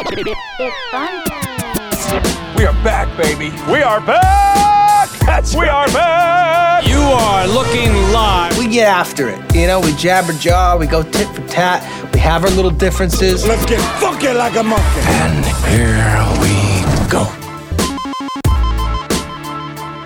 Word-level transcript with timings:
It's 0.00 0.90
fun 0.92 1.24
time. 1.24 2.56
We 2.56 2.64
are 2.64 2.72
back, 2.84 3.08
baby. 3.16 3.50
We 3.70 3.82
are 3.82 4.00
back! 4.00 5.10
That's 5.26 5.54
we 5.56 5.62
right. 5.62 5.70
are 5.70 5.92
back! 5.92 6.86
You 6.86 7.00
are 7.00 7.48
looking 7.48 7.90
live. 8.12 8.56
We 8.58 8.68
get 8.68 8.86
after 8.86 9.28
it. 9.28 9.54
You 9.56 9.66
know, 9.66 9.80
we 9.80 9.92
jabber 9.94 10.34
jaw, 10.34 10.76
we 10.76 10.86
go 10.86 11.02
tit 11.02 11.26
for 11.34 11.44
tat, 11.48 11.82
we 12.14 12.20
have 12.20 12.44
our 12.44 12.50
little 12.50 12.70
differences. 12.70 13.44
Let's 13.44 13.66
get 13.66 13.80
funky 13.98 14.28
like 14.28 14.54
a 14.54 14.62
monkey. 14.62 15.00
And 15.02 15.44
here 15.66 16.22
we 16.40 17.10
go. 17.10 17.24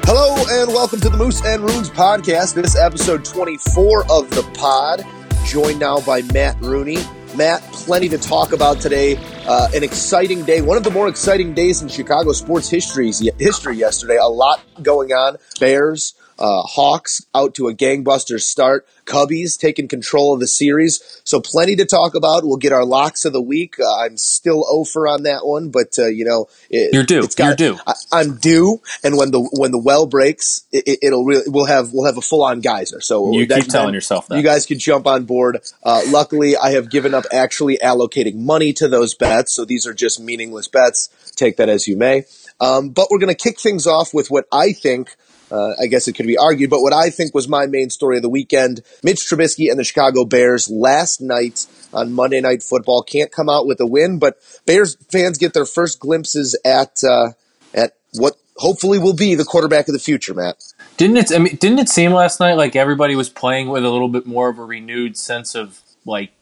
Hello 0.06 0.36
and 0.48 0.68
welcome 0.72 1.00
to 1.00 1.11
the 1.11 1.18
Moose 1.18 1.45
and 1.45 1.62
Runes 1.62 1.90
podcast. 1.90 2.54
This 2.54 2.68
is 2.68 2.77
episode 2.77 3.27
24 3.27 4.11
of 4.11 4.30
the 4.30 4.43
pod. 4.54 5.04
Joined 5.45 5.80
now 5.80 6.00
by 6.00 6.22
Matt 6.32 6.59
Rooney. 6.62 6.96
Matt, 7.36 7.62
plenty 7.72 8.09
to 8.09 8.18
talk 8.18 8.52
about 8.52 8.80
today. 8.80 9.18
Uh, 9.46 9.68
an 9.74 9.82
exciting 9.82 10.44
day, 10.44 10.60
one 10.60 10.76
of 10.76 10.84
the 10.84 10.90
more 10.90 11.08
exciting 11.08 11.52
days 11.52 11.82
in 11.82 11.88
Chicago 11.88 12.32
sports 12.32 12.68
history. 12.68 13.10
History 13.38 13.76
yesterday. 13.76 14.16
A 14.16 14.26
lot 14.26 14.60
going 14.82 15.10
on. 15.10 15.36
Bears, 15.58 16.14
uh, 16.42 16.62
Hawks 16.62 17.24
out 17.36 17.54
to 17.54 17.68
a 17.68 17.74
gangbuster 17.74 18.40
start. 18.40 18.84
Cubbies 19.04 19.58
taking 19.58 19.86
control 19.86 20.34
of 20.34 20.40
the 20.40 20.48
series. 20.48 21.20
So 21.22 21.40
plenty 21.40 21.76
to 21.76 21.84
talk 21.84 22.16
about. 22.16 22.44
We'll 22.44 22.56
get 22.56 22.72
our 22.72 22.84
locks 22.84 23.24
of 23.24 23.32
the 23.32 23.40
week. 23.40 23.76
Uh, 23.78 24.00
I'm 24.00 24.16
still 24.16 24.66
over 24.68 25.06
on 25.06 25.22
that 25.22 25.46
one, 25.46 25.70
but 25.70 25.96
uh, 25.98 26.06
you 26.06 26.24
know, 26.24 26.48
it, 26.68 26.92
You're 26.92 27.04
due. 27.04 27.22
It's 27.22 27.36
got, 27.36 27.60
You're 27.60 27.74
due. 27.74 27.80
I, 27.86 28.20
am 28.20 28.38
due, 28.38 28.80
and 29.04 29.16
when 29.16 29.30
the 29.30 29.40
when 29.52 29.70
the 29.70 29.78
well 29.78 30.06
breaks, 30.06 30.66
it, 30.72 30.98
will 31.02 31.24
really 31.24 31.44
we'll 31.46 31.66
have 31.66 31.92
we'll 31.92 32.06
have 32.06 32.18
a 32.18 32.22
full 32.22 32.42
on 32.42 32.60
geyser. 32.60 33.00
So 33.00 33.32
You 33.32 33.46
keep 33.46 33.68
telling 33.68 33.94
yourself 33.94 34.27
that. 34.27 34.36
you 34.36 34.42
guys 34.42 34.66
can 34.66 34.80
jump 34.80 35.06
on 35.06 35.24
board. 35.24 35.60
Uh, 35.84 36.02
luckily, 36.08 36.56
I 36.56 36.72
have 36.72 36.90
given 36.90 37.14
up 37.14 37.24
actually 37.32 37.78
allocating 37.78 38.36
money 38.36 38.72
to 38.74 38.88
those 38.88 39.14
bets, 39.14 39.54
so 39.54 39.64
these 39.64 39.86
are 39.86 39.94
just 39.94 40.18
meaningless 40.18 40.66
bets. 40.66 41.08
Take 41.36 41.56
that 41.58 41.68
as 41.68 41.86
you 41.86 41.96
may. 41.96 42.24
Um, 42.60 42.90
but 42.90 43.08
we're 43.10 43.18
going 43.18 43.34
to 43.34 43.40
kick 43.42 43.60
things 43.60 43.86
off 43.86 44.14
with 44.14 44.30
what 44.30 44.46
I 44.52 44.72
think. 44.72 45.16
Uh, 45.53 45.75
I 45.81 45.86
guess 45.86 46.08
it 46.08 46.14
could 46.14 46.27
be 46.27 46.39
argued, 46.39 46.70
but 46.70 46.81
what 46.81 46.95
I 46.95 47.11
think 47.11 47.34
was 47.34 47.47
my 47.47 47.67
main 47.67 47.91
story 47.91 48.17
of 48.17 48.22
the 48.22 48.31
weekend: 48.31 48.81
Mitch 49.03 49.20
Trubisky 49.20 49.70
and 49.70 49.78
the 49.78 49.84
Chicago 49.84 50.25
Bears 50.25 50.70
last 50.70 51.20
night 51.20 51.67
on 51.92 52.14
Monday 52.14 52.41
Night 52.41 52.62
Football 52.62 53.03
can't 53.03 53.31
come 53.31 53.50
out 53.50 53.67
with 53.67 53.78
a 53.78 53.86
win, 53.86 54.19
but 54.19 54.39
Bears 54.64 54.97
fans 55.11 55.36
get 55.36 55.53
their 55.53 55.67
first 55.67 56.00
glimpses 56.00 56.58
at 56.64 57.05
uh, 57.05 57.33
at 57.75 57.97
what 58.14 58.36
hopefully 58.56 58.98
will 58.98 59.14
be 59.14 59.34
the 59.34 59.45
quarterback 59.45 59.89
of 59.89 59.92
the 59.92 59.98
future. 59.98 60.34
Matt, 60.34 60.62
Didn't 60.97 61.17
it? 61.17 61.33
I 61.33 61.39
mean, 61.39 61.56
didn't 61.56 61.80
it 61.80 61.89
seem 61.89 62.12
last 62.12 62.41
night 62.41 62.55
like 62.55 62.77
everybody 62.77 63.14
was 63.14 63.28
playing 63.28 63.69
with 63.69 63.84
a 63.84 63.91
little 63.91 64.08
bit 64.08 64.27
more 64.27 64.48
of 64.48 64.58
a 64.58 64.64
renewed 64.64 65.17
sense 65.17 65.55
of 65.55 65.80
like 66.06 66.33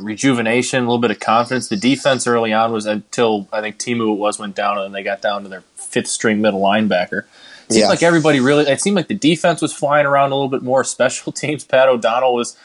rejuvenation, 0.00 0.78
a 0.78 0.86
little 0.86 0.98
bit 0.98 1.10
of 1.10 1.20
confidence? 1.20 1.68
The 1.68 1.76
defense 1.76 2.26
early 2.26 2.52
on 2.52 2.72
was 2.72 2.86
until 2.86 3.48
I 3.52 3.60
think 3.60 3.78
Timu 3.78 4.14
it 4.14 4.18
was 4.18 4.38
went 4.38 4.56
down, 4.56 4.78
and 4.78 4.94
they 4.94 5.02
got 5.02 5.22
down 5.22 5.42
to 5.42 5.48
their 5.48 5.62
fifth 5.76 6.08
string 6.08 6.40
middle 6.40 6.60
linebacker. 6.60 7.24
It 7.68 7.72
seemed 7.72 7.82
Yeah. 7.82 7.88
like 7.88 8.02
everybody 8.02 8.40
really. 8.40 8.64
It 8.66 8.80
seemed 8.80 8.96
like 8.96 9.08
the 9.08 9.14
defense 9.14 9.60
was 9.60 9.72
flying 9.72 10.06
around 10.06 10.32
a 10.32 10.34
little 10.34 10.48
bit 10.48 10.62
more. 10.62 10.84
Special 10.96 11.32
teams, 11.32 11.64
Pat 11.64 11.88
O'Donnell 11.88 12.34
was. 12.34 12.56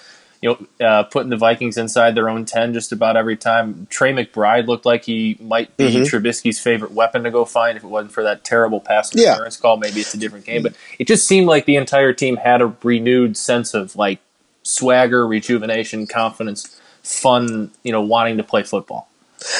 You 0.43 0.57
know, 0.79 0.87
uh, 0.87 1.03
putting 1.03 1.29
the 1.29 1.37
Vikings 1.37 1.77
inside 1.77 2.15
their 2.15 2.27
own 2.27 2.45
ten 2.45 2.73
just 2.73 2.91
about 2.91 3.15
every 3.15 3.37
time. 3.37 3.85
Tre 3.91 4.11
McBride 4.11 4.65
looked 4.65 4.87
like 4.87 5.03
he 5.05 5.37
might 5.39 5.77
be 5.77 5.83
Mhm. 5.93 6.01
Trubisky's 6.09 6.59
favorite 6.59 6.93
weapon 6.93 7.21
to 7.25 7.29
go 7.29 7.45
find. 7.45 7.77
If 7.77 7.83
it 7.83 7.87
wasn't 7.91 8.11
for 8.11 8.23
that 8.23 8.43
terrible 8.43 8.79
pass 8.79 9.13
Yeah. 9.13 9.33
interference 9.33 9.57
call, 9.57 9.77
maybe 9.77 9.99
it's 10.01 10.15
a 10.15 10.17
different 10.17 10.45
game. 10.47 10.63
But 10.63 10.73
it 10.97 11.05
just 11.07 11.27
seemed 11.27 11.45
like 11.45 11.65
the 11.65 11.75
entire 11.75 12.11
team 12.11 12.37
had 12.37 12.59
a 12.59 12.73
renewed 12.81 13.37
sense 13.37 13.75
of 13.75 13.95
like 13.95 14.17
swagger, 14.63 15.27
rejuvenation, 15.27 16.07
confidence, 16.07 16.75
fun. 17.03 17.69
You 17.83 17.91
know, 17.91 18.01
wanting 18.01 18.37
to 18.37 18.43
play 18.43 18.63
football. 18.63 19.09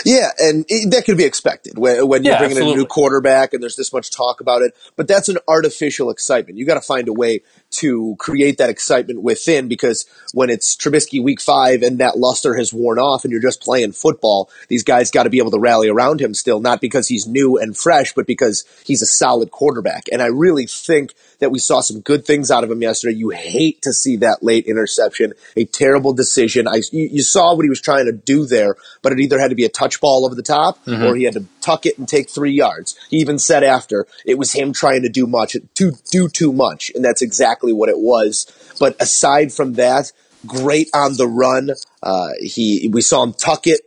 Yeah, 0.05 0.29
and 0.39 0.65
it, 0.67 0.91
that 0.91 1.05
could 1.05 1.17
be 1.17 1.25
expected 1.25 1.77
when, 1.77 2.07
when 2.07 2.23
you're 2.23 2.33
Yeah, 2.33 2.39
bringing 2.39 2.57
in 2.57 2.63
a 2.63 2.75
new 2.75 2.85
quarterback 2.85 3.53
and 3.53 3.61
there's 3.61 3.75
this 3.75 3.93
much 3.93 4.11
talk 4.11 4.41
about 4.41 4.61
it. 4.61 4.75
But 4.95 5.07
that's 5.07 5.29
an 5.29 5.37
artificial 5.47 6.09
excitement. 6.09 6.57
You 6.57 6.65
got 6.65 6.75
to 6.75 6.81
find 6.81 7.07
a 7.07 7.13
way 7.13 7.41
to 7.71 8.15
create 8.19 8.57
that 8.57 8.69
excitement 8.69 9.21
within 9.21 9.67
because 9.67 10.05
when 10.33 10.49
it's 10.49 10.75
Trubisky 10.75 11.23
week 11.23 11.41
five 11.41 11.81
and 11.81 11.99
that 11.99 12.17
luster 12.17 12.55
has 12.55 12.73
worn 12.73 12.99
off 12.99 13.23
and 13.23 13.31
you're 13.31 13.41
just 13.41 13.61
playing 13.61 13.93
football, 13.93 14.49
these 14.67 14.83
guys 14.83 15.11
got 15.11 15.23
to 15.23 15.29
be 15.29 15.37
able 15.37 15.51
to 15.51 15.59
rally 15.59 15.87
around 15.89 16.21
him 16.21 16.33
still, 16.33 16.59
not 16.59 16.81
because 16.81 17.07
he's 17.07 17.27
new 17.27 17.57
and 17.57 17.77
fresh, 17.77 18.13
but 18.13 18.27
because 18.27 18.65
he's 18.85 19.01
a 19.01 19.05
solid 19.07 19.51
quarterback. 19.51 20.05
And 20.11 20.21
I 20.21 20.27
really 20.27 20.67
think 20.67 21.13
that 21.41 21.51
we 21.51 21.59
saw 21.59 21.81
some 21.81 21.99
good 21.99 22.25
things 22.25 22.49
out 22.49 22.63
of 22.63 22.71
him 22.71 22.81
yesterday. 22.81 23.17
You 23.17 23.31
hate 23.31 23.81
to 23.81 23.91
see 23.91 24.15
that 24.17 24.41
late 24.41 24.65
interception, 24.67 25.33
a 25.57 25.65
terrible 25.65 26.13
decision. 26.13 26.67
I, 26.67 26.81
you, 26.91 27.09
you 27.11 27.21
saw 27.21 27.53
what 27.53 27.63
he 27.63 27.69
was 27.69 27.81
trying 27.81 28.05
to 28.05 28.13
do 28.13 28.45
there, 28.45 28.75
but 29.01 29.11
it 29.11 29.19
either 29.19 29.39
had 29.39 29.49
to 29.49 29.55
be 29.55 29.65
a 29.65 29.69
touch 29.69 29.99
ball 29.99 30.25
over 30.25 30.35
the 30.35 30.43
top 30.43 30.79
or 31.03 31.15
he 31.15 31.23
had 31.23 31.33
to 31.33 31.45
tuck 31.59 31.85
it 31.85 31.97
and 31.97 32.07
take 32.07 32.29
three 32.29 32.53
yards. 32.53 32.97
He 33.09 33.17
even 33.17 33.39
said 33.39 33.63
after 33.63 34.07
it 34.25 34.37
was 34.37 34.53
him 34.53 34.71
trying 34.71 35.01
to 35.01 35.09
do 35.09 35.27
much, 35.27 35.57
to 35.75 35.91
do 36.09 36.29
too 36.29 36.53
much, 36.53 36.91
and 36.95 37.03
that's 37.03 37.21
exactly 37.21 37.73
what 37.73 37.89
it 37.89 37.99
was. 37.99 38.45
But 38.79 38.95
aside 39.01 39.51
from 39.51 39.73
that, 39.73 40.11
great 40.45 40.89
on 40.93 41.17
the 41.17 41.27
run. 41.27 41.71
Uh, 42.01 42.29
he 42.39 42.89
we 42.91 43.01
saw 43.01 43.23
him 43.23 43.33
tuck 43.33 43.67
it 43.67 43.81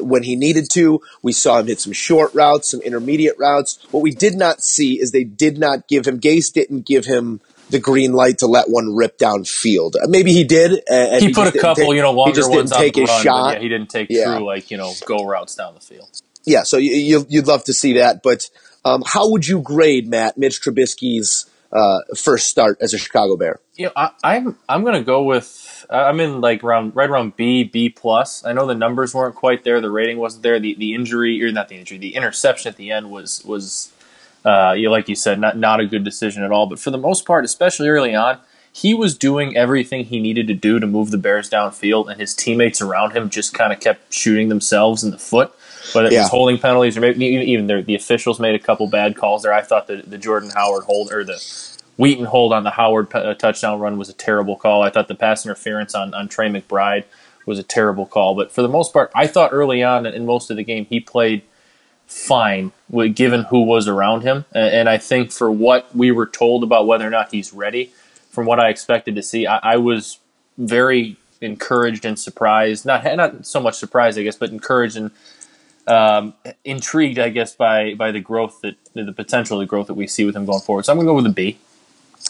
when 0.00 0.22
he 0.22 0.36
needed 0.36 0.70
to. 0.72 1.00
We 1.22 1.32
saw 1.32 1.58
him 1.58 1.66
hit 1.66 1.80
some 1.80 1.92
short 1.92 2.34
routes, 2.34 2.70
some 2.70 2.80
intermediate 2.80 3.38
routes. 3.38 3.78
What 3.90 4.02
we 4.02 4.10
did 4.10 4.34
not 4.36 4.62
see 4.62 5.00
is 5.00 5.12
they 5.12 5.24
did 5.24 5.58
not 5.58 5.88
give 5.88 6.06
him. 6.06 6.20
Gase 6.20 6.52
didn't 6.52 6.86
give 6.86 7.04
him 7.04 7.40
the 7.70 7.78
green 7.78 8.12
light 8.12 8.38
to 8.38 8.46
let 8.46 8.68
one 8.68 8.94
rip 8.96 9.16
downfield. 9.16 9.94
Uh, 9.94 10.08
Maybe 10.08 10.32
he 10.32 10.42
did. 10.44 10.72
uh, 10.90 10.94
and 10.94 11.22
He, 11.22 11.32
put 11.32 11.54
a 11.54 11.58
couple, 11.58 11.84
take- 11.86 11.94
you 11.94 12.02
know, 12.02 12.10
longer 12.10 12.30
he 12.32 12.34
just 12.36 12.50
ones 12.50 12.70
didn't 12.70 12.80
take 12.82 12.96
on 12.96 13.04
the 13.04 13.06
his 13.06 13.10
run, 13.10 13.22
shot. 13.22 13.54
Yeah, 13.54 13.60
he 13.60 13.68
didn't 13.68 13.90
take 13.90 14.08
Yeah. 14.10 14.24
true 14.36 14.44
like 14.44 14.70
you 14.70 14.76
know 14.76 14.92
go 15.06 15.24
routes 15.24 15.54
down 15.54 15.74
the 15.74 15.80
field. 15.80 16.08
Yeah, 16.44 16.62
so 16.64 16.78
you, 16.78 17.24
you'd 17.28 17.46
love 17.46 17.64
to 17.64 17.72
see 17.72 17.92
that. 17.94 18.22
But 18.22 18.48
um, 18.84 19.02
how 19.06 19.30
would 19.30 19.46
you 19.46 19.60
grade 19.60 20.08
Matt 20.08 20.36
Mitch 20.38 20.60
Trubisky's 20.62 21.46
uh, 21.70 21.98
first 22.16 22.48
start 22.48 22.78
as 22.80 22.92
a 22.94 22.98
Chicago 22.98 23.36
Bear? 23.36 23.60
You 23.76 23.86
know, 23.86 23.92
I, 23.94 24.10
I'm 24.24 24.56
I'm 24.68 24.82
gonna 24.84 25.04
go 25.04 25.22
with 25.22 25.46
I'm 25.90 26.20
in 26.20 26.40
like 26.40 26.62
around 26.62 26.94
right 26.94 27.10
around 27.10 27.36
B 27.36 27.64
B 27.64 27.88
plus. 27.88 28.44
I 28.44 28.52
know 28.52 28.66
the 28.66 28.74
numbers 28.74 29.12
weren't 29.14 29.34
quite 29.34 29.64
there, 29.64 29.80
the 29.80 29.90
rating 29.90 30.18
wasn't 30.18 30.44
there, 30.44 30.60
the 30.60 30.74
the 30.74 30.94
injury 30.94 31.42
or 31.42 31.50
not 31.52 31.68
the 31.68 31.76
injury, 31.76 31.98
the 31.98 32.14
interception 32.14 32.70
at 32.70 32.76
the 32.76 32.92
end 32.92 33.10
was 33.10 33.44
was 33.44 33.92
uh, 34.44 34.72
you 34.76 34.90
like 34.90 35.08
you 35.08 35.16
said 35.16 35.38
not 35.40 35.56
not 35.56 35.80
a 35.80 35.86
good 35.86 36.04
decision 36.04 36.42
at 36.44 36.52
all. 36.52 36.66
But 36.66 36.78
for 36.78 36.90
the 36.90 36.98
most 36.98 37.26
part, 37.26 37.44
especially 37.44 37.88
early 37.88 38.14
on, 38.14 38.38
he 38.72 38.94
was 38.94 39.18
doing 39.18 39.56
everything 39.56 40.04
he 40.04 40.20
needed 40.20 40.46
to 40.46 40.54
do 40.54 40.78
to 40.78 40.86
move 40.86 41.10
the 41.10 41.18
Bears 41.18 41.50
downfield, 41.50 42.08
and 42.08 42.20
his 42.20 42.34
teammates 42.34 42.80
around 42.80 43.12
him 43.12 43.28
just 43.28 43.52
kind 43.52 43.72
of 43.72 43.80
kept 43.80 44.12
shooting 44.14 44.48
themselves 44.48 45.02
in 45.02 45.10
the 45.10 45.18
foot. 45.18 45.52
Whether 45.92 46.06
it 46.08 46.12
Yeah. 46.12 46.20
was 46.22 46.30
holding 46.30 46.58
penalties 46.58 46.96
or 46.96 47.00
maybe 47.00 47.24
even 47.26 47.66
the 47.66 47.94
officials 47.96 48.38
made 48.38 48.54
a 48.54 48.60
couple 48.60 48.86
bad 48.86 49.16
calls 49.16 49.42
there. 49.42 49.52
I 49.52 49.62
thought 49.62 49.88
the, 49.88 49.96
the 50.06 50.18
Jordan 50.18 50.50
Howard 50.54 50.84
hold 50.84 51.10
or 51.12 51.24
the 51.24 51.42
Wheaton 52.00 52.24
hold 52.24 52.54
on 52.54 52.64
the 52.64 52.70
Howard 52.70 53.14
uh, 53.14 53.34
touchdown 53.34 53.78
run 53.78 53.98
was 53.98 54.08
a 54.08 54.14
terrible 54.14 54.56
call. 54.56 54.80
I 54.80 54.88
thought 54.88 55.06
the 55.06 55.14
pass 55.14 55.44
interference 55.44 55.94
on, 55.94 56.14
on 56.14 56.28
Tre 56.28 56.48
McBride 56.48 57.04
was 57.44 57.58
a 57.58 57.62
terrible 57.62 58.06
call. 58.06 58.34
But 58.34 58.50
for 58.50 58.62
the 58.62 58.70
most 58.70 58.94
part, 58.94 59.12
I 59.14 59.26
thought 59.26 59.52
early 59.52 59.82
on 59.82 60.06
in 60.06 60.24
most 60.24 60.50
of 60.50 60.56
the 60.56 60.64
game 60.64 60.86
he 60.86 60.98
played 60.98 61.42
fine 62.06 62.72
given 63.12 63.42
who 63.42 63.64
was 63.64 63.86
around 63.86 64.22
him. 64.22 64.46
And, 64.52 64.74
and 64.74 64.88
I 64.88 64.96
think 64.96 65.30
for 65.30 65.52
what 65.52 65.94
we 65.94 66.10
were 66.10 66.26
told 66.26 66.62
about 66.64 66.86
whether 66.86 67.06
or 67.06 67.10
not 67.10 67.32
he's 67.32 67.52
ready, 67.52 67.92
from 68.30 68.46
what 68.46 68.58
I 68.58 68.70
expected 68.70 69.14
to 69.16 69.22
see, 69.22 69.46
I, 69.46 69.58
I 69.74 69.76
was 69.76 70.20
very 70.56 71.18
encouraged 71.42 72.06
and 72.06 72.18
surprised. 72.18 72.86
Not 72.86 73.04
not 73.14 73.44
so 73.44 73.60
much 73.60 73.74
surprised, 73.74 74.18
I 74.18 74.22
guess, 74.22 74.36
but 74.36 74.48
encouraged 74.48 74.96
and 74.96 75.10
um, 75.86 76.32
intrigued, 76.64 77.18
I 77.18 77.28
guess, 77.28 77.54
by 77.54 77.92
by 77.92 78.10
the 78.10 78.20
growth 78.20 78.62
that 78.62 78.76
the 78.94 79.12
potential, 79.12 79.58
the 79.58 79.66
growth 79.66 79.88
that 79.88 79.94
we 79.94 80.06
see 80.06 80.24
with 80.24 80.34
him 80.34 80.46
going 80.46 80.62
forward. 80.62 80.86
So 80.86 80.92
I'm 80.92 80.96
going 80.96 81.06
to 81.06 81.10
go 81.10 81.16
with 81.16 81.26
a 81.26 81.34
B. 81.34 81.58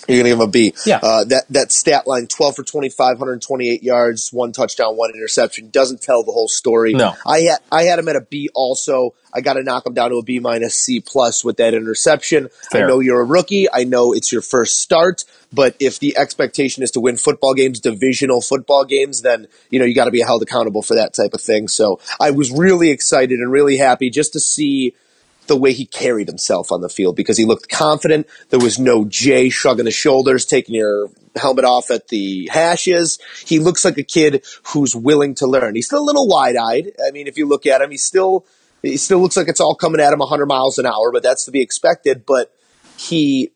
You're 0.09 0.22
going 0.22 0.25
to 0.25 0.31
give 0.31 0.38
him 0.38 0.49
a 0.49 0.50
B. 0.50 0.75
Yeah. 0.87 1.00
Uh, 1.03 1.25
that, 1.25 1.44
that 1.50 1.72
stat 1.72 2.06
line 2.06 2.27
12 2.27 2.56
for 2.56 2.62
25, 2.62 3.19
128 3.19 3.83
yards, 3.83 4.33
one 4.33 4.53
touchdown, 4.53 4.97
one 4.97 5.11
interception 5.11 5.71
doesn't 5.71 6.03
tell 6.03 6.22
the 6.22 6.33
whole 6.33 6.49
story. 6.49 6.94
No. 6.94 7.15
I 7.27 7.41
had, 7.41 7.59
I 7.71 7.83
had 7.84 7.98
him 7.98 8.09
at 8.09 8.16
a 8.16 8.21
B 8.21 8.48
also. 8.54 9.15
I 9.33 9.41
got 9.41 9.54
to 9.54 9.63
knock 9.63 9.86
him 9.86 9.95
down 9.95 10.10
to 10.10 10.16
a 10.16 10.22
B 10.22 10.41
minus 10.41 10.75
C 10.75 11.01
plus 11.01 11.45
with 11.45 11.59
that 11.59 11.75
interception. 11.75 12.48
Fair. 12.71 12.84
I 12.84 12.89
know 12.89 13.01
you're 13.01 13.21
a 13.21 13.25
rookie. 13.25 13.71
I 13.72 13.84
know 13.84 14.13
it's 14.13 14.33
your 14.33 14.42
first 14.42 14.78
start, 14.78 15.25
but 15.53 15.77
if 15.78 15.98
the 15.98 16.16
expectation 16.16 16.83
is 16.83 16.91
to 16.92 17.01
win 17.01 17.16
football 17.16 17.54
games, 17.54 17.80
divisional 17.80 18.41
football 18.41 18.84
games, 18.84 19.22
then, 19.22 19.47
you 19.71 19.78
know, 19.78 19.84
you 19.84 19.95
got 19.95 20.07
to 20.07 20.10
be 20.10 20.21
held 20.21 20.42
accountable 20.42 20.83
for 20.83 20.95
that 20.95 21.15
type 21.15 21.34
of 21.34 21.41
thing. 21.41 21.69
So 21.69 22.01
I 22.21 22.30
was 22.33 22.51
really 22.51 22.91
excited 22.91 23.39
and 23.39 23.53
really 23.53 23.77
happy 23.77 24.10
just 24.10 24.33
to 24.33 24.41
see 24.41 24.95
the 25.51 25.57
way 25.57 25.73
he 25.73 25.85
carried 25.85 26.29
himself 26.29 26.71
on 26.71 26.81
the 26.81 26.89
field 26.89 27.17
because 27.17 27.37
he 27.37 27.45
looked 27.45 27.69
confident. 27.69 28.29
There 28.51 28.61
was 28.61 28.79
no 28.79 29.05
Jay 29.05 29.51
shrugging 29.51 29.87
his 29.87 29.97
shoulders, 29.97 30.45
taking 30.45 30.77
your 30.77 31.09
helmet 31.35 31.65
off 31.65 31.91
at 31.91 32.07
the 32.07 32.49
hashes. 32.53 33.19
He 33.45 33.59
looks 33.59 33.85
like 33.85 33.99
a 33.99 34.05
kid 34.05 34.45
who's 34.69 34.95
willing 34.95 35.35
to 35.35 35.49
learn. 35.49 35.75
He's 35.75 35.87
still 35.87 36.03
a 36.03 36.07
little 36.07 36.29
wide 36.29 36.55
eyed. 36.55 36.93
I 37.05 37.11
mean, 37.11 37.27
if 37.27 37.37
you 37.37 37.47
look 37.47 37.67
at 37.67 37.83
him, 37.83 37.91
he's 37.91 38.05
still 38.05 38.47
he 38.81 38.97
still 38.97 39.19
looks 39.19 39.37
like 39.37 39.49
it's 39.49 39.61
all 39.61 39.75
coming 39.75 40.01
at 40.01 40.13
him 40.13 40.21
100 40.21 40.47
miles 40.47 40.79
an 40.79 40.87
hour, 40.87 41.11
but 41.13 41.25
that's 41.25 41.45
to 41.47 41.51
be 41.51 41.61
expected. 41.61 42.25
But 42.25 42.55
he 42.97 43.51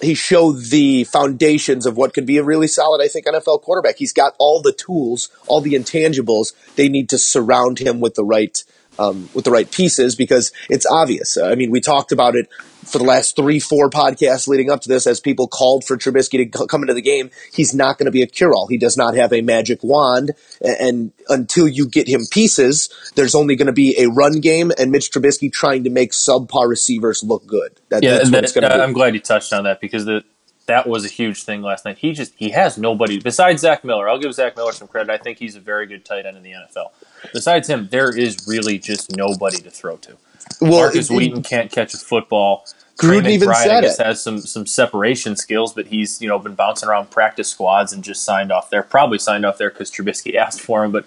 he 0.00 0.14
showed 0.14 0.60
the 0.66 1.02
foundations 1.02 1.84
of 1.84 1.96
what 1.96 2.14
could 2.14 2.26
be 2.26 2.38
a 2.38 2.44
really 2.44 2.68
solid, 2.68 3.02
I 3.02 3.08
think, 3.08 3.26
NFL 3.26 3.62
quarterback. 3.62 3.96
He's 3.96 4.12
got 4.12 4.34
all 4.38 4.62
the 4.62 4.72
tools, 4.72 5.30
all 5.48 5.60
the 5.60 5.74
intangibles 5.74 6.52
they 6.76 6.88
need 6.88 7.08
to 7.08 7.18
surround 7.18 7.80
him 7.80 8.00
with 8.00 8.14
the 8.14 8.24
right 8.24 8.62
um, 8.98 9.28
with 9.34 9.44
the 9.44 9.50
right 9.50 9.70
pieces 9.70 10.14
because 10.14 10.52
it's 10.68 10.86
obvious. 10.86 11.36
I 11.36 11.54
mean, 11.54 11.70
we 11.70 11.80
talked 11.80 12.12
about 12.12 12.36
it 12.36 12.48
for 12.84 12.98
the 12.98 13.04
last 13.04 13.36
three, 13.36 13.58
four 13.58 13.88
podcasts 13.90 14.46
leading 14.46 14.70
up 14.70 14.82
to 14.82 14.88
this 14.88 15.06
as 15.06 15.20
people 15.20 15.48
called 15.48 15.84
for 15.84 15.96
Trubisky 15.96 16.52
to 16.52 16.66
come 16.66 16.82
into 16.82 16.94
the 16.94 17.02
game. 17.02 17.30
He's 17.52 17.74
not 17.74 17.98
going 17.98 18.06
to 18.06 18.12
be 18.12 18.22
a 18.22 18.26
cure 18.26 18.52
all. 18.52 18.66
He 18.66 18.78
does 18.78 18.96
not 18.96 19.14
have 19.14 19.32
a 19.32 19.40
magic 19.40 19.82
wand. 19.82 20.32
And 20.60 21.12
until 21.28 21.66
you 21.66 21.88
get 21.88 22.08
him 22.08 22.22
pieces, 22.30 22.90
there's 23.14 23.34
only 23.34 23.56
going 23.56 23.66
to 23.66 23.72
be 23.72 23.98
a 23.98 24.08
run 24.08 24.40
game 24.40 24.70
and 24.78 24.90
Mitch 24.90 25.10
Trubisky 25.10 25.52
trying 25.52 25.84
to 25.84 25.90
make 25.90 26.12
subpar 26.12 26.68
receivers 26.68 27.22
look 27.22 27.46
good. 27.46 27.80
That, 27.88 28.02
Yeah, 28.02 28.18
that's 28.18 28.30
that, 28.30 28.46
to 28.46 28.72
uh, 28.72 28.76
be. 28.76 28.82
I'm 28.82 28.92
glad 28.92 29.14
you 29.14 29.20
touched 29.20 29.52
on 29.52 29.64
that 29.64 29.80
because 29.80 30.04
the 30.04 30.24
that 30.66 30.86
was 30.86 31.04
a 31.04 31.08
huge 31.08 31.42
thing 31.42 31.62
last 31.62 31.84
night. 31.84 31.98
He 31.98 32.12
just 32.12 32.32
he 32.36 32.50
has 32.50 32.78
nobody 32.78 33.20
besides 33.20 33.62
Zach 33.62 33.84
Miller. 33.84 34.08
I'll 34.08 34.18
give 34.18 34.32
Zach 34.32 34.56
Miller 34.56 34.72
some 34.72 34.88
credit. 34.88 35.10
I 35.10 35.18
think 35.18 35.38
he's 35.38 35.56
a 35.56 35.60
very 35.60 35.86
good 35.86 36.04
tight 36.04 36.26
end 36.26 36.36
in 36.36 36.42
the 36.42 36.52
NFL. 36.52 36.90
Besides 37.32 37.68
him, 37.68 37.88
there 37.90 38.14
is 38.16 38.36
really 38.46 38.78
just 38.78 39.16
nobody 39.16 39.58
to 39.58 39.70
throw 39.70 39.96
to. 39.98 40.16
well, 40.60 40.72
Markus 40.82 41.10
it- 41.10 41.14
Wheaton 41.16 41.42
can't 41.42 41.70
catch 41.72 41.94
a 41.94 41.98
football. 41.98 42.66
Gruden 42.98 43.28
even 43.28 43.48
I 43.48 43.54
said 43.64 43.82
it. 43.84 43.96
has 43.98 44.22
some 44.22 44.38
some 44.38 44.66
separation 44.66 45.34
skills, 45.34 45.72
but 45.72 45.88
he's 45.88 46.22
you 46.22 46.28
know 46.28 46.38
been 46.38 46.54
bouncing 46.54 46.88
around 46.88 47.10
practice 47.10 47.48
squads 47.48 47.92
and 47.92 48.04
just 48.04 48.22
signed 48.22 48.52
off 48.52 48.70
there. 48.70 48.84
Probably 48.84 49.18
signed 49.18 49.44
off 49.44 49.58
there 49.58 49.70
because 49.70 49.90
Trubisky 49.90 50.34
asked 50.36 50.60
for 50.60 50.84
him, 50.84 50.92
but 50.92 51.04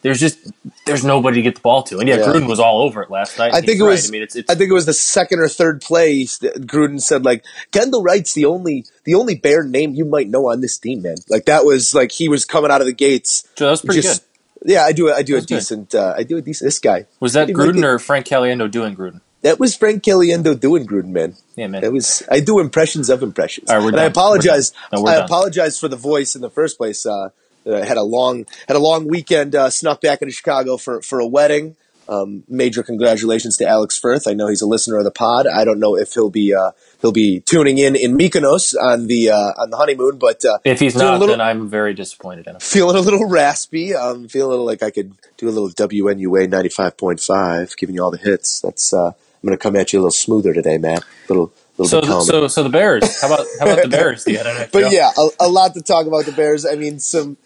there's 0.00 0.18
just 0.18 0.38
there's 0.86 1.04
nobody 1.04 1.36
to 1.36 1.42
get 1.42 1.56
the 1.56 1.60
ball 1.60 1.82
to. 1.84 1.98
And 1.98 2.08
yeah, 2.08 2.16
Yeah. 2.16 2.24
Gruden 2.26 2.48
was 2.48 2.58
all 2.58 2.80
over 2.80 3.02
it 3.02 3.10
last 3.10 3.36
night. 3.38 3.52
I 3.52 3.60
think 3.60 3.80
it 3.80 3.82
right. 3.84 3.90
was. 3.90 4.08
I 4.08 4.12
mean, 4.12 4.22
it's, 4.22 4.34
it's 4.34 4.48
I 4.50 4.54
think 4.54 4.70
it 4.70 4.74
was 4.74 4.86
the 4.86 4.94
second 4.94 5.40
or 5.40 5.48
third 5.48 5.82
play. 5.82 6.24
that 6.40 6.62
Gruden 6.66 7.02
said 7.02 7.22
like 7.26 7.44
Kendall 7.70 8.02
Wright's 8.02 8.32
the 8.32 8.46
only 8.46 8.86
the 9.04 9.14
only 9.14 9.34
Bear 9.34 9.62
name 9.62 9.92
you 9.94 10.06
might 10.06 10.28
know 10.30 10.50
on 10.50 10.62
this 10.62 10.78
team, 10.78 11.02
man. 11.02 11.16
Like 11.28 11.44
that 11.46 11.66
was 11.66 11.94
like 11.94 12.12
he 12.12 12.30
was 12.30 12.46
coming 12.46 12.70
out 12.70 12.80
of 12.80 12.86
the 12.86 12.94
gates. 12.94 13.42
That 13.58 13.68
was 13.70 13.82
pretty 13.82 14.00
just- 14.00 14.22
good. 14.22 14.26
Yeah, 14.64 14.82
I 14.84 14.92
do. 14.92 15.12
I 15.12 15.22
do 15.22 15.36
a 15.36 15.40
good. 15.40 15.46
decent. 15.48 15.94
Uh, 15.94 16.14
I 16.16 16.22
do 16.22 16.36
a 16.36 16.42
decent. 16.42 16.66
This 16.66 16.78
guy 16.78 17.06
Was 17.20 17.34
that 17.34 17.48
Gruden 17.48 17.84
or 17.84 17.98
Frank 17.98 18.26
Caliendo 18.26 18.70
doing 18.70 18.96
Gruden? 18.96 19.20
that 19.42 19.60
was 19.60 19.76
Frank 19.76 20.02
Caliendo 20.02 20.58
doing 20.58 20.86
Gruden, 20.86 21.10
man. 21.10 21.36
Yeah, 21.54 21.68
man. 21.68 21.82
That 21.82 21.92
was. 21.92 22.22
I 22.30 22.40
do 22.40 22.58
impressions 22.58 23.10
of 23.10 23.22
impressions. 23.22 23.70
All 23.70 23.76
right, 23.76 23.82
we're 23.84 23.90
and 23.90 24.00
I 24.00 24.04
apologize. 24.04 24.70
Done. 24.70 25.04
No, 25.04 25.06
I 25.06 25.16
done. 25.16 25.24
apologize 25.24 25.78
for 25.78 25.88
the 25.88 25.96
voice 25.96 26.34
in 26.34 26.42
the 26.42 26.50
first 26.50 26.78
place. 26.78 27.06
Uh, 27.06 27.30
uh, 27.66 27.84
had 27.84 27.96
a 27.96 28.02
long 28.02 28.46
had 28.68 28.76
a 28.76 28.80
long 28.80 29.08
weekend. 29.08 29.54
Uh, 29.54 29.70
snuck 29.70 30.00
back 30.00 30.22
into 30.22 30.32
Chicago 30.32 30.76
for 30.76 31.02
for 31.02 31.20
a 31.20 31.26
wedding. 31.26 31.76
Um, 32.08 32.44
major 32.48 32.82
congratulations 32.82 33.56
to 33.58 33.66
Alex 33.66 33.98
Firth. 33.98 34.28
I 34.28 34.32
know 34.32 34.46
he's 34.48 34.62
a 34.62 34.66
listener 34.66 34.96
of 34.98 35.04
the 35.04 35.10
pod. 35.10 35.46
I 35.46 35.64
don't 35.64 35.80
know 35.80 35.96
if 35.96 36.12
he'll 36.12 36.30
be 36.30 36.54
uh, 36.54 36.70
he'll 37.02 37.12
be 37.12 37.40
tuning 37.40 37.78
in 37.78 37.96
in 37.96 38.16
Mykonos 38.16 38.74
on 38.80 39.06
the 39.08 39.30
uh, 39.30 39.36
on 39.58 39.70
the 39.70 39.76
honeymoon, 39.76 40.18
but 40.18 40.44
uh, 40.44 40.58
If 40.64 40.78
he's 40.80 40.94
not, 40.96 41.18
little- 41.18 41.28
then 41.36 41.40
I'm 41.40 41.68
very 41.68 41.94
disappointed 41.94 42.46
in 42.46 42.54
him. 42.54 42.60
feeling 42.60 42.96
a 42.96 43.00
little 43.00 43.28
raspy. 43.28 43.94
Um, 43.94 44.28
feeling 44.28 44.46
a 44.46 44.50
little 44.50 44.66
like 44.66 44.82
I 44.82 44.90
could 44.90 45.14
do 45.36 45.48
a 45.48 45.50
little 45.50 45.68
WNUA 45.70 46.48
ninety 46.48 46.68
five 46.68 46.96
point 46.96 47.20
five, 47.20 47.76
giving 47.76 47.94
you 47.96 48.02
all 48.04 48.10
the 48.10 48.18
hits. 48.18 48.60
That's 48.60 48.92
uh, 48.94 49.08
I'm 49.08 49.12
going 49.42 49.52
to 49.58 49.62
come 49.62 49.76
at 49.76 49.92
you 49.92 49.98
a 49.98 50.02
little 50.02 50.10
smoother 50.12 50.52
today, 50.54 50.78
Matt. 50.78 51.04
Little 51.28 51.52
little 51.76 51.86
So, 51.88 52.00
bit 52.00 52.26
so, 52.26 52.48
so 52.48 52.62
the 52.62 52.68
Bears. 52.68 53.20
How 53.20 53.26
about 53.32 53.46
how 53.58 53.66
about 53.66 53.82
the 53.82 53.88
Bears? 53.88 54.24
The 54.24 54.36
NFL? 54.36 54.70
But 54.72 54.92
yeah, 54.92 55.10
a, 55.18 55.28
a 55.40 55.48
lot 55.48 55.74
to 55.74 55.82
talk 55.82 56.06
about 56.06 56.24
the 56.24 56.32
Bears. 56.32 56.64
I 56.64 56.74
mean, 56.76 56.98
some 57.00 57.36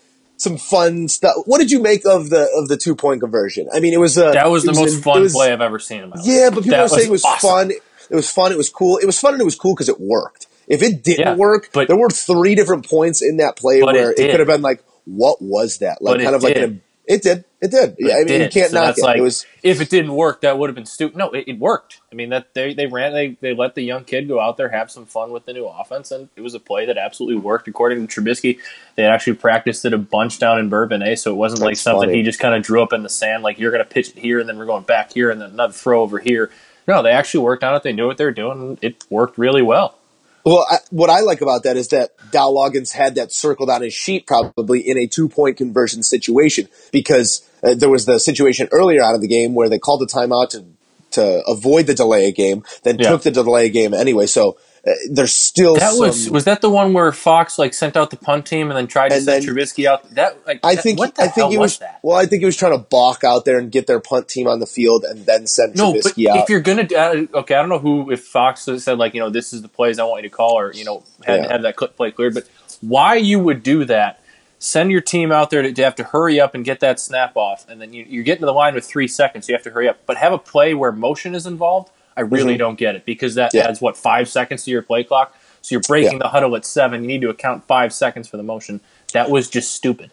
some 0.40 0.56
fun 0.56 1.08
stuff. 1.08 1.34
What 1.46 1.58
did 1.58 1.70
you 1.70 1.80
make 1.80 2.04
of 2.06 2.30
the 2.30 2.48
of 2.56 2.68
the 2.68 2.76
two 2.76 2.94
point 2.94 3.20
conversion? 3.20 3.68
I 3.72 3.80
mean, 3.80 3.92
it 3.92 4.00
was 4.00 4.16
a, 4.16 4.30
that 4.32 4.50
was 4.50 4.64
the 4.64 4.72
most 4.72 4.96
an- 4.96 5.02
fun 5.02 5.22
was- 5.22 5.32
play 5.32 5.52
I've 5.52 5.60
ever 5.60 5.78
seen 5.78 6.02
in 6.02 6.10
my 6.10 6.16
life. 6.16 6.24
Yeah, 6.26 6.50
but 6.50 6.64
people 6.64 6.70
That 6.72 6.80
are 6.80 6.88
saying 6.88 7.08
it 7.08 7.12
was 7.12 7.24
awesome. 7.24 7.48
fun. 7.50 7.70
It 7.70 8.14
was 8.16 8.30
fun. 8.30 8.50
It 8.52 8.58
was 8.58 8.68
cool. 8.70 8.96
It 8.98 9.06
was 9.06 9.18
fun 9.18 9.34
and 9.34 9.40
it 9.40 9.44
was 9.44 9.54
cool 9.56 9.74
because 9.74 9.88
it 9.88 10.00
worked. 10.00 10.46
If 10.66 10.82
it 10.82 11.02
didn't 11.02 11.26
Yeah, 11.26 11.34
work, 11.36 11.70
but- 11.72 11.88
there 11.88 11.96
were 11.96 12.10
three 12.10 12.54
different 12.54 12.88
points 12.88 13.22
in 13.22 13.36
that 13.38 13.56
play 13.56 13.80
But 13.80 13.94
it 13.94 13.98
where 13.98 14.10
it, 14.12 14.16
could 14.30 14.40
have 14.40 14.46
been 14.48 14.62
like, 14.62 14.82
"What 15.04 15.40
was 15.42 15.78
that?" 15.78 16.00
Like 16.02 16.20
kind 16.22 16.34
of 16.36 16.42
like 16.42 16.54
did. 16.54 16.62
an, 16.64 16.82
it 17.10 17.22
did. 17.22 17.44
It 17.60 17.72
did. 17.72 17.96
But 17.96 18.06
Yeah, 18.06 18.14
I 18.16 18.24
mean, 18.24 18.40
you 18.42 18.48
can't 18.48 18.70
So 18.70 18.76
knock 18.78 18.86
that's 18.86 18.98
it. 19.00 19.04
Like, 19.04 19.18
it 19.18 19.22
was 19.22 19.44
if 19.64 19.80
it 19.80 19.90
didn't 19.90 20.14
work, 20.14 20.42
that 20.42 20.58
would 20.58 20.70
have 20.70 20.76
been 20.76 20.86
stupid. 20.86 21.16
No, 21.16 21.30
it, 21.30 21.44
it 21.48 21.58
worked. 21.58 22.00
I 22.12 22.14
mean, 22.14 22.30
that 22.30 22.54
they 22.54 22.72
they 22.72 22.86
ran. 22.86 23.12
They 23.12 23.36
they 23.40 23.52
let 23.52 23.74
the 23.74 23.82
young 23.82 24.04
kid 24.04 24.28
go 24.28 24.38
out 24.38 24.56
there 24.56 24.68
have 24.68 24.90
some 24.90 25.06
fun 25.06 25.32
with 25.32 25.44
the 25.44 25.52
new 25.52 25.66
offense, 25.66 26.12
and 26.12 26.28
it 26.36 26.40
was 26.40 26.54
a 26.54 26.60
play 26.60 26.86
that 26.86 26.96
absolutely 26.96 27.40
worked. 27.40 27.66
According 27.66 28.06
to 28.06 28.20
Trubisky, 28.20 28.58
they 28.94 29.04
actually 29.04 29.34
practiced 29.34 29.84
it 29.84 29.92
a 29.92 29.98
bunch 29.98 30.38
down 30.38 30.58
in 30.58 30.68
Bourbon 30.68 31.00
Bourbonnais, 31.00 31.16
so 31.18 31.32
it 31.32 31.36
wasn't 31.36 31.62
like 31.62 31.76
something 31.76 32.08
funny. 32.08 32.18
he 32.18 32.22
just 32.22 32.38
kind 32.38 32.54
of 32.54 32.62
drew 32.62 32.82
up 32.82 32.92
in 32.92 33.02
the 33.02 33.08
sand. 33.10 33.42
Like 33.42 33.58
you're 33.58 33.72
going 33.72 33.84
to 33.84 33.90
pitch 33.90 34.10
it 34.10 34.18
here, 34.18 34.38
and 34.38 34.48
then 34.48 34.56
we're 34.56 34.66
going 34.66 34.84
back 34.84 35.12
here, 35.12 35.30
and 35.30 35.40
then 35.40 35.50
another 35.50 35.72
throw 35.72 36.02
over 36.02 36.20
here. 36.20 36.50
No, 36.86 37.02
they 37.02 37.10
actually 37.10 37.44
worked 37.44 37.64
on 37.64 37.74
it. 37.74 37.82
They 37.82 37.92
knew 37.92 38.06
what 38.06 38.16
they 38.18 38.24
were 38.24 38.30
doing. 38.32 38.60
and 38.60 38.78
It 38.82 39.04
worked 39.10 39.36
really 39.36 39.62
well. 39.62 39.96
Well, 40.44 40.66
I, 40.70 40.78
what 40.90 41.10
I 41.10 41.20
like 41.20 41.40
about 41.40 41.64
that 41.64 41.76
is 41.76 41.88
that 41.88 42.10
Dowell 42.30 42.56
Loggains 42.56 42.92
had 42.92 43.14
that 43.16 43.32
circled 43.32 43.68
on 43.68 43.82
his 43.82 43.92
sheet 43.92 44.26
probably 44.26 44.80
in 44.80 44.96
a 44.98 45.06
two 45.06 45.28
point 45.28 45.56
conversion 45.56 46.02
situation 46.02 46.68
because 46.92 47.46
uh, 47.62 47.74
there 47.74 47.90
was 47.90 48.06
the 48.06 48.18
situation 48.18 48.68
earlier 48.72 49.02
on 49.02 49.14
in 49.14 49.20
the 49.20 49.28
game 49.28 49.54
where 49.54 49.68
they 49.68 49.78
called 49.78 50.02
a 50.02 50.06
timeout 50.06 50.50
to 50.50 50.64
to 51.12 51.42
avoid 51.46 51.86
the 51.86 51.94
delay 51.94 52.30
game, 52.30 52.62
then 52.84 52.96
Yeah. 52.98 53.10
took 53.10 53.22
the 53.22 53.32
delay 53.32 53.68
game 53.68 53.92
anyway. 53.92 54.26
So 54.26 54.56
uh, 54.86 54.92
there's 55.10 55.34
still 55.34 55.74
That 55.74 55.90
some, 55.92 56.00
was 56.06 56.30
was 56.30 56.44
that 56.44 56.62
the 56.62 56.70
one 56.70 56.92
where 56.94 57.12
Fox 57.12 57.58
like 57.58 57.74
sent 57.74 57.96
out 57.96 58.10
the 58.10 58.16
punt 58.16 58.46
team 58.46 58.70
and 58.70 58.76
then 58.78 58.86
tried 58.86 59.10
to 59.10 59.16
And 59.16 59.24
send 59.24 59.44
then- 59.44 59.54
Trubisky 59.54 59.84
out? 59.84 60.08
That 60.14 60.38
like 60.46 60.60
I 60.64 60.74
that- 60.74 60.82
think 60.82 60.98
what 60.98 61.14
the 61.16 61.24
I 61.24 61.28
think 61.28 61.50
he 61.52 61.58
was 61.58 61.72
was, 61.72 61.78
that? 61.80 62.00
well. 62.02 62.16
I 62.16 62.24
think 62.26 62.40
he 62.40 62.46
was 62.46 62.56
trying 62.56 62.72
to 62.72 62.78
balk 62.84 63.22
out 63.22 63.44
there 63.44 63.58
and 63.58 63.70
get 63.70 63.86
their 63.86 64.00
punt 64.00 64.28
team 64.28 64.46
on 64.46 64.58
the 64.60 64.66
field 64.66 65.04
and 65.04 65.26
then 65.26 65.46
send 65.46 65.76
No, 65.76 65.92
but 65.92 66.06
out. 66.06 66.16
if 66.16 66.48
you're 66.48 66.60
gonna, 66.60 66.88
uh, 66.96 67.26
okay, 67.40 67.54
I 67.54 67.60
don't 67.60 67.68
know 67.68 67.78
who 67.78 68.10
if 68.10 68.24
Fox 68.24 68.62
said 68.62 68.98
like 68.98 69.12
you 69.14 69.20
know 69.20 69.28
this 69.30 69.52
is 69.52 69.60
the 69.62 69.68
plays 69.68 69.98
I 69.98 70.04
want 70.04 70.22
you 70.22 70.30
to 70.30 70.34
call 70.34 70.58
or 70.58 70.72
you 70.72 70.84
know 70.84 71.02
had 71.24 71.40
Yeah. 71.44 71.52
had 71.52 71.62
that 71.62 71.76
clip 71.76 71.96
play 71.96 72.10
cleared, 72.10 72.32
but 72.34 72.48
why 72.80 73.16
you 73.16 73.38
would 73.38 73.62
do 73.62 73.84
that? 73.84 74.16
Send 74.62 74.90
your 74.90 75.00
team 75.00 75.32
out 75.32 75.48
there 75.48 75.62
to, 75.62 75.72
to 75.72 75.82
have 75.82 75.94
to 75.96 76.04
hurry 76.04 76.38
up 76.38 76.54
and 76.54 76.66
get 76.66 76.80
that 76.80 77.00
snap 77.00 77.34
off, 77.34 77.66
and 77.68 77.80
then 77.80 77.94
you, 77.94 78.04
you're 78.08 78.24
getting 78.24 78.40
to 78.40 78.46
the 78.46 78.52
line 78.52 78.74
with 78.74 78.84
three 78.84 79.08
seconds. 79.08 79.48
You 79.48 79.54
have 79.54 79.62
to 79.64 79.70
hurry 79.70 79.88
up, 79.88 79.98
but 80.04 80.18
have 80.18 80.34
a 80.34 80.38
play 80.38 80.74
where 80.74 80.92
motion 80.92 81.34
is 81.34 81.46
involved. 81.46 81.90
I 82.16 82.22
really 82.22 82.54
Mhm. 82.54 82.58
don't 82.58 82.78
get 82.78 82.94
it 82.96 83.04
because 83.04 83.34
that 83.36 83.52
Yeah. 83.54 83.68
adds 83.68 83.80
what 83.80 83.96
five 83.96 84.28
seconds 84.28 84.64
to 84.64 84.70
your 84.70 84.82
play 84.82 85.04
clock. 85.04 85.34
So 85.62 85.74
you're 85.74 85.82
breaking 85.86 86.12
Yeah. 86.14 86.18
the 86.18 86.28
huddle 86.28 86.56
at 86.56 86.64
seven. 86.64 87.02
You 87.02 87.08
need 87.08 87.20
to 87.22 87.28
account 87.30 87.66
five 87.66 87.92
seconds 87.92 88.28
for 88.28 88.36
the 88.36 88.42
motion. 88.42 88.80
That 89.12 89.30
was 89.30 89.48
just 89.48 89.72
stupid. 89.72 90.10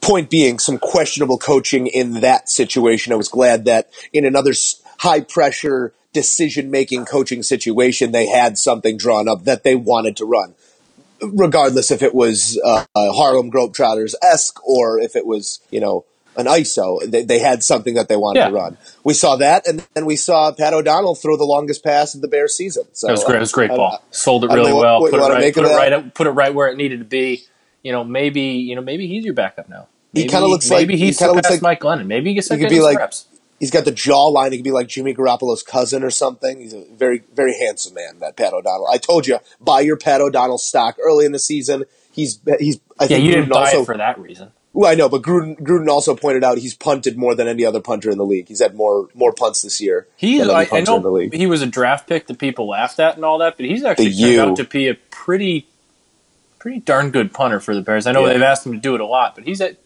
point 0.00 0.30
being 0.30 0.58
some 0.60 0.78
questionable 0.78 1.38
coaching 1.38 1.86
in 1.88 2.20
that 2.20 2.48
situation. 2.48 3.12
I 3.12 3.16
was 3.16 3.28
glad 3.28 3.64
that 3.64 3.88
in 4.12 4.24
another 4.24 4.52
high 4.98 5.20
pressure 5.20 5.92
decision 6.12 6.70
making 6.70 7.04
coaching 7.06 7.42
situation, 7.42 8.12
they 8.12 8.26
had 8.26 8.58
something 8.58 8.96
drawn 8.96 9.28
up 9.28 9.44
that 9.44 9.64
they 9.64 9.74
wanted 9.74 10.16
to 10.18 10.24
run. 10.24 10.54
Regardless 11.20 11.90
if 11.90 12.02
it 12.02 12.14
was 12.14 12.60
uh, 12.64 12.84
uh, 12.94 13.12
Harlem 13.12 13.50
Globetrotters 13.50 14.14
esque 14.22 14.64
or 14.64 15.00
if 15.00 15.16
it 15.16 15.26
was, 15.26 15.58
you 15.70 15.80
know, 15.80 16.04
an 16.38 16.46
ISO, 16.46 17.00
they, 17.10 17.22
they 17.24 17.38
had 17.40 17.62
something 17.62 17.94
that 17.94 18.08
they 18.08 18.16
wanted 18.16 18.40
Yeah. 18.40 18.48
to 18.48 18.54
run. 18.54 18.78
We 19.04 19.12
saw 19.12 19.36
that, 19.36 19.66
and 19.66 19.84
then 19.94 20.06
we 20.06 20.16
saw 20.16 20.52
Pat 20.52 20.72
O'Donnell 20.72 21.14
throw 21.14 21.36
the 21.36 21.44
longest 21.44 21.84
pass 21.84 22.14
of 22.14 22.20
the 22.22 22.28
Bears 22.28 22.56
season. 22.56 22.84
So 22.92 23.08
That 23.08 23.12
was 23.12 23.24
great. 23.24 23.36
It 23.36 23.40
was 23.40 23.52
a 23.52 23.54
great 23.54 23.70
uh, 23.72 23.76
ball. 23.76 24.02
Sold 24.10 24.44
it 24.44 24.48
really 24.50 24.72
well. 24.72 25.00
what 25.02 25.10
put 25.10 25.18
it 25.20 25.22
right. 25.28 25.52
Put 25.54 25.64
it 25.64 25.68
right. 25.68 26.14
Put 26.14 26.26
it 26.26 26.30
right 26.30 26.54
where 26.54 26.68
it 26.68 26.76
needed 26.76 27.00
to 27.00 27.04
be. 27.04 27.44
You 27.82 27.92
know, 27.92 28.04
maybe 28.04 28.40
you 28.42 28.74
know 28.76 28.82
maybe 28.82 29.06
he's 29.06 29.24
your 29.24 29.34
backup 29.34 29.68
now. 29.68 29.88
He 30.14 30.26
kinda 30.26 30.46
looks 30.46 30.70
like- 30.70 30.80
maybe 30.88 30.96
he's 30.96 31.18
kinda 31.18 31.34
looks 31.34 31.50
like- 31.50 31.60
Mike 31.62 31.80
Glennon. 31.80 32.06
Maybe 32.06 32.30
he 32.30 32.34
gets 32.34 32.48
he 32.48 32.56
could 32.56 32.70
be 32.70 32.80
like- 32.80 32.98
reps. 32.98 33.26
he's 33.60 33.70
got 33.70 33.84
the 33.84 33.92
jawline. 33.92 34.52
He 34.52 34.58
could 34.58 34.64
be 34.64 34.70
like 34.72 34.88
Jimmy 34.88 35.14
Garoppolo's 35.14 35.62
cousin 35.62 36.02
or 36.02 36.10
something. 36.10 36.60
He's 36.60 36.72
a 36.72 36.84
very, 36.96 37.22
very 37.34 37.56
handsome 37.58 37.94
man, 37.94 38.18
that 38.20 38.36
Pat 38.36 38.52
O'Donnell. 38.52 38.86
I 38.88 38.98
told 38.98 39.26
you, 39.26 39.38
buy 39.60 39.80
your 39.80 39.96
Pat 39.96 40.20
O'Donnell 40.20 40.58
stock 40.58 40.96
early 41.04 41.24
in 41.26 41.32
the 41.32 41.38
season. 41.38 41.84
He's, 42.12 42.40
he's, 42.58 42.78
I 42.98 43.04
Yeah, 43.04 43.08
think 43.08 43.24
you 43.24 43.30
didn't 43.32 43.50
buy 43.50 43.66
also, 43.66 43.82
it 43.82 43.86
for 43.86 43.96
that 43.96 44.18
reason. 44.18 44.50
Well, 44.78 44.88
I 44.92 44.94
know, 44.94 45.08
but 45.08 45.22
Gruden, 45.22 45.60
Gruden 45.60 45.88
also 45.88 46.14
pointed 46.14 46.44
out 46.44 46.58
he's 46.58 46.72
punted 46.74 47.18
more 47.18 47.34
than 47.34 47.48
any 47.48 47.64
other 47.64 47.80
punter 47.80 48.10
in 48.10 48.16
the 48.18 48.24
league. 48.24 48.46
He's 48.46 48.60
had 48.60 48.76
more, 48.76 49.08
more 49.12 49.32
punts 49.32 49.62
this 49.62 49.80
year. 49.80 50.06
He, 50.16 50.40
I, 50.40 50.44
I 50.44 50.64
punter 50.66 50.94
in 50.94 51.02
the 51.02 51.08
know 51.08 51.12
league. 51.14 51.34
he 51.34 51.46
was 51.46 51.62
a 51.62 51.66
draft 51.66 52.06
pick 52.08 52.28
that 52.28 52.38
people 52.38 52.68
laughed 52.68 53.00
at 53.00 53.16
and 53.16 53.24
all 53.24 53.38
that, 53.38 53.56
but 53.56 53.66
he's 53.66 53.82
actually 53.82 54.10
The 54.10 54.20
turned 54.20 54.32
U. 54.34 54.40
out 54.42 54.56
to 54.58 54.62
be 54.64 54.86
a 54.88 54.94
pretty, 54.94 55.66
pretty 56.60 56.78
darn 56.78 57.10
good 57.10 57.32
punter 57.32 57.58
for 57.58 57.74
the 57.74 57.80
Bears. 57.80 58.06
I 58.06 58.12
know 58.12 58.24
Yeah. 58.24 58.34
they've 58.34 58.42
asked 58.42 58.64
him 58.64 58.72
to 58.72 58.78
do 58.78 58.94
it 58.94 59.00
a 59.00 59.06
lot, 59.06 59.34
but 59.34 59.42
he's 59.44 59.60
at. 59.60 59.78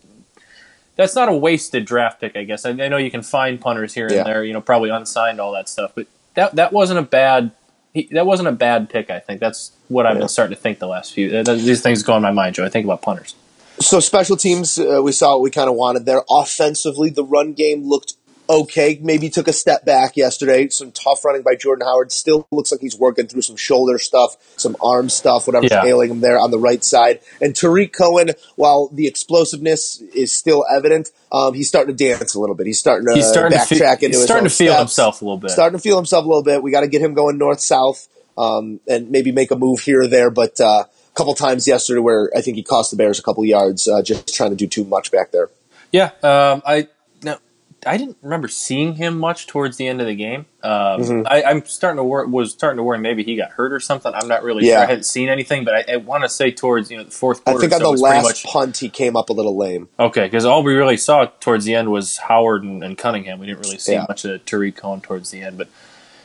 That's 0.94 1.14
not 1.14 1.30
a 1.30 1.32
wasted 1.32 1.86
draft 1.86 2.20
pick, 2.20 2.36
I 2.36 2.44
guess. 2.44 2.66
I, 2.66 2.70
I 2.72 2.88
know 2.88 2.98
you 2.98 3.10
can 3.10 3.22
find 3.22 3.58
punters 3.58 3.94
here 3.94 4.08
and 4.08 4.14
Yeah. 4.14 4.24
there, 4.24 4.44
you 4.44 4.52
know, 4.52 4.60
probably 4.60 4.90
unsigned, 4.90 5.40
all 5.40 5.52
that 5.52 5.70
stuff, 5.70 5.92
but 5.94 6.06
that 6.34 6.54
that 6.56 6.70
wasn't 6.70 6.98
a 6.98 7.02
bad. 7.02 7.52
He, 7.94 8.08
that 8.12 8.26
wasn't 8.26 8.48
a 8.48 8.52
bad 8.52 8.90
pick. 8.90 9.08
I 9.08 9.18
think 9.20 9.40
that's 9.40 9.72
what 9.88 10.04
I've 10.04 10.16
Yeah. 10.16 10.20
been 10.20 10.28
starting 10.28 10.54
to 10.54 10.60
think 10.60 10.80
the 10.80 10.86
last 10.86 11.14
few. 11.14 11.42
These 11.44 11.80
things 11.80 12.02
go 12.02 12.14
in 12.16 12.22
my 12.22 12.30
mind, 12.30 12.56
Joe. 12.56 12.64
I 12.66 12.68
think 12.68 12.84
about 12.84 13.00
punters. 13.00 13.34
So 13.80 14.00
special 14.00 14.36
teams, 14.36 14.78
uh, 14.78 15.00
we 15.02 15.12
saw 15.12 15.32
what 15.32 15.42
we 15.42 15.50
kind 15.50 15.68
of 15.68 15.74
wanted 15.76 16.06
there. 16.06 16.22
Offensively, 16.30 17.10
the 17.10 17.24
run 17.24 17.52
game 17.52 17.88
looked 17.88 18.14
okay. 18.48 18.98
Maybe 19.02 19.28
took 19.28 19.48
a 19.48 19.52
step 19.52 19.84
back 19.84 20.16
yesterday. 20.16 20.68
Some 20.68 20.92
tough 20.92 21.24
running 21.24 21.42
by 21.42 21.56
Jordan 21.56 21.86
Howard. 21.86 22.12
Still 22.12 22.46
looks 22.52 22.70
like 22.70 22.80
he's 22.80 22.96
working 22.96 23.26
through 23.26 23.42
some 23.42 23.56
shoulder 23.56 23.98
stuff, 23.98 24.36
some 24.56 24.76
arm 24.80 25.08
stuff, 25.08 25.46
whatever's 25.46 25.70
Yeah. 25.70 25.84
ailing 25.84 26.10
him 26.10 26.20
there 26.20 26.38
on 26.38 26.50
the 26.50 26.58
right 26.58 26.84
side. 26.84 27.20
And 27.40 27.56
Tarik 27.56 27.92
Cohen, 27.92 28.32
while 28.56 28.88
the 28.92 29.06
explosiveness 29.06 30.00
is 30.14 30.32
still 30.32 30.64
evident, 30.72 31.10
um, 31.32 31.54
he's 31.54 31.68
starting 31.68 31.96
to 31.96 32.04
dance 32.04 32.34
a 32.34 32.40
little 32.40 32.54
bit. 32.54 32.66
He's 32.66 32.78
starting 32.78 33.06
to 33.08 33.14
He's 33.14 33.26
starting 33.26 33.58
to 33.58 33.64
backtrack 33.64 33.68
feel, 33.68 34.06
into 34.06 34.06
he's 34.08 34.16
his 34.16 34.24
starting 34.24 34.48
to 34.48 34.54
feel 34.54 34.72
steps 34.74 34.80
himself 34.80 35.22
a 35.22 35.24
little 35.24 35.38
bit. 35.38 35.50
starting 35.50 35.78
to 35.78 35.82
feel 35.82 35.96
himself 35.96 36.24
a 36.24 36.28
little 36.28 36.42
bit. 36.44 36.62
We 36.62 36.70
got 36.70 36.82
to 36.82 36.88
get 36.88 37.00
him 37.00 37.14
going 37.14 37.38
north 37.38 37.60
south 37.60 38.06
um, 38.36 38.80
and 38.86 39.10
maybe 39.10 39.32
make 39.32 39.50
a 39.50 39.56
move 39.56 39.80
here 39.80 40.02
or 40.02 40.06
there. 40.08 40.30
But 40.30 40.60
uh, 40.60 40.84
couple 41.14 41.34
times 41.34 41.66
yesterday 41.68 42.00
where 42.00 42.30
I 42.36 42.40
think 42.40 42.56
he 42.56 42.62
cost 42.62 42.90
the 42.90 42.96
Bears 42.96 43.18
a 43.18 43.22
couple 43.22 43.44
yards 43.44 43.86
uh, 43.88 44.02
just 44.02 44.34
trying 44.34 44.50
to 44.50 44.56
do 44.56 44.66
too 44.66 44.84
much 44.84 45.10
back 45.12 45.30
there. 45.32 45.50
Yeah, 45.92 46.10
um, 46.22 46.62
I 46.64 46.88
now 47.22 47.38
I 47.84 47.96
didn't 47.98 48.16
remember 48.22 48.48
seeing 48.48 48.94
him 48.94 49.18
much 49.18 49.46
towards 49.46 49.76
the 49.76 49.86
end 49.88 50.00
of 50.00 50.06
the 50.06 50.14
game. 50.14 50.46
Um, 50.62 50.70
Mhm. 51.02 51.26
I, 51.28 51.42
I'm 51.42 51.64
starting 51.66 51.96
to 51.98 52.04
worry. 52.04 52.26
Was 52.28 52.52
starting 52.52 52.76
to 52.78 52.82
worry 52.82 52.98
maybe 52.98 53.24
he 53.24 53.36
got 53.36 53.50
hurt 53.50 53.72
or 53.72 53.80
something. 53.80 54.12
I'm 54.14 54.26
not 54.28 54.42
really 54.42 54.66
Yeah. 54.66 54.76
sure. 54.76 54.82
I 54.84 54.86
hadn't 54.86 55.04
seen 55.04 55.28
anything, 55.28 55.64
but 55.64 55.74
I, 55.74 55.94
I 55.94 55.96
want 55.96 56.22
to 56.22 56.28
say 56.30 56.50
towards 56.50 56.90
you 56.90 56.96
know 56.96 57.04
the 57.04 57.10
fourth 57.10 57.42
I 57.46 57.54
think 57.58 57.72
on 57.74 57.80
so 57.80 57.92
the 57.94 58.00
last 58.00 58.22
much- 58.24 58.44
punt 58.44 58.78
he 58.78 58.88
came 58.88 59.16
up 59.16 59.28
a 59.28 59.32
little 59.34 59.56
lame. 59.56 59.88
Okay, 60.00 60.24
because 60.24 60.44
all 60.46 60.62
we 60.62 60.74
really 60.74 60.96
saw 60.96 61.26
towards 61.40 61.64
the 61.66 61.74
end 61.74 61.90
was 61.90 62.16
Howard 62.18 62.62
and, 62.62 62.82
and 62.82 62.96
Cunningham. 62.96 63.38
We 63.38 63.46
didn't 63.46 63.60
really 63.66 63.78
see 63.78 63.92
Yeah. 63.92 64.06
much 64.08 64.24
of 64.24 64.44
Tarik 64.46 64.76
Cohen 64.76 65.00
towards 65.02 65.30
the 65.30 65.42
end. 65.42 65.58
But 65.58 65.68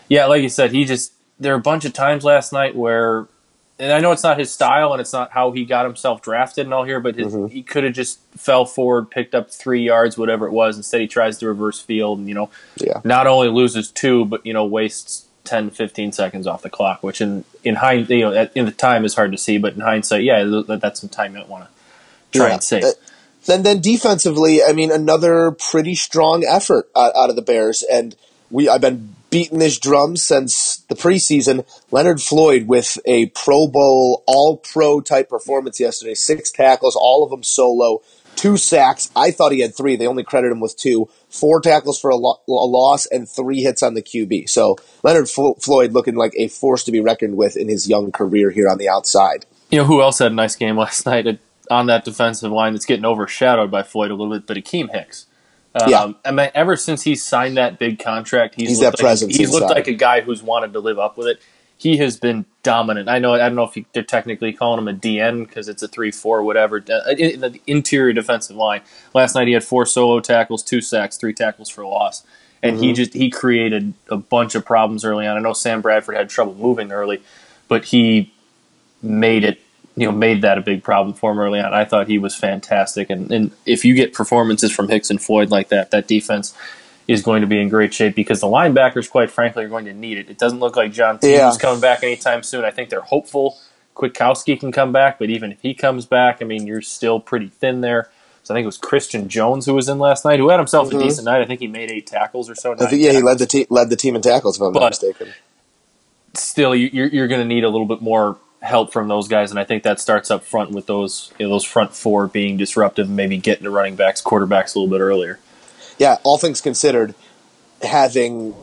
yeah, 0.07 0.27
like 0.27 0.43
you 0.43 0.49
said, 0.49 0.71
he 0.71 0.85
just 0.85 1.11
there 1.39 1.51
were 1.53 1.59
a 1.59 1.61
bunch 1.61 1.83
of 1.85 1.91
times 1.93 2.23
last 2.23 2.53
night 2.53 2.75
where, 2.75 3.27
and 3.79 3.91
I 3.91 3.99
know 3.99 4.11
it's 4.11 4.23
not 4.23 4.39
his 4.39 4.51
style 4.51 4.91
and 4.93 4.99
it's 5.01 5.13
not 5.13 5.31
how 5.31 5.51
he 5.51 5.65
got 5.65 5.85
himself 5.85 6.21
drafted 6.21 6.65
and 6.65 6.73
all 6.73 6.83
here, 6.83 6.99
but 6.99 7.15
his, 7.15 7.33
Mhm. 7.33 7.51
he 7.51 7.61
could 7.63 7.83
have 7.83 7.93
just 7.93 8.19
fell 8.35 8.65
forward, 8.65 9.11
picked 9.11 9.35
up 9.35 9.51
three 9.51 9.83
yards, 9.83 10.17
whatever 10.17 10.47
it 10.47 10.51
was. 10.51 10.77
Instead, 10.77 11.01
he 11.01 11.07
tries 11.07 11.37
to 11.39 11.47
reverse 11.47 11.79
field 11.79 12.19
and 12.19 12.27
you 12.27 12.33
know, 12.33 12.49
Yeah. 12.77 13.01
not 13.03 13.27
only 13.27 13.49
loses 13.49 13.89
two, 13.91 14.25
but 14.25 14.45
you 14.45 14.53
know, 14.53 14.65
wastes 14.65 15.25
10, 15.43 15.69
15 15.69 16.11
seconds 16.11 16.45
off 16.47 16.61
the 16.61 16.69
clock, 16.69 17.03
which 17.03 17.21
in 17.21 17.43
in 17.63 17.75
hind, 17.75 18.09
you 18.09 18.21
know, 18.21 18.33
at, 18.33 18.51
in 18.55 18.65
the 18.65 18.71
time 18.71 19.05
is 19.05 19.15
hard 19.15 19.31
to 19.31 19.37
see, 19.37 19.57
but 19.57 19.73
in 19.73 19.81
hindsight, 19.81 20.23
yeah, 20.23 20.43
that, 20.43 20.79
that's 20.81 20.99
some 21.01 21.09
time 21.09 21.33
you 21.33 21.39
don't 21.39 21.49
want 21.49 21.65
to 21.65 22.37
try 22.39 22.47
Yeah. 22.47 22.53
and 22.53 22.63
save. 22.63 22.83
Uh, 22.83 22.91
And 23.49 23.63
then 23.65 23.79
defensively, 23.79 24.61
I 24.61 24.73
mean, 24.73 24.91
another 24.91 25.51
pretty 25.51 25.95
strong 25.95 26.43
effort 26.45 26.89
out, 26.97 27.15
out 27.15 27.29
of 27.29 27.37
the 27.37 27.41
Bears. 27.41 27.81
And 27.83 28.13
we, 28.51 28.67
I've 28.67 28.81
been 28.81 29.15
beating 29.29 29.59
this 29.59 29.77
drum 29.79 30.17
since 30.17 30.76
the 30.87 30.95
preseason. 30.95 31.65
Leonard 31.91 32.21
Floyd 32.21 32.67
with 32.67 32.97
a 33.05 33.27
Pro 33.27 33.67
Bowl, 33.67 34.23
All 34.27 34.57
Pro 34.57 35.01
type 35.01 35.29
performance 35.29 35.79
yesterday. 35.79 36.13
Six 36.13 36.51
tackles, 36.51 36.95
all 36.95 37.23
of 37.23 37.29
them 37.29 37.43
solo. 37.43 38.01
Two 38.35 38.55
sacks. 38.55 39.09
I 39.15 39.31
thought 39.31 39.51
he 39.51 39.61
had 39.61 39.75
three. 39.75 39.95
They 39.95 40.05
only 40.05 40.23
credit 40.23 40.51
him 40.51 40.59
with 40.59 40.77
two. 40.77 41.09
Four 41.27 41.59
tackles 41.59 41.99
for 41.99 42.11
a, 42.11 42.15
lo- 42.15 42.39
a 42.47 42.51
loss 42.51 43.07
and 43.07 43.27
three 43.27 43.61
hits 43.63 43.81
on 43.81 43.95
the 43.95 44.01
QB. 44.03 44.47
So 44.47 44.75
Leonard 45.01 45.27
Flo- 45.27 45.55
Floyd 45.55 45.91
looking 45.93 46.15
like 46.15 46.33
a 46.37 46.47
force 46.47 46.83
to 46.83 46.91
be 46.91 46.99
reckoned 46.99 47.35
with 47.35 47.57
in 47.57 47.67
his 47.67 47.89
young 47.89 48.11
career 48.11 48.51
here 48.51 48.69
on 48.69 48.77
the 48.77 48.89
outside. 48.89 49.47
You 49.71 49.79
know 49.79 49.85
who 49.85 50.01
else 50.03 50.19
had 50.19 50.31
a 50.31 50.35
nice 50.35 50.55
game 50.55 50.77
last 50.77 51.05
night 51.07 51.39
on 51.71 51.87
that 51.87 52.05
defensive 52.05 52.51
line 52.51 52.73
that's 52.73 52.85
getting 52.85 53.05
overshadowed 53.05 53.71
by 53.71 53.81
Floyd 53.81 54.11
a 54.11 54.15
little 54.15 54.33
bit, 54.33 54.45
but 54.45 54.55
Akiem 54.55 54.91
Hicks. 54.91 55.25
Um, 55.83 55.89
Yeah. 55.89 56.11
I 56.25 56.31
mean, 56.31 56.49
ever 56.55 56.75
since 56.75 57.03
he 57.03 57.15
signed 57.15 57.57
that 57.57 57.79
big 57.79 57.99
contract, 57.99 58.55
he's, 58.55 58.69
He's 58.69 58.79
looked 58.79 58.97
that 58.97 59.03
like, 59.03 59.07
presence 59.09 59.35
He's 59.35 59.51
looked 59.51 59.69
like 59.69 59.87
a 59.87 59.93
guy 59.93 60.21
who's 60.21 60.43
wanted 60.43 60.73
to 60.73 60.79
live 60.79 60.99
up 60.99 61.17
with 61.17 61.27
it. 61.27 61.41
He 61.79 61.97
has 61.97 62.19
been 62.19 62.45
dominant. 62.63 63.07
I 63.07 63.19
know. 63.19 63.35
I 63.35 63.37
don't 63.39 63.55
know 63.55 63.63
if 63.65 63.77
you, 63.77 63.85
they're 63.93 64.01
technically 64.03 64.51
calling 64.51 64.79
him 64.79 64.87
a 64.87 64.93
DN 64.93 65.45
because 65.47 65.69
it's 65.69 65.83
a 65.83 65.87
three-four, 65.87 66.43
whatever. 66.43 66.77
Uh, 66.89 67.11
in 67.11 67.39
the 67.41 67.61
interior 67.67 68.13
defensive 68.13 68.55
line. 68.55 68.81
Last 69.13 69.35
night 69.35 69.47
he 69.47 69.53
had 69.53 69.63
four 69.63 69.85
solo 69.85 70.19
tackles, 70.19 70.63
two 70.63 70.81
sacks, 70.81 71.17
three 71.17 71.33
tackles 71.33 71.69
for 71.69 71.85
loss, 71.85 72.23
and 72.63 72.77
Mm-hmm. 72.77 72.83
he 72.83 72.93
just 72.93 73.13
he 73.13 73.29
created 73.29 73.93
a 74.09 74.17
bunch 74.17 74.55
of 74.55 74.65
problems 74.65 75.05
early 75.05 75.27
on. 75.27 75.37
I 75.37 75.39
know 75.39 75.53
Sam 75.53 75.81
Bradford 75.81 76.15
had 76.15 76.29
trouble 76.29 76.55
moving 76.55 76.91
early, 76.91 77.21
but 77.67 77.85
he 77.85 78.33
made 79.03 79.43
it 79.43 79.59
you 79.97 80.05
know 80.05 80.11
made 80.13 80.43
that 80.43 80.57
a 80.57 80.61
big 80.61 80.83
problem 80.83 81.13
for 81.15 81.31
him 81.31 81.39
early 81.39 81.59
on. 81.59 81.73
I 81.73 81.83
thought 81.83 82.07
he 82.07 82.17
was 82.19 82.35
fantastic, 82.35 83.09
and, 83.09 83.29
and 83.31 83.51
if 83.65 83.83
you 83.83 83.93
get 83.95 84.13
performances 84.13 84.71
from 84.71 84.87
Hicks 84.87 85.09
and 85.09 85.21
Floyd 85.21 85.49
like 85.51 85.67
that, 85.69 85.91
that 85.91 86.07
defense 86.07 86.53
is 87.07 87.21
going 87.23 87.41
to 87.41 87.47
be 87.47 87.59
in 87.59 87.67
great 87.69 87.93
shape 87.93 88.15
because 88.15 88.39
the 88.41 88.47
linebackers, 88.47 89.09
quite 89.09 89.31
frankly, 89.31 89.63
are 89.65 89.69
going 89.69 89.85
to 89.85 89.93
need 89.93 90.17
it. 90.17 90.29
It 90.29 90.37
doesn't 90.37 90.59
look 90.59 90.75
like 90.75 90.91
John 90.93 91.19
T 91.19 91.33
Yeah. 91.33 91.49
is 91.49 91.57
coming 91.57 91.81
back 91.81 92.03
anytime 92.03 92.43
soon. 92.43 92.63
I 92.65 92.71
think 92.71 92.89
they're 92.89 93.01
hopeful 93.01 93.57
Kwiatkoski 93.95 94.59
can 94.59 94.71
come 94.71 94.91
back, 94.91 95.17
but 95.17 95.29
even 95.31 95.51
if 95.51 95.59
he 95.61 95.73
comes 95.73 96.05
back, 96.05 96.37
I 96.41 96.45
mean 96.45 96.67
you're 96.67 96.81
still 96.83 97.19
pretty 97.19 97.47
thin 97.47 97.81
there. 97.81 98.09
So 98.43 98.53
I 98.53 98.57
think 98.57 98.63
it 98.63 98.67
was 98.67 98.77
Christian 98.77 99.27
Jones 99.27 99.65
who 99.65 99.73
was 99.73 99.89
in 99.89 99.97
last 99.99 100.23
night, 100.23 100.39
who 100.39 100.49
had 100.49 100.59
himself 100.59 100.89
Mhm. 100.89 100.99
a 100.99 101.03
decent 101.03 101.25
night. 101.25 101.41
I 101.41 101.45
think 101.45 101.59
he 101.61 101.67
made 101.67 101.89
eight 101.91 102.05
tackles 102.07 102.49
or 102.49 102.55
so. 102.55 102.73
I 102.73 102.85
think, 102.85 103.01
yeah, 103.01 103.11
he 103.13 103.21
led 103.21 103.39
the, 103.39 103.45
te- 103.47 103.65
led 103.69 103.89
the 103.89 103.95
team 103.95 104.15
in 104.15 104.21
tackles, 104.21 104.57
if 104.57 104.61
I'm 104.61 104.71
But- 104.71 104.79
not 104.81 104.91
mistaken. 104.91 105.29
still 106.33 106.75
you- 106.75 106.89
you're, 106.93 107.07
you're 107.07 107.27
going 107.27 107.41
to 107.41 107.47
need 107.47 107.63
a 107.63 107.69
little 107.69 107.87
bit 107.87 108.01
more 108.01 108.37
help 108.61 108.91
from 108.91 109.07
those 109.07 109.27
guys, 109.27 109.51
and 109.51 109.59
I 109.59 109.63
think 109.63 109.83
that 109.83 109.99
starts 109.99 110.31
up 110.31 110.43
front 110.43 110.71
with 110.71 110.87
those 110.87 111.31
you 111.39 111.45
know, 111.45 111.51
those 111.53 111.63
front 111.63 111.93
four 111.93 112.27
being 112.27 112.57
disruptive 112.57 113.07
and 113.07 113.15
maybe 113.15 113.37
getting 113.37 113.63
to 113.65 113.69
running 113.69 113.95
backs, 113.95 114.21
quarterbacks 114.21 114.75
a 114.75 114.79
little 114.79 114.89
bit 114.97 115.01
earlier. 115.01 115.39
yeah, 115.97 116.17
all 116.23 116.37
things 116.37 116.59
considered, 116.61 117.13
having 117.81 118.55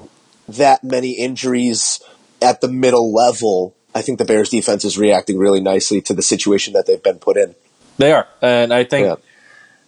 that 0.48 0.82
many 0.84 1.12
injuries 1.12 2.00
at 2.42 2.60
the 2.60 2.68
middle 2.68 3.12
level, 3.12 3.74
I 3.94 4.02
think 4.02 4.18
the 4.18 4.24
Bears 4.24 4.50
defense 4.50 4.84
is 4.84 4.98
reacting 4.98 5.38
really 5.38 5.60
nicely 5.60 6.00
to 6.02 6.14
the 6.14 6.22
situation 6.22 6.72
that 6.74 6.86
they've 6.86 7.02
been 7.02 7.18
put 7.18 7.36
in. 7.36 7.54
They 7.96 8.12
are, 8.12 8.26
and 8.42 8.74
I 8.74 8.84
think 8.84 9.06
Yeah. 9.06 9.14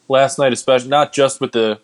last 0.08 0.38
night, 0.38 0.52
especially 0.52 0.88
not 0.88 1.12
just 1.12 1.40
with 1.40 1.52
the, 1.52 1.80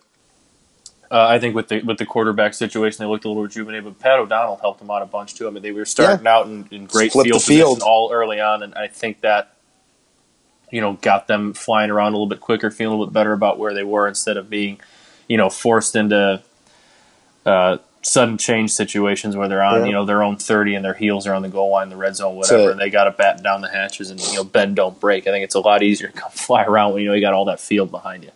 uh, 1.13 1.27
I 1.29 1.39
think 1.39 1.55
with 1.55 1.69
the 1.69 1.83
with 1.83 1.99
the 1.99 2.07
quarterback 2.07 2.55
situation, 2.55 3.05
they 3.05 3.09
looked 3.09 3.25
a 3.27 3.29
little 3.29 3.43
rejuvenated. 3.43 3.85
But 3.85 3.99
Pat 3.99 4.19
O'Donnell 4.19 4.57
helped 4.57 4.79
them 4.81 4.91
out 4.91 5.03
a 5.03 5.07
bunch 5.07 5.35
too. 5.35 5.47
I 5.47 5.51
mean, 5.51 5.63
they 5.63 5.71
were 5.73 5.85
starting 5.85 6.27
out 6.27 6.47
in, 6.47 6.67
in 6.71 6.87
great 6.87 7.13
Flip 7.13 7.25
field, 7.27 7.43
position 7.43 7.79
all 7.87 8.11
early 8.13 8.41
on, 8.41 8.63
and 8.63 8.75
I 8.75 8.89
think 8.89 9.21
that 9.21 9.55
you 10.71 10.81
know 10.81 10.95
got 11.03 11.29
them 11.29 11.53
flying 11.53 11.91
around 11.91 12.13
a 12.13 12.17
little 12.17 12.27
bit 12.29 12.41
quicker, 12.41 12.71
feeling 12.71 12.95
a 12.95 12.97
little 12.99 13.07
bit 13.07 13.13
better 13.15 13.33
about 13.35 13.59
where 13.59 13.75
they 13.75 13.85
were 13.85 14.09
instead 14.09 14.37
of 14.39 14.49
being 14.49 14.81
you 15.29 15.37
know 15.37 15.51
forced 15.51 15.95
into 15.97 16.43
uh, 17.45 17.77
sudden 18.01 18.39
change 18.39 18.73
situations 18.73 19.37
where 19.37 19.49
they're 19.49 19.63
on 19.63 19.81
Yeah. 19.81 19.87
you 19.87 19.93
know 19.93 20.05
their 20.07 20.23
own 20.23 20.37
thirty 20.37 20.75
and 20.75 20.83
their 20.85 20.95
heels 20.95 21.27
are 21.27 21.35
on 21.35 21.43
the 21.43 21.49
goal 21.49 21.71
line, 21.73 21.91
the 21.91 21.97
red 21.97 22.17
zone, 22.17 22.37
whatever, 22.37 22.63
So- 22.65 22.71
and 22.71 22.81
they 22.81 22.89
got 22.91 23.05
to 23.05 23.11
batten 23.11 23.43
down 23.43 23.61
the 23.61 23.69
hatches 23.71 24.11
and 24.11 24.19
you 24.19 24.37
know 24.37 24.45
bend 24.45 24.77
don't 24.77 24.99
break. 24.99 25.27
I 25.27 25.31
think 25.31 25.45
it's 25.45 25.55
a 25.55 25.61
lot 25.61 25.83
easier 25.83 26.09
to 26.09 26.13
come 26.15 26.31
fly 26.33 26.65
around 26.65 26.95
when 26.95 27.03
you 27.03 27.09
know 27.09 27.15
you 27.15 27.21
got 27.21 27.35
all 27.35 27.45
that 27.47 27.61
field 27.61 27.91
behind 27.91 28.25
you. 28.25 28.31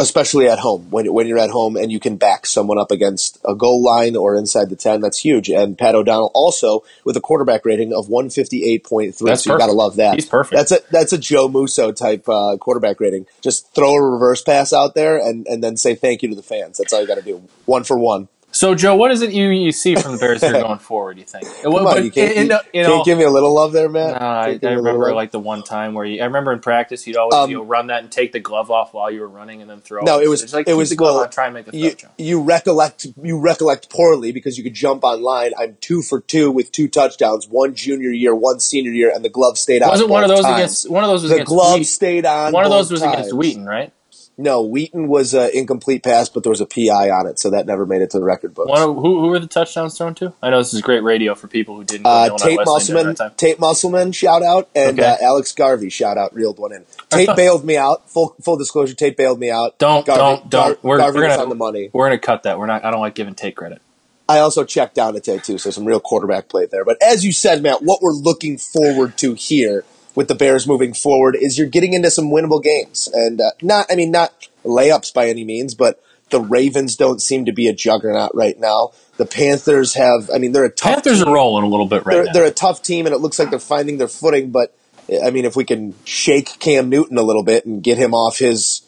Especially 0.00 0.48
at 0.48 0.58
home, 0.60 0.90
when, 0.90 1.12
when 1.12 1.26
you're 1.26 1.38
at 1.38 1.50
home 1.50 1.76
and 1.76 1.90
you 1.90 1.98
can 1.98 2.16
back 2.16 2.46
someone 2.46 2.78
up 2.78 2.90
against 2.90 3.38
a 3.44 3.54
goal 3.54 3.82
line 3.82 4.14
or 4.14 4.36
inside 4.36 4.70
the 4.70 4.76
10, 4.76 5.00
that's 5.00 5.18
huge. 5.18 5.50
And 5.50 5.76
Pat 5.76 5.94
O'Donnell 5.94 6.30
also 6.34 6.84
with 7.04 7.16
a 7.16 7.20
quarterback 7.20 7.64
rating 7.64 7.92
of 7.92 8.06
158.3, 8.06 9.18
That's 9.18 9.44
so 9.44 9.52
you 9.52 9.58
got 9.58 9.66
to 9.66 9.72
love 9.72 9.96
that. 9.96 10.14
He's 10.14 10.26
perfect. 10.26 10.56
That's 10.56 10.72
a 10.72 10.78
that's 10.90 11.12
a 11.12 11.18
Joe 11.18 11.48
Musso 11.48 11.92
type 11.92 12.28
uh, 12.28 12.56
quarterback 12.58 13.00
rating. 13.00 13.26
Just 13.40 13.74
throw 13.74 13.94
a 13.94 14.10
reverse 14.10 14.42
pass 14.42 14.72
out 14.72 14.94
there 14.94 15.18
and, 15.18 15.46
and 15.46 15.62
then 15.62 15.76
say 15.76 15.94
thank 15.94 16.22
you 16.22 16.28
to 16.28 16.36
the 16.36 16.42
fans. 16.42 16.78
That's 16.78 16.92
all 16.92 17.00
you 17.00 17.06
got 17.06 17.16
to 17.16 17.22
do. 17.22 17.42
One 17.66 17.84
for 17.84 17.98
one. 17.98 18.28
So, 18.58 18.74
Joe, 18.74 18.96
what 18.96 19.12
is 19.12 19.22
it 19.22 19.30
you, 19.30 19.50
you 19.50 19.70
see 19.70 19.94
from 19.94 20.10
the 20.10 20.18
Bears 20.18 20.40
here 20.40 20.50
going 20.60 20.80
forward? 20.80 21.16
You 21.16 21.22
think? 21.24 21.44
Come 21.62 21.74
on, 21.74 22.04
you 22.04 22.10
can't, 22.10 22.36
you, 22.36 22.48
can't 22.72 23.04
give 23.04 23.16
me 23.16 23.22
a 23.22 23.30
little 23.30 23.54
love 23.54 23.70
there, 23.70 23.88
man. 23.88 24.14
Nah, 24.14 24.18
I, 24.18 24.42
I 24.46 24.46
me 24.46 24.54
a 24.54 24.60
little 24.62 24.76
remember 24.78 25.14
like 25.14 25.30
the 25.30 25.38
one 25.38 25.62
time 25.62 25.94
where 25.94 26.04
you, 26.04 26.20
I 26.20 26.24
remember 26.24 26.52
in 26.52 26.58
practice 26.58 27.06
you'd 27.06 27.16
always 27.16 27.36
Um, 27.36 27.50
you 27.50 27.58
know, 27.58 27.62
run 27.62 27.86
that 27.86 28.02
and 28.02 28.10
take 28.10 28.32
the 28.32 28.40
glove 28.40 28.68
off 28.68 28.92
while 28.92 29.12
you 29.12 29.20
were 29.20 29.28
running 29.28 29.60
and 29.62 29.70
then 29.70 29.78
throw. 29.78 30.02
No, 30.02 30.18
it 30.18 30.26
was- 30.28 30.52
like 30.52 30.66
it 30.66 30.74
was- 30.74 30.92
well, 30.98 31.20
on, 31.20 31.30
try 31.30 31.44
and 31.44 31.54
make 31.54 31.66
the 31.66 31.76
you, 31.78 31.94
you 32.18 32.42
recollect 32.42 33.06
you 33.22 33.38
recollect 33.38 33.90
poorly 33.90 34.32
because 34.32 34.58
you 34.58 34.64
could 34.64 34.74
jump 34.74 35.04
online. 35.04 35.52
I'm 35.56 35.76
two 35.80 36.02
for 36.02 36.20
two 36.20 36.50
with 36.50 36.72
two 36.72 36.88
touchdowns, 36.88 37.46
one 37.46 37.76
junior 37.76 38.10
year, 38.10 38.34
one 38.34 38.58
senior 38.58 38.90
year, 38.90 39.12
and 39.14 39.24
the 39.24 39.28
glove 39.28 39.56
stayed 39.56 39.82
on. 39.82 39.88
Wasn't 39.90 40.10
one 40.10 40.24
of 40.24 40.30
those 40.30 40.40
times. 40.40 40.56
against 40.56 40.90
one 40.90 41.04
of 41.04 41.10
those 41.10 41.22
was 41.22 41.30
the 41.30 41.36
against 41.36 41.48
glove 41.50 41.74
Wheaton. 41.74 41.84
stayed 41.84 42.26
on. 42.26 42.52
One 42.52 42.64
of 42.64 42.72
those 42.72 42.90
was 42.90 43.02
times. 43.02 43.14
against 43.14 43.34
Wheaton, 43.34 43.66
right? 43.66 43.92
No, 44.40 44.62
Wheaton 44.62 45.08
was 45.08 45.34
an 45.34 45.50
incomplete 45.52 46.04
pass, 46.04 46.28
but 46.28 46.44
there 46.44 46.50
was 46.50 46.60
a 46.60 46.66
PI 46.66 47.10
on 47.10 47.26
it, 47.26 47.40
so 47.40 47.50
that 47.50 47.66
never 47.66 47.84
made 47.84 48.02
it 48.02 48.10
to 48.10 48.18
the 48.20 48.24
record 48.24 48.54
books. 48.54 48.68
One 48.70 48.94
who 48.94 49.20
who 49.20 49.26
were 49.28 49.40
the 49.40 49.48
touchdowns 49.48 49.98
thrown 49.98 50.14
to? 50.14 50.32
I 50.40 50.50
know 50.50 50.58
this 50.58 50.72
is 50.72 50.80
great 50.80 51.02
radio 51.02 51.34
for 51.34 51.48
people 51.48 51.74
who 51.74 51.82
didn't. 51.82 52.06
Uh, 52.06 52.36
Tate 52.38 52.60
Musselman. 52.64 53.16
Tate 53.36 53.58
Musselman, 53.58 54.12
shout 54.12 54.44
out, 54.44 54.68
and 54.76 55.00
Okay. 55.00 55.08
uh, 55.20 55.26
Alex 55.26 55.52
Garvey, 55.52 55.90
shout 55.90 56.16
out, 56.16 56.32
reeled 56.34 56.60
one 56.60 56.72
in. 56.72 56.84
Tate 57.10 57.28
bailed 57.36 57.64
me 57.64 57.76
out. 57.76 58.08
Full 58.10 58.36
full 58.40 58.56
disclosure, 58.56 58.94
Tate 58.94 59.16
bailed 59.16 59.40
me 59.40 59.50
out. 59.50 59.76
Don't 59.78 60.06
Garvey, 60.06 60.20
don't 60.20 60.50
don't. 60.50 60.68
Gar- 60.74 60.78
we're 60.82 60.98
Garvey 60.98 61.18
we're 61.18 61.28
gonna 61.28 61.42
on 61.42 61.48
the 61.48 61.54
money. 61.56 61.90
we're 61.92 62.06
gonna 62.06 62.18
cut 62.18 62.44
that. 62.44 62.60
We're 62.60 62.66
not. 62.66 62.84
I 62.84 62.92
don't 62.92 63.00
like 63.00 63.16
giving 63.16 63.34
Tate 63.34 63.56
credit. 63.56 63.82
I 64.28 64.38
also 64.38 64.62
checked 64.62 64.94
down 64.94 65.16
a 65.16 65.20
Tate 65.20 65.42
too, 65.42 65.58
so 65.58 65.70
some 65.70 65.84
real 65.84 65.98
quarterback 66.00 66.48
play 66.48 66.66
there. 66.66 66.84
But 66.84 67.02
as 67.02 67.24
you 67.24 67.32
said, 67.32 67.60
Matt, 67.62 67.82
what 67.82 68.02
we're 68.02 68.12
looking 68.12 68.56
forward 68.58 69.16
to 69.18 69.34
here 69.34 69.84
with 70.18 70.26
the 70.26 70.34
Bears 70.34 70.66
moving 70.66 70.94
forward 70.94 71.36
is 71.40 71.56
you're 71.56 71.68
getting 71.68 71.92
into 71.92 72.10
some 72.10 72.24
winnable 72.24 72.60
games, 72.60 73.08
and 73.14 73.40
uh, 73.40 73.52
not 73.62 73.86
I 73.88 73.94
mean 73.94 74.10
not 74.10 74.48
layups 74.64 75.14
by 75.14 75.28
any 75.28 75.44
means, 75.44 75.76
but 75.76 76.02
the 76.30 76.40
Ravens 76.40 76.96
don't 76.96 77.22
seem 77.22 77.44
to 77.44 77.52
be 77.52 77.68
a 77.68 77.72
juggernaut 77.72 78.34
right 78.34 78.58
now. 78.58 78.90
The 79.16 79.26
Panthers 79.26 79.94
have, 79.94 80.28
I 80.34 80.38
mean, 80.38 80.50
they're 80.50 80.64
a 80.64 80.70
tough 80.70 80.94
Panthers 80.94 81.20
team. 81.20 81.28
are 81.28 81.34
rolling 81.34 81.62
a 81.62 81.68
little 81.68 81.86
bit 81.86 82.04
right 82.04 82.14
they're, 82.14 82.24
now. 82.24 82.32
they're 82.32 82.46
a 82.46 82.50
tough 82.50 82.82
team, 82.82 83.06
and 83.06 83.14
it 83.14 83.20
looks 83.20 83.38
like 83.38 83.50
they're 83.50 83.60
finding 83.60 83.98
their 83.98 84.08
footing. 84.08 84.50
But 84.50 84.76
I 85.24 85.30
mean, 85.30 85.44
if 85.44 85.54
we 85.54 85.64
can 85.64 85.94
shake 86.04 86.58
Cam 86.58 86.88
Newton 86.88 87.16
a 87.16 87.22
little 87.22 87.44
bit 87.44 87.64
and 87.64 87.80
get 87.80 87.96
him 87.96 88.12
off 88.12 88.38
his 88.38 88.82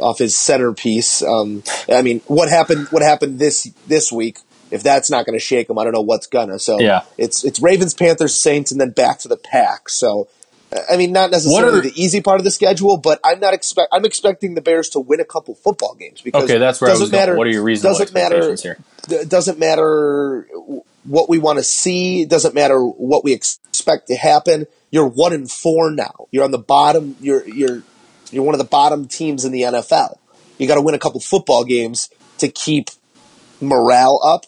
off 0.00 0.18
his 0.18 0.36
centerpiece, 0.36 1.22
um, 1.22 1.62
I 1.88 2.02
mean, 2.02 2.22
what 2.26 2.48
happened? 2.48 2.88
What 2.88 3.02
happened 3.02 3.38
this 3.38 3.72
this 3.86 4.10
week? 4.10 4.40
If 4.72 4.82
that's 4.82 5.12
not 5.12 5.26
going 5.26 5.38
to 5.38 5.44
shake 5.44 5.70
him, 5.70 5.78
I 5.78 5.84
don't 5.84 5.92
know 5.92 6.00
what's 6.00 6.26
gonna. 6.26 6.58
So 6.58 6.80
Yeah. 6.80 7.02
it's 7.18 7.44
it's 7.44 7.60
Ravens, 7.62 7.94
Panthers, 7.94 8.34
Saints, 8.34 8.72
and 8.72 8.80
then 8.80 8.90
back 8.90 9.20
to 9.20 9.28
the 9.28 9.36
pack. 9.36 9.88
So. 9.88 10.26
I 10.90 10.96
mean, 10.96 11.12
not 11.12 11.30
necessarily 11.30 11.78
are- 11.78 11.82
the 11.82 12.02
easy 12.02 12.20
part 12.20 12.40
of 12.40 12.44
the 12.44 12.50
schedule, 12.50 12.96
but 12.96 13.20
I'm 13.24 13.40
not 13.40 13.54
expect. 13.54 13.88
I'm 13.92 14.04
expecting 14.04 14.54
the 14.54 14.60
Bears 14.60 14.88
to 14.90 15.00
win 15.00 15.20
a 15.20 15.24
couple 15.24 15.54
football 15.54 15.94
games 15.94 16.20
because 16.20 16.44
okay, 16.44 16.58
that's 16.58 16.80
where 16.80 16.88
doesn't 16.90 17.02
was 17.04 17.10
going. 17.10 17.20
matter- 17.20 17.36
What 17.36 17.46
are 17.46 17.50
your 17.50 17.62
reasonable 17.62 17.98
doesn't 17.98 18.14
matter 18.14 18.54
here? 18.56 18.78
it 19.10 19.28
doesn't 19.28 19.58
matter 19.58 20.46
what 21.04 21.28
we 21.28 21.38
want 21.38 21.58
to 21.58 21.62
see. 21.64 22.22
It 22.22 22.28
doesn't 22.28 22.54
matter 22.54 22.82
what 22.82 23.24
we 23.24 23.34
ex- 23.34 23.58
expect 23.68 24.06
to 24.08 24.16
happen. 24.16 24.66
You're 24.90 25.06
one 25.08 25.32
and 25.32 25.50
four 25.50 25.90
now. 25.90 26.26
You're 26.30 26.44
on 26.44 26.50
the 26.52 26.58
bottom. 26.58 27.16
You're 27.20 27.46
you're 27.48 27.82
you're 28.30 28.44
one 28.44 28.54
of 28.54 28.58
the 28.58 28.64
bottom 28.64 29.08
teams 29.08 29.44
in 29.44 29.52
the 29.52 29.62
NFL. 29.62 30.16
You 30.58 30.66
got 30.68 30.76
to 30.76 30.80
win 30.82 30.94
a 30.94 30.98
couple 30.98 31.20
football 31.20 31.64
games 31.64 32.08
to 32.38 32.48
keep 32.48 32.88
morale 33.60 34.20
up, 34.24 34.46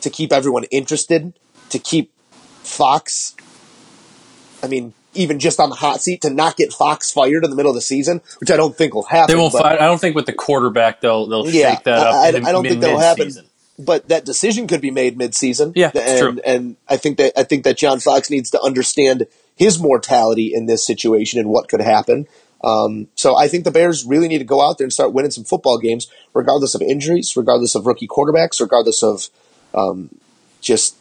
to 0.00 0.10
keep 0.10 0.32
everyone 0.32 0.64
interested, 0.64 1.32
to 1.70 1.78
keep 1.78 2.10
Fox. 2.62 3.34
I 4.62 4.66
mean, 4.68 4.94
even 5.14 5.38
just 5.38 5.58
on 5.60 5.70
the 5.70 5.76
hot 5.76 6.00
seat 6.00 6.22
to 6.22 6.30
not 6.30 6.56
get 6.56 6.72
Fox 6.72 7.10
fired 7.10 7.44
in 7.44 7.50
the 7.50 7.56
middle 7.56 7.70
of 7.70 7.74
the 7.74 7.80
season, 7.80 8.20
which 8.38 8.50
I 8.50 8.56
don't 8.56 8.76
think 8.76 8.94
will 8.94 9.02
happen. 9.04 9.34
They 9.34 9.40
won't. 9.40 9.52
but- 9.52 9.62
Fight, 9.62 9.80
I 9.80 9.86
don't 9.86 10.00
think 10.00 10.14
with 10.16 10.26
the 10.26 10.32
quarterback 10.32 11.00
they'll 11.00 11.26
they'll 11.26 11.48
Yeah, 11.48 11.74
shake 11.74 11.84
that 11.84 11.98
up. 11.98 12.14
I- 12.14 12.28
I- 12.28 12.30
don't 12.32 12.62
mid- 12.62 12.70
think 12.70 12.80
that'll 12.82 12.98
happen. 12.98 13.32
but 13.78 14.08
that 14.08 14.24
decision 14.24 14.66
could 14.66 14.80
be 14.80 14.90
made 14.90 15.16
mid-season. 15.16 15.72
Yeah, 15.74 15.90
and 15.94 16.18
true. 16.18 16.40
and 16.44 16.76
I 16.88 16.96
think 16.96 17.16
that 17.18 17.32
I 17.38 17.42
think 17.44 17.64
that 17.64 17.76
John 17.76 17.98
Fox 18.00 18.30
needs 18.30 18.50
to 18.50 18.60
understand 18.62 19.26
his 19.56 19.78
mortality 19.78 20.52
in 20.54 20.66
this 20.66 20.84
situation 20.86 21.38
and 21.40 21.48
what 21.48 21.68
could 21.68 21.80
happen. 21.80 22.26
Um, 22.62 23.08
so 23.14 23.36
I 23.36 23.48
think 23.48 23.64
the 23.64 23.70
Bears 23.70 24.04
really 24.04 24.28
need 24.28 24.38
to 24.38 24.44
go 24.44 24.60
out 24.60 24.76
there 24.78 24.84
and 24.84 24.92
start 24.92 25.12
winning 25.14 25.30
some 25.30 25.44
football 25.44 25.78
games, 25.78 26.08
regardless 26.34 26.74
of 26.74 26.82
injuries, 26.82 27.34
regardless 27.36 27.74
of 27.74 27.86
rookie 27.86 28.06
quarterbacks, 28.06 28.60
regardless 28.60 29.02
of 29.02 29.28
um, 29.74 30.10
just 30.60 30.94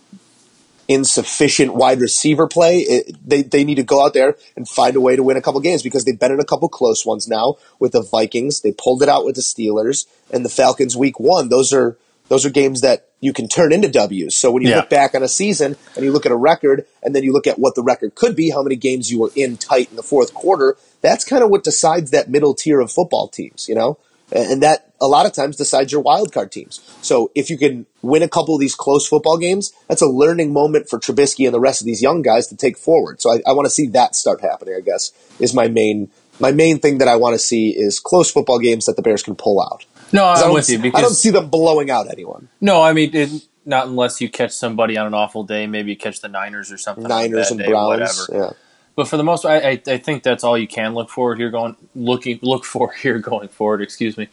insufficient 0.90 1.76
wide 1.76 2.02
receiver 2.02 2.48
play. 2.48 2.80
It, 2.80 3.16
they 3.26 3.44
they 3.44 3.64
need 3.64 3.76
to 3.76 3.84
go 3.84 4.04
out 4.04 4.14
there 4.14 4.36
and 4.58 4.68
find 4.68 4.96
a 4.98 5.02
way 5.02 5.16
to 5.16 5.24
win 5.24 5.38
a 5.38 5.42
couple 5.42 5.62
games 5.62 5.84
because 5.84 6.04
they've 6.04 6.20
been 6.20 6.32
in 6.34 6.40
a 6.40 6.46
couple 6.46 6.68
close 6.68 7.06
ones 7.06 7.28
now 7.28 7.56
with 7.80 7.94
the 7.94 8.02
Vikings. 8.02 8.62
They 8.62 8.74
pulled 8.74 9.02
it 9.04 9.08
out 9.08 9.24
with 9.24 9.36
the 9.36 9.42
Steelers 9.42 10.08
and 10.32 10.44
the 10.44 10.50
Falcons 10.50 10.98
week 10.98 11.20
one. 11.20 11.48
Those 11.50 11.72
are 11.72 11.96
those 12.28 12.46
are 12.46 12.50
games 12.50 12.82
that 12.82 13.06
you 13.22 13.34
can 13.34 13.48
turn 13.48 13.72
into 13.72 13.88
W's. 13.90 14.36
So 14.36 14.52
when 14.52 14.64
you 14.64 14.70
Yeah. 14.70 14.78
look 14.78 14.90
back 14.90 15.14
on 15.14 15.24
a 15.24 15.28
season 15.28 15.76
and 15.96 16.06
you 16.06 16.12
look 16.12 16.26
at 16.26 16.32
a 16.32 16.36
record 16.38 16.86
and 17.04 17.16
then 17.16 17.24
you 17.24 17.34
look 17.34 17.48
at 17.48 17.60
what 17.60 17.76
the 17.76 17.84
record 17.84 18.16
could 18.16 18.36
be, 18.36 18.50
how 18.50 18.64
many 18.64 18.76
games 18.76 19.12
you 19.12 19.20
were 19.20 19.32
in 19.36 19.58
tight 19.58 19.90
in 19.90 19.96
the 19.96 20.04
fourth 20.04 20.34
quarter, 20.34 20.76
that's 21.02 21.24
kind 21.24 21.44
of 21.44 21.50
what 21.50 21.64
decides 21.64 22.12
that 22.12 22.30
middle 22.30 22.54
tier 22.54 22.80
of 22.80 22.92
football 22.92 23.28
teams, 23.28 23.68
you 23.68 23.76
know? 23.76 23.98
And 24.32 24.62
that 24.64 24.89
a 25.02 25.08
lot 25.08 25.26
of 25.26 25.34
times 25.34 25.56
decides 25.56 25.92
your 25.92 26.04
wildcard 26.04 26.52
teams. 26.52 26.82
So 27.02 27.32
if 27.36 27.50
you 27.50 27.58
can 27.58 27.86
win 28.02 28.24
a 28.24 28.28
couple 28.28 28.56
of 28.56 28.60
these 28.60 28.76
close 28.76 29.08
football 29.08 29.38
games, 29.38 29.72
that's 29.88 30.02
a 30.02 30.08
learning 30.08 30.52
moment 30.54 30.90
for 30.90 31.00
Trubisky 31.00 31.46
and 31.46 31.54
the 31.54 31.60
rest 31.60 31.82
of 31.82 31.86
these 31.86 32.02
young 32.02 32.22
guys 32.22 32.48
to 32.48 32.56
take 32.58 32.78
forward. 32.78 33.22
So 33.22 33.32
I, 33.34 33.42
I 33.48 33.54
want 33.54 33.66
to 33.66 33.70
see 33.70 33.88
that 33.88 34.16
start 34.16 34.42
happening. 34.42 34.76
I 34.76 34.82
guess 34.82 35.12
is 35.40 35.54
my 35.54 35.68
main 35.68 36.12
my 36.40 36.52
main 36.52 36.80
thing 36.80 37.00
that 37.00 37.08
I 37.08 37.16
want 37.18 37.34
to 37.34 37.40
see 37.40 37.70
is 37.70 38.00
close 38.00 38.32
football 38.32 38.60
games 38.60 38.86
that 38.86 38.96
the 38.96 39.02
Bears 39.02 39.24
can 39.24 39.36
pull 39.36 39.62
out. 39.62 39.86
No, 40.12 40.26
I'm 40.26 40.40
don't 40.40 40.54
with 40.54 40.66
see- 40.66 40.78
you 40.78 40.92
I 40.94 41.02
don't 41.02 41.14
see 41.14 41.30
them 41.30 41.50
blowing 41.50 41.90
out 41.92 42.10
anyone. 42.12 42.50
no, 42.62 42.82
I 42.82 42.94
mean 42.94 43.16
it, 43.16 43.30
not 43.66 43.88
unless 43.88 44.20
you 44.20 44.30
catch 44.30 44.52
somebody 44.52 44.98
on 44.98 45.06
an 45.06 45.14
awful 45.14 45.44
day. 45.44 45.68
Maybe 45.68 45.92
you 45.92 45.98
catch 45.98 46.22
the 46.22 46.28
Niners 46.28 46.72
or 46.72 46.78
something. 46.78 47.04
Niners 47.08 47.50
bad 47.50 47.52
and 47.52 47.60
day, 47.60 47.68
Browns. 47.68 47.88
whatever. 47.88 48.26
Yeah. 48.32 48.52
But 48.96 49.08
for 49.08 49.16
the 49.16 49.24
most 49.24 49.44
part, 49.44 49.64
I, 49.64 49.70
I, 49.70 49.82
I 49.94 49.98
think 49.98 50.24
that's 50.24 50.44
all 50.44 50.58
you 50.58 50.68
can 50.68 50.94
look 50.94 51.10
forward 51.10 51.38
here 51.38 51.50
going 51.52 51.76
looking 51.96 52.40
look 52.42 52.66
for 52.66 52.92
here 53.02 53.20
going 53.20 53.48
forward. 53.50 53.82
Excuse 53.82 54.18
me, 54.18 54.28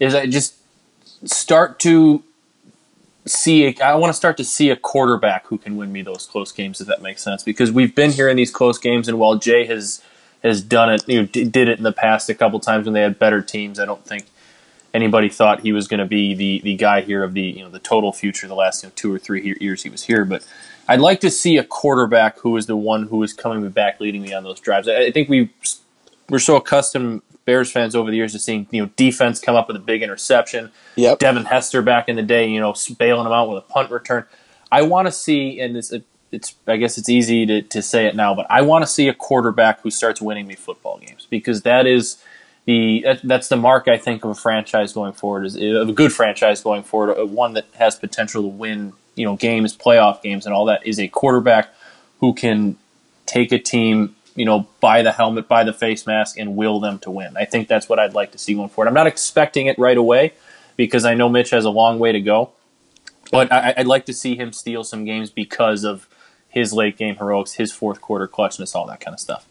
is 0.00 0.14
I 0.14 0.26
just 0.26 0.56
start 1.24 1.78
to 1.80 2.24
see. 3.26 3.78
I 3.80 3.94
want 3.94 4.10
to 4.10 4.16
start 4.16 4.36
to 4.38 4.44
see 4.44 4.70
a 4.70 4.76
quarterback 4.76 5.46
who 5.46 5.58
can 5.58 5.76
win 5.76 5.92
me 5.92 6.02
those 6.02 6.26
close 6.26 6.50
games. 6.50 6.80
If 6.80 6.88
that 6.88 7.02
makes 7.02 7.22
sense, 7.22 7.44
because 7.44 7.70
we've 7.70 7.94
been 7.94 8.10
here 8.10 8.28
in 8.28 8.36
these 8.36 8.50
close 8.50 8.78
games, 8.78 9.06
and 9.06 9.18
while 9.18 9.36
Jay 9.36 9.66
has 9.66 10.02
has 10.42 10.62
done 10.62 10.90
it, 10.90 11.06
you 11.06 11.20
know, 11.20 11.26
did 11.26 11.56
it 11.56 11.78
in 11.78 11.84
the 11.84 11.92
past 11.92 12.28
a 12.30 12.34
couple 12.34 12.58
times 12.58 12.86
when 12.86 12.94
they 12.94 13.02
had 13.02 13.18
better 13.18 13.42
teams. 13.42 13.78
I 13.78 13.84
don't 13.84 14.04
think 14.04 14.24
anybody 14.92 15.28
thought 15.28 15.60
he 15.60 15.72
was 15.72 15.86
going 15.86 16.00
to 16.00 16.06
be 16.06 16.34
the 16.34 16.60
the 16.60 16.76
guy 16.76 17.02
here 17.02 17.22
of 17.22 17.34
the 17.34 17.42
you 17.42 17.62
know 17.62 17.70
the 17.70 17.78
total 17.78 18.12
future 18.12 18.48
the 18.48 18.54
last 18.54 18.82
you 18.82 18.88
know, 18.88 18.92
two 18.96 19.14
or 19.14 19.18
three 19.18 19.56
years 19.60 19.82
he 19.82 19.90
was 19.90 20.04
here. 20.04 20.24
But 20.24 20.46
I'd 20.88 21.00
like 21.00 21.20
to 21.20 21.30
see 21.30 21.56
a 21.58 21.64
quarterback 21.64 22.38
who 22.38 22.56
is 22.56 22.66
the 22.66 22.76
one 22.76 23.08
who 23.08 23.22
is 23.22 23.32
coming 23.32 23.68
back, 23.68 24.00
leading 24.00 24.22
me 24.22 24.32
on 24.32 24.42
those 24.42 24.60
drives. 24.60 24.88
I, 24.88 25.04
I 25.04 25.10
think 25.10 25.28
we 25.28 25.50
we're 26.28 26.38
so 26.38 26.56
accustomed 26.56 27.22
Bears 27.50 27.72
fans 27.72 27.96
over 27.96 28.12
the 28.12 28.16
years 28.16 28.30
to 28.30 28.38
seeing 28.38 28.68
you 28.70 28.80
know 28.80 28.90
defense 28.94 29.40
come 29.40 29.56
up 29.56 29.66
with 29.66 29.76
a 29.76 29.80
big 29.80 30.04
interception. 30.04 30.70
Yep. 30.94 31.18
Devin 31.18 31.46
Hester 31.46 31.82
back 31.82 32.08
in 32.08 32.14
the 32.14 32.22
day, 32.22 32.48
you 32.48 32.60
know, 32.60 32.76
bailing 32.96 33.24
them 33.24 33.32
out 33.32 33.48
with 33.48 33.58
a 33.58 33.66
punt 33.66 33.90
return. 33.90 34.24
I 34.70 34.82
want 34.82 35.08
to 35.08 35.12
see, 35.12 35.58
and 35.58 35.76
it's 35.76 35.92
it's 36.30 36.54
I 36.68 36.76
guess 36.76 36.96
it's 36.96 37.08
easy 37.08 37.46
to, 37.46 37.62
to 37.62 37.82
say 37.82 38.06
it 38.06 38.14
now, 38.14 38.36
but 38.36 38.46
I 38.48 38.60
want 38.62 38.84
to 38.84 38.86
see 38.86 39.08
a 39.08 39.14
quarterback 39.14 39.80
who 39.80 39.90
starts 39.90 40.22
winning 40.22 40.46
me 40.46 40.54
football 40.54 40.98
games 40.98 41.26
because 41.28 41.62
that 41.62 41.86
is 41.88 42.22
the 42.66 43.02
that, 43.04 43.20
that's 43.24 43.48
the 43.48 43.56
mark 43.56 43.88
I 43.88 43.98
think 43.98 44.22
of 44.22 44.30
a 44.30 44.36
franchise 44.36 44.92
going 44.92 45.12
forward 45.12 45.46
is 45.46 45.56
of 45.56 45.88
a 45.88 45.92
good 45.92 46.12
franchise 46.12 46.62
going 46.62 46.84
forward, 46.84 47.18
uh, 47.18 47.26
one 47.26 47.54
that 47.54 47.66
has 47.74 47.96
potential 47.96 48.42
to 48.42 48.48
win 48.48 48.92
you 49.16 49.24
know 49.24 49.34
games, 49.34 49.76
playoff 49.76 50.22
games, 50.22 50.46
and 50.46 50.54
all 50.54 50.66
that 50.66 50.86
is 50.86 51.00
a 51.00 51.08
quarterback 51.08 51.74
who 52.20 52.32
can 52.32 52.76
take 53.26 53.50
a 53.50 53.58
team 53.58 54.14
you 54.34 54.44
know 54.44 54.66
buy 54.80 55.02
the 55.02 55.12
helmet, 55.12 55.48
buy 55.48 55.64
the 55.64 55.72
face 55.72 56.06
mask, 56.06 56.38
and 56.38 56.56
will 56.56 56.80
them 56.80 56.98
to 57.00 57.10
win. 57.10 57.36
I 57.36 57.44
think 57.44 57.68
that's 57.68 57.88
what 57.88 57.98
I'd 57.98 58.14
like 58.14 58.32
to 58.32 58.38
see 58.38 58.54
going 58.54 58.68
forward. 58.68 58.88
I'm 58.88 58.94
not 58.94 59.06
expecting 59.06 59.66
it 59.66 59.78
right 59.78 59.96
away 59.96 60.32
because 60.76 61.04
I 61.04 61.14
know 61.14 61.28
Mitch 61.28 61.50
has 61.50 61.64
a 61.64 61.70
long 61.70 61.98
way 61.98 62.12
to 62.12 62.20
go, 62.20 62.50
but 63.30 63.52
I, 63.52 63.74
I'd 63.76 63.86
like 63.86 64.06
to 64.06 64.12
see 64.12 64.36
him 64.36 64.52
steal 64.52 64.84
some 64.84 65.04
games 65.04 65.30
because 65.30 65.84
of 65.84 66.08
his 66.48 66.72
late 66.72 66.96
game 66.96 67.16
heroics, 67.16 67.52
his 67.52 67.72
fourth 67.72 68.00
quarter 68.00 68.26
clutchness, 68.26 68.74
all 68.74 68.86
that 68.86 69.00
kind 69.00 69.14
of 69.14 69.20
stuff. 69.20 69.46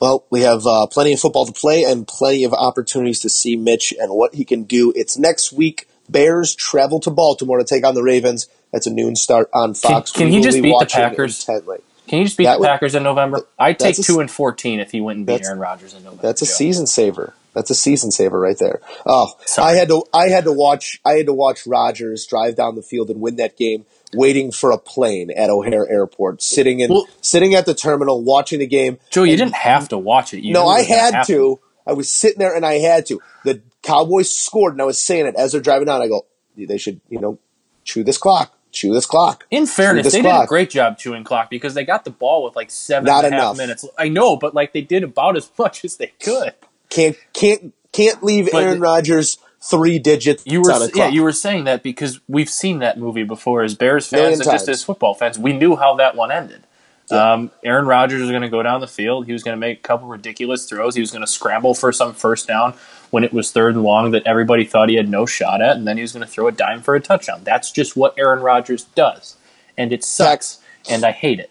Well, 0.00 0.24
we 0.30 0.42
have 0.42 0.66
uh, 0.66 0.86
plenty 0.86 1.12
of 1.12 1.20
football 1.20 1.46
to 1.46 1.52
play 1.52 1.84
and 1.84 2.06
plenty 2.06 2.44
of 2.44 2.52
opportunities 2.52 3.20
to 3.20 3.30
see 3.30 3.56
Mitch 3.56 3.92
and 3.98 4.12
what 4.12 4.34
he 4.34 4.44
can 4.44 4.64
do. 4.64 4.92
It's 4.96 5.16
next 5.16 5.52
week. 5.52 5.88
Bears 6.08 6.54
travel 6.54 7.00
to 7.00 7.10
Baltimore 7.10 7.58
to 7.58 7.64
take 7.64 7.86
on 7.86 7.94
the 7.94 8.02
Ravens. 8.02 8.48
That's 8.72 8.86
a 8.86 8.92
noon 8.92 9.16
start 9.16 9.48
on 9.54 9.72
Fox. 9.72 10.10
can 10.12 10.26
We 10.26 10.32
he 10.32 10.42
just 10.42 10.56
be 10.56 10.62
beat 10.62 10.78
the 10.78 10.86
Packers? 10.86 11.40
intently. 11.40 11.78
Can 12.06 12.18
you 12.18 12.24
just 12.26 12.36
beat 12.36 12.44
That 12.44 12.54
the 12.54 12.60
would- 12.60 12.66
Packers 12.68 12.94
in 12.94 13.02
November? 13.02 13.46
I'd 13.58 13.78
take 13.78 13.98
a- 13.98 14.02
two 14.02 14.20
and 14.20 14.30
fourteen 14.30 14.80
if 14.80 14.90
he 14.90 15.00
went 15.00 15.18
and 15.18 15.26
beat 15.26 15.44
Aaron 15.44 15.58
Rodgers 15.58 15.94
in 15.94 16.02
November. 16.04 16.22
That's 16.22 16.42
a 16.42 16.46
Joe. 16.46 16.52
season 16.52 16.86
saver. 16.86 17.34
That's 17.54 17.70
a 17.70 17.74
season 17.74 18.10
saver 18.10 18.38
right 18.40 18.58
there. 18.58 18.80
Oh, 19.06 19.32
Sorry. 19.46 19.72
I 19.74 19.76
had 19.76 19.88
to 19.88 20.04
I 20.12 20.28
had 20.28 20.44
to 20.44 20.52
watch 20.52 21.00
I 21.04 21.12
had 21.14 21.26
to 21.26 21.32
watch 21.32 21.66
Rodgers 21.66 22.26
drive 22.26 22.56
down 22.56 22.74
the 22.74 22.82
field 22.82 23.10
and 23.10 23.20
win 23.20 23.36
that 23.36 23.56
game 23.56 23.86
waiting 24.12 24.52
for 24.52 24.70
a 24.70 24.78
plane 24.78 25.30
at 25.30 25.50
O'Hare 25.50 25.88
Airport, 25.90 26.42
sitting 26.42 26.80
in 26.80 26.90
Well- 26.92 27.06
sitting 27.20 27.54
at 27.54 27.64
the 27.66 27.74
terminal 27.74 28.22
watching 28.22 28.58
the 28.58 28.66
game. 28.66 28.98
Joe, 29.10 29.22
you 29.22 29.36
didn't 29.36 29.54
have 29.54 29.88
to 29.90 29.98
watch 29.98 30.34
it. 30.34 30.42
You 30.44 30.52
No, 30.52 30.66
I 30.68 30.82
had 30.82 31.22
to. 31.26 31.58
I 31.86 31.92
was 31.92 32.10
sitting 32.10 32.38
there 32.38 32.54
and 32.54 32.64
I 32.66 32.74
had 32.78 33.06
to. 33.06 33.20
The 33.44 33.60
Cowboys 33.82 34.30
scored 34.32 34.72
and 34.74 34.82
I 34.82 34.84
was 34.86 34.98
saying 34.98 35.26
it 35.26 35.34
as 35.36 35.52
they're 35.52 35.60
driving 35.60 35.86
down. 35.86 36.00
I 36.02 36.08
go, 36.08 36.26
they 36.56 36.78
should, 36.78 37.00
you 37.10 37.20
know, 37.20 37.38
chew 37.84 38.02
this 38.02 38.16
clock, 38.18 38.56
chew 38.74 38.92
this 38.92 39.06
clock. 39.06 39.46
In 39.50 39.66
fairness, 39.66 40.12
they 40.12 40.22
did 40.22 40.26
a 40.30 40.46
great 40.46 40.70
job 40.70 40.98
chewing 40.98 41.24
clock 41.24 41.48
because 41.50 41.74
they 41.74 41.84
got 41.84 42.04
the 42.04 42.10
ball 42.10 42.44
with 42.44 42.56
like 42.56 42.70
seven 42.70 43.06
Not 43.06 43.24
and 43.24 43.34
a 43.34 43.38
half 43.38 43.56
minutes. 43.56 43.86
I 43.98 44.08
know, 44.08 44.36
but 44.36 44.54
like 44.54 44.72
they 44.72 44.82
did 44.82 45.02
about 45.04 45.36
as 45.36 45.50
much 45.58 45.84
as 45.84 45.96
they 45.96 46.12
could. 46.20 46.54
Can't 46.90 47.16
can't 47.32 47.72
can't 47.92 48.22
leave 48.22 48.50
But- 48.52 48.62
Aaron 48.62 48.80
Rodgers 48.80 49.38
three 49.60 49.98
digits 49.98 50.42
You 50.46 50.60
were 50.60 50.88
yeah, 50.94 51.08
you 51.08 51.22
were 51.22 51.32
saying 51.32 51.64
that 51.64 51.82
because 51.82 52.20
we've 52.28 52.50
seen 52.50 52.80
that 52.80 52.98
movie 52.98 53.22
before 53.24 53.62
as 53.62 53.74
Bears 53.74 54.06
fans 54.06 54.40
and 54.40 54.44
just 54.50 54.68
as 54.68 54.84
football 54.84 55.14
fans. 55.14 55.38
We 55.38 55.54
knew 55.54 55.74
how 55.76 55.94
that 55.96 56.14
one 56.14 56.30
ended. 56.30 56.64
Um, 57.10 57.50
Aaron 57.62 57.86
Rodgers 57.86 58.20
was 58.20 58.30
going 58.30 58.42
to 58.42 58.48
go 58.48 58.62
down 58.62 58.80
the 58.80 58.88
field. 58.88 59.26
He 59.26 59.32
was 59.32 59.42
going 59.42 59.56
to 59.56 59.60
make 59.60 59.78
a 59.78 59.82
couple 59.82 60.08
ridiculous 60.08 60.66
throws. 60.66 60.94
He 60.94 61.00
was 61.00 61.10
going 61.10 61.22
to 61.22 61.30
scramble 61.30 61.74
for 61.74 61.92
some 61.92 62.14
first 62.14 62.46
down 62.46 62.74
when 63.10 63.24
it 63.24 63.32
was 63.32 63.50
third 63.50 63.74
and 63.74 63.84
long 63.84 64.10
that 64.12 64.22
everybody 64.26 64.64
thought 64.64 64.88
he 64.88 64.96
had 64.96 65.08
no 65.08 65.26
shot 65.26 65.62
at, 65.62 65.76
and 65.76 65.86
then 65.86 65.96
he 65.96 66.02
was 66.02 66.12
going 66.12 66.24
to 66.24 66.30
throw 66.30 66.48
a 66.48 66.52
dime 66.52 66.82
for 66.82 66.94
a 66.94 67.00
touchdown. 67.00 67.42
That's 67.44 67.70
just 67.70 67.96
what 67.96 68.14
Aaron 68.18 68.40
Rodgers 68.40 68.84
does, 68.84 69.36
and 69.76 69.92
it 69.92 70.04
sucks, 70.04 70.60
and 70.88 71.04
I 71.04 71.12
hate 71.12 71.40
it. 71.40 71.50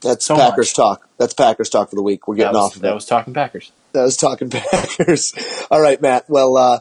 That's 0.00 0.24
so 0.24 0.36
Packers 0.36 0.68
much. 0.70 0.74
talk. 0.74 1.08
That's 1.16 1.34
Packers 1.34 1.70
talk 1.70 1.90
for 1.90 1.96
the 1.96 2.02
week. 2.02 2.26
We're 2.26 2.34
getting 2.36 2.54
was, 2.54 2.70
off 2.70 2.76
of 2.76 2.82
that 2.82 2.90
it. 2.90 2.94
was 2.94 3.06
talking 3.06 3.34
Packers. 3.34 3.70
that 3.92 4.02
was 4.02 4.16
talking 4.16 4.50
Packers. 4.50 5.32
All 5.70 5.80
right, 5.80 6.00
Matt. 6.00 6.28
Well, 6.28 6.56
uh, 6.56 6.80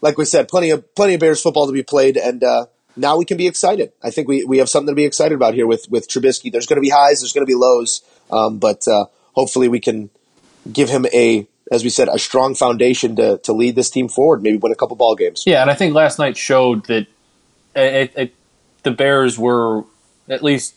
like 0.00 0.16
we 0.18 0.24
said, 0.24 0.48
plenty 0.48 0.70
of 0.70 0.94
plenty 0.94 1.14
of 1.14 1.20
Bears 1.20 1.42
football 1.42 1.66
to 1.66 1.72
be 1.72 1.82
played, 1.82 2.16
and 2.16 2.42
uh, 2.44 2.66
now 2.96 3.16
we 3.16 3.24
can 3.24 3.36
be 3.36 3.46
excited. 3.46 3.92
I 4.02 4.10
think 4.10 4.28
we, 4.28 4.44
we 4.44 4.58
have 4.58 4.68
something 4.68 4.92
to 4.92 4.96
be 4.96 5.04
excited 5.04 5.34
about 5.34 5.54
here 5.54 5.66
with 5.66 5.90
with 5.90 6.08
Trubisky. 6.08 6.52
There's 6.52 6.66
going 6.66 6.76
to 6.76 6.82
be 6.82 6.90
highs, 6.90 7.20
there's 7.20 7.32
going 7.32 7.46
to 7.46 7.50
be 7.50 7.56
lows, 7.56 8.02
um, 8.30 8.58
but 8.58 8.86
uh, 8.86 9.06
hopefully 9.32 9.68
we 9.68 9.80
can 9.80 10.10
give 10.70 10.90
him 10.90 11.06
a, 11.12 11.46
as 11.70 11.84
we 11.84 11.90
said, 11.90 12.08
a 12.08 12.18
strong 12.18 12.54
foundation 12.54 13.16
to 13.16 13.38
to 13.38 13.52
lead 13.52 13.76
this 13.76 13.90
team 13.90 14.08
forward. 14.08 14.42
Maybe 14.42 14.56
win 14.56 14.72
a 14.72 14.76
couple 14.76 14.96
ball 14.96 15.14
games. 15.14 15.44
Yeah, 15.46 15.62
and 15.62 15.70
I 15.70 15.74
think 15.74 15.94
last 15.94 16.18
night 16.18 16.36
showed 16.36 16.86
that 16.86 17.06
it, 17.74 18.12
it, 18.16 18.34
the 18.82 18.90
Bears 18.90 19.38
were 19.38 19.84
at 20.28 20.42
least, 20.42 20.74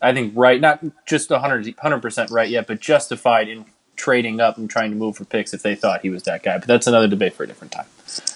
I 0.00 0.12
think, 0.12 0.32
right, 0.36 0.60
not 0.60 0.82
just 1.06 1.30
100 1.30 2.02
percent 2.02 2.30
right 2.30 2.48
yet, 2.48 2.66
but 2.66 2.80
justified 2.80 3.48
in 3.48 3.66
trading 3.96 4.40
up 4.40 4.58
and 4.58 4.68
trying 4.68 4.90
to 4.90 4.96
move 4.96 5.16
for 5.16 5.24
picks 5.24 5.54
if 5.54 5.62
they 5.62 5.74
thought 5.74 6.00
he 6.00 6.10
was 6.10 6.24
that 6.24 6.42
guy. 6.42 6.58
But 6.58 6.66
that's 6.66 6.86
another 6.86 7.08
debate 7.08 7.34
for 7.34 7.44
a 7.44 7.46
different 7.46 7.72
time. 7.72 7.86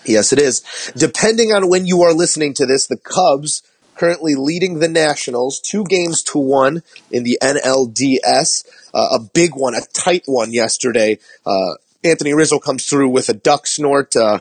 Yes, 0.05 0.33
it 0.33 0.39
is. 0.39 0.63
Depending 0.97 1.53
on 1.53 1.69
when 1.69 1.87
you 1.87 2.03
are 2.03 2.13
listening 2.13 2.55
to 2.55 2.67
this, 2.67 2.87
the 2.87 2.97
Cubs 2.97 3.63
currently 3.99 4.35
leading 4.35 4.79
the 4.79 4.89
Nationals 4.89 5.61
two 5.61 5.85
games 5.85 6.23
to 6.23 6.39
one 6.39 6.83
in 7.11 7.25
the 7.25 7.39
NLDS. 7.43 8.67
Uh, 8.95 9.09
a 9.13 9.19
big 9.19 9.55
one, 9.55 9.75
a 9.75 9.81
tight 9.93 10.23
one 10.27 10.53
yesterday. 10.53 11.19
Uh, 11.45 11.75
Anthony 12.05 12.33
Rizzo 12.33 12.59
comes 12.59 12.87
through 12.87 13.09
with 13.09 13.29
a 13.29 13.35
duck 13.35 13.67
snort 13.67 14.15
uh, 14.17 14.41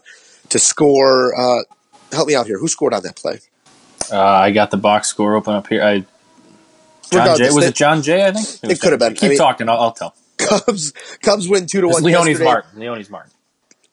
to 0.50 0.60
score. 0.60 1.34
Uh, 1.38 1.64
help 2.12 2.28
me 2.28 2.36
out 2.36 2.46
here. 2.46 2.60
Who 2.60 2.68
scored 2.68 2.94
on 2.94 3.04
that 3.04 3.16
play? 3.16 3.40
Uh, 4.12 4.22
I 4.22 4.52
got 4.52 4.72
the 4.72 4.78
box 4.78 5.10
score 5.10 5.36
open 5.36 5.54
up 5.56 5.68
here. 5.68 5.84
I 5.84 6.06
Jon 7.12 7.38
Jay 7.38 7.50
was 7.52 7.66
it 7.66 7.76
Jon 7.76 8.02
Jay? 8.02 8.26
I 8.26 8.32
think 8.32 8.62
was 8.64 8.72
It 8.72 8.82
could 8.82 8.92
have 8.92 9.00
been. 9.00 9.16
Keep 9.16 9.24
I 9.24 9.28
mean- 9.30 9.38
talking. 9.38 9.70
I'll, 9.70 9.80
I'll 9.80 9.92
tell. 9.92 10.16
Cubs 10.38 10.94
Cubs 11.22 11.50
win 11.50 11.66
two 11.66 11.82
to 11.82 11.88
one. 11.88 12.04
Leonys 12.04 12.28
yesterday. 12.28 12.44
Martin. 12.46 12.80
Leonys 12.80 13.10
Martin. 13.10 13.32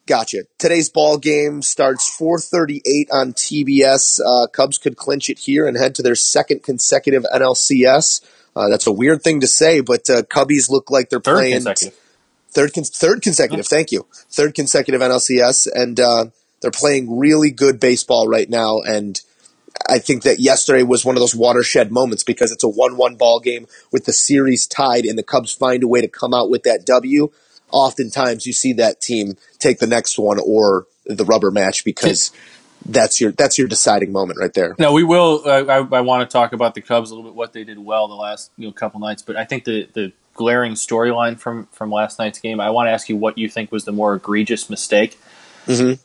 Gotcha. 0.07 0.43
Today's 0.59 0.89
ball 0.89 1.17
game 1.17 1.61
starts 1.63 2.07
4:38 2.19 3.07
on 3.11 3.33
TBS. 3.33 4.19
Uh, 4.23 4.45
Cubs 4.47 4.77
could 4.77 4.97
clinch 4.97 5.29
it 5.29 5.39
here 5.39 5.67
and 5.67 5.75
head 5.75 5.95
to 5.95 6.03
their 6.03 6.15
second 6.15 6.61
consecutive 6.61 7.23
NLCS. 7.33 8.21
Uh, 8.55 8.69
that's 8.69 8.85
a 8.87 8.91
weird 8.91 9.23
thing 9.23 9.41
to 9.41 9.47
say, 9.47 9.81
but 9.81 10.07
uh, 10.09 10.21
Cubbies 10.23 10.69
look 10.69 10.91
like 10.91 11.09
they're 11.09 11.19
Third 11.19 11.35
playing 11.35 11.53
consecutive. 11.55 11.99
third 12.51 12.73
con- 12.73 12.83
third 12.83 13.21
consecutive. 13.23 13.65
Thank 13.67 13.91
you, 13.91 14.05
third 14.29 14.53
consecutive 14.53 15.01
NLCS, 15.01 15.67
and 15.73 15.99
uh, 15.99 16.25
they're 16.61 16.71
playing 16.71 17.17
really 17.17 17.49
good 17.49 17.79
baseball 17.79 18.27
right 18.27 18.49
now. 18.49 18.81
And 18.81 19.19
I 19.89 19.97
think 19.99 20.21
that 20.23 20.39
yesterday 20.39 20.83
was 20.83 21.03
one 21.03 21.15
of 21.15 21.19
those 21.19 21.35
watershed 21.35 21.91
moments 21.91 22.23
because 22.23 22.51
it's 22.51 22.63
a 22.63 22.69
one-one 22.69 23.15
ball 23.15 23.39
game 23.39 23.65
with 23.91 24.05
the 24.05 24.13
series 24.13 24.67
tied, 24.67 25.05
and 25.05 25.17
the 25.17 25.23
Cubs 25.23 25.51
find 25.51 25.83
a 25.83 25.87
way 25.87 25.99
to 26.01 26.07
come 26.07 26.33
out 26.33 26.49
with 26.49 26.61
that 26.63 26.85
W. 26.85 27.31
Oftentimes, 27.71 28.45
you 28.45 28.53
see 28.53 28.73
that 28.73 29.01
team 29.01 29.37
take 29.59 29.79
the 29.79 29.87
next 29.87 30.17
one 30.17 30.39
or 30.39 30.87
the 31.05 31.25
rubber 31.25 31.51
match 31.51 31.83
because 31.83 32.31
that's 32.85 33.19
your 33.19 33.31
that's 33.31 33.57
your 33.57 33.67
deciding 33.67 34.11
moment 34.11 34.39
right 34.39 34.53
there. 34.53 34.75
No, 34.77 34.93
we 34.93 35.03
will. 35.03 35.41
I, 35.45 35.59
I, 35.59 35.77
I 35.77 36.01
want 36.01 36.29
to 36.29 36.31
talk 36.31 36.53
about 36.53 36.75
the 36.75 36.81
Cubs 36.81 37.11
a 37.11 37.15
little 37.15 37.29
bit, 37.29 37.35
what 37.35 37.53
they 37.53 37.63
did 37.63 37.79
well 37.79 38.07
the 38.07 38.15
last 38.15 38.51
you 38.57 38.67
know 38.67 38.73
couple 38.73 38.99
nights. 38.99 39.21
But 39.21 39.35
I 39.35 39.45
think 39.45 39.65
the 39.65 39.87
the 39.93 40.11
glaring 40.33 40.73
storyline 40.73 41.39
from 41.39 41.67
from 41.71 41.91
last 41.91 42.19
night's 42.19 42.39
game. 42.39 42.59
I 42.59 42.69
want 42.69 42.87
to 42.87 42.91
ask 42.91 43.09
you 43.09 43.17
what 43.17 43.37
you 43.37 43.49
think 43.49 43.71
was 43.71 43.85
the 43.85 43.91
more 43.91 44.15
egregious 44.15 44.69
mistake: 44.69 45.19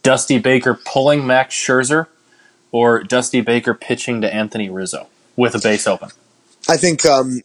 Dusty 0.03 0.39
Baker 0.39 0.79
pulling 0.85 1.27
Max 1.27 1.55
Scherzer, 1.55 2.07
or 2.73 3.03
Dusty 3.03 3.43
Baker 3.43 3.75
pitching 3.75 4.23
to 4.23 4.33
Anthony 4.33 4.71
Rizzo 4.71 5.09
with 5.37 5.55
a 5.55 5.59
base 5.59 5.87
open. 5.87 6.11
I 6.69 6.77
think 6.77 7.05
um, 7.05 7.43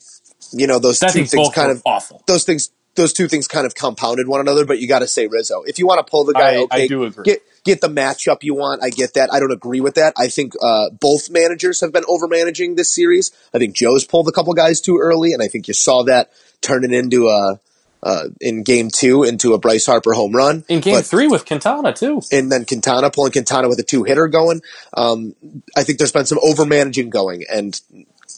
you 0.53 0.67
know 0.67 0.79
those 0.79 1.03
I 1.03 1.09
two 1.09 1.25
things 1.25 1.49
kind 1.53 1.71
of 1.71 1.81
awful. 1.85 2.23
those 2.27 2.45
things 2.45 2.69
those 2.95 3.13
two 3.13 3.27
things 3.27 3.47
kind 3.47 3.65
of 3.65 3.75
compounded 3.75 4.27
one 4.27 4.39
another, 4.41 4.65
but 4.65 4.79
you 4.79 4.87
got 4.87 4.99
to 4.99 5.07
say 5.07 5.27
Rizzo. 5.27 5.63
If 5.63 5.79
you 5.79 5.85
want 5.87 6.05
to 6.05 6.09
pull 6.09 6.23
the 6.23 6.33
guy, 6.33 6.53
I- 6.53 6.57
okay, 6.63 6.83
I 6.83 6.87
do 6.87 7.03
agree. 7.03 7.23
get 7.25 7.41
get 7.63 7.81
the 7.81 7.87
matchup 7.89 8.37
you 8.43 8.53
want. 8.55 8.83
I 8.83 8.89
get 8.89 9.15
that. 9.15 9.33
I 9.33 9.39
don't 9.39 9.51
agree 9.51 9.81
with 9.81 9.95
that. 9.95 10.13
I 10.17 10.27
think 10.27 10.53
uh, 10.61 10.89
both 10.91 11.29
managers 11.29 11.81
have 11.81 11.91
been 11.91 12.05
over 12.07 12.27
managing 12.27 12.75
this 12.75 12.93
series. 12.93 13.31
I 13.53 13.57
think 13.59 13.75
Joe's 13.75 14.05
pulled 14.05 14.27
a 14.27 14.31
couple 14.31 14.53
guys 14.53 14.79
too 14.81 14.99
early, 15.01 15.33
and 15.33 15.41
I 15.41 15.47
think 15.47 15.67
you 15.67 15.73
saw 15.73 16.03
that 16.03 16.31
turning 16.61 16.93
into 16.93 17.27
a 17.27 17.59
uh, 18.03 18.25
in 18.39 18.61
game 18.61 18.89
two 18.93 19.23
into 19.23 19.53
a 19.55 19.57
Bryce 19.57 19.87
Harper 19.87 20.13
home 20.13 20.31
run. 20.35 20.63
In 20.69 20.79
game 20.79 20.93
But- 20.95 21.05
three 21.05 21.27
with 21.27 21.45
Quintana 21.47 21.91
too. 21.91 22.21
and 22.31 22.51
then 22.51 22.63
Quintana 22.65 23.09
pulling 23.09 23.31
Quintana 23.31 23.67
with 23.67 23.79
a 23.79 23.83
two 23.83 24.03
hitter 24.03 24.27
going. 24.27 24.61
Um, 24.95 25.35
I 25.75 25.83
think 25.83 25.97
there's 25.97 26.11
been 26.11 26.25
some 26.27 26.37
over 26.43 26.65
managing 26.65 27.09
going, 27.09 27.43
and 27.51 27.81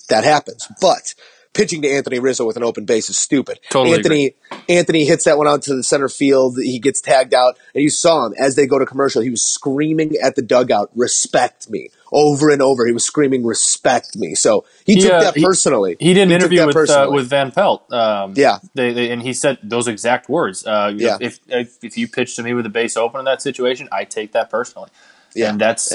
that 0.09 0.23
happens. 0.23 0.65
But 0.79 1.13
pitching 1.53 1.81
to 1.81 1.89
Anthony 1.89 2.19
Rizzo 2.19 2.45
with 2.45 2.57
an 2.57 2.63
open 2.63 2.85
base 2.85 3.09
is 3.09 3.17
stupid. 3.17 3.59
Totally 3.69 3.95
Anthony 3.97 4.35
Anthony 4.69 5.05
hits 5.05 5.25
that 5.25 5.37
one 5.37 5.47
out 5.47 5.63
to 5.63 5.75
the 5.75 5.83
center 5.83 6.09
field. 6.09 6.57
He 6.57 6.79
gets 6.79 7.01
tagged 7.01 7.33
out, 7.33 7.57
and 7.73 7.83
you 7.83 7.89
saw 7.89 8.25
him 8.25 8.33
as 8.39 8.55
they 8.55 8.67
go 8.67 8.79
to 8.79 8.85
commercial. 8.85 9.21
He 9.21 9.29
was 9.29 9.41
screaming 9.41 10.15
at 10.23 10.35
the 10.35 10.41
dugout, 10.41 10.89
"Respect 10.95 11.69
me!" 11.69 11.89
over 12.11 12.49
and 12.49 12.61
over. 12.61 12.85
He 12.85 12.91
was 12.93 13.03
screaming, 13.03 13.45
"Respect 13.45 14.15
me!" 14.15 14.35
So 14.35 14.65
he, 14.85 14.95
He, 14.95 15.01
took 15.01 15.11
uh, 15.13 15.31
that 15.31 15.35
personally. 15.35 15.97
He 15.99 16.13
did 16.13 16.23
an 16.23 16.29
took 16.29 16.51
interview 16.51 16.65
with 16.67 16.89
uh, 16.89 17.09
with 17.11 17.29
Van 17.29 17.51
Pelt. 17.51 17.91
Um, 17.91 18.33
Yeah. 18.35 18.59
they, 18.73 18.93
they, 18.93 19.11
and 19.11 19.21
he 19.21 19.33
said 19.33 19.57
those 19.63 19.87
exact 19.87 20.29
words. 20.29 20.65
Uh, 20.65 20.91
know, 20.91 20.97
Yeah. 20.97 21.17
if, 21.19 21.39
if 21.47 21.83
if 21.83 21.97
you 21.97 22.07
pitch 22.07 22.35
to 22.35 22.43
me 22.43 22.53
with 22.53 22.65
a 22.65 22.69
base 22.69 22.97
open 22.97 23.19
in 23.19 23.25
that 23.25 23.41
situation, 23.41 23.89
I 23.91 24.03
take 24.03 24.31
that 24.33 24.49
personally. 24.49 24.89
Yeah. 25.35 25.49
and 25.49 25.59
that's. 25.61 25.93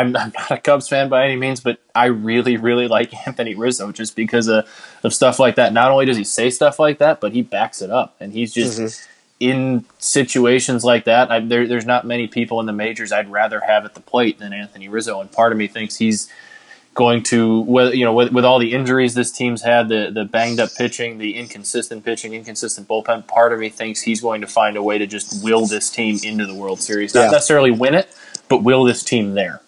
I'm, 0.00 0.16
I'm 0.16 0.32
not 0.34 0.50
a 0.50 0.58
Cubs 0.58 0.88
fan 0.88 1.08
by 1.08 1.24
any 1.24 1.36
means, 1.36 1.60
but 1.60 1.78
I 1.94 2.06
really, 2.06 2.56
really 2.56 2.88
like 2.88 3.12
Anthony 3.26 3.54
Rizzo 3.54 3.92
just 3.92 4.16
because 4.16 4.48
of, 4.48 4.66
of 5.02 5.12
stuff 5.14 5.38
like 5.38 5.56
that. 5.56 5.72
Not 5.72 5.90
only 5.90 6.04
does 6.06 6.16
he 6.16 6.24
say 6.24 6.50
stuff 6.50 6.78
like 6.78 6.98
that, 6.98 7.20
but 7.20 7.32
he 7.32 7.42
backs 7.42 7.80
it 7.82 7.90
up, 7.90 8.16
and 8.20 8.32
he's 8.32 8.52
just 8.52 8.78
Mm-hmm. 8.80 9.10
in 9.40 9.84
situations 9.98 10.84
like 10.84 11.04
that. 11.04 11.30
I, 11.30 11.40
there, 11.40 11.66
there's 11.66 11.86
not 11.86 12.06
many 12.06 12.26
people 12.28 12.60
in 12.60 12.66
the 12.66 12.72
majors 12.72 13.12
I'd 13.12 13.30
rather 13.30 13.60
have 13.60 13.84
at 13.84 13.94
the 13.94 14.00
plate 14.00 14.38
than 14.38 14.52
Anthony 14.52 14.88
Rizzo, 14.88 15.20
and 15.20 15.30
part 15.30 15.52
of 15.52 15.58
me 15.58 15.66
thinks 15.68 15.96
he's 15.96 16.30
going 16.94 17.24
to 17.24 17.58
with 17.62 17.92
you 17.92 18.04
know 18.04 18.12
with, 18.14 18.32
with 18.32 18.44
all 18.44 18.60
the 18.60 18.72
injuries 18.72 19.14
this 19.14 19.32
team's 19.32 19.62
had 19.62 19.88
the 19.88 20.12
the 20.14 20.24
banged 20.24 20.60
up 20.60 20.70
pitching 20.78 21.18
the 21.18 21.34
inconsistent 21.34 22.04
pitching 22.04 22.34
inconsistent 22.34 22.86
bullpen 22.86 23.26
part 23.26 23.52
of 23.52 23.58
me 23.58 23.68
thinks 23.68 24.00
he's 24.00 24.20
going 24.20 24.40
to 24.40 24.46
find 24.46 24.76
a 24.76 24.82
way 24.82 24.96
to 24.96 25.04
just 25.04 25.42
will 25.42 25.66
this 25.66 25.90
team 25.90 26.16
into 26.22 26.46
the 26.46 26.54
world 26.54 26.80
series 26.80 27.12
not 27.12 27.22
Yeah. 27.24 27.30
necessarily 27.32 27.72
win 27.72 27.94
it 27.94 28.08
but 28.48 28.62
will 28.62 28.84
this 28.84 29.02
team 29.02 29.34
there 29.34 29.60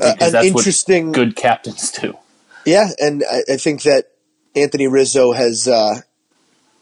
Uh, 0.00 0.14
an 0.20 0.32
that's 0.32 0.46
interesting 0.46 1.12
good 1.12 1.36
captains 1.36 1.90
do 1.92 2.16
Yeah, 2.64 2.88
and 2.98 3.24
I, 3.30 3.54
I 3.54 3.56
think 3.56 3.82
that 3.82 4.06
Anthony 4.54 4.86
Rizzo 4.86 5.32
has 5.32 5.68
uh, 5.68 6.00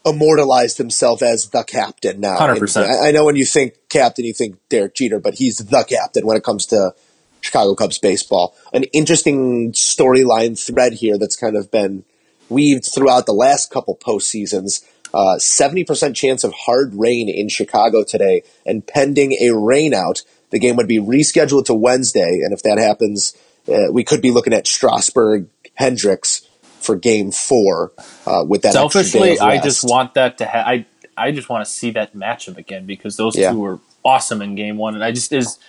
immortalized 0.05 0.77
himself 0.77 1.21
as 1.21 1.49
the 1.49 1.63
captain 1.63 2.19
now. 2.19 2.37
100%. 2.37 2.83
And 2.83 2.91
I, 2.91 3.07
I 3.07 3.11
know 3.11 3.25
when 3.25 3.35
you 3.35 3.45
think 3.45 3.75
captain, 3.89 4.25
you 4.25 4.33
think 4.33 4.57
Derek 4.69 4.95
Jeter, 4.95 5.19
but 5.19 5.35
he's 5.35 5.57
the 5.57 5.83
captain 5.83 6.25
when 6.25 6.37
it 6.37 6.43
comes 6.43 6.65
to 6.67 6.93
Chicago 7.41 7.75
Cubs 7.75 7.99
baseball. 7.99 8.55
An 8.73 8.83
interesting 8.85 9.71
storyline 9.73 10.59
thread 10.59 10.93
here 10.93 11.17
that's 11.17 11.35
kind 11.35 11.55
of 11.55 11.71
been 11.71 12.03
weaved 12.49 12.85
throughout 12.85 13.25
the 13.25 13.33
last 13.33 13.71
couple 13.71 13.95
postseasons. 13.95 14.83
Uh, 15.13 15.37
70% 15.37 16.15
chance 16.15 16.43
of 16.43 16.53
hard 16.53 16.93
rain 16.93 17.29
in 17.29 17.49
Chicago 17.49 18.03
today, 18.03 18.43
and 18.65 18.85
pending 18.85 19.33
a 19.33 19.49
rainout, 19.49 20.23
the 20.51 20.59
game 20.59 20.75
would 20.75 20.87
be 20.87 20.99
rescheduled 20.99 21.65
to 21.65 21.73
Wednesday. 21.73 22.39
And 22.43 22.53
if 22.53 22.63
that 22.63 22.77
happens, 22.77 23.35
uh, 23.67 23.91
we 23.91 24.03
could 24.03 24.21
be 24.21 24.31
looking 24.31 24.53
at 24.53 24.65
Strasburg 24.67 25.47
Hendricks 25.75 26.47
for 26.81 26.95
Game 26.95 27.31
Four 27.31 27.91
uh, 28.25 28.43
with 28.47 28.61
that. 28.61 28.73
selfishly 28.73 29.37
i 29.39 29.61
just 29.61 29.83
want 29.83 30.13
that 30.13 30.37
to 30.37 30.45
ha- 30.45 30.63
i 30.65 30.85
i 31.17 31.29
just 31.31 31.49
want 31.49 31.65
to 31.65 31.69
see 31.69 31.91
that 31.91 32.15
matchup 32.15 32.57
again 32.57 32.85
because 32.85 33.17
those 33.17 33.35
Yeah. 33.37 33.51
two 33.51 33.59
were 33.59 33.79
awesome 34.05 34.41
in 34.41 34.55
game 34.55 34.77
one 34.77 34.95
and 34.95 35.03
i 35.03 35.11
just 35.11 35.33
as 35.33 35.59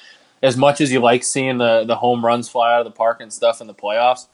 as 0.41 0.57
much 0.57 0.81
as 0.81 0.93
you 0.93 1.01
like 1.01 1.25
seeing 1.25 1.59
the 1.59 1.85
the 1.85 1.97
home 1.97 2.25
runs 2.25 2.49
fly 2.49 2.73
out 2.75 2.81
of 2.81 2.85
the 2.85 2.93
park 2.97 3.21
and 3.21 3.33
stuff 3.33 3.61
in 3.61 3.67
the 3.67 3.75
playoffs 3.75 4.27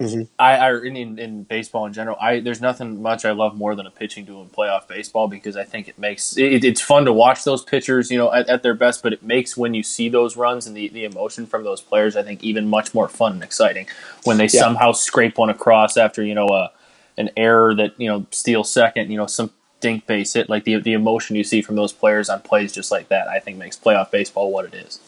Mm-hmm. 0.00 0.22
I, 0.38 0.56
I 0.56 0.78
in, 0.82 1.18
in, 1.18 1.42
baseball 1.42 1.84
in 1.84 1.92
general, 1.92 2.16
I 2.18 2.40
there's 2.40 2.62
nothing 2.62 3.02
much 3.02 3.26
I 3.26 3.32
love 3.32 3.54
more 3.54 3.74
than 3.74 3.86
a 3.86 3.90
pitching 3.90 4.24
duel 4.24 4.42
in 4.42 4.48
playoff 4.48 4.88
baseball 4.88 5.28
because 5.28 5.58
I 5.58 5.64
think 5.64 5.88
it 5.88 5.98
makes 5.98 6.38
it, 6.38 6.64
it's 6.64 6.80
fun 6.80 7.04
to 7.04 7.12
watch 7.12 7.44
those 7.44 7.62
pitchers, 7.62 8.10
you 8.10 8.16
know, 8.16 8.32
at, 8.32 8.48
at 8.48 8.62
their 8.62 8.72
best. 8.72 9.02
But 9.02 9.12
it 9.12 9.22
makes 9.22 9.58
when 9.58 9.74
you 9.74 9.82
see 9.82 10.08
those 10.08 10.38
runs 10.38 10.66
and 10.66 10.74
the, 10.74 10.88
the 10.88 11.04
emotion 11.04 11.46
from 11.46 11.64
those 11.64 11.82
players, 11.82 12.16
I 12.16 12.22
think 12.22 12.42
even 12.42 12.66
much 12.66 12.94
more 12.94 13.08
fun 13.08 13.32
and 13.34 13.42
exciting 13.42 13.88
when 14.24 14.38
they 14.38 14.44
Yeah. 14.44 14.60
somehow 14.62 14.92
scrape 14.92 15.36
one 15.36 15.50
across 15.50 15.98
after 15.98 16.22
you 16.22 16.34
know 16.34 16.48
a 16.48 16.70
an 17.18 17.28
error 17.36 17.74
that 17.74 17.92
you 18.00 18.08
know 18.08 18.26
steals 18.30 18.72
second, 18.72 19.10
you 19.10 19.18
know 19.18 19.26
some 19.26 19.50
dink 19.80 20.06
base 20.06 20.32
hit. 20.32 20.48
Like 20.48 20.64
the 20.64 20.80
the 20.80 20.94
emotion 20.94 21.36
you 21.36 21.44
see 21.44 21.60
from 21.60 21.76
those 21.76 21.92
players 21.92 22.30
on 22.30 22.40
plays 22.40 22.72
just 22.72 22.90
like 22.90 23.08
that, 23.08 23.28
I 23.28 23.38
think 23.38 23.58
makes 23.58 23.76
playoff 23.76 24.10
baseball 24.10 24.50
what 24.50 24.64
it 24.64 24.74
is. 24.74 24.98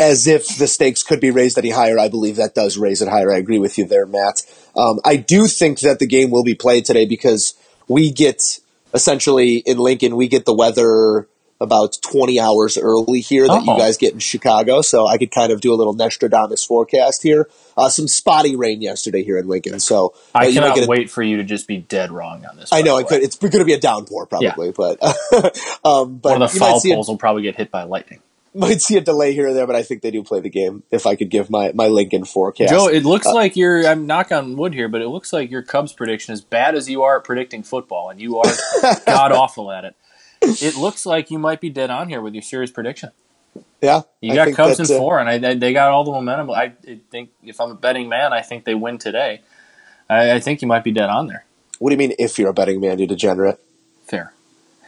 As 0.00 0.26
if 0.26 0.56
the 0.56 0.66
stakes 0.66 1.02
could 1.04 1.20
be 1.20 1.30
raised 1.30 1.58
any 1.58 1.70
higher. 1.70 1.98
I 1.98 2.08
believe 2.08 2.36
that 2.36 2.54
does 2.54 2.76
raise 2.78 3.02
it 3.02 3.08
higher. 3.08 3.32
I 3.32 3.36
agree 3.36 3.58
with 3.58 3.78
you 3.78 3.84
there, 3.84 4.06
Matt. 4.06 4.42
Um, 4.74 4.98
I 5.04 5.16
do 5.16 5.46
think 5.46 5.80
that 5.80 5.98
the 6.00 6.06
game 6.06 6.30
will 6.30 6.42
be 6.44 6.54
played 6.54 6.84
today 6.86 7.04
because 7.04 7.54
we 7.86 8.10
get 8.10 8.58
essentially 8.94 9.56
in 9.58 9.78
Lincoln, 9.78 10.16
we 10.16 10.26
get 10.26 10.44
the 10.46 10.54
weather 10.54 11.28
about 11.62 11.98
20 12.00 12.40
hours 12.40 12.78
early 12.78 13.20
here 13.20 13.46
that 13.46 13.62
Oh. 13.68 13.74
you 13.74 13.78
guys 13.78 13.98
get 13.98 14.14
in 14.14 14.18
Chicago. 14.18 14.80
So 14.80 15.06
I 15.06 15.18
could 15.18 15.30
kind 15.30 15.52
of 15.52 15.60
do 15.60 15.74
a 15.74 15.76
little 15.76 15.92
Nostradamus 15.92 16.64
forecast 16.64 17.22
here. 17.22 17.50
Uh, 17.76 17.90
some 17.90 18.08
spotty 18.08 18.56
rain 18.56 18.80
yesterday 18.80 19.22
here 19.22 19.36
in 19.36 19.46
Lincoln. 19.46 19.78
So 19.78 20.14
uh, 20.34 20.38
I 20.38 20.44
might 20.46 20.54
cannot 20.54 20.74
get 20.74 20.84
a- 20.86 20.88
wait 20.88 21.10
for 21.10 21.22
you 21.22 21.36
to 21.36 21.44
just 21.44 21.68
be 21.68 21.76
dead 21.76 22.10
wrong 22.10 22.46
on 22.46 22.56
this. 22.56 22.70
I 22.72 22.80
know 22.80 22.96
way. 22.96 23.04
could. 23.04 23.22
It's 23.22 23.36
going 23.36 23.50
to 23.52 23.64
be 23.66 23.74
a 23.74 23.78
downpour 23.80 24.24
probably, 24.24 24.72
but 24.72 25.02
um, 25.84 26.16
but 26.16 26.32
One 26.32 26.42
of 26.42 26.50
the 26.50 26.54
you 26.54 26.60
might 26.60 26.68
foul 26.70 26.80
see 26.80 26.92
a- 26.92 26.94
poles 26.94 27.08
will 27.08 27.18
probably 27.18 27.42
get 27.42 27.56
hit 27.56 27.70
by 27.70 27.82
lightning. 27.82 28.20
might 28.54 28.80
see 28.82 28.96
a 28.96 29.00
delay 29.00 29.32
here 29.32 29.48
or 29.48 29.54
there, 29.54 29.66
but 29.66 29.76
I 29.76 29.82
think 29.82 30.02
they 30.02 30.10
do 30.10 30.22
play 30.22 30.40
the 30.40 30.50
game. 30.50 30.82
If 30.90 31.06
I 31.06 31.14
could 31.16 31.30
give 31.30 31.50
my 31.50 31.72
my 31.74 31.86
Lincoln 31.88 32.24
forecast, 32.24 32.70
Joe, 32.72 32.88
it 32.88 33.04
looks 33.04 33.26
Uh, 33.26 33.34
like 33.34 33.56
you're. 33.56 33.86
I'm 33.86 34.06
knock 34.06 34.32
on 34.32 34.56
wood 34.56 34.74
here, 34.74 34.88
but 34.88 35.00
it 35.02 35.08
looks 35.08 35.32
like 35.32 35.50
your 35.50 35.62
Cubs 35.62 35.92
prediction, 35.92 36.32
as 36.32 36.40
bad 36.40 36.74
as 36.74 36.88
you 36.90 37.02
are 37.02 37.18
at 37.18 37.24
predicting 37.24 37.62
football, 37.62 38.10
and 38.10 38.20
you 38.20 38.38
are 38.38 38.52
god 39.06 39.32
awful 39.32 39.70
at 39.70 39.84
it. 39.84 39.94
It 40.42 40.76
looks 40.76 41.04
like 41.06 41.30
you 41.30 41.38
might 41.38 41.60
be 41.60 41.68
dead 41.70 41.90
on 41.90 42.08
here 42.08 42.20
with 42.22 42.34
your 42.34 42.42
series 42.42 42.70
prediction. 42.70 43.10
yeah, 43.82 44.02
You 44.22 44.34
got 44.34 44.52
Cubs 44.54 44.78
in 44.80 44.86
uh, 44.86 44.98
four, 44.98 45.18
and 45.20 45.28
I, 45.46 45.54
they 45.54 45.72
got 45.74 45.90
all 45.90 46.02
the 46.04 46.12
momentum. 46.12 46.50
I, 46.50 46.72
I 46.88 46.98
think 47.10 47.30
if 47.44 47.60
I'm 47.60 47.70
a 47.70 47.74
betting 47.74 48.08
man, 48.08 48.32
I 48.32 48.40
think 48.40 48.64
they 48.64 48.74
win 48.74 48.96
today. 48.98 49.42
I, 50.08 50.32
I 50.32 50.40
think 50.40 50.62
you 50.62 50.66
might 50.68 50.82
be 50.82 50.92
dead 50.92 51.10
on 51.10 51.26
there. 51.26 51.44
What 51.78 51.90
do 51.90 51.94
you 51.94 51.98
mean? 51.98 52.14
If 52.18 52.38
you're 52.38 52.48
a 52.50 52.54
betting 52.54 52.80
man, 52.80 52.98
you 52.98 53.06
degenerate? 53.06 53.58
Fair. 54.06 54.32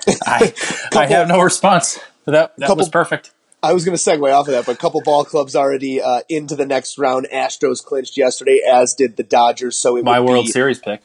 I, 0.27 0.53
I 0.97 1.07
have 1.07 1.29
no 1.29 1.41
response. 1.41 1.99
That 2.25 2.57
that 2.57 2.67
Couple- 2.67 2.77
was 2.77 2.89
perfect. 2.89 3.31
I 3.63 3.73
was 3.73 3.85
going 3.85 3.97
to 3.97 4.03
segue 4.03 4.33
off 4.33 4.49
of 4.49 4.53
that, 4.55 4.67
but 4.67 4.75
a 4.75 4.79
couple 4.79 5.01
ball 5.03 5.25
clubs 5.25 5.55
already 5.55 6.03
uh, 6.03 6.23
into 6.29 6.57
the 6.57 6.67
next 6.67 6.99
round. 6.99 7.29
Astros 7.33 7.85
clinched 7.85 8.17
yesterday, 8.17 8.61
as 8.69 8.95
did 8.95 9.17
the 9.17 9.23
Dodgers. 9.23 9.77
So 9.77 9.97
it 9.97 10.05
My 10.05 10.19
World 10.21 10.47
be, 10.47 10.51
Series 10.51 10.81
pick. 10.81 11.03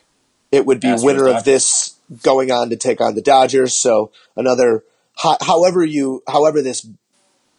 it 0.51 0.65
would 0.65 0.79
be 0.79 0.87
Astros, 0.87 1.03
winner 1.03 1.27
of 1.27 1.43
this 1.43 1.95
going 2.23 2.51
on 2.51 2.69
to 2.71 2.75
take 2.75 2.99
on 2.99 3.13
the 3.13 3.21
Dodgers. 3.21 3.73
So 3.73 4.11
another, 4.35 4.83
however 5.15 5.85
you, 5.85 6.23
however 6.27 6.61
this 6.61 6.87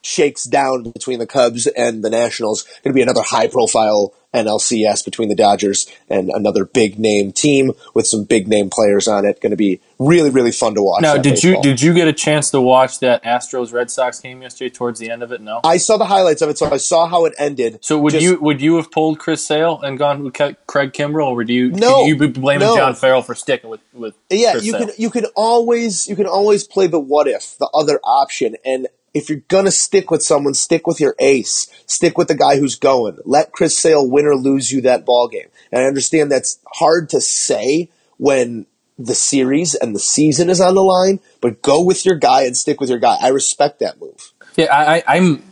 shakes 0.03 0.45
down 0.45 0.91
between 0.91 1.19
the 1.19 1.27
Cubs 1.27 1.67
and 1.67 2.05
the 2.05 2.11
Nationals, 2.11 2.63
going 2.63 2.93
to 2.93 2.93
be 2.93 3.03
another 3.03 3.23
high 3.23 3.49
profile 3.49 4.15
NLCS 4.35 5.05
between 5.05 5.29
the 5.31 5.35
Dodgers 5.35 5.87
and 6.09 6.29
another 6.29 6.65
big 6.67 6.99
name 6.99 7.33
team 7.33 7.73
with 7.95 8.07
some 8.07 8.25
big 8.25 8.47
name 8.47 8.69
players 8.71 9.09
on 9.09 9.25
it. 9.25 9.41
Going 9.41 9.51
to 9.53 9.57
be 9.57 9.81
really, 9.99 10.29
really 10.29 10.53
fun 10.53 10.75
to 10.75 10.83
watch. 10.83 11.01
Now, 11.01 11.17
did 11.17 11.43
you 11.43 11.61
did 11.63 11.81
you 11.81 11.95
get 11.95 12.09
a 12.09 12.13
chance 12.13 12.51
to 12.51 12.61
watch 12.61 13.01
that 13.01 13.25
Astros 13.25 13.73
Red 13.73 13.91
Sox 13.91 14.21
game 14.21 14.43
yesterday 14.43 14.69
towards 14.69 15.01
the 15.01 15.11
end 15.11 15.23
of 15.23 15.33
it? 15.33 15.41
No. 15.41 15.61
I 15.65 15.79
saw 15.79 15.97
the 15.97 16.05
highlights 16.05 16.43
of 16.43 16.51
it, 16.51 16.59
so 16.59 16.71
I 16.71 16.77
saw 16.77 17.07
how 17.09 17.25
it 17.25 17.33
ended. 17.39 17.79
So 17.81 17.99
would 17.99 18.13
Just- 18.13 18.23
you 18.23 18.39
would 18.41 18.61
you 18.61 18.77
have 18.77 18.91
pulled 18.91 19.19
Chris 19.19 19.45
Sale 19.45 19.81
and 19.83 19.99
gone 19.99 20.23
with 20.23 20.35
Craig 20.35 20.93
Kimbrel, 20.93 21.29
or 21.29 21.37
would 21.37 21.49
you 21.49 21.71
No, 21.71 22.05
you 22.05 22.17
be 22.17 22.27
blaming 22.27 22.69
no. 22.69 22.77
John 22.77 22.95
Farrell 22.95 23.23
for 23.23 23.35
sticking 23.35 23.71
with 23.71 23.81
with 23.95 24.15
Yeah, 24.31 24.53
Chris 24.53 24.65
you 24.67 24.73
Sale? 24.73 24.87
can 24.89 24.91
you 24.99 25.11
can 25.11 25.25
always 25.37 26.07
you 26.07 26.17
can 26.17 26.27
always 26.27 26.65
play 26.65 26.87
the 26.87 27.01
what 27.01 27.27
if, 27.27 27.57
the 27.59 27.69
other 27.73 27.99
option, 28.05 28.57
and 28.65 28.89
if 29.19 29.29
you're 29.29 29.43
gonna 29.49 29.71
stick 29.71 30.11
with 30.11 30.23
someone, 30.23 30.55
stick 30.55 30.87
with 30.87 31.01
your 31.01 31.15
ace. 31.19 31.67
Stick 31.87 32.17
with 32.17 32.29
the 32.29 32.37
guy 32.37 32.59
who's 32.59 32.77
going. 32.77 33.19
Let 33.25 33.53
Chris 33.53 33.77
Sale 33.77 34.09
win 34.09 34.27
or 34.27 34.37
lose 34.37 34.71
you 34.71 34.81
that 34.83 35.05
ball 35.05 35.29
game. 35.29 35.49
And 35.73 35.83
I 35.83 35.87
understand 35.87 36.31
that's 36.31 36.61
hard 36.75 37.11
to 37.11 37.21
say 37.21 37.91
when 38.17 38.67
the 38.99 39.15
series 39.15 39.75
and 39.75 39.95
the 39.95 40.01
season 40.01 40.51
is 40.51 40.61
on 40.61 40.75
the 40.75 40.83
line, 40.83 41.21
but 41.41 41.63
go 41.63 41.83
with 41.83 42.07
your 42.07 42.17
guy 42.17 42.43
and 42.43 42.57
stick 42.57 42.81
with 42.81 42.91
your 42.91 42.99
guy. 42.99 43.17
I 43.21 43.29
respect 43.29 43.81
that 43.81 44.01
move. 44.01 44.33
Yeah, 44.57 44.75
I, 44.75 44.97
I, 44.97 45.03
I'm. 45.17 45.43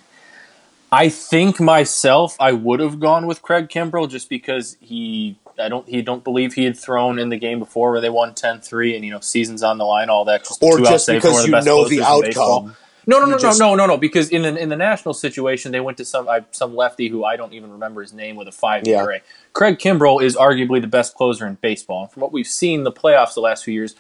I 0.91 1.09
think 1.09 1.59
myself, 1.59 2.37
I 2.39 2.53
would 2.53 2.79
have 2.79 3.01
gone 3.01 3.27
with 3.27 3.43
Craig 3.43 3.69
Kimbrel 3.69 4.09
just 4.09 4.31
because 4.31 4.77
he, 4.81 5.37
I 5.59 5.69
don't, 5.69 5.87
he 5.89 6.01
don't 6.01 6.23
believe 6.23 6.55
he 6.55 6.63
had 6.63 6.79
thrown 6.79 7.19
in 7.19 7.29
the 7.29 7.37
game 7.37 7.59
before 7.59 7.91
where 7.91 8.01
they 8.01 8.09
won 8.09 8.35
10-3 8.35 8.95
and 8.95 9.05
you 9.05 9.11
know 9.11 9.19
seasons 9.19 9.65
on 9.65 9.79
the 9.79 9.85
line, 9.85 10.09
all 10.11 10.25
that. 10.27 10.45
Just 10.45 10.63
Or 10.63 10.79
just 10.79 11.09
because 11.09 11.45
you 11.45 11.51
know 11.51 11.89
the 11.89 12.03
outcome. 12.03 12.77
No, 13.09 13.21
no, 13.21 13.27
no, 13.27 13.39
just- 13.39 13.61
no, 13.61 13.75
no, 13.75 13.87
no, 13.87 13.95
no. 13.95 13.97
Because 13.97 14.31
in 14.31 14.43
the, 14.43 14.57
in 14.57 14.69
the 14.69 14.77
national 14.77 15.15
situation, 15.15 15.71
they 15.73 15.81
went 15.81 15.97
to 15.99 16.05
some 16.05 16.29
I, 16.29 16.45
some 16.51 16.75
lefty 16.75 17.09
who 17.09 17.25
I 17.25 17.37
don't 17.37 17.53
even 17.53 17.71
remember 17.73 18.03
his 18.03 18.13
name 18.13 18.37
with 18.37 18.49
a 18.49 18.53
five 18.53 18.83
Yeah. 18.87 19.03
ERA. 19.05 19.21
Craig 19.53 19.79
Kimbrel 19.79 20.23
is 20.23 20.37
arguably 20.37 20.81
the 20.81 20.87
best 20.89 21.15
closer 21.15 21.47
in 21.47 21.55
baseball. 21.61 22.03
And 22.03 22.11
from 22.13 22.23
what 22.23 22.33
we've 22.33 22.47
seen 22.47 22.83
the 22.85 22.93
playoffs 22.93 23.35
the 23.35 23.41
last 23.41 23.65
few 23.65 23.75
years, 23.75 23.95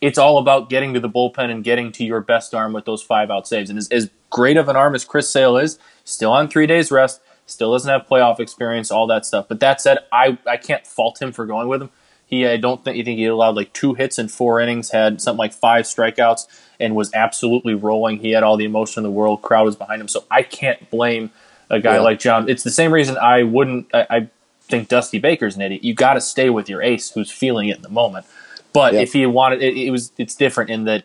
it's 0.00 0.18
all 0.18 0.38
about 0.38 0.68
getting 0.70 0.94
to 0.94 1.00
the 1.00 1.08
bullpen 1.08 1.50
and 1.50 1.64
getting 1.64 1.90
to 1.92 2.04
your 2.04 2.20
best 2.20 2.54
arm 2.54 2.72
with 2.72 2.84
those 2.84 3.02
five 3.02 3.30
out 3.30 3.46
saves. 3.48 3.70
And 3.70 3.78
as, 3.78 3.88
as 3.88 4.10
great 4.30 4.56
of 4.56 4.68
an 4.68 4.76
arm 4.76 4.94
as 4.94 5.04
Chris 5.04 5.28
Sale 5.28 5.56
is, 5.58 5.78
still 6.04 6.32
on 6.32 6.48
three 6.48 6.66
days 6.66 6.90
rest, 6.90 7.20
still 7.46 7.72
doesn't 7.72 7.90
have 7.90 8.06
playoff 8.06 8.40
experience, 8.40 8.90
all 8.90 9.06
that 9.08 9.26
stuff. 9.26 9.46
But 9.48 9.60
that 9.60 9.80
said, 9.80 9.98
I, 10.12 10.38
I 10.46 10.56
can't 10.56 10.86
fault 10.86 11.20
him 11.20 11.32
for 11.32 11.44
going 11.46 11.68
with 11.68 11.82
him. 11.82 11.90
He 12.30 12.46
I 12.46 12.56
don't 12.56 12.82
think 12.84 12.96
you 12.96 13.04
think 13.04 13.18
he 13.18 13.26
allowed 13.26 13.56
like 13.56 13.72
two 13.72 13.94
hits 13.94 14.18
in 14.18 14.28
four 14.28 14.60
innings, 14.60 14.90
had 14.92 15.20
something 15.20 15.38
like 15.38 15.52
five 15.52 15.84
strikeouts, 15.84 16.46
and 16.78 16.94
was 16.94 17.12
absolutely 17.12 17.74
rolling. 17.74 18.20
He 18.20 18.30
had 18.30 18.42
all 18.44 18.56
the 18.56 18.64
emotion 18.64 19.00
in 19.00 19.04
the 19.04 19.10
world. 19.10 19.42
Crowd 19.42 19.64
was 19.64 19.76
behind 19.76 20.00
him, 20.00 20.08
so 20.08 20.24
I 20.30 20.42
can't 20.42 20.88
blame 20.90 21.30
a 21.68 21.80
guy 21.80 21.94
Yeah. 21.96 22.00
like 22.00 22.18
John. 22.20 22.48
It's 22.48 22.62
the 22.62 22.70
same 22.70 22.92
reason 22.92 23.16
I 23.18 23.42
wouldn't. 23.42 23.88
I, 23.92 24.06
I 24.08 24.28
think 24.62 24.88
Dusty 24.88 25.18
Baker's 25.18 25.56
an 25.56 25.62
idiot. 25.62 25.82
You 25.84 25.92
got 25.94 26.14
to 26.14 26.20
stay 26.20 26.48
with 26.50 26.68
your 26.68 26.80
ace, 26.82 27.10
who's 27.10 27.30
feeling 27.30 27.68
it 27.68 27.76
in 27.76 27.82
the 27.82 27.88
moment. 27.90 28.24
But 28.72 28.94
Yeah. 28.94 29.00
if 29.00 29.12
he 29.12 29.26
wanted, 29.26 29.60
it, 29.62 29.76
it 29.76 29.90
was 29.90 30.12
it's 30.16 30.36
different 30.36 30.70
in 30.70 30.84
that 30.84 31.02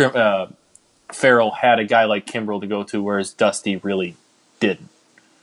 uh, 0.00 0.46
Farrell 1.12 1.50
had 1.50 1.78
a 1.80 1.84
guy 1.84 2.04
like 2.04 2.26
Kimbrel 2.26 2.60
to 2.60 2.66
go 2.66 2.82
to, 2.84 3.02
whereas 3.02 3.32
Dusty 3.32 3.76
really 3.76 4.16
didn't. 4.60 4.88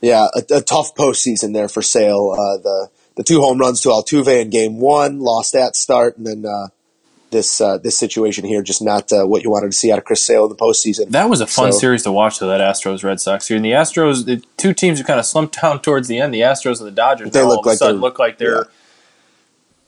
Yeah, 0.00 0.26
a, 0.34 0.56
a 0.56 0.60
tough 0.62 0.94
postseason 0.94 1.52
there 1.54 1.68
for 1.68 1.80
Sale. 1.82 2.30
Uh, 2.32 2.56
the 2.62 2.88
the 3.16 3.22
two 3.22 3.40
home 3.40 3.58
runs 3.58 3.80
to 3.82 3.88
Altuve 3.90 4.40
in 4.40 4.50
Game 4.50 4.80
One, 4.80 5.20
lost 5.20 5.52
that 5.52 5.76
start, 5.76 6.16
and 6.16 6.26
then 6.26 6.46
uh, 6.46 6.68
this 7.30 7.60
uh, 7.60 7.78
this 7.78 7.98
situation 7.98 8.44
here, 8.44 8.62
just 8.62 8.82
not 8.82 9.12
uh, 9.12 9.24
what 9.24 9.42
you 9.42 9.50
wanted 9.50 9.72
to 9.72 9.76
see 9.76 9.90
out 9.90 9.98
of 9.98 10.04
Chris 10.04 10.24
Sale 10.24 10.44
in 10.44 10.48
the 10.50 10.56
postseason. 10.56 11.08
That 11.10 11.28
was 11.28 11.40
a 11.40 11.46
fun 11.46 11.72
So- 11.72 11.78
series 11.78 12.04
to 12.04 12.12
watch, 12.12 12.38
though. 12.38 12.48
That 12.48 12.60
Astros 12.60 13.02
Red 13.02 13.20
Sox 13.20 13.48
here, 13.48 13.56
and 13.56 13.64
the 13.64 13.72
Astros, 13.72 14.24
the 14.24 14.42
two 14.56 14.72
teams 14.72 14.98
who 14.98 15.04
kind 15.04 15.18
of 15.18 15.26
slumped 15.26 15.58
down 15.62 15.80
towards 15.82 16.08
the 16.08 16.18
end. 16.18 16.32
The 16.32 16.40
Astros 16.40 16.78
and 16.78 16.86
the 16.86 16.92
Dodgers. 16.92 17.30
They 17.30 17.42
look 17.42 17.66
all 17.66 17.72
of 17.72 17.80
a 17.80 17.84
like 17.84 18.00
look 18.00 18.18
like 18.18 18.38
they're 18.38 18.58
yeah. 18.58 18.62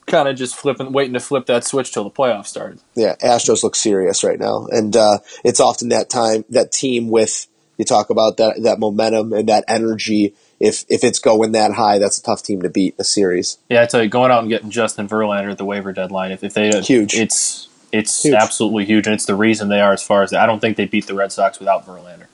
kind 0.07 0.29
of 0.29 0.37
just 0.37 0.57
flipping, 0.57 0.93
waiting 0.93 1.15
to 1.15 1.21
flip 1.21 1.47
that 1.47 1.65
switch 1.65 1.93
till 1.93 2.05
the 2.05 2.11
playoffs 2.11 2.47
started. 2.47 2.81
yeah, 2.95 3.15
Astros 3.23 3.63
look 3.63 3.77
serious 3.77 4.25
right 4.25 4.41
now, 4.41 4.67
and 4.71 4.97
uh, 4.97 5.19
it's 5.45 5.61
often 5.61 5.91
that 5.91 6.11
time 6.11 6.45
that 6.51 6.73
team 6.73 7.09
with 7.09 7.47
you 7.79 7.85
talk 7.85 8.11
about 8.11 8.37
that 8.39 8.63
that 8.63 8.79
momentum 8.79 9.33
and 9.33 9.49
that 9.49 9.65
energy. 9.69 10.35
If 10.61 10.85
if 10.89 11.03
it's 11.05 11.19
going 11.19 11.53
that 11.53 11.73
high, 11.73 11.99
that's 11.99 12.19
a 12.19 12.23
tough 12.23 12.43
team 12.43 12.63
to 12.63 12.71
beat 12.71 12.95
in 12.95 13.01
a 13.01 13.05
series. 13.05 13.59
Yeah, 13.69 13.83
I 13.83 13.87
tell 13.87 14.03
you, 14.03 14.09
going 14.09 14.31
out 14.31 14.41
and 14.41 14.49
getting 14.49 14.71
Justin 14.71 15.09
Verlander 15.09 15.51
at 15.51 15.59
the 15.59 15.65
waiver 15.65 15.93
deadline, 15.93 16.31
if, 16.31 16.45
if 16.45 16.55
they 16.55 16.81
Huge. 16.81 17.15
it's 17.15 17.69
it's 17.93 18.23
Huge. 18.25 18.35
absolutely 18.35 18.85
huge, 18.85 19.07
and 19.07 19.15
it's 19.15 19.27
the 19.27 19.35
reason 19.37 19.69
they 19.69 19.81
are 19.81 19.93
as 19.93 20.03
far 20.03 20.23
as 20.23 20.33
I 20.33 20.47
don't 20.47 20.61
think 20.61 20.77
they 20.77 20.85
beat 20.87 21.07
the 21.07 21.15
Red 21.15 21.33
Sox 21.33 21.59
without 21.59 21.87
Verlander. 21.87 22.27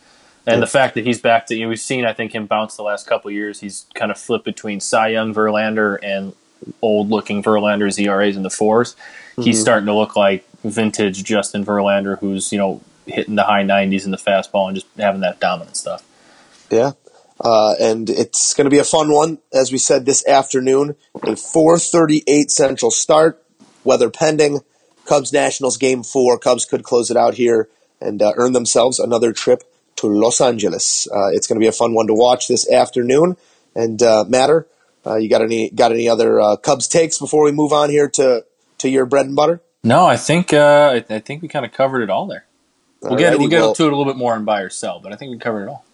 And 0.47 0.57
Yeah. 0.57 0.61
the 0.61 0.67
fact 0.67 0.95
that 0.95 1.05
he's 1.05 1.21
back 1.21 1.47
to 1.47 1.55
you 1.55 1.63
know, 1.65 1.69
we've 1.69 1.81
seen 1.81 2.05
I 2.05 2.13
think 2.13 2.35
him 2.35 2.47
bounce 2.47 2.77
the 2.77 2.83
last 2.83 3.07
couple 3.07 3.29
of 3.29 3.35
years. 3.35 3.61
He's 3.61 3.87
kind 3.95 4.11
of 4.11 4.19
flipped 4.19 4.45
between 4.45 4.81
Cy 4.81 5.09
Young 5.09 5.35
Verlander 5.35 5.99
and 6.03 6.35
old 6.83 7.09
looking 7.09 7.43
Verlander's 7.43 7.99
ERAs 7.99 8.37
in 8.37 8.43
the 8.43 8.49
4s 8.51 8.95
Mm-hmm. 9.33 9.43
He's 9.43 9.61
starting 9.61 9.87
to 9.87 9.95
look 9.95 10.17
like 10.17 10.45
vintage 10.65 11.25
Justin 11.25 11.65
Verlander, 11.65 12.19
who's 12.19 12.53
you 12.53 12.59
know 12.59 12.81
hitting 13.07 13.35
the 13.37 13.45
high 13.45 13.63
90s 13.65 14.05
in 14.05 14.11
the 14.11 14.17
fastball 14.19 14.67
and 14.69 14.75
just 14.77 14.87
having 14.99 15.21
that 15.23 15.41
dominant 15.41 15.77
stuff. 15.77 16.03
Yeah. 16.71 16.93
Uh, 17.41 17.75
and 17.81 18.11
it's 18.11 18.53
going 18.53 18.67
to 18.67 18.71
be 18.71 18.79
a 18.79 18.85
fun 18.85 19.11
one, 19.13 19.39
as 19.53 19.73
we 19.73 19.79
said 19.79 20.05
this 20.05 20.27
afternoon. 20.27 20.95
A 21.23 21.33
4:38 21.33 22.51
Central 22.51 22.91
start, 22.91 23.43
weather 23.85 24.11
pending. 24.11 24.61
Cubs 25.07 25.33
Nationals 25.33 25.77
game 25.77 26.03
four. 26.03 26.39
Cubs 26.39 26.65
could 26.65 26.85
close 26.85 27.11
it 27.11 27.17
out 27.17 27.35
here 27.35 27.69
and 28.01 28.23
uh, 28.23 28.33
earn 28.37 28.53
themselves 28.53 28.99
another 28.99 29.33
trip 29.33 29.63
to 29.97 30.07
Los 30.07 30.41
Angeles. 30.41 31.09
Uh, 31.11 31.29
it's 31.33 31.47
going 31.47 31.59
to 31.59 31.65
be 31.65 31.67
a 31.69 31.73
fun 31.73 31.95
one 31.95 32.07
to 32.07 32.15
watch 32.15 32.47
this 32.47 32.71
afternoon. 32.71 33.37
And 33.75 34.03
uh, 34.03 34.25
Matter, 34.29 34.67
uh, 35.07 35.17
you 35.17 35.29
got 35.29 35.43
any 35.43 35.71
got 35.71 35.93
any 35.93 36.09
other 36.09 36.41
uh, 36.41 36.57
Cubs 36.57 36.89
takes 36.89 37.19
before 37.19 37.45
we 37.45 37.53
move 37.53 37.73
on 37.73 37.91
here 37.91 38.09
to 38.11 38.45
to 38.79 38.89
your 38.89 39.07
bread 39.07 39.27
and 39.27 39.37
butter? 39.37 39.63
No, 39.83 40.07
I 40.07 40.17
think 40.17 40.53
uh, 40.53 41.01
I, 41.09 41.15
I 41.15 41.19
think 41.21 41.43
we 41.43 41.49
kind 41.49 41.65
of 41.65 41.73
covered 41.73 42.03
it 42.03 42.11
all 42.11 42.27
there. 42.27 42.47
We'll 43.01 43.17
get 43.17 43.33
Alrighty, 43.33 43.39
we'll 43.39 43.49
get 43.49 43.61
well- 43.61 43.75
to 43.75 43.85
it 43.85 43.93
a 43.93 43.97
little 43.97 44.13
bit 44.13 44.19
more 44.19 44.35
on 44.35 44.45
buy 44.45 44.61
or 44.61 44.69
sell, 44.69 45.01
but 45.01 45.13
I 45.13 45.17
think 45.17 45.31
we 45.33 45.39
covered 45.39 45.63
it 45.63 45.69
all. 45.69 45.85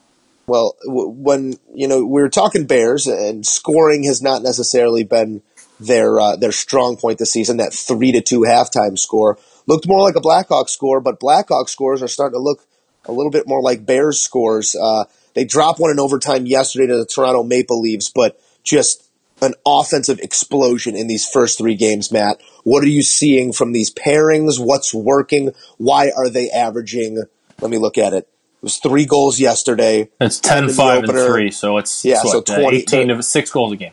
Well, 0.47 0.77
when 0.85 1.59
you 1.75 1.89
know 1.89 2.05
we 2.05 2.23
were 2.23 2.29
talking 2.29 2.67
Bears, 2.67 3.07
and 3.07 3.45
scoring 3.45 4.05
has 4.05 4.23
not 4.23 4.43
necessarily 4.43 5.03
been 5.03 5.43
their 5.81 6.21
uh, 6.21 6.37
their 6.37 6.53
strong 6.53 6.97
point 6.97 7.19
this 7.19 7.33
season. 7.33 7.57
That 7.57 7.73
three 7.73 8.13
to 8.13 8.21
two 8.21 8.41
halftime 8.41 8.99
score 8.99 9.39
looked 9.67 9.89
more 9.89 10.01
like 10.01 10.17
a 10.17 10.21
Blackhawks 10.21 10.71
score, 10.71 11.01
but 11.01 11.21
Blackhawks 11.21 11.71
scores 11.71 12.03
are 12.03 12.09
starting 12.09 12.39
to 12.39 12.43
look 12.43 12.65
a 13.07 13.13
little 13.13 13.31
bit 13.31 13.47
more 13.47 13.63
like 13.63 13.87
Bears 13.87 14.21
scores. 14.21 14.75
Uh, 14.75 15.05
they 15.35 15.45
dropped 15.45 15.81
one 15.81 15.91
in 15.91 16.01
overtime 16.01 16.47
yesterday 16.47 16.87
to 16.87 16.99
the 16.99 17.07
Toronto 17.07 17.43
Maple 17.43 17.81
Leafs, 17.81 18.09
but 18.09 18.41
just 18.63 19.03
an 19.43 19.55
offensive 19.67 20.19
explosion 20.21 20.97
in 20.97 21.09
these 21.09 21.29
first 21.29 21.59
three 21.59 21.75
games. 21.75 22.11
Matt, 22.11 22.41
what 22.65 22.83
are 22.83 22.89
you 22.89 23.03
seeing 23.03 23.53
from 23.53 23.73
these 23.73 23.93
pairings? 23.93 24.59
What's 24.59 24.95
working? 24.95 25.53
Why 25.77 26.11
are 26.17 26.31
they 26.31 26.51
averaging? 26.51 27.23
Let 27.61 27.71
me 27.71 27.79
look 27.79 27.99
at 27.99 28.13
it. 28.13 28.29
It 28.57 28.63
was 28.63 28.79
three 28.79 29.05
goals 29.07 29.39
yesterday. 29.39 30.09
It's 30.21 30.41
10 30.41 30.51
10, 30.55 30.63
in 30.65 30.67
the 30.69 30.75
5, 30.75 30.99
and 30.99 31.09
opener. 31.11 31.27
3, 31.27 31.51
so 31.51 31.77
it's, 31.79 32.05
Yeah, 32.05 32.23
so 32.23 32.39
what, 32.39 32.51
uh, 32.51 32.59
20 32.61 32.77
18 32.79 33.09
to 33.09 33.23
6 33.23 33.51
goals 33.51 33.73
a 33.73 33.77
game. 33.77 33.93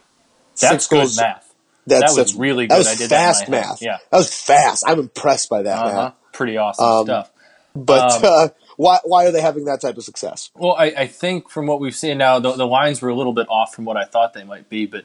That's 0.60 0.72
Six 0.72 0.88
good 0.88 0.96
goals- 0.98 1.18
math. 1.18 1.54
That's, 1.86 2.00
That 2.02 2.06
was 2.08 2.16
that's- 2.16 2.36
really 2.36 2.66
That 2.68 2.76
good. 2.76 2.78
was 2.80 2.88
I 2.88 2.96
did 2.96 3.10
fast 3.10 3.50
math. 3.50 3.82
Yeah. 3.82 3.98
that 4.10 4.18
was 4.18 4.34
fast. 4.34 4.84
I'm 4.88 5.00
impressed 5.00 5.50
by 5.50 5.64
that, 5.64 5.86
Uh-huh. 5.86 6.02
man. 6.04 6.12
Pretty 6.32 6.58
awesome 6.58 6.86
Um, 6.86 7.06
stuff. 7.06 7.30
But 7.76 8.12
Um, 8.14 8.22
uh, 8.24 8.48
why 8.78 9.00
why 9.04 9.26
are 9.26 9.32
they 9.32 9.42
having 9.42 9.66
that 9.66 9.82
type 9.82 9.98
of 9.98 10.04
success? 10.04 10.50
Well, 10.56 10.76
I, 10.78 10.86
I 10.86 11.08
think 11.08 11.50
from 11.50 11.68
what 11.68 11.80
we've 11.80 11.96
seen 11.96 12.18
now, 12.20 12.40
the, 12.40 12.52
the 12.54 12.68
lines 12.68 13.02
were 13.02 13.10
a 13.10 13.16
little 13.16 13.34
bit 13.34 13.48
off 13.50 13.74
from 13.76 13.84
what 13.86 13.98
I 13.98 14.06
thought 14.06 14.34
they 14.34 14.44
might 14.44 14.70
be, 14.70 14.86
but 14.86 15.04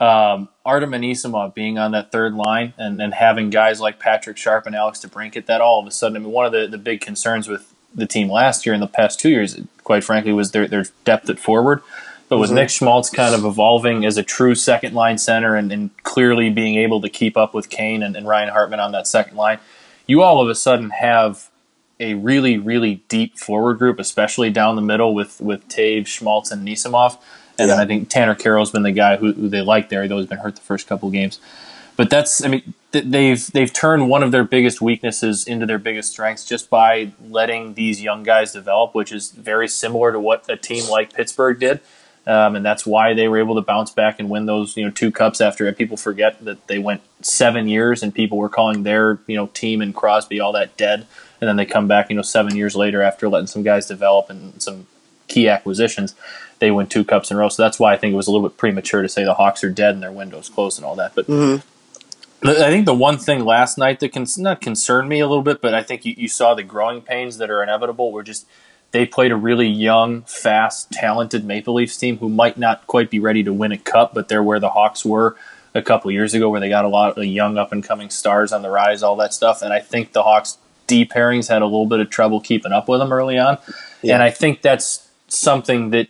um, 0.00 0.48
Artem 0.64 0.92
Anisimov 0.92 1.54
being 1.54 1.76
on 1.78 1.90
that 1.90 2.12
third 2.12 2.34
line 2.34 2.72
and, 2.78 3.02
and 3.02 3.12
having 3.12 3.50
guys 3.50 3.80
like 3.80 3.98
Patrick 3.98 4.36
Sharp 4.36 4.66
and 4.66 4.74
Alex 4.76 5.00
DeBrincat, 5.04 5.46
that 5.46 5.60
all 5.60 5.80
of 5.80 5.86
a 5.86 5.90
sudden, 5.90 6.16
I 6.16 6.20
mean, 6.20 6.30
one 6.32 6.46
of 6.46 6.52
the, 6.52 6.68
the 6.68 6.78
big 6.78 7.00
concerns 7.00 7.48
with 7.48 7.74
the 7.94 8.06
team 8.06 8.30
last 8.30 8.66
year 8.66 8.74
and 8.74 8.82
the 8.82 8.86
past 8.86 9.18
two 9.18 9.30
years, 9.30 9.60
quite 9.84 10.04
frankly, 10.04 10.32
was 10.32 10.52
their, 10.52 10.66
their 10.68 10.84
depth 11.04 11.28
at 11.30 11.38
forward. 11.38 11.82
But 12.28 12.38
with 12.38 12.50
mm-hmm. 12.50 12.56
Nick 12.56 12.68
Schmaltz 12.68 13.10
kind 13.10 13.34
of 13.34 13.44
evolving 13.44 14.04
as 14.04 14.18
a 14.18 14.22
true 14.22 14.54
second 14.54 14.94
line 14.94 15.16
center 15.16 15.56
and, 15.56 15.72
and 15.72 15.90
clearly 16.02 16.50
being 16.50 16.76
able 16.76 17.00
to 17.00 17.08
keep 17.08 17.36
up 17.36 17.54
with 17.54 17.70
Kane 17.70 18.02
and, 18.02 18.16
and 18.16 18.28
Ryan 18.28 18.50
Hartman 18.50 18.80
on 18.80 18.92
that 18.92 19.06
second 19.06 19.36
line, 19.36 19.58
you 20.06 20.22
all 20.22 20.42
of 20.42 20.48
a 20.48 20.54
sudden 20.54 20.90
have 20.90 21.48
a 22.00 22.14
really, 22.14 22.58
really 22.58 22.96
deep 23.08 23.38
forward 23.38 23.78
group, 23.78 23.98
especially 23.98 24.50
down 24.50 24.76
the 24.76 24.82
middle 24.82 25.14
with 25.14 25.40
with 25.40 25.68
Toews, 25.68 26.06
Schmaltz, 26.06 26.50
and 26.50 26.66
Nisimov. 26.66 27.18
And 27.58 27.68
then 27.68 27.80
I 27.80 27.86
think 27.86 28.08
Tanner 28.08 28.36
Kero's 28.36 28.70
been 28.70 28.84
the 28.84 28.92
guy 28.92 29.16
who, 29.16 29.32
who 29.32 29.48
they 29.48 29.62
like 29.62 29.88
there, 29.88 30.06
though 30.06 30.18
he's 30.18 30.28
been 30.28 30.38
hurt 30.38 30.54
the 30.54 30.62
first 30.62 30.86
couple 30.86 31.10
games. 31.10 31.40
But 31.98 32.10
that's, 32.10 32.44
I 32.44 32.48
mean, 32.48 32.74
th- 32.92 33.06
they've 33.06 33.44
they've 33.48 33.72
turned 33.72 34.08
one 34.08 34.22
of 34.22 34.30
their 34.30 34.44
biggest 34.44 34.80
weaknesses 34.80 35.44
into 35.48 35.66
their 35.66 35.80
biggest 35.80 36.12
strengths 36.12 36.44
just 36.44 36.70
by 36.70 37.10
letting 37.28 37.74
these 37.74 38.00
young 38.00 38.22
guys 38.22 38.52
develop, 38.52 38.94
which 38.94 39.10
is 39.10 39.32
very 39.32 39.66
similar 39.66 40.12
to 40.12 40.20
what 40.20 40.48
a 40.48 40.56
team 40.56 40.88
like 40.88 41.12
Pittsburgh 41.12 41.58
did. 41.58 41.80
Um, 42.24 42.54
and 42.54 42.64
that's 42.64 42.86
why 42.86 43.14
they 43.14 43.26
were 43.26 43.38
able 43.38 43.56
to 43.56 43.62
bounce 43.62 43.90
back 43.90 44.20
and 44.20 44.30
win 44.30 44.46
those 44.46 44.76
you 44.76 44.84
know 44.84 44.92
two 44.92 45.10
cups 45.10 45.40
after 45.40 45.70
people 45.72 45.96
forget 45.96 46.44
that 46.44 46.68
they 46.68 46.78
went 46.78 47.00
seven 47.20 47.66
years 47.66 48.04
and 48.04 48.14
people 48.14 48.38
were 48.38 48.48
calling 48.48 48.84
their 48.84 49.18
you 49.26 49.34
know 49.34 49.48
team 49.48 49.82
and 49.82 49.92
Crosby 49.92 50.38
all 50.38 50.52
that 50.52 50.76
dead 50.76 51.04
and 51.40 51.48
then 51.48 51.56
they 51.56 51.66
come 51.66 51.88
back 51.88 52.10
you 52.10 52.16
know 52.16 52.22
seven 52.22 52.54
years 52.54 52.76
later 52.76 53.02
after 53.02 53.28
letting 53.28 53.48
some 53.48 53.64
guys 53.64 53.88
develop 53.88 54.30
and 54.30 54.62
some 54.62 54.86
key 55.26 55.48
acquisitions 55.48 56.14
they 56.58 56.70
win 56.70 56.86
two 56.86 57.04
cups 57.04 57.30
in 57.30 57.36
a 57.36 57.40
row. 57.40 57.48
So 57.48 57.62
that's 57.62 57.78
why 57.80 57.94
I 57.94 57.96
think 57.96 58.12
it 58.12 58.16
was 58.16 58.26
a 58.26 58.30
little 58.30 58.48
bit 58.48 58.56
premature 58.56 59.02
to 59.02 59.08
say 59.08 59.24
the 59.24 59.34
Hawks 59.34 59.64
are 59.64 59.70
dead 59.70 59.94
and 59.94 60.02
their 60.02 60.12
window's 60.12 60.48
closed 60.48 60.78
and 60.78 60.84
all 60.84 60.96
that. 60.96 61.14
But 61.14 61.26
Mm-hmm. 61.26 61.66
I 62.44 62.70
think 62.70 62.86
the 62.86 62.94
one 62.94 63.18
thing 63.18 63.44
last 63.44 63.78
night 63.78 64.00
that 64.00 64.12
can 64.12 64.26
not 64.38 64.60
concerned 64.60 65.08
me 65.08 65.20
a 65.20 65.26
little 65.26 65.42
bit, 65.42 65.60
but 65.60 65.74
I 65.74 65.82
think 65.82 66.04
you, 66.04 66.14
you 66.16 66.28
saw 66.28 66.54
the 66.54 66.62
growing 66.62 67.02
pains 67.02 67.38
that 67.38 67.50
are 67.50 67.62
inevitable. 67.62 68.12
Were 68.12 68.22
just 68.22 68.46
they 68.92 69.06
played 69.06 69.32
a 69.32 69.36
really 69.36 69.66
young, 69.66 70.22
fast, 70.22 70.90
talented 70.92 71.44
Maple 71.44 71.74
Leafs 71.74 71.96
team 71.96 72.18
who 72.18 72.28
might 72.28 72.56
not 72.56 72.86
quite 72.86 73.10
be 73.10 73.18
ready 73.18 73.42
to 73.42 73.52
win 73.52 73.72
a 73.72 73.78
cup, 73.78 74.14
but 74.14 74.28
they're 74.28 74.42
where 74.42 74.60
the 74.60 74.70
Hawks 74.70 75.04
were 75.04 75.36
a 75.74 75.82
couple 75.82 76.10
years 76.10 76.32
ago, 76.32 76.48
where 76.48 76.60
they 76.60 76.68
got 76.68 76.84
a 76.84 76.88
lot 76.88 77.18
of 77.18 77.24
young 77.24 77.58
up 77.58 77.72
and 77.72 77.82
coming 77.84 78.08
stars 78.08 78.52
on 78.52 78.62
the 78.62 78.70
rise, 78.70 79.02
all 79.02 79.16
that 79.16 79.34
stuff. 79.34 79.60
And 79.60 79.72
I 79.72 79.80
think 79.80 80.12
the 80.12 80.22
Hawks 80.22 80.58
D 80.86 81.04
pairings 81.04 81.48
had 81.48 81.60
a 81.60 81.66
little 81.66 81.86
bit 81.86 82.00
of 82.00 82.08
trouble 82.08 82.40
keeping 82.40 82.72
up 82.72 82.88
with 82.88 83.00
them 83.00 83.12
early 83.12 83.36
on, 83.38 83.58
Yeah. 84.00 84.14
and 84.14 84.22
I 84.22 84.30
think 84.30 84.62
that's 84.62 85.08
something 85.26 85.90
that 85.90 86.08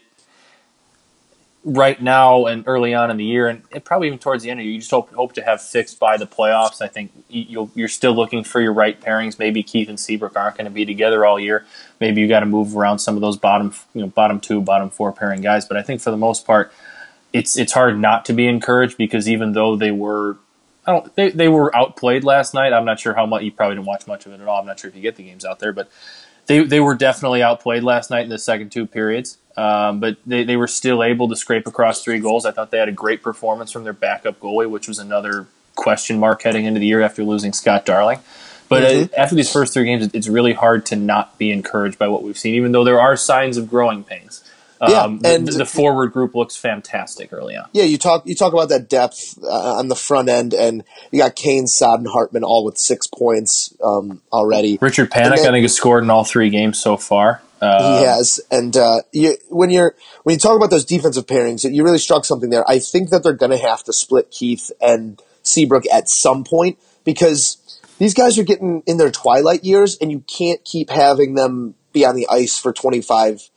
right 1.64 2.00
now 2.00 2.46
and 2.46 2.64
early 2.66 2.94
on 2.94 3.10
in 3.10 3.16
the 3.18 3.24
year, 3.24 3.48
and 3.48 3.62
probably 3.84 4.08
even 4.08 4.18
towards 4.18 4.42
the 4.44 4.50
end 4.50 4.60
of 4.60 4.62
the 4.62 4.66
year, 4.66 4.74
you 4.74 4.80
just 4.80 4.90
hope 4.90 5.12
hope 5.14 5.34
to 5.34 5.42
have 5.42 5.62
fixed 5.62 5.98
by 6.00 6.16
the 6.16 6.26
playoffs. 6.26 6.80
I 6.82 6.88
think 6.88 7.12
you- 7.28 7.70
you're 7.74 7.88
still 7.88 8.14
looking 8.14 8.44
for 8.44 8.60
your 8.60 8.72
right 8.72 9.00
pairings. 9.00 9.38
Maybe 9.38 9.62
Keith 9.62 9.88
and 9.88 10.00
Seabrook 10.00 10.36
aren't 10.36 10.56
going 10.56 10.66
to 10.66 10.70
be 10.70 10.86
together 10.86 11.26
all 11.26 11.38
year. 11.40 11.64
Maybe 12.00 12.20
you 12.20 12.28
got 12.28 12.40
to 12.40 12.46
move 12.46 12.76
around 12.76 13.00
some 13.00 13.16
of 13.16 13.20
those 13.20 13.36
bottom, 13.36 13.74
you 13.94 14.02
know, 14.02 14.08
bottom 14.08 14.40
two, 14.40 14.60
bottom 14.60 14.90
four 14.90 15.12
pairing 15.12 15.42
guys. 15.42 15.66
But 15.66 15.76
I 15.76 15.82
think 15.82 16.00
for 16.00 16.10
the 16.10 16.16
most 16.16 16.46
part, 16.46 16.72
it's 17.32 17.56
it's 17.58 17.72
hard 17.72 17.98
not 17.98 18.24
to 18.26 18.32
be 18.32 18.46
encouraged 18.48 18.98
because 18.98 19.28
even 19.28 19.52
though 19.52 19.76
they 19.76 19.90
were. 19.92 20.38
I 20.86 20.92
don't. 20.92 21.14
They, 21.16 21.30
they 21.30 21.48
were 21.48 21.74
outplayed 21.76 22.24
last 22.24 22.54
night. 22.54 22.72
I'm 22.72 22.86
not 22.86 23.00
sure 23.00 23.14
how 23.14 23.26
much. 23.26 23.42
You 23.42 23.52
probably 23.52 23.76
didn't 23.76 23.86
watch 23.86 24.06
much 24.06 24.26
of 24.26 24.32
it 24.32 24.40
at 24.40 24.48
all. 24.48 24.60
I'm 24.60 24.66
not 24.66 24.80
sure 24.80 24.88
if 24.88 24.96
you 24.96 25.02
get 25.02 25.16
the 25.16 25.24
games 25.24 25.44
out 25.44 25.58
there, 25.60 25.72
but 25.72 25.90
they 26.48 26.64
they 26.64 26.80
were 26.80 26.96
definitely 26.96 27.42
outplayed 27.42 27.84
last 27.84 28.10
night 28.10 28.24
in 28.24 28.30
the 28.30 28.38
second 28.38 28.72
two 28.72 28.86
periods. 28.86 29.38
Um, 29.56 29.98
but 29.98 30.18
they, 30.24 30.44
they 30.44 30.56
were 30.56 30.68
still 30.68 31.02
able 31.02 31.28
to 31.28 31.34
scrape 31.34 31.66
across 31.66 32.04
three 32.04 32.20
goals. 32.20 32.46
I 32.46 32.52
thought 32.52 32.70
they 32.70 32.78
had 32.78 32.88
a 32.88 32.92
great 32.92 33.24
performance 33.24 33.72
from 33.72 33.82
their 33.82 33.92
backup 33.92 34.38
goalie, 34.38 34.70
which 34.70 34.86
was 34.86 35.00
another 35.00 35.48
question 35.74 36.20
mark 36.20 36.42
heading 36.42 36.64
into 36.64 36.78
the 36.78 36.86
year 36.86 37.00
after 37.00 37.24
losing 37.24 37.52
Scott 37.52 37.84
Darling. 37.84 38.20
But 38.68 38.84
uh, 38.84 39.08
after 39.16 39.34
these 39.34 39.50
first 39.50 39.74
three 39.74 39.84
games, 39.84 40.10
it's 40.12 40.28
really 40.28 40.52
hard 40.52 40.86
to 40.86 40.96
not 40.96 41.38
be 41.38 41.50
encouraged 41.50 41.98
by 41.98 42.06
what 42.06 42.22
we've 42.22 42.38
seen, 42.38 42.54
even 42.54 42.72
though 42.72 42.84
there 42.84 43.00
are 43.00 43.16
signs 43.16 43.56
of 43.56 43.68
growing 43.68 44.04
pains. 44.04 44.44
Yeah, 44.86 45.02
Um, 45.02 45.18
the, 45.18 45.34
and- 45.34 45.46
the 45.48 45.64
forward 45.66 46.12
group 46.12 46.34
looks 46.34 46.54
fantastic 46.56 47.32
early 47.32 47.56
on. 47.56 47.64
Yeah, 47.72 47.84
you 47.84 47.98
talk 47.98 48.26
you 48.26 48.34
talk 48.34 48.52
about 48.52 48.68
that 48.68 48.88
depth 48.88 49.38
uh, 49.42 49.74
on 49.78 49.88
the 49.88 49.96
front 49.96 50.28
end, 50.28 50.54
and 50.54 50.84
you 51.10 51.18
got 51.18 51.34
Kane, 51.34 51.66
Saad, 51.66 51.98
and 52.00 52.08
Hartman 52.08 52.44
all 52.44 52.64
with 52.64 52.78
six 52.78 53.06
points 53.06 53.74
um, 53.82 54.20
already. 54.32 54.78
Richard 54.80 55.10
Panik, 55.10 55.24
And 55.24 55.38
then- 55.38 55.46
I 55.48 55.50
think, 55.52 55.62
has 55.62 55.74
scored 55.74 56.04
in 56.04 56.10
all 56.10 56.24
three 56.24 56.50
games 56.50 56.78
so 56.78 56.96
far. 56.96 57.42
Uh, 57.60 57.98
He 57.98 58.04
has, 58.04 58.38
and 58.52 58.76
uh, 58.76 59.00
you, 59.12 59.36
when 59.48 59.70
you're 59.70 59.96
when 60.22 60.34
you 60.34 60.38
talk 60.38 60.56
about 60.56 60.70
those 60.70 60.84
defensive 60.84 61.26
pairings, 61.26 61.68
you 61.68 61.82
really 61.82 61.98
struck 61.98 62.24
something 62.24 62.50
there. 62.50 62.64
I 62.70 62.78
think 62.78 63.10
that 63.10 63.24
they're 63.24 63.32
going 63.32 63.50
to 63.50 63.58
have 63.58 63.82
to 63.84 63.92
split 63.92 64.30
Keith 64.30 64.70
and 64.80 65.20
Seabrook 65.42 65.82
at 65.92 66.08
some 66.08 66.44
point 66.44 66.78
because 67.02 67.56
these 67.98 68.14
guys 68.14 68.38
are 68.38 68.44
getting 68.44 68.84
in 68.86 68.96
their 68.96 69.10
twilight 69.10 69.64
years, 69.64 69.98
and 70.00 70.12
you 70.12 70.20
can't 70.28 70.62
keep 70.64 70.88
having 70.88 71.34
them 71.34 71.74
be 71.92 72.04
on 72.06 72.14
the 72.14 72.28
ice 72.30 72.56
for 72.60 72.72
25, 72.72 73.50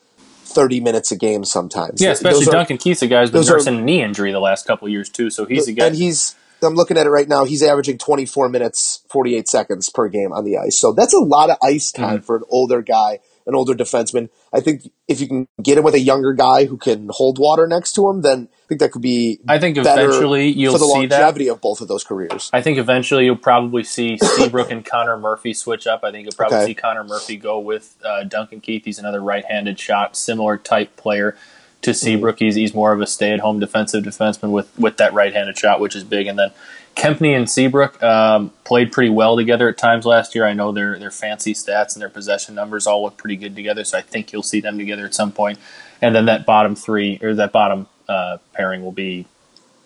30 0.52 0.80
minutes 0.80 1.12
a 1.12 1.16
game. 1.16 1.44
Sometimes, 1.46 2.02
Yeah, 2.02 2.12
especially 2.12 2.40
Those 2.46 2.48
are- 2.50 2.52
Duncan 2.52 2.78
Keith's 2.78 3.02
a 3.02 3.08
guy 3.08 3.22
who's 3.22 3.32
been 3.32 3.44
are- 3.44 3.52
nursing 3.58 3.80
a 3.80 3.82
knee 3.82 4.02
injury 4.04 4.32
the 4.32 4.40
last 4.40 4.66
couple 4.68 4.88
of 4.88 4.92
years 4.92 5.10
too. 5.10 5.30
So 5.30 5.46
he's 5.46 5.68
a 5.68 5.74
guy. 5.74 5.86
and 5.88 5.96
he's 5.96 6.36
I'm 6.64 6.76
looking 6.76 6.96
at 6.96 7.08
it 7.08 7.10
right 7.10 7.28
now. 7.28 7.44
He's 7.46 7.64
averaging 7.64 7.98
24 7.98 8.48
minutes, 8.48 9.00
48 9.10 9.48
seconds 9.50 9.90
per 9.90 10.08
game 10.10 10.32
on 10.32 10.46
the 10.46 10.58
ice. 10.60 10.78
So 10.78 10.92
that's 10.94 11.14
a 11.14 11.20
lot 11.20 11.50
of 11.50 11.58
ice 11.64 11.92
time 11.92 12.18
Mm-hmm. 12.18 12.26
for 12.26 12.36
an 12.38 12.44
older 12.50 12.84
guy, 12.84 13.18
an 13.48 13.56
older 13.56 13.74
defenseman. 13.74 14.30
I 14.54 14.60
think 14.60 14.90
if 15.08 15.22
you 15.22 15.28
can 15.28 15.48
get 15.64 15.78
him 15.78 15.84
with 15.84 15.94
a 15.94 16.00
younger 16.00 16.34
guy 16.34 16.66
who 16.66 16.78
can 16.78 17.08
hold 17.12 17.40
water 17.40 17.68
next 17.68 17.94
to 17.94 18.10
him, 18.10 18.22
then 18.22 18.50
I 18.52 18.68
think 18.68 18.80
that 18.82 18.92
could 18.92 19.02
be. 19.02 19.40
I 19.48 19.60
think 19.60 19.78
eventually 19.78 20.48
you'll 20.50 20.74
for 20.74 20.80
the 20.80 20.86
see 20.86 21.06
that. 21.08 21.20
longevity 21.20 21.48
of 21.48 21.62
both 21.62 21.82
of 21.82 21.88
those 21.88 22.04
careers. 22.04 22.50
I 22.52 22.62
think 22.62 22.78
eventually 22.78 23.26
you'll 23.26 23.36
probably 23.38 23.84
see 23.84 24.18
Seabrook 24.22 24.70
and 24.72 24.86
Connor 24.86 25.18
Murphy 25.18 25.54
switch 25.54 25.88
up. 25.88 26.04
I 26.04 26.12
think 26.12 26.26
you'll 26.26 26.34
probably 26.34 26.58
Okay. 26.58 26.66
see 26.68 26.74
Connor 26.76 27.04
Murphy 27.04 27.38
go 27.38 27.60
with 27.60 27.98
uh, 28.04 28.24
Duncan 28.24 28.60
Keith. 28.62 28.84
He's 28.86 29.00
another 29.00 29.22
right-handed 29.22 29.80
shot, 29.80 30.16
similar 30.18 30.58
type 30.58 30.96
player 30.98 31.38
to 31.82 31.94
Seabrook. 31.94 32.40
He's, 32.40 32.56
he's 32.56 32.74
more 32.74 32.94
of 32.94 33.02
a 33.02 33.08
stay-at-home 33.08 33.60
defensive 33.60 34.04
defenseman 34.04 34.52
with, 34.52 34.78
with 34.78 34.98
that 34.98 35.14
right-handed 35.14 35.58
shot, 35.58 35.80
which 35.80 35.96
is 35.96 36.04
big. 36.04 36.28
And 36.28 36.38
then 36.38 36.52
Kempny 36.96 37.36
and 37.36 37.50
Seabrook 37.50 38.02
um, 38.04 38.52
played 38.66 38.92
pretty 38.92 39.10
well 39.10 39.36
together 39.36 39.70
at 39.70 39.78
times 39.78 40.06
last 40.06 40.36
year. 40.36 40.46
I 40.46 40.54
know 40.54 40.72
their 40.72 41.00
their 41.00 41.10
fancy 41.12 41.54
stats 41.54 41.94
and 41.94 42.02
their 42.02 42.10
possession 42.10 42.54
numbers 42.54 42.86
all 42.86 43.04
look 43.04 43.18
pretty 43.18 43.38
good 43.38 43.56
together, 43.56 43.84
so 43.84 43.98
I 43.98 44.02
think 44.02 44.34
you'll 44.34 44.44
see 44.44 44.60
them 44.60 44.78
together 44.78 45.06
at 45.06 45.16
some 45.16 45.32
point. 45.32 45.58
And 46.02 46.14
then 46.14 46.26
that 46.26 46.46
bottom 46.46 46.76
three 46.76 47.18
or 47.22 47.34
that 47.36 47.52
bottom 47.52 47.88
uh, 48.10 48.38
pairing 48.54 48.84
will 48.84 48.92
be 48.92 49.26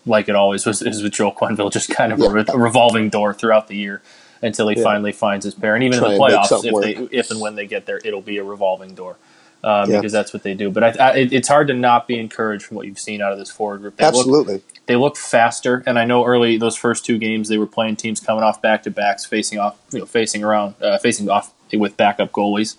like 0.06 0.28
it 0.30 0.36
always 0.36 0.66
was 0.66 0.82
is 0.82 1.04
with 1.04 1.14
Joel 1.14 1.32
Quenneville, 1.34 1.72
just 1.72 1.90
kind 1.90 2.12
of 2.12 2.20
a, 2.22 2.30
re- 2.30 2.46
a 2.48 2.58
revolving 2.58 3.10
door 3.10 3.34
throughout 3.34 3.68
the 3.68 3.76
year 3.76 4.02
until 4.42 4.68
he 4.68 4.76
Yeah. 4.78 4.84
finally 4.84 5.12
finds 5.12 5.46
his 5.46 5.54
pair. 5.54 5.76
And 5.76 5.84
even 5.84 6.00
Try 6.00 6.12
in 6.14 6.18
the 6.18 6.20
playoffs, 6.20 6.66
if 6.66 6.82
they 6.82 7.16
if 7.16 7.32
and 7.32 7.40
when 7.40 7.56
they 7.56 7.68
get 7.68 7.86
there, 7.86 8.00
it'll 8.04 8.22
be 8.22 8.38
a 8.38 8.44
revolving 8.44 8.96
door. 8.96 9.18
Um, 9.66 9.90
Yeah. 9.90 9.98
Because 9.98 10.12
that's 10.12 10.32
what 10.32 10.44
they 10.44 10.54
do. 10.54 10.70
But 10.70 10.84
I, 10.84 10.90
I, 11.00 11.12
it's 11.18 11.48
hard 11.48 11.68
to 11.70 11.74
not 11.74 12.08
be 12.08 12.20
encouraged 12.20 12.66
from 12.66 12.78
what 12.78 12.86
you've 12.86 13.00
seen 13.00 13.20
out 13.20 13.32
of 13.32 13.40
this 13.40 13.50
forward 13.50 13.82
group. 13.82 13.98
They 13.98 14.06
look 14.06 14.14
Absolutely. 14.14 14.62
they 14.86 14.96
look 14.96 15.18
faster, 15.18 15.84
and 15.88 15.98
I 15.98 16.06
know 16.06 16.24
early 16.24 16.58
those 16.58 16.76
first 16.76 17.04
two 17.04 17.18
games 17.18 17.50
they 17.50 17.58
were 17.58 17.66
playing 17.66 17.96
teams 17.96 18.20
coming 18.20 18.44
off 18.44 18.62
back 18.62 18.84
to 18.84 18.92
backs, 18.92 19.26
facing 19.26 19.58
off, 19.58 19.76
you 19.92 20.00
know, 20.00 20.06
facing 20.06 20.44
around, 20.44 20.76
uh, 20.82 21.00
facing 21.00 21.30
off 21.30 21.52
with 21.74 21.98
backup 21.98 22.32
goalies. 22.32 22.76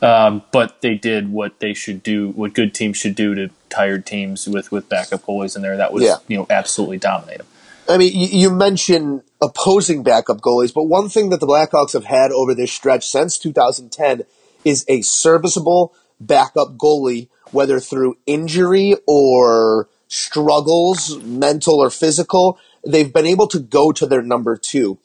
Um, 0.00 0.42
but 0.50 0.80
they 0.80 0.94
did 0.94 1.30
what 1.30 1.60
they 1.60 1.74
should 1.74 2.02
do, 2.02 2.30
what 2.30 2.54
good 2.54 2.74
teams 2.74 2.96
should 2.96 3.14
do 3.14 3.34
to 3.34 3.50
tired 3.68 4.06
teams 4.06 4.48
with 4.48 4.72
with 4.72 4.88
backup 4.88 5.22
goalies 5.26 5.56
in 5.56 5.62
there. 5.62 5.76
That 5.76 5.92
was 5.92 6.04
Yeah. 6.04 6.16
you 6.26 6.38
know 6.38 6.46
absolutely 6.48 6.98
dominate 6.98 7.38
them. 7.38 7.46
I 7.86 7.98
mean, 7.98 8.12
you 8.14 8.50
mentioned 8.50 9.22
opposing 9.42 10.02
backup 10.02 10.40
goalies, 10.40 10.72
but 10.72 10.84
one 10.84 11.10
thing 11.10 11.28
that 11.28 11.40
the 11.40 11.46
Blackhawks 11.46 11.92
have 11.92 12.06
had 12.06 12.32
over 12.32 12.54
this 12.54 12.72
stretch 12.72 13.06
since 13.06 13.36
2010 13.36 14.22
is 14.64 14.86
a 14.88 15.02
serviceable 15.02 15.92
backup 16.26 16.76
goalie, 16.76 17.28
whether 17.52 17.80
through 17.80 18.16
injury 18.26 18.96
or 19.06 19.88
struggles, 20.08 21.18
mental 21.22 21.78
or 21.78 21.90
physical. 21.90 22.58
They've 22.86 23.12
been 23.12 23.26
able 23.26 23.46
to 23.48 23.58
go 23.60 23.92
to 23.92 24.06
their 24.06 24.22
number 24.22 24.56
two. 24.56 24.98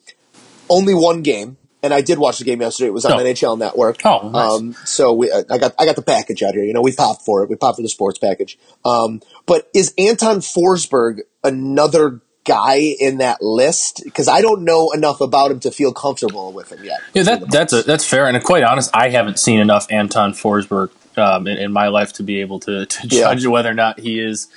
Only 0.68 0.94
one 0.94 1.22
game, 1.22 1.56
and 1.82 1.92
I 1.94 2.00
did 2.00 2.18
watch 2.18 2.38
the 2.38 2.44
game 2.44 2.60
yesterday. 2.60 2.88
It 2.88 2.92
was 2.92 3.04
on 3.04 3.12
Oh. 3.12 3.24
NHL 3.24 3.58
Network. 3.58 4.04
Oh, 4.04 4.28
nice. 4.28 4.52
Um, 4.52 4.76
so 4.84 5.12
we, 5.12 5.32
I 5.32 5.58
got 5.58 5.74
I 5.78 5.84
got 5.86 5.96
the 5.96 6.02
package 6.02 6.42
out 6.42 6.54
here. 6.54 6.62
You 6.64 6.72
know, 6.74 6.82
we 6.82 6.92
popped 6.92 7.22
for 7.24 7.42
it. 7.42 7.48
We 7.50 7.56
popped 7.56 7.76
for 7.76 7.82
the 7.82 7.88
sports 7.88 8.18
package. 8.18 8.58
Um, 8.84 9.20
but 9.46 9.68
is 9.74 9.94
Anton 9.98 10.38
Forsberg 10.38 11.20
another 11.42 12.20
guy 12.44 12.94
in 13.00 13.18
that 13.18 13.42
list? 13.42 14.02
Because 14.04 14.28
I 14.28 14.42
don't 14.42 14.62
know 14.62 14.92
enough 14.92 15.20
about 15.20 15.50
him 15.50 15.60
to 15.60 15.70
feel 15.70 15.92
comfortable 15.92 16.52
with 16.52 16.70
him 16.70 16.84
yet. 16.84 17.00
Yeah, 17.14 17.22
that, 17.24 17.50
that's 17.50 17.72
a, 17.72 17.82
that's 17.82 18.04
fair. 18.04 18.26
And 18.28 18.42
quite 18.44 18.62
honest, 18.62 18.90
I 18.94 19.08
haven't 19.08 19.38
seen 19.40 19.58
enough 19.58 19.86
Anton 19.90 20.32
Forsberg 20.32 20.90
um, 21.16 21.46
in, 21.46 21.58
in 21.58 21.72
my 21.72 21.88
life 21.88 22.12
to 22.14 22.22
be 22.22 22.40
able 22.40 22.60
to, 22.60 22.86
to 22.86 23.08
Yeah. 23.08 23.22
judge 23.22 23.46
whether 23.46 23.70
or 23.70 23.74
not 23.74 24.00
he 24.00 24.20
is, 24.20 24.48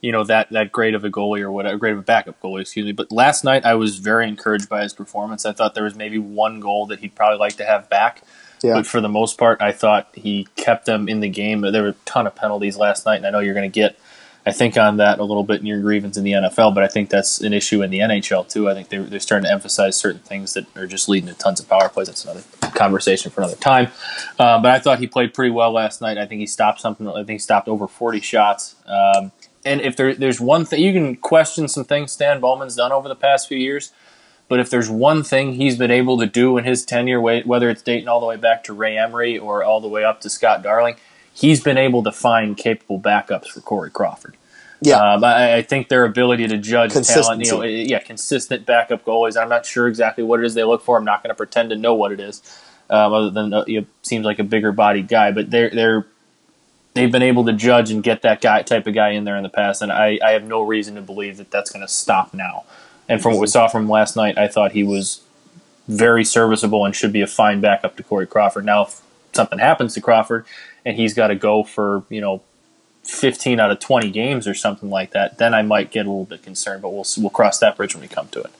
you 0.00 0.12
know, 0.12 0.24
that 0.24 0.50
that 0.50 0.72
great 0.72 0.94
of 0.94 1.04
a 1.04 1.10
goalie 1.10 1.40
or 1.40 1.50
what 1.50 1.66
a 1.66 1.76
great 1.76 1.92
of 1.92 1.98
a 1.98 2.02
backup 2.02 2.40
goalie. 2.40 2.60
Excuse 2.60 2.86
me. 2.86 2.92
But 2.92 3.10
last 3.10 3.44
night, 3.44 3.64
I 3.64 3.74
was 3.74 3.98
very 3.98 4.28
encouraged 4.28 4.68
by 4.68 4.82
his 4.82 4.92
performance. 4.92 5.44
I 5.46 5.52
thought 5.52 5.74
there 5.74 5.84
was 5.84 5.94
maybe 5.94 6.18
one 6.18 6.60
goal 6.60 6.86
that 6.86 7.00
he'd 7.00 7.14
probably 7.14 7.38
like 7.38 7.56
to 7.56 7.64
have 7.64 7.88
back. 7.90 8.22
Yeah. 8.62 8.74
But 8.74 8.86
for 8.86 9.00
the 9.00 9.08
most 9.08 9.36
part, 9.38 9.60
I 9.60 9.72
thought 9.72 10.08
he 10.14 10.48
kept 10.56 10.86
them 10.86 11.08
in 11.08 11.20
the 11.20 11.28
game. 11.28 11.60
There 11.60 11.82
were 11.82 11.88
a 11.90 11.94
ton 12.04 12.26
of 12.26 12.34
penalties 12.34 12.76
last 12.76 13.04
night, 13.04 13.16
and 13.16 13.26
I 13.26 13.30
know 13.30 13.40
you're 13.40 13.54
going 13.54 13.70
to 13.70 13.74
get, 13.74 13.98
I 14.46 14.52
think, 14.52 14.76
on 14.76 14.98
that 14.98 15.18
a 15.18 15.24
little 15.24 15.42
bit 15.42 15.60
in 15.60 15.66
your 15.66 15.80
grievance 15.80 16.16
in 16.16 16.22
the 16.22 16.32
NFL, 16.32 16.72
but 16.72 16.84
I 16.84 16.86
think 16.86 17.10
that's 17.10 17.40
an 17.40 17.52
issue 17.52 17.82
in 17.82 17.90
the 17.90 17.98
NHL 17.98 18.48
too. 18.48 18.70
I 18.70 18.74
think 18.74 18.88
they're, 18.90 19.02
they're 19.02 19.18
starting 19.18 19.46
to 19.46 19.52
emphasize 19.52 19.96
certain 19.96 20.20
things 20.20 20.54
that 20.54 20.74
are 20.76 20.86
just 20.86 21.08
leading 21.08 21.28
to 21.28 21.34
tons 21.34 21.58
of 21.58 21.68
power 21.68 21.88
plays. 21.88 22.06
That's 22.06 22.24
another 22.24 22.44
conversation 22.76 23.32
for 23.32 23.40
another 23.40 23.56
time. 23.56 23.88
Uh, 24.38 24.60
but 24.60 24.70
I 24.70 24.78
thought 24.78 25.00
he 25.00 25.08
played 25.08 25.34
pretty 25.34 25.50
well 25.50 25.72
last 25.72 26.00
night. 26.00 26.16
I 26.16 26.26
think 26.26 26.38
he 26.38 26.46
stopped 26.46 26.80
something. 26.80 27.08
I 27.08 27.14
think 27.24 27.30
he 27.30 27.38
stopped 27.38 27.66
over 27.66 27.88
40 27.88 28.20
shots. 28.20 28.76
Um, 28.86 29.32
and 29.64 29.80
if 29.80 29.96
there, 29.96 30.14
there's 30.14 30.40
one 30.40 30.64
thing, 30.64 30.80
you 30.80 30.92
can 30.92 31.16
question 31.16 31.66
some 31.66 31.84
things 31.84 32.12
Stan 32.12 32.40
Bowman's 32.40 32.76
done 32.76 32.92
over 32.92 33.08
the 33.08 33.16
past 33.16 33.48
few 33.48 33.58
years. 33.58 33.92
But 34.48 34.60
if 34.60 34.70
there's 34.70 34.88
one 34.88 35.24
thing 35.24 35.54
he's 35.54 35.76
been 35.76 35.90
able 35.90 36.18
to 36.18 36.26
do 36.26 36.56
in 36.56 36.62
his 36.62 36.84
tenure, 36.84 37.20
whether 37.20 37.68
it's 37.68 37.82
dating 37.82 38.06
all 38.06 38.20
the 38.20 38.26
way 38.26 38.36
back 38.36 38.62
to 38.64 38.72
Ray 38.72 38.96
Emery 38.96 39.38
or 39.38 39.64
all 39.64 39.80
the 39.80 39.88
way 39.88 40.04
up 40.04 40.20
to 40.20 40.30
Scott 40.30 40.62
Darling, 40.62 40.94
he's 41.36 41.62
been 41.62 41.76
able 41.76 42.02
to 42.02 42.10
find 42.10 42.56
capable 42.56 42.98
backups 42.98 43.48
for 43.48 43.60
Corey 43.60 43.90
Crawford. 43.90 44.36
Yeah. 44.80 45.14
Um, 45.14 45.24
I, 45.24 45.56
I 45.56 45.62
think 45.62 45.88
their 45.88 46.04
ability 46.04 46.48
to 46.48 46.58
judge 46.58 46.92
talent, 46.92 47.44
you 47.44 47.52
know, 47.52 47.62
yeah, 47.62 47.98
consistent 47.98 48.66
backup 48.66 49.04
goalies. 49.04 49.40
I'm 49.40 49.48
not 49.48 49.66
sure 49.66 49.86
exactly 49.86 50.24
what 50.24 50.40
it 50.40 50.46
is 50.46 50.54
they 50.54 50.64
look 50.64 50.82
for. 50.82 50.98
I'm 50.98 51.04
not 51.04 51.22
going 51.22 51.30
to 51.30 51.34
pretend 51.34 51.70
to 51.70 51.76
know 51.76 51.94
what 51.94 52.12
it 52.12 52.20
is, 52.20 52.42
um, 52.90 53.12
other 53.12 53.30
than 53.30 53.52
uh, 53.52 53.64
you 53.66 53.82
know, 53.82 53.86
seems 54.02 54.24
like 54.24 54.38
a 54.38 54.44
bigger 54.44 54.72
bodied 54.72 55.08
guy. 55.08 55.30
But 55.30 55.50
they're 55.50 55.70
they're 55.70 56.06
they've 56.94 57.12
been 57.12 57.22
able 57.22 57.44
to 57.46 57.52
judge 57.52 57.90
and 57.90 58.02
get 58.02 58.22
that 58.22 58.40
guy 58.40 58.62
type 58.62 58.86
of 58.86 58.94
guy 58.94 59.10
in 59.10 59.24
there 59.24 59.36
in 59.36 59.42
the 59.42 59.48
past, 59.48 59.82
and 59.82 59.92
I, 59.92 60.18
I 60.24 60.32
have 60.32 60.44
no 60.44 60.62
reason 60.62 60.94
to 60.96 61.02
believe 61.02 61.36
that 61.38 61.50
that's 61.50 61.70
going 61.70 61.84
to 61.84 61.92
stop 61.92 62.34
now. 62.34 62.64
And 63.08 63.22
from 63.22 63.32
what 63.32 63.40
we 63.40 63.46
saw 63.46 63.68
from 63.68 63.88
last 63.88 64.16
night, 64.16 64.36
I 64.36 64.48
thought 64.48 64.72
he 64.72 64.82
was 64.82 65.22
very 65.88 66.24
serviceable 66.24 66.84
and 66.84 66.94
should 66.94 67.12
be 67.12 67.22
a 67.22 67.26
fine 67.26 67.60
backup 67.60 67.96
to 67.96 68.02
Corey 68.02 68.26
Crawford. 68.26 68.64
Now, 68.64 68.82
if 68.82 69.00
something 69.32 69.58
happens 69.58 69.94
to 69.94 70.00
Crawford 70.00 70.44
and 70.86 70.96
he's 70.96 71.12
got 71.12 71.26
to 71.26 71.34
go 71.34 71.64
for 71.64 72.04
you 72.08 72.22
know 72.22 72.40
15 73.02 73.60
out 73.60 73.70
of 73.70 73.78
20 73.80 74.10
games 74.10 74.48
or 74.48 74.54
something 74.54 74.88
like 74.88 75.10
that, 75.10 75.38
then 75.38 75.52
I 75.52 75.62
might 75.62 75.90
get 75.90 76.06
a 76.06 76.08
little 76.08 76.24
bit 76.24 76.42
concerned. 76.42 76.80
But 76.80 76.90
we'll 76.90 77.04
we'll 77.18 77.30
cross 77.30 77.58
that 77.58 77.76
bridge 77.76 77.94
when 77.94 78.02
we 78.02 78.08
come 78.08 78.28
to 78.28 78.40
it. 78.40 78.52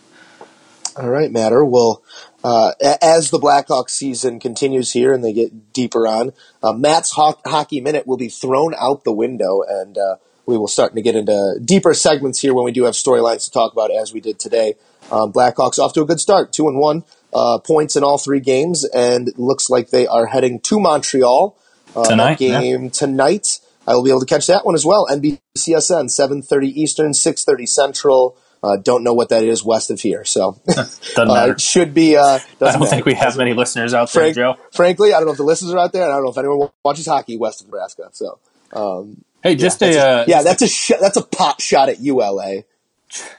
All 0.97 1.09
right, 1.09 1.31
Matter. 1.31 1.65
Well, 1.65 2.03
uh, 2.43 2.73
as 3.03 3.31
the 3.31 3.39
Blackhawks 3.39 3.91
season 3.91 4.41
continues 4.41 4.93
here 4.93 5.13
and 5.13 5.23
they 5.23 5.33
get 5.33 5.73
deeper 5.73 6.07
on, 6.07 6.33
uh, 6.63 6.73
Matt's 6.73 7.13
ho- 7.13 7.39
hockey 7.45 7.81
minute 7.81 8.07
will 8.07 8.17
be 8.17 8.29
thrown 8.29 8.75
out 8.79 9.05
the 9.05 9.13
window, 9.13 9.63
and 9.63 9.99
uh, 9.99 10.17
we 10.47 10.57
will 10.57 10.69
start 10.69 10.95
to 10.95 11.03
get 11.03 11.15
into 11.15 11.61
deeper 11.63 11.93
segments 11.93 12.41
here 12.41 12.55
when 12.55 12.65
we 12.65 12.73
do 12.73 12.85
have 12.85 12.95
storylines 12.95 13.45
to 13.45 13.51
talk 13.51 13.73
about, 13.73 13.91
as 13.91 14.13
we 14.13 14.21
did 14.21 14.39
today. 14.39 14.75
Um, 15.13 15.33
Blackhawks 15.33 15.79
off 15.79 15.93
to 15.95 16.01
a 16.01 16.07
good 16.07 16.19
start, 16.19 16.51
two 16.51 16.67
and 16.67 16.79
one, 16.79 17.05
uh, 17.35 17.59
points 17.59 17.95
in 17.95 18.03
all 18.03 18.17
three 18.17 18.41
games, 18.41 18.85
and 18.85 19.31
looks 19.37 19.69
like 19.69 19.91
they 19.91 20.07
are 20.07 20.27
heading 20.27 20.61
to 20.61 20.81
Montreal 20.81 21.55
uh, 21.97 22.05
Tonight, 22.09 22.41
yeah. 22.41 22.61
game 22.61 22.91
tonight. 22.91 23.61
I 23.89 23.95
will 23.95 24.03
be 24.03 24.11
able 24.11 24.21
to 24.21 24.27
catch 24.27 24.47
that 24.49 24.67
one 24.67 24.75
as 24.75 24.85
well. 24.85 25.07
NBCSN, 25.11 26.11
seven 26.11 26.43
thirty 26.43 26.69
Eastern, 26.81 27.15
six 27.15 27.45
thirty 27.45 27.67
Central. 27.67 28.37
Uh, 28.63 28.77
don't 28.83 29.05
know 29.05 29.13
what 29.15 29.29
that 29.29 29.45
is 29.45 29.63
west 29.65 29.91
of 29.93 30.01
here, 30.01 30.25
so 30.25 30.59
Doesn't 30.67 31.19
uh, 31.19 31.25
matter. 31.35 31.53
it 31.53 31.61
should 31.61 31.95
be. 31.95 32.17
Uh, 32.17 32.39
I 32.61 32.73
don't 32.77 32.89
think 32.89 33.07
we 33.07 33.15
have 33.15 33.37
many 33.37 33.53
listeners 33.55 33.95
out 33.95 34.11
there, 34.13 34.33
Joe. 34.33 34.57
Frankly, 34.73 35.13
I 35.13 35.19
don't 35.19 35.27
know 35.27 35.33
if 35.33 35.37
the 35.39 35.45
listeners 35.45 35.73
are 35.73 35.79
out 35.79 35.93
there, 35.93 36.03
and 36.03 36.11
I 36.13 36.17
don't 36.17 36.25
know 36.25 36.31
if 36.31 36.39
anyone 36.39 36.71
watches 36.85 37.07
hockey 37.07 37.37
west 37.37 37.61
of 37.61 37.69
Nebraska. 37.69 38.09
So, 38.13 38.39
um, 38.73 39.23
Hey, 39.43 39.55
just 39.55 39.79
that's 39.79 39.95
a, 39.97 40.01
uh, 40.01 40.25
yeah, 40.27 40.43
that's 40.43 40.63
a 40.63 40.69
sh- 40.69 40.93
that's 41.01 41.17
a 41.17 41.23
pot 41.23 41.61
shot 41.63 41.89
at 41.89 42.01
ULA. 42.01 42.65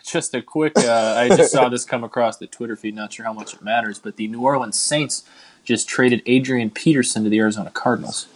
just 0.06 0.34
a 0.34 0.42
quick. 0.42 0.78
Uh, 0.78 1.16
I 1.18 1.28
just 1.36 1.52
saw 1.52 1.68
this 1.68 1.84
come 1.84 2.06
across 2.06 2.38
the 2.38 2.48
Twitter 2.48 2.78
feed. 2.78 2.96
Not 2.96 3.12
sure 3.12 3.26
how 3.26 3.34
much 3.34 3.54
it 3.54 3.62
matters, 3.62 4.00
but 4.00 4.16
the 4.16 4.28
New 4.30 4.42
Orleans 4.42 4.80
Saints 4.80 5.24
just 5.66 5.90
traded 5.90 6.22
Adrian 6.26 6.70
Peterson 6.70 7.26
to 7.26 7.30
the 7.30 7.40
Arizona 7.40 7.70
Cardinals. 7.72 8.28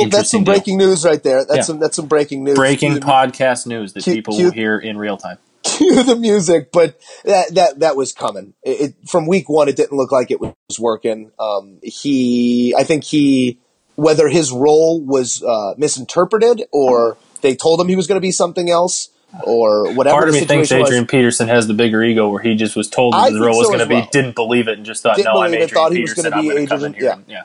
Well, 0.00 0.08
that's 0.08 0.30
some 0.30 0.44
deal. 0.44 0.54
breaking 0.54 0.78
news 0.78 1.04
right 1.04 1.22
there. 1.22 1.44
That's 1.44 1.56
Yeah. 1.56 1.62
some 1.62 1.78
that's 1.78 1.96
some 1.96 2.06
breaking 2.06 2.44
news. 2.44 2.56
Breaking 2.56 2.94
podcast 2.96 3.66
news 3.66 3.92
that 3.94 4.02
cue- 4.04 4.14
people 4.14 4.34
cue- 4.34 4.46
will 4.46 4.52
hear 4.52 4.78
in 4.78 4.96
real 4.98 5.16
time. 5.16 5.38
cue 5.62 6.02
the 6.02 6.16
music, 6.16 6.72
but 6.72 6.98
that 7.24 7.54
that 7.54 7.78
that 7.80 7.96
was 7.96 8.12
coming. 8.12 8.54
It, 8.64 8.80
it, 8.80 8.94
from 9.08 9.26
week 9.26 9.48
one, 9.48 9.68
it 9.68 9.76
didn't 9.76 9.96
look 9.96 10.10
like 10.12 10.30
it 10.30 10.40
was 10.40 10.52
working. 10.80 11.30
Um, 11.38 11.78
he, 11.82 12.74
I 12.76 12.82
think 12.84 13.04
he, 13.04 13.58
whether 13.94 14.28
his 14.28 14.50
role 14.52 15.00
was 15.00 15.42
uh, 15.42 15.74
misinterpreted 15.78 16.64
or 16.72 17.16
they 17.42 17.54
told 17.54 17.80
him 17.80 17.88
he 17.88 17.96
was 17.96 18.06
going 18.08 18.16
to 18.16 18.20
be 18.20 18.32
something 18.32 18.70
else 18.70 19.10
or 19.44 19.92
whatever. 19.94 20.14
Part 20.16 20.28
of 20.28 20.34
the 20.34 20.40
me 20.40 20.46
thinks 20.46 20.68
situation 20.68 20.80
was, 20.82 20.88
Adrian 20.90 21.06
Peterson 21.06 21.48
has 21.48 21.66
the 21.68 21.74
bigger 21.74 22.02
ego, 22.02 22.28
where 22.28 22.42
he 22.42 22.54
just 22.54 22.74
was 22.76 22.88
told 22.88 23.14
I 23.14 23.18
what 23.22 23.32
his 23.32 23.40
role 23.40 23.58
was 23.58 23.66
going 23.68 23.78
to 23.78 23.84
as 23.84 23.88
be, 23.88 23.94
well. 23.94 24.08
didn't 24.12 24.34
believe 24.34 24.68
it, 24.68 24.76
and 24.78 24.84
just 24.86 25.02
thought, 25.02 25.16
Didn't 25.16 25.32
"No, 25.32 25.40
I'm 25.40 25.50
believe 25.50 25.62
it, 25.62 25.64
Adrian 25.64 25.74
thought 25.84 25.92
he 25.92 26.00
was 26.02 26.10
Peterson. 26.14 26.32
I'm 26.34 26.40
be 26.42 26.48
going 26.48 26.66
to 26.66 26.74
Adrian- 26.74 26.92
here." 26.94 27.02
yeah. 27.04 27.16
yeah. 27.28 27.42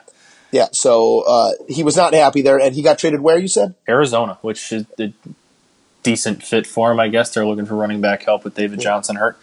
Yeah, 0.50 0.68
so 0.72 1.24
uh, 1.26 1.52
he 1.68 1.82
was 1.82 1.96
not 1.96 2.14
happy 2.14 2.42
there, 2.42 2.58
and 2.58 2.74
he 2.74 2.82
got 2.82 2.98
traded 2.98 3.20
where 3.20 3.38
you 3.38 3.48
said? 3.48 3.74
Arizona, 3.88 4.38
which 4.40 4.72
is 4.72 4.86
a 4.98 5.12
decent 6.02 6.42
fit 6.42 6.66
for 6.66 6.90
him, 6.90 7.00
I 7.00 7.08
guess. 7.08 7.34
They're 7.34 7.46
looking 7.46 7.66
for 7.66 7.74
running 7.74 8.00
back 8.00 8.22
help 8.22 8.44
with 8.44 8.54
David 8.54 8.80
Johnson 8.80 9.16
hurt. 9.16 9.38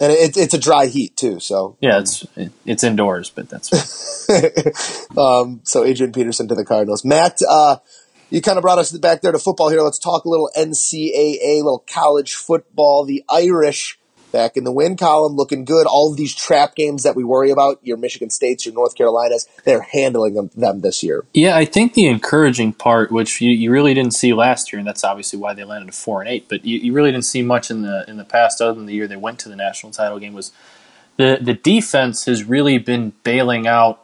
And 0.00 0.12
it, 0.12 0.36
it's 0.36 0.54
a 0.54 0.58
dry 0.58 0.86
heat 0.86 1.16
too, 1.16 1.40
so 1.40 1.76
Yeah, 1.80 1.98
it's 1.98 2.24
it's 2.64 2.84
indoors, 2.84 3.30
but 3.30 3.48
that's 3.48 4.28
um, 5.18 5.60
so 5.64 5.84
Adrian 5.84 6.12
Peterson 6.12 6.46
to 6.48 6.54
the 6.54 6.64
Cardinals. 6.64 7.04
Matt, 7.04 7.40
uh, 7.48 7.76
you 8.30 8.40
kind 8.40 8.58
of 8.58 8.62
brought 8.62 8.78
us 8.78 8.92
back 8.92 9.22
there 9.22 9.32
to 9.32 9.38
football 9.38 9.70
here. 9.70 9.80
Let's 9.80 9.98
talk 9.98 10.24
a 10.24 10.28
little 10.28 10.50
NCAA, 10.56 11.62
little 11.62 11.84
college 11.92 12.34
football. 12.34 13.04
The 13.04 13.24
Irish 13.28 13.97
back 14.32 14.56
in 14.56 14.64
the 14.64 14.72
win 14.72 14.96
column, 14.96 15.34
looking 15.36 15.64
good. 15.64 15.86
All 15.86 16.10
of 16.10 16.16
these 16.16 16.34
trap 16.34 16.74
games 16.74 17.02
that 17.02 17.16
we 17.16 17.24
worry 17.24 17.50
about, 17.50 17.78
your 17.82 17.96
Michigan 17.96 18.30
States, 18.30 18.66
your 18.66 18.74
North 18.74 18.94
Carolinas, 18.94 19.48
they're 19.64 19.82
handling 19.82 20.34
them, 20.34 20.50
them 20.54 20.80
this 20.80 21.02
year. 21.02 21.24
Yeah, 21.34 21.56
I 21.56 21.64
think 21.64 21.94
the 21.94 22.06
encouraging 22.06 22.72
part, 22.74 23.10
which 23.10 23.40
you, 23.40 23.50
you 23.50 23.70
really 23.70 23.94
didn't 23.94 24.14
see 24.14 24.32
last 24.34 24.72
year, 24.72 24.78
and 24.78 24.86
that's 24.86 25.04
obviously 25.04 25.38
why 25.38 25.54
they 25.54 25.64
landed 25.64 25.88
a 25.88 25.92
four 25.92 26.20
and 26.20 26.28
eight, 26.28 26.46
but 26.48 26.64
you, 26.64 26.78
you 26.78 26.92
really 26.92 27.10
didn't 27.10 27.24
see 27.24 27.42
much 27.42 27.70
in 27.70 27.82
the 27.82 28.04
in 28.08 28.16
the 28.16 28.24
past, 28.24 28.60
other 28.60 28.74
than 28.74 28.86
the 28.86 28.94
year 28.94 29.08
they 29.08 29.16
went 29.16 29.38
to 29.40 29.48
the 29.48 29.56
national 29.56 29.92
title 29.92 30.18
game, 30.18 30.34
was 30.34 30.52
the 31.16 31.38
the 31.40 31.54
defense 31.54 32.26
has 32.26 32.44
really 32.44 32.78
been 32.78 33.12
bailing 33.24 33.66
out 33.66 34.00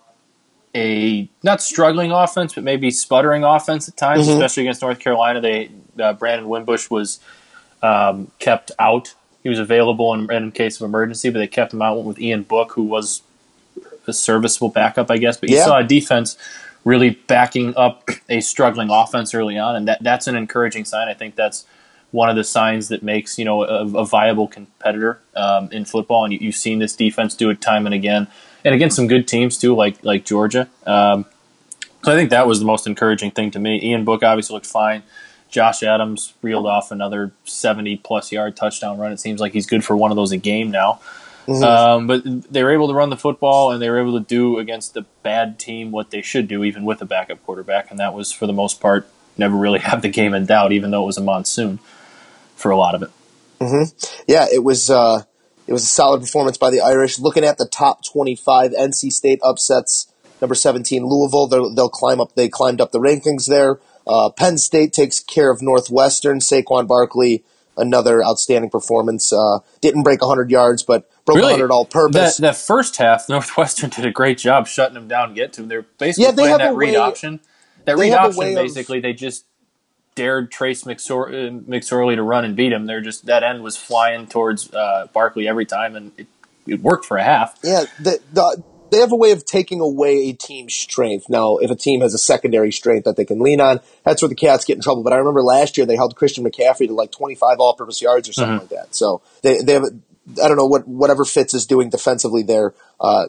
a 0.75 1.29
not 1.43 1.62
struggling 1.62 2.11
offense, 2.11 2.55
but 2.55 2.64
maybe 2.64 2.91
sputtering 2.91 3.45
offense 3.45 3.89
at 3.89 3.97
times, 3.97 4.27
Mhm. 4.27 4.33
especially 4.33 4.64
against 4.64 4.83
North 4.83 4.99
Carolina. 4.99 5.41
They 5.41 5.70
uh, 6.01 6.12
Brandon 6.14 6.49
Wimbush 6.49 6.91
was 6.91 7.20
um, 7.83 8.31
kept 8.39 8.72
out. 8.79 9.14
He 9.45 9.51
was 9.51 9.59
available 9.59 10.12
in, 10.14 10.32
in 10.32 10.51
case 10.51 10.80
of 10.80 10.86
emergency, 10.86 11.30
but 11.30 11.38
they 11.38 11.47
kept 11.47 11.72
him 11.72 11.82
out. 11.82 12.03
With 12.03 12.18
Ian 12.18 12.42
Book, 12.42 12.72
who 12.72 12.82
was 12.82 13.22
a 14.07 14.12
serviceable 14.12 14.70
backup, 14.70 15.11
I 15.11 15.18
guess. 15.18 15.36
But 15.36 15.51
you 15.51 15.57
Yeah. 15.57 15.66
saw 15.66 15.78
a 15.78 15.84
defense 15.84 16.36
really 16.84 17.11
backing 17.11 17.74
up 17.76 18.09
a 18.28 18.40
struggling 18.40 18.90
offense 18.90 19.34
early 19.34 19.59
on, 19.59 19.76
and 19.76 19.86
that 19.86 20.03
that's 20.03 20.26
an 20.26 20.34
encouraging 20.34 20.84
sign. 20.86 21.09
I 21.09 21.14
think 21.14 21.36
that's 21.36 21.64
one 22.11 22.30
of 22.30 22.36
the 22.36 22.45
signs 22.45 22.88
that 22.88 23.03
makes 23.03 23.38
you 23.38 23.45
know 23.45 23.64
a, 23.64 23.84
a 23.99 24.05
viable 24.07 24.49
competitor 24.49 25.20
um, 25.36 25.68
in 25.70 25.84
football. 25.84 26.24
And 26.24 26.32
you, 26.32 26.38
you've 26.40 26.55
seen 26.55 26.78
this 26.78 26.97
defense 26.97 27.34
do 27.34 27.51
it 27.51 27.61
time 27.61 27.86
and 27.86 27.95
again, 27.95 28.26
and 28.64 28.74
against 28.74 28.97
some 28.97 29.09
good 29.09 29.28
teams 29.28 29.59
too, 29.59 29.74
like 29.76 30.03
like 30.03 30.24
Georgia. 30.24 30.68
Um, 30.86 31.26
so 32.03 32.12
I 32.12 32.16
think 32.16 32.30
that 32.30 32.47
was 32.47 32.61
the 32.61 32.66
most 32.66 32.86
encouraging 32.86 33.30
thing 33.30 33.51
to 33.53 33.59
me. 33.59 33.80
Ian 33.82 34.05
Book 34.05 34.22
obviously 34.22 34.55
looked 34.55 34.66
fine. 34.66 35.03
Josh 35.55 35.84
Adams 35.84 36.34
reeled 36.42 36.66
off 36.66 36.90
another 36.90 37.30
70 37.44 37.98
plus 37.98 38.32
yard 38.32 38.57
touchdown 38.57 38.98
run. 38.98 39.12
It 39.12 39.20
seems 39.20 39.40
like 39.40 39.52
he's 39.52 39.68
good 39.68 39.84
for 39.84 39.96
one 39.96 40.11
of 40.11 40.16
those 40.16 40.32
a 40.32 40.36
game 40.36 40.72
now. 40.72 41.00
Um, 41.46 42.09
but 42.09 42.24
they 42.24 42.64
were 42.64 42.72
able 42.72 42.88
to 42.88 42.94
run 42.94 43.09
the 43.09 43.16
football 43.16 43.70
and 43.70 43.80
they 43.80 43.88
were 43.88 44.00
able 44.00 44.18
to 44.18 44.24
do 44.26 44.59
against 44.59 44.94
the 44.94 45.02
bad 45.22 45.61
team 45.61 45.92
what 45.92 46.11
they 46.11 46.22
should 46.22 46.48
do, 46.48 46.64
even 46.64 46.84
with 46.84 47.00
a 47.02 47.05
backup 47.05 47.40
quarterback. 47.44 47.92
And 47.92 48.00
that 48.00 48.14
was, 48.14 48.32
for 48.32 48.48
the 48.48 48.52
most 48.52 48.80
part, 48.80 49.07
never 49.38 49.55
really 49.57 49.78
have 49.90 50.02
the 50.02 50.09
game 50.09 50.34
in 50.34 50.44
doubt, 50.44 50.72
even 50.72 50.90
though 50.90 51.05
it 51.05 51.07
was 51.07 51.18
a 51.18 51.22
monsoon 51.22 51.78
for 52.57 52.72
a 52.72 52.76
lot 52.76 52.96
of 52.96 53.05
it. 53.05 53.11
Yeah, 54.26 54.46
it 54.52 54.64
was 54.64 54.90
uh, 54.90 55.22
it 55.68 55.72
was 55.72 55.84
a 55.84 55.86
solid 55.86 56.20
performance 56.20 56.59
by 56.59 56.70
the 56.70 56.80
Irish. 56.80 57.20
Looking 57.20 57.44
at 57.44 57.59
the 57.59 57.66
top 57.66 58.05
twenty-five, 58.05 58.72
NC 58.72 59.12
State 59.12 59.38
upsets 59.44 60.12
number 60.40 60.57
seventeen 60.57 61.07
Louisville. 61.07 61.46
They'll, 61.46 61.72
they'll 61.72 61.88
climb 61.88 62.20
up. 62.20 62.34
They 62.34 62.48
climbed 62.48 62.80
up 62.80 62.90
the 62.90 62.98
rankings 62.98 63.46
there. 63.46 63.78
Uh, 64.07 64.30
Penn 64.30 64.59
State 64.59 64.92
takes 64.92 65.20
care 65.20 65.50
of 65.50 65.62
Northwestern. 65.62 66.38
Saquon 66.40 66.86
Barkley, 66.86 67.42
another 67.76 68.22
outstanding 68.24 68.70
performance. 68.70 69.32
Uh, 69.32 69.61
didn't 69.80 70.02
break 70.02 70.22
hundred 70.22 70.50
yards, 70.50 70.82
but 70.82 71.09
broke 71.24 71.38
Really? 71.38 71.52
hundred 71.52 71.70
all 71.70 71.84
purpose. 71.86 72.36
That, 72.36 72.42
that 72.42 72.57
first 72.57 72.96
half, 72.98 73.28
Northwestern 73.28 73.90
did 73.90 74.05
a 74.05 74.11
great 74.11 74.38
job 74.38 74.66
shutting 74.66 74.94
them 74.94 75.09
down, 75.09 75.34
get 75.34 75.52
to 75.55 75.62
them. 75.62 75.68
They're 75.68 75.82
basically 75.98 76.24
Yeah, 76.24 76.30
they 76.32 76.42
playing 76.42 76.59
that 76.59 76.74
read 76.76 76.90
way- 76.90 76.96
option. 76.96 77.40
That 77.86 77.98
read 77.98 78.12
option, 78.12 78.38
way 78.38 78.55
of- 78.55 78.62
basically, 78.62 79.00
they 79.00 79.12
just 79.12 79.44
dared 80.14 80.50
Trace 80.50 80.84
McSor- 80.84 81.28
uh, 81.28 81.50
McSorley 81.70 82.14
to 82.14 82.22
run 82.22 82.44
and 82.44 82.55
beat 82.57 82.72
him. 82.72 82.86
They're 82.86 83.00
just 83.00 83.26
that 83.26 83.42
end 83.42 83.62
was 83.62 83.76
flying 83.76 84.26
towards 84.26 84.72
uh, 84.72 85.09
Barkley 85.12 85.48
every 85.48 85.66
time, 85.66 85.96
and 85.96 86.12
it, 86.16 86.26
it 86.66 86.80
worked 86.80 87.05
for 87.05 87.16
a 87.18 87.24
half. 87.24 87.59
Yeah, 87.64 87.84
the, 88.00 88.20
the, 88.32 88.62
they 88.95 89.01
have 89.01 89.11
a 89.11 89.16
way 89.16 89.32
of 89.32 89.45
taking 89.45 89.80
away 89.80 90.28
a 90.28 90.32
team's 90.32 90.72
strength. 90.72 91.28
Now, 91.28 91.57
if 91.57 91.68
a 91.68 91.74
team 91.74 92.01
has 92.03 92.14
a 92.14 92.18
secondary 92.18 92.70
strength 92.70 93.05
that 93.05 93.16
they 93.16 93.24
can 93.24 93.40
lean 93.40 93.61
on, 93.61 93.80
that's 94.05 94.22
where 94.22 94.28
the 94.28 94.36
Cats 94.36 94.64
get 94.64 94.76
in 94.76 94.82
trouble. 94.82 95.03
But 95.03 95.12
I 95.12 95.16
remember 95.16 95.42
last 95.42 95.76
year 95.76 95.84
they 95.84 95.97
held 95.97 96.14
Christian 96.14 96.45
McCaffrey 96.45 96.86
to 96.86 96.95
like 96.95 97.11
25 97.11 97.59
all-purpose 97.59 98.01
yards 98.01 98.28
or 98.28 98.32
something 98.32 98.59
like 98.59 98.68
that. 98.68 98.95
So 98.95 99.20
they 99.42 99.62
they 99.62 99.72
have, 99.72 99.84
I 100.42 100.47
don't 100.47 100.57
know 100.57 100.66
what 100.66 100.86
whatever 100.86 101.24
Fitz 101.24 101.55
is 101.55 101.66
doing 101.66 101.90
defensively 101.90 102.45
there. 102.45 102.72
Uh, 103.01 103.26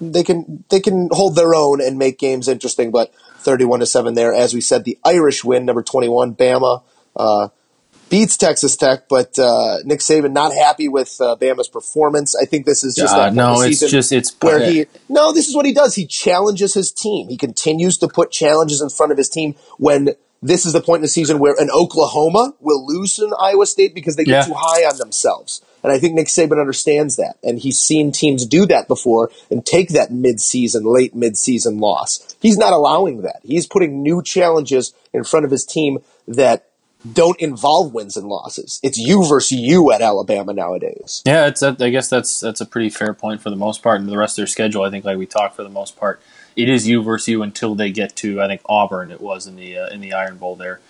they 0.00 0.22
can 0.22 0.64
they 0.68 0.78
can 0.78 1.08
hold 1.10 1.34
their 1.34 1.54
own 1.56 1.80
and 1.80 1.98
make 1.98 2.18
games 2.18 2.46
interesting. 2.46 2.92
But 2.92 3.12
31 3.38 3.80
to 3.80 3.86
seven 3.86 4.14
there, 4.14 4.32
as 4.32 4.54
we 4.54 4.60
said, 4.60 4.84
the 4.84 4.96
Irish 5.04 5.42
win, 5.42 5.64
number 5.64 5.82
21, 5.82 6.36
Bama. 6.36 6.82
Uh, 7.16 7.48
beats 8.10 8.36
Texas 8.36 8.76
Tech, 8.76 9.08
but 9.08 9.38
uh, 9.38 9.78
Nick 9.84 10.00
Saban 10.00 10.32
not 10.32 10.52
happy 10.52 10.88
with 10.88 11.16
uh, 11.20 11.36
Bama's 11.40 11.68
performance. 11.68 12.36
I 12.40 12.44
think 12.44 12.66
this 12.66 12.84
is 12.84 12.94
just 12.94 13.14
Uh, 13.14 13.30
no, 13.30 13.60
it's 13.62 13.80
just 13.90 14.12
it's 14.12 14.36
where 14.40 14.58
he 14.70 14.86
no, 15.08 15.32
this 15.32 15.48
is 15.48 15.54
what 15.56 15.64
he 15.64 15.72
does. 15.72 15.94
He 15.94 16.06
challenges 16.06 16.74
his 16.74 16.92
team. 16.92 17.28
He 17.28 17.36
continues 17.36 17.96
to 17.98 18.08
put 18.08 18.30
challenges 18.30 18.82
in 18.82 18.90
front 18.90 19.12
of 19.12 19.18
his 19.18 19.28
team 19.28 19.54
when 19.78 20.10
this 20.42 20.64
is 20.64 20.72
the 20.72 20.80
point 20.80 20.98
in 21.00 21.02
the 21.02 21.08
season 21.08 21.38
where 21.38 21.54
an 21.58 21.70
Oklahoma 21.70 22.54
will 22.60 22.86
lose 22.86 23.16
to 23.16 23.24
an 23.26 23.32
Iowa 23.38 23.66
State 23.66 23.94
because 23.94 24.16
they 24.16 24.24
get 24.24 24.32
Yeah. 24.32 24.44
too 24.46 24.54
high 24.56 24.84
on 24.84 24.96
themselves. 24.96 25.60
And 25.82 25.92
I 25.92 25.98
think 25.98 26.14
Nick 26.14 26.28
Saban 26.28 26.58
understands 26.58 27.16
that. 27.16 27.36
And 27.42 27.58
he's 27.58 27.78
seen 27.78 28.10
teams 28.10 28.46
do 28.46 28.64
that 28.66 28.88
before 28.88 29.30
and 29.50 29.64
take 29.64 29.90
that 29.90 30.10
mid-season, 30.10 30.84
late 30.84 31.14
mid-season 31.14 31.78
loss. 31.78 32.36
He's 32.40 32.56
not 32.58 32.72
allowing 32.72 33.20
that. 33.22 33.40
He's 33.42 33.66
putting 33.66 34.02
new 34.02 34.22
challenges 34.22 34.94
in 35.12 35.24
front 35.24 35.44
of 35.44 35.50
his 35.50 35.64
team 35.66 35.98
that 36.26 36.66
don't 37.10 37.38
involve 37.40 37.94
wins 37.94 38.16
and 38.16 38.26
losses. 38.26 38.80
It's 38.82 38.98
you 38.98 39.26
versus 39.26 39.58
you 39.58 39.92
at 39.92 40.02
Alabama 40.02 40.52
nowadays. 40.52 41.22
Yeah, 41.24 41.46
it's. 41.46 41.62
I 41.62 41.90
guess 41.90 42.08
that's 42.08 42.40
that's 42.40 42.60
a 42.60 42.66
pretty 42.66 42.90
fair 42.90 43.14
point 43.14 43.40
for 43.40 43.50
the 43.50 43.56
most 43.56 43.82
part. 43.82 44.00
And 44.00 44.08
the 44.08 44.18
rest 44.18 44.34
of 44.38 44.42
their 44.42 44.46
schedule, 44.46 44.82
I 44.82 44.90
think, 44.90 45.04
like 45.04 45.18
we 45.18 45.26
talked 45.26 45.56
for 45.56 45.62
the 45.62 45.68
most 45.70 45.96
part, 45.96 46.20
it 46.56 46.68
is 46.68 46.86
you 46.86 47.02
versus 47.02 47.28
you 47.28 47.42
until 47.42 47.74
they 47.74 47.90
get 47.90 48.16
to 48.16 48.40
I 48.42 48.46
think 48.48 48.60
Auburn. 48.68 49.10
It 49.10 49.20
was 49.20 49.46
in 49.46 49.56
the 49.56 49.78
uh, 49.78 49.88
in 49.88 50.00
the 50.00 50.12
Iron 50.12 50.36
Bowl 50.36 50.56
there. 50.56 50.80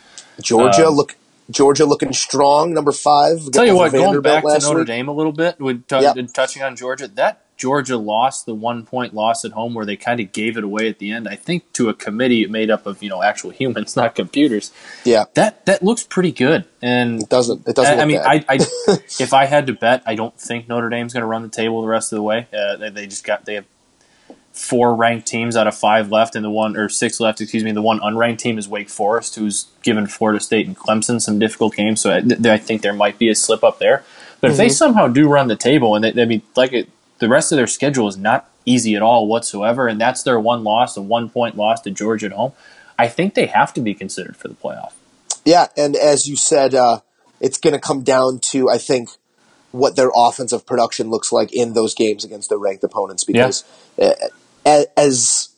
Georgia 0.40 0.86
Um, 0.86 0.94
look 0.94 1.16
Georgia 1.50 1.84
looking 1.84 2.12
strong, 2.12 2.72
number 2.72 2.92
five. 2.92 3.50
Tell 3.52 3.66
you 3.66 3.76
what, 3.76 3.92
going 3.92 4.20
back 4.22 4.44
to 4.44 4.58
Notre 4.61 4.78
week. 4.78 4.86
Dame 4.86 5.08
a 5.08 5.12
little 5.12 5.32
bit, 5.32 5.58
with 5.61 5.86
t- 5.86 6.00
Yep. 6.00 6.16
touching 6.32 6.62
on 6.62 6.76
Georgia, 6.76 7.08
that 7.08 7.42
Georgia 7.61 7.98
lost 7.98 8.46
the 8.46 8.54
one 8.54 8.86
point 8.86 9.12
loss 9.12 9.44
at 9.44 9.52
home 9.52 9.74
where 9.74 9.84
they 9.84 9.94
kind 9.94 10.18
of 10.18 10.32
gave 10.32 10.56
it 10.56 10.64
away 10.64 10.88
at 10.88 10.98
the 10.98 11.12
end, 11.12 11.28
I 11.28 11.36
think 11.36 11.70
to 11.74 11.90
a 11.90 11.94
committee 11.94 12.46
made 12.46 12.70
up 12.70 12.86
of 12.86 13.02
you 13.02 13.11
know 13.11 13.22
actual 13.22 13.50
humans, 13.61 13.96
not 13.96 14.14
computers. 14.14 14.72
Yeah, 15.04 15.26
That 15.34 15.66
that 15.66 15.82
looks 15.82 16.02
pretty 16.02 16.32
good, 16.32 16.64
and 16.80 17.22
it 17.22 17.28
doesn't. 17.28 17.68
It 17.68 17.76
doesn't. 17.76 17.98
I, 17.98 18.02
I 18.02 18.04
mean, 18.06 18.16
bad. 18.16 18.46
I, 18.48 18.54
I 18.54 18.58
if 19.20 19.34
I 19.34 19.44
had 19.44 19.66
to 19.66 19.74
bet, 19.74 20.02
I 20.06 20.14
don't 20.14 20.34
think 20.40 20.68
Notre 20.68 20.88
Dame's 20.88 21.12
going 21.12 21.20
to 21.20 21.26
run 21.26 21.42
the 21.42 21.50
table 21.50 21.82
the 21.82 21.88
rest 21.88 22.12
of 22.12 22.16
the 22.16 22.22
way. 22.22 22.48
Uh, 22.50 22.76
they, 22.76 22.88
they 22.88 23.06
just 23.06 23.24
got 23.24 23.44
they 23.44 23.56
have 23.56 23.66
four 24.52 24.94
ranked 24.94 25.28
teams 25.28 25.54
out 25.54 25.66
of 25.66 25.76
five 25.76 26.11
left, 26.11 26.34
and 26.34 26.42
the 26.42 26.50
one 26.50 26.78
or 26.78 26.88
six 26.88 27.20
left. 27.20 27.42
Excuse 27.42 27.62
me. 27.62 27.72
The 27.72 27.82
one 27.82 28.00
unranked 28.00 28.38
team 28.38 28.56
is 28.56 28.70
Wake 28.70 28.88
Forest, 28.88 29.34
who's 29.34 29.66
given 29.82 30.06
Florida 30.06 30.40
State 30.40 30.66
and 30.66 30.74
Clemson 30.74 31.20
some 31.20 31.38
difficult 31.38 31.76
games. 31.76 32.00
So 32.00 32.11
I, 32.11 32.22
th- 32.22 32.46
I 32.46 32.56
think 32.56 32.80
there 32.80 32.94
might 32.94 33.18
be 33.18 33.28
a 33.28 33.34
slip 33.34 33.62
up 33.62 33.78
there. 33.80 34.02
But 34.40 34.52
if 34.52 34.56
they 34.56 34.70
somehow 34.70 35.08
do 35.08 35.28
run 35.28 35.48
the 35.48 35.56
table, 35.56 35.94
and 35.94 36.02
they, 36.02 36.22
I 36.22 36.24
mean, 36.24 36.40
like 36.56 36.72
it, 36.72 36.88
the 37.20 37.28
rest 37.28 37.52
of 37.52 37.56
their 37.56 37.66
schedule 37.66 38.08
is 38.08 38.16
not 38.16 38.50
easy 38.66 38.96
at 38.96 39.02
all 39.02 39.28
whatsoever, 39.28 39.86
and 39.86 40.00
that's 40.00 40.22
their 40.22 40.40
one 40.40 40.64
loss, 40.64 40.96
a 40.96 41.02
one 41.02 41.30
point 41.30 41.56
loss 41.56 41.80
to 41.82 41.90
Georgia 41.90 42.26
at 42.26 42.32
home. 42.32 42.52
I 42.98 43.08
think 43.08 43.34
they 43.34 43.46
have 43.46 43.72
to 43.74 43.80
be 43.80 43.94
considered 43.94 44.36
for 44.36 44.48
the 44.48 44.54
playoff. 44.54 44.92
Yeah, 45.44 45.68
and 45.76 45.96
as 45.96 46.28
you 46.28 46.36
said, 46.36 46.74
uh, 46.74 47.00
it's 47.40 47.58
going 47.58 47.72
to 47.72 47.80
come 47.80 48.02
down 48.02 48.40
to 48.50 48.68
I 48.68 48.78
think 48.78 49.10
what 49.70 49.96
their 49.96 50.10
offensive 50.14 50.66
production 50.66 51.10
looks 51.10 51.30
like 51.30 51.54
in 51.54 51.74
those 51.74 51.94
games 51.94 52.24
against 52.24 52.48
their 52.48 52.58
ranked 52.58 52.82
opponents. 52.82 53.24
Because 53.24 53.64
uh, 54.00 54.12
a- 54.66 54.86
as 54.98 55.49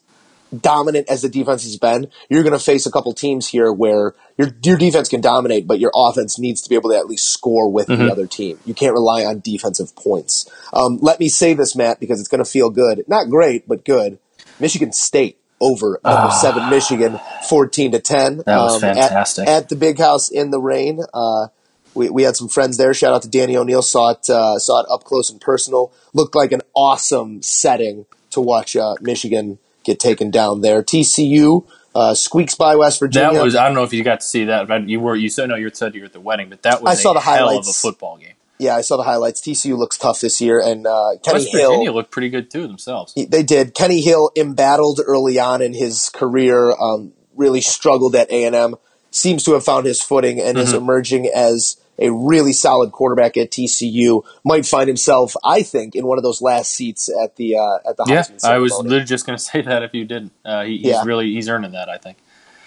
dominant 0.61 1.09
as 1.09 1.23
the 1.23 1.29
defense 1.29 1.63
has 1.65 1.77
been, 1.79 2.09
you're 2.29 2.43
going 2.43 2.53
to 2.59 2.65
face 2.65 2.87
a 2.87 2.91
couple 2.91 3.13
teams 3.13 3.49
here 3.49 3.73
where 3.73 4.15
your 4.37 4.49
your 4.63 4.77
defense 4.77 5.09
can 5.09 5.21
dominate, 5.21 5.67
but 5.67 5.79
your 5.81 5.91
offense 5.95 6.39
needs 6.39 6.61
to 6.63 6.69
be 6.69 6.75
able 6.75 6.91
to 6.91 6.97
at 6.97 7.07
least 7.07 7.33
score 7.33 7.71
with 7.71 7.89
Mm-hmm. 7.89 8.05
the 8.07 8.13
other 8.13 8.27
team. 8.27 8.59
You 8.65 8.75
can't 8.75 8.93
rely 8.93 9.25
on 9.25 9.41
defensive 9.41 9.95
points. 9.97 10.49
Um, 10.73 10.99
let 11.03 11.19
me 11.21 11.29
say 11.29 11.55
this, 11.55 11.75
Matt, 11.77 12.01
because 12.01 12.21
it's 12.21 12.29
going 12.29 12.43
to 12.45 12.51
feel 12.51 12.71
good. 12.71 13.05
Not 13.09 13.29
great, 13.29 13.67
but 13.69 13.85
good. 13.85 14.19
Michigan 14.61 14.93
State 14.93 15.39
over 15.61 16.01
number 16.05 16.31
seven 16.33 16.69
Michigan, 16.71 17.21
fourteen 17.49 17.93
to 17.93 18.01
ten. 18.01 18.41
Ah. 18.41 18.43
That 18.47 18.57
was 18.59 18.83
um, 18.83 18.89
at- 18.91 18.97
fantastic. 18.97 19.49
At, 19.49 19.69
the 19.69 19.77
big 19.77 19.99
house 19.99 20.29
in 20.31 20.51
the 20.51 20.61
rain. 20.61 21.01
Uh, 21.15 21.49
we, 21.95 22.09
we 22.11 22.23
had 22.23 22.37
some 22.37 22.49
friends 22.49 22.79
there. 22.79 22.95
Shout 22.95 23.13
out 23.15 23.23
to 23.23 23.29
Danny 23.29 23.57
O'Neill. 23.57 23.83
Saw 23.83 24.11
it 24.11 24.29
uh, 24.31 24.59
saw 24.59 24.81
it 24.81 24.87
up 24.91 25.05
close 25.05 25.31
and 25.31 25.41
personal. 25.41 25.93
Looked 26.15 26.35
like 26.35 26.53
an 26.53 26.63
awesome 26.75 27.43
setting 27.43 28.07
to 28.31 28.41
watch 28.41 28.75
uh, 28.77 28.95
Michigan 29.01 29.59
get 29.85 30.01
taken 30.01 30.31
down 30.31 30.61
there. 30.61 30.83
TCU 30.83 31.67
uh, 31.95 32.15
squeaks 32.15 32.55
by 32.55 32.77
West 32.77 33.01
Virginia. 33.01 33.33
That 33.35 33.45
was 33.45 33.57
I 33.57 33.67
don't 33.67 33.75
know 33.75 33.83
if 33.83 33.93
you 33.93 34.03
got 34.03 34.21
to 34.21 34.27
see 34.27 34.45
that, 34.45 34.69
but 34.69 34.89
you 34.89 35.01
were 35.01 35.15
you 35.17 35.29
said 35.29 35.49
no, 35.49 35.57
you 35.57 35.71
said 35.73 35.95
you 35.95 36.01
were 36.03 36.07
at 36.07 36.13
the 36.13 36.21
wedding, 36.21 36.49
but 36.49 36.63
that 36.63 36.83
was 36.83 36.99
I 36.99 37.03
saw 37.03 37.13
the 37.13 37.21
hell 37.21 37.49
highlights. 37.49 37.69
of 37.69 37.73
a 37.73 37.75
football 37.75 38.17
game. 38.17 38.35
yeah, 38.59 38.77
I 38.77 38.81
saw 38.81 38.97
the 38.97 39.03
highlights. 39.03 39.41
TCU 39.41 39.77
looks 39.77 39.99
tough 39.99 40.21
this 40.21 40.41
year, 40.41 40.61
and 40.61 40.87
uh, 40.87 41.17
Kenny 41.23 41.41
West 41.41 41.53
Hill. 41.53 41.71
Virginia 41.71 41.93
looked 41.93 42.11
pretty 42.11 42.31
good 42.31 42.51
too 42.51 42.67
themselves. 42.67 43.15
They 43.15 43.43
did. 43.43 43.75
Kenny 43.75 44.01
Hill 44.01 44.31
embattled 44.37 45.01
early 45.05 45.39
on 45.39 45.61
in 45.61 45.75
his 45.75 46.09
career. 46.09 46.73
Um, 46.73 47.13
really 47.35 47.61
struggled 47.61 48.15
at 48.15 48.31
A 48.31 48.45
and 48.45 48.55
M. 48.55 48.77
Seems 49.11 49.45
to 49.45 49.53
have 49.53 49.65
found 49.65 49.85
his 49.85 50.01
footing 50.01 50.41
and 50.41 50.57
is 50.57 50.73
emerging 50.73 51.27
as 51.35 51.77
a 51.99 52.11
really 52.11 52.53
solid 52.53 52.91
quarterback 52.93 53.37
at 53.37 53.51
TCU. 53.51 54.25
Might 54.45 54.67
find 54.67 54.89
himself, 54.89 55.35
I 55.45 55.63
think, 55.63 55.95
in 55.95 56.07
one 56.07 56.19
of 56.19 56.25
those 56.25 56.41
last 56.43 56.73
seats 56.73 57.09
at 57.09 57.37
the 57.37 57.57
uh, 57.57 57.89
at 57.89 57.97
the 57.97 58.05
Yeah, 58.09 58.23
Heisman 58.23 58.45
I 58.45 58.59
was 58.59 58.73
literally 58.73 59.05
just 59.05 59.27
going 59.27 59.37
to 59.39 59.43
say 59.43 59.63
that 59.63 59.83
if 59.83 59.95
you 59.95 60.05
didn't. 60.05 60.33
Uh, 60.45 60.65
he, 60.65 60.79
he's 60.79 60.87
Yeah. 60.87 61.03
really 61.05 61.33
he's 61.33 61.49
earning 61.49 61.73
that. 61.73 61.89
I 61.89 61.99
think. 61.99 62.19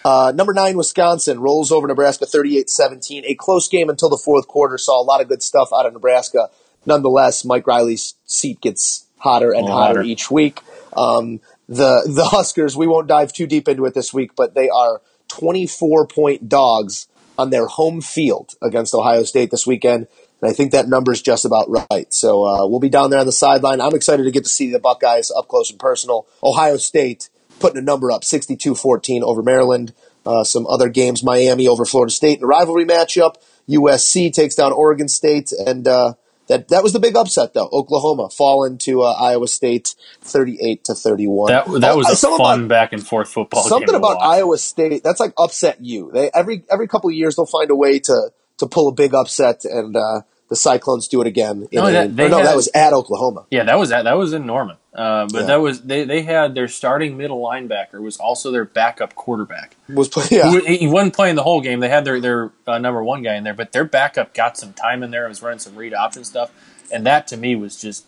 Uh, 0.04 0.32
number 0.36 0.54
nine, 0.54 0.78
Wisconsin 0.78 1.40
rolls 1.40 1.72
over 1.72 1.88
Nebraska 1.88 2.26
38-17. 2.26 3.24
A 3.26 3.34
close 3.34 3.68
game 3.68 3.90
until 3.90 4.08
the 4.08 4.18
fourth 4.24 4.48
quarter. 4.48 4.78
Saw 4.78 5.02
a 5.02 5.04
lot 5.04 5.20
of 5.20 5.28
good 5.28 5.42
stuff 5.42 5.70
out 5.76 5.88
of 5.88 5.94
Nebraska. 5.94 6.52
Nonetheless, 6.86 7.44
Mike 7.44 7.66
Riley's 7.66 8.14
seat 8.26 8.62
gets 8.62 9.08
hotter 9.18 9.52
and 9.52 9.68
hotter 9.68 9.96
hotter. 10.00 10.04
each 10.04 10.30
week. 10.30 10.60
Um, 10.96 11.42
the 11.68 12.04
the 12.08 12.26
Huskers, 12.26 12.78
we 12.78 12.86
won't 12.86 13.08
dive 13.08 13.34
too 13.34 13.48
deep 13.48 13.68
into 13.68 13.86
it 13.86 13.96
this 13.96 14.14
week, 14.14 14.36
but 14.36 14.54
they 14.54 14.70
are 14.70 15.02
24 15.30 16.06
point 16.06 16.48
dogs 16.48 17.08
on 17.38 17.50
their 17.50 17.68
home 17.68 18.02
field 18.02 18.56
against 18.62 18.94
Ohio 18.94 19.24
State 19.24 19.52
this 19.52 19.68
weekend. 19.68 20.08
And 20.42 20.50
I 20.50 20.54
think 20.54 20.72
that 20.72 20.88
number 20.88 21.12
is 21.12 21.22
just 21.22 21.46
about 21.46 21.68
right. 21.70 22.14
So 22.14 22.46
uh, 22.46 22.68
we'll 22.68 22.80
be 22.80 22.90
down 22.90 23.10
there 23.10 23.20
on 23.20 23.26
the 23.26 23.32
sideline. 23.32 23.82
I'm 23.82 23.96
excited 23.96 24.24
to 24.24 24.32
get 24.32 24.44
to 24.44 24.50
see 24.50 24.72
the 24.72 24.80
Buckeyes 24.80 25.32
up 25.32 25.48
close 25.48 25.72
and 25.72 25.80
personal. 25.80 26.28
Ohio 26.44 26.78
State 26.78 27.30
putting 27.60 27.78
a 27.78 27.82
number 27.82 28.12
up 28.12 28.22
62-14 28.22 29.22
over 29.22 29.42
Maryland. 29.42 29.94
Uh, 30.26 30.44
some 30.44 30.66
other 30.68 30.90
games, 30.90 31.24
Miami 31.24 31.68
over 31.68 31.86
Florida 31.86 32.12
State 32.12 32.40
in 32.40 32.44
a 32.44 32.48
rivalry 32.48 32.86
matchup. 32.86 33.36
USC 33.70 34.34
takes 34.34 34.56
down 34.56 34.74
Oregon 34.74 35.08
State, 35.08 35.52
and 35.52 35.88
uh, 35.88 36.14
that 36.48 36.68
that 36.70 36.84
was 36.84 36.94
the 36.94 37.00
big 37.00 37.16
upset 37.16 37.54
though. 37.54 37.70
Oklahoma 37.72 38.30
falling 38.30 38.78
to 38.80 39.02
uh, 39.04 39.12
Iowa 39.14 39.48
State, 39.48 39.96
thirty-eight 40.22 40.84
to 40.86 40.94
thirty-one. 40.96 41.52
That 41.52 41.66
that 41.82 41.96
was 41.98 42.08
Oh, 42.10 42.14
a 42.14 42.16
something 42.16 42.38
fun 42.38 42.60
about- 42.62 42.70
back 42.70 42.94
and 42.94 43.06
forth 43.06 43.30
football. 43.30 43.64
something 43.64 43.96
about. 43.96 44.18
Iowa 44.22 44.58
State 44.58 45.04
that's 45.04 45.20
like 45.20 45.34
upset 45.38 45.78
you. 45.84 46.12
They 46.14 46.30
every 46.34 46.64
every 46.72 46.88
couple 46.88 47.10
of 47.10 47.16
years 47.16 47.36
they'll 47.36 47.46
find 47.46 47.70
a 47.72 47.76
way 47.76 48.00
to 48.00 48.30
to 48.58 48.68
pull 48.68 48.88
a 48.88 48.94
big 48.94 49.14
upset, 49.14 49.66
and 49.66 49.96
uh, 49.98 50.22
the 50.50 50.56
Cyclones 50.56 51.08
do 51.08 51.22
it 51.22 51.28
again. 51.28 51.68
In 51.72 51.80
No, 51.84 51.92
that- 51.92 52.12
no, 52.12 52.24
had- 52.38 52.46
that 52.46 52.56
was 52.56 52.70
at 52.76 52.94
Oklahoma. 52.94 53.46
Yeah, 53.50 53.64
that 53.64 53.80
was 53.80 53.90
that. 53.90 54.04
That 54.04 54.18
was 54.18 54.34
in 54.34 54.46
Norman. 54.46 54.78
Uh, 54.94 55.28
but 55.32 55.42
Yeah. 55.42 55.46
that 55.48 55.56
was 55.62 55.82
they, 55.82 56.04
they 56.06 56.22
had 56.22 56.56
their 56.56 56.68
starting 56.70 57.18
middle 57.18 57.42
linebacker 57.44 58.00
was 58.02 58.18
also 58.18 58.52
their 58.52 58.64
backup 58.64 59.14
quarterback. 59.16 59.76
Was 59.90 60.10
yeah. 60.32 60.52
He, 60.62 60.78
he 60.78 60.88
wasn't 60.88 61.14
playing 61.16 61.36
the 61.36 61.44
whole 61.44 61.60
game. 61.62 61.80
They 61.82 61.90
had 61.90 62.06
their 62.06 62.22
their 62.22 62.52
uh, 62.68 62.78
number 62.78 63.04
one 63.04 63.22
guy 63.24 63.36
in 63.36 63.44
there, 63.44 63.54
but 63.54 63.72
their 63.74 63.84
backup 63.86 64.34
got 64.34 64.58
some 64.58 64.72
time 64.74 65.04
in 65.04 65.12
there. 65.12 65.24
and 65.26 65.32
Was 65.32 65.42
running 65.42 65.60
some 65.60 65.76
read 65.76 65.94
option 65.94 66.24
stuff, 66.24 66.52
and 66.94 67.06
that 67.06 67.28
to 67.28 67.38
me 67.38 67.56
was 67.56 67.76
just 67.82 68.06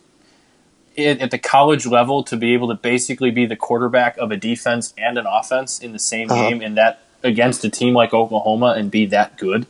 it, 0.95 1.21
at 1.21 1.31
the 1.31 1.37
college 1.37 1.85
level 1.85 2.23
to 2.23 2.37
be 2.37 2.53
able 2.53 2.67
to 2.69 2.73
basically 2.75 3.31
be 3.31 3.45
the 3.45 3.55
quarterback 3.55 4.17
of 4.17 4.31
a 4.31 4.37
defense 4.37 4.93
and 4.97 5.17
an 5.17 5.25
offense 5.27 5.79
in 5.79 5.91
the 5.91 5.99
same 5.99 6.31
Uh-huh. 6.31 6.49
game, 6.49 6.61
and 6.61 6.77
that 6.77 6.99
against 7.23 7.65
a 7.65 7.69
team 7.69 7.93
like 7.93 8.13
Oklahoma 8.13 8.75
and 8.77 8.89
be 8.91 9.05
that 9.07 9.37
good. 9.37 9.65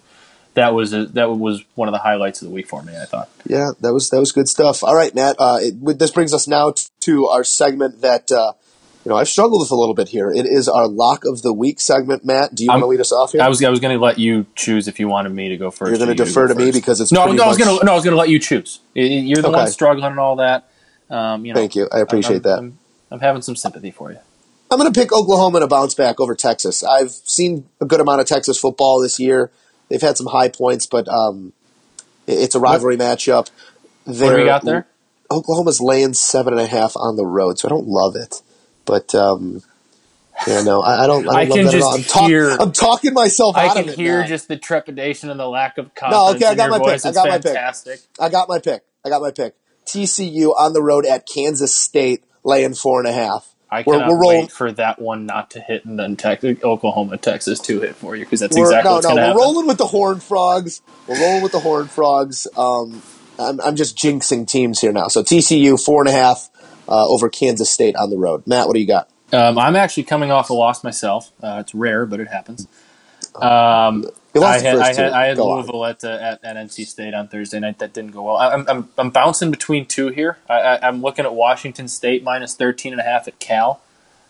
That 0.57 0.73
was 0.73 0.91
a, 0.91 1.05
that 1.05 1.29
was 1.29 1.63
one 1.75 1.87
of 1.87 1.91
the 1.91 1.99
highlights 1.99 2.41
of 2.41 2.47
the 2.47 2.51
week 2.51 2.67
for 2.67 2.81
me. 2.81 2.97
I 2.97 3.05
thought. 3.05 3.29
Yeah, 3.45 3.69
that 3.81 3.93
was 3.93 4.09
that 4.09 4.19
was 4.19 4.31
good 4.31 4.49
stuff. 4.49 4.83
All 4.83 4.95
right, 4.95 5.13
Matt. 5.13 5.35
Uh, 5.37 5.59
it, 5.61 5.99
this 5.99 6.09
brings 6.09 6.33
us 6.33 6.47
now 6.47 6.73
to 7.01 7.27
our 7.27 7.43
segment 7.43 8.01
that 8.01 8.31
uh, 8.31 8.53
you 9.05 9.09
know 9.09 9.17
I've 9.17 9.27
struggled 9.27 9.61
with 9.61 9.69
a 9.69 9.75
little 9.75 9.93
bit 9.93 10.09
here. 10.09 10.31
It 10.31 10.47
is 10.47 10.67
our 10.67 10.87
lock 10.87 11.25
of 11.25 11.43
the 11.43 11.53
week 11.53 11.79
segment. 11.79 12.25
Matt, 12.25 12.55
do 12.55 12.63
you 12.63 12.71
want 12.71 12.81
to 12.81 12.87
lead 12.87 12.99
us 12.99 13.11
off 13.11 13.33
here? 13.33 13.41
I 13.43 13.49
was 13.49 13.63
I 13.63 13.69
was 13.69 13.79
going 13.79 13.95
to 13.95 14.03
let 14.03 14.17
you 14.17 14.47
choose 14.55 14.87
if 14.87 14.99
you 14.99 15.07
wanted 15.07 15.29
me 15.29 15.49
to 15.49 15.57
go 15.57 15.69
1st 15.69 15.89
You're 15.89 15.97
going 15.97 16.17
to 16.17 16.25
defer 16.25 16.47
to 16.47 16.55
me 16.55 16.71
because 16.71 17.01
it's 17.01 17.11
no, 17.11 17.31
no, 17.31 17.43
I 17.43 17.47
was 17.47 17.57
going 17.59 17.77
to 17.77 17.85
no, 17.85 17.91
I 17.91 17.95
was 17.95 18.03
going 18.03 18.15
to 18.15 18.19
let 18.19 18.29
you 18.29 18.39
choose. 18.39 18.79
You're 18.95 19.43
the 19.43 19.49
Okay. 19.49 19.57
one 19.57 19.67
struggling 19.67 20.09
and 20.09 20.19
all 20.19 20.37
that. 20.37 20.71
Um, 21.11 21.45
you 21.45 21.53
know, 21.53 21.59
Thank 21.59 21.75
you. 21.75 21.87
I 21.93 21.99
appreciate 21.99 22.37
I'm, 22.37 22.41
that. 22.41 22.57
I'm, 22.57 22.79
I'm 23.11 23.19
having 23.19 23.43
some 23.43 23.55
sympathy 23.55 23.91
for 23.91 24.11
you. 24.11 24.17
I'm 24.71 24.79
going 24.79 24.91
to 24.91 24.99
pick 24.99 25.13
Oklahoma 25.13 25.59
to 25.59 25.67
bounce 25.67 25.93
back 25.93 26.19
over 26.19 26.33
Texas. 26.33 26.83
I've 26.83 27.11
seen 27.11 27.69
a 27.79 27.85
good 27.85 28.01
amount 28.01 28.21
of 28.21 28.27
Texas 28.27 28.59
football 28.59 28.99
this 28.99 29.19
year. 29.19 29.51
They've 29.89 30.01
had 30.01 30.17
some 30.17 30.27
high 30.27 30.49
points, 30.49 30.85
but 30.85 31.07
um, 31.07 31.53
it's 32.27 32.55
a 32.55 32.59
rivalry 32.59 32.97
matchup. 32.97 33.49
What 34.05 34.31
do 34.31 34.37
we 34.37 34.45
got 34.45 34.63
there? 34.65 34.87
Oklahoma's 35.31 35.81
laying 35.81 36.13
seven 36.13 36.53
and 36.53 36.61
a 36.61 36.67
half 36.67 36.95
on 36.95 37.15
the 37.15 37.25
road, 37.25 37.59
so 37.59 37.67
I 37.67 37.69
don't 37.69 37.87
love 37.87 38.15
it. 38.15 38.41
But 38.85 39.13
um, 39.13 39.61
yeah, 40.47 40.61
no, 40.63 40.81
I, 40.81 41.03
I 41.03 41.07
don't. 41.07 41.27
I, 41.27 41.31
don't 41.31 41.35
I 41.35 41.45
love 41.45 41.57
can 41.57 41.65
that 41.65 41.75
at 41.75 41.81
just 41.81 41.87
all. 41.87 41.95
I'm, 41.95 42.03
talk- 42.03 42.29
hear- 42.29 42.57
I'm 42.59 42.71
talking 42.71 43.13
myself 43.13 43.57
I 43.57 43.67
out 43.67 43.75
can 43.75 43.83
of 43.83 43.89
it. 43.89 43.97
hear 43.97 44.21
now. 44.21 44.27
just 44.27 44.47
the 44.47 44.57
trepidation 44.57 45.29
and 45.29 45.39
the 45.39 45.47
lack 45.47 45.77
of 45.77 45.93
confidence. 45.95 46.23
No, 46.23 46.35
okay, 46.35 46.45
I 46.45 46.55
got 46.55 46.69
my 46.69 46.79
pick. 46.79 47.05
I 47.05 47.11
got 47.11 47.27
my 47.27 47.37
pick. 47.39 47.57
I 48.19 48.29
got 48.29 48.49
my 48.49 48.59
pick. 48.59 48.83
I 49.05 49.09
got 49.09 49.21
my 49.21 49.31
pick. 49.31 49.55
TCU 49.85 50.53
on 50.57 50.73
the 50.73 50.81
road 50.81 51.05
at 51.05 51.25
Kansas 51.27 51.75
State, 51.75 52.23
laying 52.43 52.73
four 52.73 52.99
and 52.99 53.07
a 53.09 53.13
half. 53.13 53.53
I 53.69 53.83
We're- 53.85 53.99
cannot 53.99 54.09
we're 54.11 54.19
rolling- 54.21 54.39
wait 54.41 54.51
for 54.51 54.71
that 54.73 55.01
one 55.01 55.25
not 55.25 55.51
to 55.51 55.59
hit 55.59 55.85
and 55.85 55.99
then 55.99 56.15
Texas, 56.15 56.57
Oklahoma, 56.63 57.17
Texas 57.17 57.59
to 57.61 57.81
hit 57.81 57.95
for 57.95 58.15
you 58.15 58.23
because 58.25 58.39
that's 58.39 58.55
exactly 58.55 58.89
no, 58.89 58.95
what's 58.95 59.05
no, 59.05 59.09
going 59.09 59.17
to 59.17 59.21
we're 59.21 59.27
happen. 59.27 59.41
rolling 59.41 59.67
with 59.67 59.77
the 59.77 59.87
Horned 59.87 60.23
Frogs. 60.23 60.81
We're 61.07 61.19
rolling 61.19 61.43
with 61.43 61.51
the 61.51 61.59
Horned 61.59 61.91
Frogs. 61.91 62.47
Um, 62.55 63.01
I'm, 63.39 63.59
I'm 63.61 63.75
just 63.75 63.97
jinxing 63.97 64.47
teams 64.47 64.79
here 64.79 64.91
now. 64.91 65.09
So 65.09 65.21
TCU 65.21 65.77
four 65.83 66.01
and 66.01 66.09
a 66.09 66.13
half 66.13 66.49
uh, 66.87 67.07
over 67.07 67.29
Kansas 67.29 67.69
State 67.69 67.95
on 67.95 68.09
the 68.09 68.17
road. 68.17 68.47
Matt, 68.47 68.67
what 68.67 68.73
do 68.73 68.79
you 68.79 68.87
got? 68.87 69.09
Um, 69.33 69.57
I'm 69.59 69.75
actually 69.75 70.03
coming 70.03 70.31
off 70.31 70.49
a 70.49 70.53
loss 70.53 70.83
myself. 70.85 71.31
Uh, 71.43 71.57
it's 71.59 71.75
rare, 71.75 72.05
but 72.05 72.21
it 72.21 72.29
happens. 72.29 72.65
Um, 73.35 74.05
I 74.43 74.51
lost 74.53 74.63
the 74.63 74.69
had, 74.69 74.77
I 74.79 74.93
had. 74.93 75.11
I 75.13 75.25
had 75.27 75.37
Louisville 75.37 75.85
at, 75.85 76.03
uh, 76.03 76.07
at 76.09 76.43
at 76.43 76.55
NC 76.55 76.85
State 76.87 77.13
on 77.13 77.27
Thursday 77.27 77.59
night. 77.59 77.79
That 77.79 77.93
didn't 77.93 78.11
go 78.11 78.23
well. 78.23 78.37
I, 78.37 78.49
I'm, 78.53 78.65
I'm 78.69 78.89
I'm 78.97 79.09
bouncing 79.09 79.51
between 79.51 79.85
two 79.85 80.09
here. 80.09 80.37
I, 80.49 80.53
I, 80.59 80.87
I'm 80.87 81.01
looking 81.01 81.25
at 81.25 81.33
Washington 81.33 81.87
State 81.87 82.23
minus 82.23 82.55
13 82.55 82.93
and 82.93 82.99
a 82.99 83.03
half 83.03 83.27
at 83.27 83.39
Cal. 83.39 83.81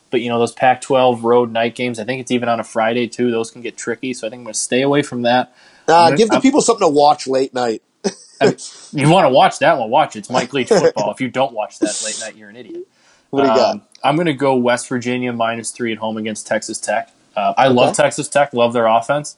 But 0.09 0.21
you 0.21 0.29
know 0.29 0.39
those 0.39 0.53
Pac-12 0.53 1.21
road 1.23 1.51
night 1.51 1.75
games. 1.75 1.99
I 1.99 2.05
think 2.05 2.21
it's 2.21 2.31
even 2.31 2.47
on 2.49 2.59
a 2.59 2.63
Friday 2.63 3.07
too. 3.07 3.29
Those 3.29 3.51
can 3.51 3.61
get 3.61 3.75
tricky. 3.77 4.13
So 4.13 4.25
I 4.25 4.29
think 4.29 4.39
I'm 4.39 4.45
going 4.45 4.53
to 4.53 4.59
stay 4.59 4.81
away 4.81 5.01
from 5.01 5.23
that. 5.23 5.53
Uh, 5.87 6.03
I'm- 6.05 6.15
give 6.15 6.29
the 6.29 6.35
I'm- 6.35 6.41
people 6.41 6.61
something 6.61 6.87
to 6.87 6.93
watch 6.93 7.27
late 7.27 7.53
night. 7.53 7.81
You 8.93 9.09
want 9.09 9.25
to 9.25 9.29
watch 9.29 9.59
that 9.59 9.77
one? 9.77 9.89
Watch 9.89 10.15
it. 10.15 10.19
It's 10.19 10.29
Mike 10.29 10.53
Leach 10.53 10.69
football. 10.69 11.11
if 11.11 11.19
you 11.19 11.27
don't 11.27 11.53
watch 11.53 11.79
that 11.79 12.01
late 12.05 12.17
night, 12.21 12.35
you're 12.37 12.49
an 12.49 12.55
idiot. 12.55 12.87
What 13.31 13.41
do 13.43 13.49
you 13.49 13.55
got? 13.55 13.71
Um, 13.75 13.81
I'm 14.03 14.15
going 14.15 14.27
to 14.27 14.33
go 14.33 14.55
West 14.55 14.87
Virginia 14.87 15.33
minus 15.33 15.71
three 15.71 15.91
at 15.91 15.97
home 15.97 16.15
against 16.17 16.47
Texas 16.47 16.79
Tech. 16.79 17.11
Uh, 17.35 17.53
I 17.57 17.67
love 17.67 17.95
Texas 17.95 18.29
Tech, 18.29 18.53
love 18.53 18.73
their 18.73 18.87
offense, 18.87 19.35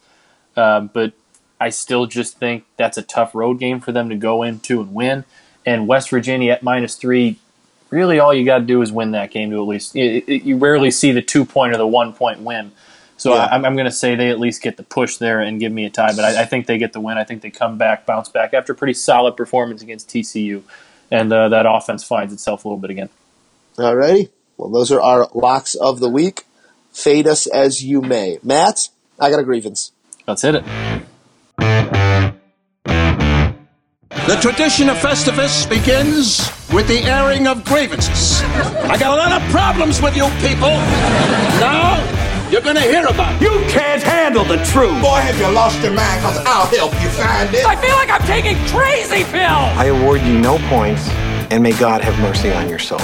um, 0.55 0.89
but 0.93 1.13
I 1.59 1.69
still 1.69 2.05
just 2.05 2.37
think 2.37 2.65
that's 2.77 2.97
a 2.97 3.01
tough 3.01 3.35
road 3.35 3.59
game 3.59 3.79
for 3.79 3.91
them 3.91 4.09
to 4.09 4.15
go 4.15 4.43
into 4.43 4.81
and 4.81 4.93
win. 4.93 5.25
And 5.65 5.87
West 5.87 6.09
Virginia 6.09 6.53
at 6.53 6.63
minus 6.63 6.95
three, 6.95 7.37
really 7.89 8.19
all 8.19 8.33
you 8.33 8.45
got 8.45 8.59
to 8.59 8.65
do 8.65 8.81
is 8.81 8.91
win 8.91 9.11
that 9.11 9.31
game 9.31 9.51
to 9.51 9.57
at 9.57 9.67
least. 9.67 9.95
It, 9.95 10.23
it, 10.27 10.43
you 10.43 10.57
rarely 10.57 10.91
see 10.91 11.11
the 11.11 11.21
two 11.21 11.45
point 11.45 11.73
or 11.73 11.77
the 11.77 11.87
one 11.87 12.13
point 12.13 12.41
win. 12.41 12.71
So 13.17 13.33
Yeah. 13.33 13.45
I, 13.45 13.55
I'm, 13.55 13.65
I'm 13.65 13.75
going 13.75 13.85
to 13.85 13.91
say 13.91 14.15
they 14.15 14.29
at 14.29 14.39
least 14.39 14.61
get 14.61 14.77
the 14.77 14.83
push 14.83 15.17
there 15.17 15.41
and 15.41 15.59
give 15.59 15.71
me 15.71 15.85
a 15.85 15.89
tie. 15.89 16.15
But 16.15 16.23
I, 16.23 16.43
I 16.43 16.45
think 16.45 16.65
they 16.65 16.77
get 16.77 16.93
the 16.93 17.01
win. 17.01 17.17
I 17.17 17.25
think 17.25 17.41
they 17.41 17.49
come 17.49 17.77
back, 17.77 18.05
bounce 18.05 18.29
back 18.29 18.53
after 18.53 18.71
a 18.71 18.75
pretty 18.75 18.93
solid 18.93 19.35
performance 19.35 19.81
against 19.81 20.09
TCU, 20.09 20.63
and 21.11 21.31
uh, 21.31 21.49
that 21.49 21.65
offense 21.67 22.03
finds 22.03 22.31
itself 22.31 22.63
a 22.63 22.69
little 22.69 22.79
bit 22.79 22.91
again. 22.91 23.09
All 23.77 23.95
righty. 23.95 24.29
Well, 24.57 24.69
those 24.69 24.91
are 24.91 25.01
our 25.01 25.29
locks 25.33 25.75
of 25.75 25.99
the 25.99 26.09
week. 26.09 26.45
Fade 26.91 27.27
us 27.27 27.47
as 27.47 27.83
you 27.83 28.01
may. 28.01 28.39
Matt, 28.43 28.89
I 29.19 29.29
got 29.29 29.39
a 29.39 29.43
grievance. 29.43 29.91
Let's 30.29 30.43
hit 30.43 30.53
it. 30.53 30.63
The 34.27 34.37
tradition 34.39 34.89
of 34.89 34.97
Festivus 34.97 35.67
begins 35.67 36.51
with 36.71 36.87
the 36.87 36.99
airing 36.99 37.47
of 37.47 37.65
grievances. 37.65 38.43
I 38.43 38.95
got 38.99 39.17
a 39.17 39.19
lot 39.19 39.41
of 39.41 39.49
problems 39.49 40.03
with 40.03 40.15
you 40.15 40.29
people. 40.47 40.69
Now, 41.57 41.97
you're 42.51 42.61
gonna 42.61 42.79
hear 42.79 43.07
about 43.07 43.41
it. 43.41 43.41
You 43.41 43.65
can't 43.69 44.03
handle 44.03 44.43
the 44.43 44.57
truth. 44.65 45.01
Boy, 45.01 45.17
have 45.17 45.39
you 45.39 45.47
lost 45.47 45.81
your 45.81 45.93
mind, 45.93 46.21
because 46.21 46.37
I'll 46.45 46.67
help 46.67 46.93
you 47.01 47.09
find 47.09 47.51
it. 47.51 47.65
I 47.65 47.75
feel 47.75 47.95
like 47.95 48.11
I'm 48.11 48.21
taking 48.27 48.55
crazy 48.67 49.23
pills. 49.23 49.73
I 49.81 49.85
award 49.85 50.21
you 50.21 50.37
no 50.37 50.59
points, 50.69 51.09
and 51.49 51.63
may 51.63 51.73
God 51.79 52.01
have 52.01 52.15
mercy 52.19 52.51
on 52.51 52.69
your 52.69 52.77
soul. 52.77 53.01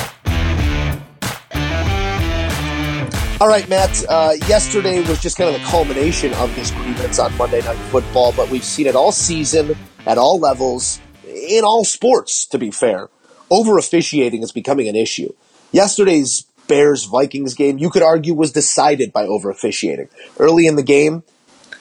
All 3.46 3.52
right, 3.52 3.70
Matt. 3.70 4.04
Uh, 4.10 4.34
yesterday 4.48 5.08
was 5.08 5.22
just 5.22 5.38
kind 5.38 5.54
of 5.54 5.62
the 5.62 5.68
culmination 5.68 6.34
of 6.34 6.56
this 6.56 6.72
grievance 6.72 7.20
on 7.20 7.38
Monday 7.38 7.62
Night 7.62 7.78
Football, 7.92 8.34
but 8.36 8.50
we've 8.50 8.64
seen 8.64 8.88
it 8.88 8.96
all 8.96 9.12
season, 9.12 9.78
at 10.08 10.18
all 10.18 10.40
levels, 10.40 11.00
in 11.28 11.64
all 11.64 11.86
sports, 11.86 12.48
to 12.48 12.58
be 12.58 12.72
fair. 12.72 13.08
Over 13.52 13.78
officiating 13.78 14.42
is 14.42 14.52
becoming 14.52 14.88
an 14.88 14.96
issue. 14.96 15.32
Yesterday's 15.72 16.48
Bears 16.68 17.04
Vikings 17.04 17.54
game, 17.54 17.78
you 17.78 17.92
could 17.92 18.02
argue, 18.02 18.34
was 18.34 18.52
decided 18.52 19.14
by 19.14 19.28
over 19.28 19.52
officiating. 19.52 20.10
Early 20.40 20.66
in 20.66 20.76
the 20.76 20.82
game, 20.82 21.22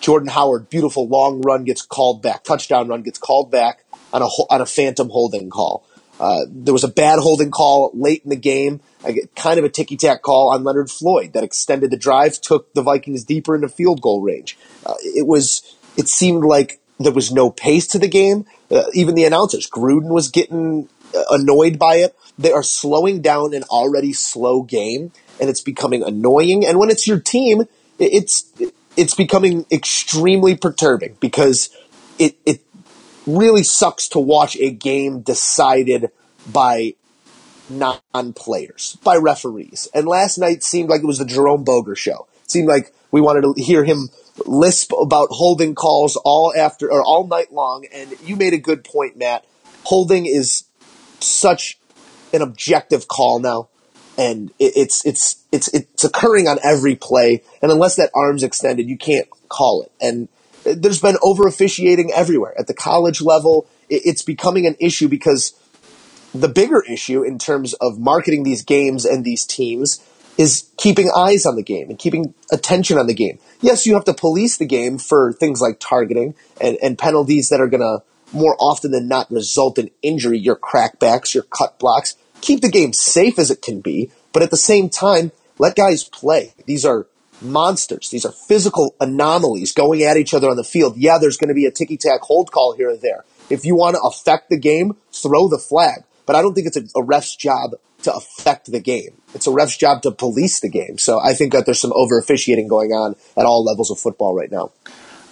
Jordan 0.01 0.29
Howard, 0.29 0.69
beautiful 0.69 1.09
long 1.09 1.41
run 1.41 1.65
gets 1.65 1.81
called 1.81 2.21
back, 2.21 2.45
touchdown 2.45 2.89
run 2.89 3.01
gets 3.01 3.19
called 3.19 3.51
back 3.51 3.85
on 4.13 4.21
a 4.21 4.27
on 4.27 4.61
a 4.61 4.67
phantom 4.67 5.09
holding 5.09 5.49
call. 5.49 5.87
Uh, 6.21 6.41
there 6.49 6.73
was 6.73 6.85
a 6.85 6.89
bad 6.89 7.19
holding 7.19 7.51
call 7.51 7.91
late 7.95 8.23
in 8.25 8.31
the 8.31 8.37
game, 8.37 8.81
kind 9.35 9.59
of 9.59 9.65
a 9.65 9.69
ticky 9.69 9.97
tack 9.97 10.23
call 10.23 10.53
on 10.55 10.65
Leonard 10.65 10.91
Floyd 10.91 11.33
that 11.33 11.45
extended 11.45 11.91
the 11.91 11.97
drive, 11.97 12.41
took 12.41 12.73
the 12.75 12.83
Vikings 12.83 13.25
deeper 13.25 13.55
into 13.55 13.69
field 13.69 14.01
goal 14.01 14.23
range. 14.23 14.57
Uh, 14.87 14.95
it 15.01 15.27
was 15.27 15.77
it 15.97 16.09
seemed 16.09 16.45
like 16.45 16.81
there 16.99 17.13
was 17.13 17.33
no 17.33 17.51
pace 17.51 17.87
to 17.89 17.99
the 17.99 18.09
game. 18.09 18.47
Uh, 18.71 18.85
even 18.93 19.15
the 19.15 19.25
announcers, 19.25 19.69
Gruden 19.69 20.09
was 20.09 20.31
getting 20.31 20.89
uh, 21.15 21.23
annoyed 21.31 21.79
by 21.79 21.97
it. 21.97 22.17
They 22.39 22.53
are 22.53 22.63
slowing 22.63 23.21
down 23.21 23.55
an 23.55 23.65
already 23.65 24.13
slow 24.13 24.63
game, 24.63 25.13
and 25.41 25.51
it's 25.51 25.61
becoming 25.61 26.03
annoying. 26.03 26.65
And 26.67 26.79
when 26.79 26.91
it's 26.91 27.07
your 27.07 27.21
team, 27.21 27.65
it's 27.99 28.53
it's 28.97 29.15
becoming 29.15 29.67
extremely 29.71 30.57
perturbing 30.57 31.17
because 31.21 31.71
it 32.19 32.37
it 32.47 32.61
really 33.27 33.63
sucks 33.63 34.09
to 34.09 34.19
watch 34.19 34.57
a 34.57 34.71
game 34.71 35.21
decided 35.21 36.11
by 36.51 36.95
non-players, 37.71 38.99
by 39.03 39.17
referees. 39.17 39.89
And 39.95 40.07
last 40.07 40.39
night 40.39 40.63
seemed 40.63 40.91
like 40.91 41.03
it 41.03 41.07
was 41.07 41.19
the 41.19 41.25
Jerome 41.25 41.65
Boger 41.65 41.97
show. 41.97 42.27
It 42.45 42.51
seemed 42.51 42.69
like 42.69 42.93
we 43.11 43.21
wanted 43.21 43.43
to 43.43 43.63
hear 43.63 43.85
him 43.85 44.11
lisp 44.45 44.93
about 44.93 45.29
holding 45.31 45.75
calls 45.75 46.17
all 46.17 46.53
after 46.57 46.91
or 46.91 47.03
all 47.03 47.27
night 47.27 47.53
long. 47.53 47.87
And 47.93 48.15
you 48.25 48.37
made 48.37 48.53
a 48.53 48.59
good 48.59 48.85
point, 48.85 49.17
Matt. 49.17 49.45
Holding 49.85 50.27
is 50.27 50.65
such 51.21 51.79
an 52.33 52.43
objective 52.43 53.07
call 53.09 53.39
now, 53.39 53.69
and 54.19 54.51
it, 54.59 54.73
it's 54.77 55.05
it's 55.07 55.45
it's 55.53 55.69
it's 55.69 56.05
occurring 56.05 56.49
on 56.49 56.59
every 56.63 56.97
play. 56.97 57.43
And 57.63 57.71
unless 57.71 57.97
that 57.97 58.11
arm's 58.15 58.43
extended, 58.43 58.89
you 58.89 58.99
can't 58.99 59.29
call 59.49 59.83
it. 59.83 59.93
And 60.01 60.29
there's 60.65 61.01
been 61.01 61.17
over 61.23 61.47
officiating 61.47 62.13
everywhere 62.13 62.55
at 62.59 62.67
the 62.67 62.75
college 62.75 63.21
level. 63.21 63.67
It's 63.89 64.23
becoming 64.23 64.67
an 64.67 64.77
issue 64.81 65.09
because 65.09 65.53
the 66.35 66.49
bigger 66.49 66.83
issue 66.83 67.23
in 67.23 67.39
terms 67.39 67.75
of 67.75 67.99
marketing 67.99 68.43
these 68.43 68.63
games 68.63 69.05
and 69.05 69.25
these 69.25 69.47
teams 69.47 70.05
is 70.37 70.69
keeping 70.77 71.11
eyes 71.15 71.47
on 71.47 71.55
the 71.55 71.63
game 71.63 71.91
and 71.91 71.99
keeping 71.99 72.35
attention 72.51 72.99
on 72.99 73.07
the 73.07 73.15
game. 73.15 73.39
Yes, 73.61 73.87
you 73.87 73.95
have 73.95 74.05
to 74.05 74.15
police 74.15 74.57
the 74.57 74.67
game 74.67 74.99
for 74.99 75.33
things 75.33 75.61
like 75.61 75.79
targeting 75.79 76.35
and, 76.61 76.77
and 76.83 76.99
penalties 76.99 77.51
that 77.51 77.61
are 77.61 77.69
going 77.69 77.81
to 77.81 78.03
more 78.33 78.57
often 78.59 78.91
than 78.91 79.07
not 79.07 79.31
result 79.31 79.79
in 79.79 79.91
injury, 80.03 80.39
your 80.39 80.57
crackbacks, 80.57 81.35
your 81.35 81.45
cut 81.45 81.79
blocks. 81.79 82.17
Keep 82.41 82.63
the 82.63 82.69
game 82.69 82.93
safe 82.93 83.39
as 83.39 83.51
it 83.51 83.63
can 83.63 83.81
be, 83.81 84.11
but 84.33 84.43
at 84.43 84.51
the 84.51 84.57
same 84.57 84.89
time, 84.89 85.31
let 85.59 85.77
guys 85.77 86.03
play. 86.03 86.53
These 86.67 86.85
are 86.85 87.07
monsters. 87.41 88.11
These 88.11 88.25
are 88.25 88.33
physical 88.33 88.95
anomalies 89.01 89.73
going 89.73 90.03
at 90.03 90.17
each 90.17 90.35
other 90.35 90.49
on 90.49 90.57
the 90.57 90.65
field. 90.65 90.97
Yeah, 90.97 91.19
there's 91.19 91.37
going 91.37 91.49
to 91.49 91.55
be 91.55 91.67
a 91.67 91.71
ticky 91.71 91.97
tack 91.97 92.23
hold 92.23 92.53
call 92.53 92.75
here 92.77 92.91
or 92.91 92.97
there. 92.97 93.25
If 93.51 93.65
you 93.65 93.77
want 93.77 93.97
to 93.97 94.03
affect 94.03 94.51
the 94.51 94.59
game, 94.59 94.97
throw 95.13 95.49
the 95.49 95.59
flag. 95.59 96.05
But 96.27 96.37
I 96.37 96.43
don't 96.43 96.55
think 96.55 96.67
it's 96.67 96.77
a, 96.77 96.85
a 96.97 97.03
ref's 97.03 97.37
job 97.37 97.73
to 98.03 98.15
affect 98.15 98.71
the 98.71 98.81
game. 98.81 99.21
It's 99.35 99.47
a 99.47 99.51
ref's 99.51 99.77
job 99.77 100.03
to 100.03 100.11
police 100.11 100.61
the 100.61 100.69
game. 100.69 100.99
So 100.99 101.21
I 101.21 101.35
think 101.35 101.53
that 101.53 101.67
there's 101.67 101.81
some 101.81 101.93
over 101.95 102.19
officiating 102.19 102.69
going 102.69 102.93
on 102.93 103.17
at 103.37 103.45
all 103.45 103.65
levels 103.65 103.91
of 103.91 103.99
football 103.99 104.35
right 104.35 104.51
now. 104.51 104.73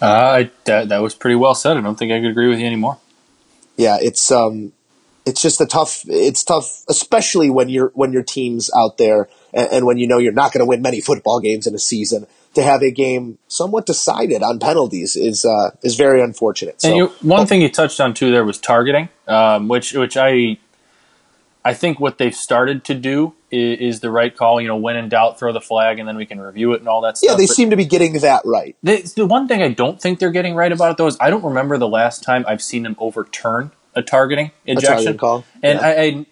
Uh, 0.00 0.44
that, 0.64 0.88
that 0.88 1.02
was 1.02 1.14
pretty 1.14 1.36
well 1.36 1.54
said. 1.54 1.76
I 1.76 1.80
don't 1.80 1.98
think 1.98 2.12
I 2.12 2.20
could 2.20 2.30
agree 2.30 2.48
with 2.48 2.58
you 2.58 2.66
anymore. 2.66 2.98
Yeah, 3.76 3.98
it's 4.00 4.30
um, 4.30 4.72
it's 5.24 5.40
just 5.40 5.60
a 5.60 5.66
tough. 5.66 6.02
It's 6.06 6.44
tough, 6.44 6.82
especially 6.88 7.48
when 7.48 7.68
you're 7.68 7.90
when 7.94 8.12
your 8.12 8.22
team's 8.22 8.70
out 8.76 8.98
there 8.98 9.28
and, 9.52 9.68
and 9.72 9.86
when 9.86 9.98
you 9.98 10.06
know 10.06 10.18
you're 10.18 10.32
not 10.32 10.52
going 10.52 10.60
to 10.60 10.66
win 10.66 10.82
many 10.82 11.00
football 11.00 11.40
games 11.40 11.66
in 11.66 11.74
a 11.74 11.78
season. 11.78 12.26
To 12.54 12.62
have 12.62 12.82
a 12.82 12.90
game 12.90 13.38
somewhat 13.48 13.86
decided 13.86 14.42
on 14.42 14.58
penalties 14.58 15.16
is 15.16 15.46
uh, 15.46 15.70
is 15.82 15.96
very 15.96 16.20
unfortunate. 16.20 16.82
So, 16.82 16.88
And 16.88 16.96
you, 16.98 17.06
one 17.22 17.46
thing 17.46 17.62
you 17.62 17.70
touched 17.70 17.98
on 17.98 18.12
too 18.12 18.30
there 18.30 18.44
was 18.44 18.58
targeting, 18.58 19.08
um, 19.26 19.68
which 19.68 19.94
which 19.94 20.18
I 20.18 20.58
I 21.64 21.74
think 21.74 21.98
what 21.98 22.18
they've 22.18 22.34
started 22.34 22.84
to 22.84 22.94
do 22.94 23.32
is, 23.50 23.80
is 23.80 24.00
the 24.00 24.10
right 24.10 24.36
call. 24.36 24.60
You 24.60 24.68
know, 24.68 24.76
when 24.76 24.96
in 24.96 25.08
doubt, 25.08 25.38
throw 25.38 25.52
the 25.52 25.62
flag, 25.62 25.98
and 25.98 26.06
then 26.06 26.16
we 26.16 26.26
can 26.26 26.40
review 26.40 26.72
it 26.74 26.80
and 26.80 26.88
all 26.88 27.00
that 27.02 27.16
stuff. 27.16 27.30
yeah, 27.30 27.36
they 27.36 27.46
But 27.46 27.54
seem 27.54 27.70
to 27.70 27.76
be 27.76 27.86
getting 27.86 28.14
that 28.20 28.42
right. 28.44 28.76
the, 28.82 29.10
the 29.16 29.24
one 29.24 29.48
thing 29.48 29.62
I 29.62 29.68
don't 29.68 29.98
think 29.98 30.18
they're 30.18 30.30
getting 30.30 30.54
right 30.54 30.72
about 30.72 30.90
it 30.90 30.96
though 30.98 31.06
is 31.06 31.16
I 31.20 31.30
don't 31.30 31.44
remember 31.44 31.78
the 31.78 31.88
last 31.88 32.22
time 32.22 32.44
I've 32.46 32.62
seen 32.62 32.82
them 32.82 32.96
overturn 32.98 33.70
a 33.94 34.02
targeting 34.02 34.50
ejection 34.66 34.92
targeting 34.92 35.16
call, 35.18 35.44
and 35.62 35.80
yeah. 35.80 35.86
I. 35.86 36.02
I 36.02 36.26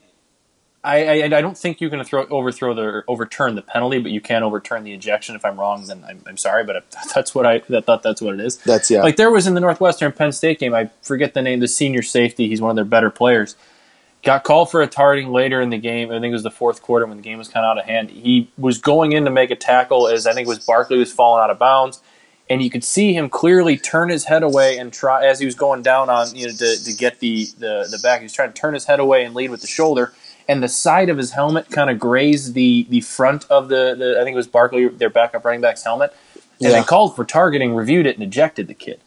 I, 0.83 1.05
I, 1.05 1.24
I 1.24 1.41
don't 1.43 1.59
think 1.59 1.83
you 1.83 1.91
can 1.91 2.03
throw 2.05 2.24
overthrow 2.26 2.72
the 2.72 3.05
overturn 3.07 3.55
the 3.55 3.62
penalty, 3.62 3.99
but 3.99 4.12
you 4.12 4.20
can 4.20 4.43
overturn 4.43 4.83
the 4.83 4.95
ejection. 4.95 5.37
If 5.37 5.45
I'm 5.45 5.61
wrong, 5.61 5.85
then 5.87 6.03
I'm, 6.09 6.22
I'm 6.26 6.39
sorry, 6.39 6.64
but 6.64 6.85
that's 7.14 7.35
what 7.35 7.45
I, 7.45 7.57
I 7.57 7.81
thought 7.81 8.03
that's 8.03 8.22
what 8.22 8.35
it 8.35 8.41
is. 8.41 8.57
That's 8.59 8.91
yeah. 8.91 9.03
Like 9.03 9.16
there 9.16 9.31
was 9.31 9.47
in 9.47 9.55
the 9.55 9.61
Northwestern 9.61 10.12
Penn 10.12 10.33
State 10.33 10.59
game, 10.59 10.74
I 10.74 10.91
forget 11.03 11.35
the 11.35 11.43
name, 11.43 11.61
the 11.61 11.68
senior 11.68 12.03
safety. 12.03 12.49
He's 12.49 12.62
one 12.62 12.70
of 12.70 12.76
their 12.76 12.85
better 12.85 13.11
players. 13.11 13.57
Got 14.22 14.45
called 14.45 14.70
for 14.70 14.83
a 14.83 14.87
targeting 14.87 15.33
later 15.33 15.62
in 15.62 15.70
the 15.70 15.78
game. 15.78 16.11
I 16.11 16.20
think 16.20 16.26
it 16.26 16.33
was 16.33 16.43
the 16.43 16.51
fourth 16.51 16.83
quarter 16.83 17.07
when 17.07 17.16
the 17.16 17.22
game 17.22 17.39
was 17.39 17.49
kind 17.49 17.64
of 17.64 17.70
out 17.70 17.78
of 17.78 17.87
hand. 17.87 18.11
He 18.11 18.51
was 18.59 18.76
going 18.78 19.12
in 19.12 19.24
to 19.24 19.31
make 19.31 19.51
a 19.51 19.57
tackle 19.57 20.09
as 20.09 20.26
I 20.26 20.35
think 20.35 20.47
it 20.47 20.49
was 20.49 20.64
Barkley 20.64 20.99
was 20.99 21.11
falling 21.11 21.43
out 21.43 21.49
of 21.49 21.59
bounds, 21.59 22.03
and 22.51 22.62
you 22.62 22.68
could 22.68 22.85
see 22.85 23.14
him 23.14 23.31
clearly 23.31 23.78
turn 23.78 24.11
his 24.11 24.24
head 24.24 24.43
away 24.43 24.76
and 24.76 24.93
try 24.93 25.24
as 25.24 25.41
he 25.41 25.47
was 25.47 25.55
going 25.55 25.83
down 25.83 26.11
on 26.11 26.35
you 26.35 26.49
know 26.49 26.53
to, 26.53 26.85
to 26.85 26.93
get 26.95 27.20
the, 27.20 27.47
the 27.59 27.89
the 27.91 27.99
back. 28.03 28.20
He 28.20 28.24
was 28.24 28.33
trying 28.35 28.53
to 28.53 28.61
turn 28.61 28.74
his 28.74 28.85
head 28.85 29.01
away 29.01 29.24
and 29.24 29.35
lead 29.35 29.51
with 29.51 29.62
the 29.62 29.66
shoulder, 29.66 30.12
and 30.49 30.62
the 30.62 30.68
side 30.68 31.09
of 31.09 31.16
his 31.18 31.32
helmet 31.32 31.70
kind 31.70 31.91
of 31.91 31.99
grazed 31.99 32.55
the 32.55 32.86
the 32.91 33.01
front 33.01 33.47
of 33.51 33.68
the, 33.68 33.95
the 33.99 34.18
I 34.20 34.24
think 34.24 34.34
it 34.34 34.36
was 34.36 34.47
Barkley, 34.49 34.88
their 34.88 35.11
backup 35.11 35.45
running 35.45 35.61
back's 35.61 35.84
helmet, 35.84 36.12
and 36.34 36.43
Yeah. 36.59 36.80
they 36.80 36.82
called 36.82 37.16
for 37.16 37.24
targeting, 37.24 37.74
reviewed 37.74 38.07
it, 38.07 38.16
and 38.16 38.22
ejected 38.24 38.66
the 38.68 38.74
kid 38.74 39.01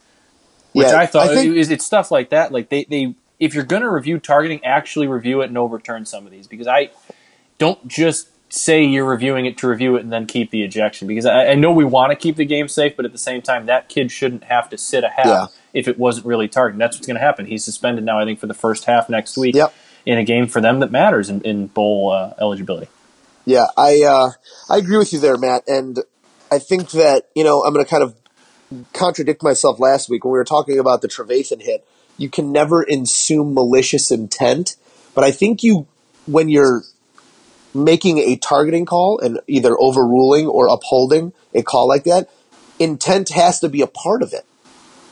which 0.72 0.88
Yeah, 0.88 0.96
I 0.98 1.06
thought 1.06 1.28
I 1.28 1.34
think- 1.36 1.54
is 1.56 1.70
it's 1.70 1.84
stuff 1.86 2.10
like 2.10 2.30
that. 2.30 2.50
Like 2.50 2.68
they, 2.68 2.82
they 2.84 3.14
if 3.38 3.54
you're 3.54 3.62
going 3.64 3.82
to 3.82 3.90
review 3.90 4.18
targeting, 4.18 4.64
actually 4.64 5.06
review 5.06 5.40
it 5.42 5.46
and 5.46 5.56
overturn 5.56 6.04
some 6.04 6.26
of 6.26 6.32
these 6.32 6.48
because 6.48 6.66
I 6.66 6.90
don't 7.58 7.86
just 7.86 8.28
say 8.52 8.82
you're 8.84 9.04
reviewing 9.04 9.46
it 9.46 9.56
to 9.58 9.68
review 9.68 9.94
it 9.96 10.02
and 10.02 10.12
then 10.12 10.26
keep 10.26 10.50
the 10.50 10.62
ejection 10.64 11.06
because 11.08 11.26
I, 11.26 11.48
I 11.48 11.54
know 11.54 11.70
we 11.72 11.84
want 11.84 12.10
to 12.10 12.16
keep 12.16 12.34
the 12.36 12.44
game 12.44 12.66
safe, 12.68 12.96
but 12.96 13.04
at 13.04 13.12
the 13.12 13.18
same 13.18 13.40
time, 13.42 13.66
that 13.66 13.88
kid 13.88 14.10
shouldn't 14.10 14.44
have 14.44 14.68
to 14.70 14.78
sit 14.78 15.04
a 15.04 15.08
half 15.08 15.26
Yeah. 15.26 15.46
if 15.72 15.86
it 15.88 15.96
wasn't 15.98 16.26
really 16.26 16.48
targeting. 16.48 16.78
That's 16.80 16.96
what's 16.96 17.06
going 17.06 17.16
to 17.16 17.20
happen. 17.24 17.46
He's 17.46 17.64
suspended 17.64 18.04
now, 18.04 18.18
I 18.18 18.24
think, 18.24 18.38
for 18.40 18.46
the 18.48 18.54
first 18.54 18.84
half 18.84 19.08
next 19.08 19.36
week 19.36 19.54
Yep. 19.54 19.72
In 20.06 20.18
a 20.18 20.24
game 20.24 20.46
for 20.46 20.60
them 20.60 20.80
that 20.80 20.90
matters 20.90 21.30
in, 21.30 21.40
in 21.42 21.66
bowl 21.66 22.12
uh, 22.12 22.34
eligibility. 22.40 22.88
Yeah, 23.44 23.66
I 23.76 24.02
uh, 24.02 24.30
I 24.68 24.78
agree 24.78 24.96
with 24.96 25.12
you 25.12 25.18
there, 25.18 25.36
Matt, 25.36 25.64
and 25.66 25.98
I 26.50 26.58
think 26.58 26.90
that 26.92 27.28
you 27.34 27.44
know 27.44 27.62
I'm 27.62 27.72
going 27.72 27.84
to 27.84 27.90
kind 27.90 28.02
of 28.02 28.14
contradict 28.92 29.42
myself 29.42 29.78
last 29.78 30.08
week 30.08 30.24
when 30.24 30.32
we 30.32 30.38
were 30.38 30.44
talking 30.44 30.78
about 30.78 31.02
the 31.02 31.08
Trevathan 31.08 31.62
hit. 31.62 31.86
You 32.16 32.30
can 32.30 32.52
never 32.52 32.82
assume 32.82 33.54
malicious 33.54 34.10
intent, 34.10 34.76
but 35.14 35.24
I 35.24 35.30
think 35.30 35.62
you 35.62 35.86
when 36.26 36.48
you're 36.48 36.82
making 37.74 38.18
a 38.18 38.36
targeting 38.36 38.86
call 38.86 39.18
and 39.18 39.40
either 39.46 39.76
overruling 39.78 40.46
or 40.46 40.68
upholding 40.68 41.32
a 41.52 41.62
call 41.62 41.88
like 41.88 42.04
that, 42.04 42.30
intent 42.78 43.30
has 43.30 43.60
to 43.60 43.68
be 43.68 43.82
a 43.82 43.86
part 43.86 44.22
of 44.22 44.32
it. 44.32 44.46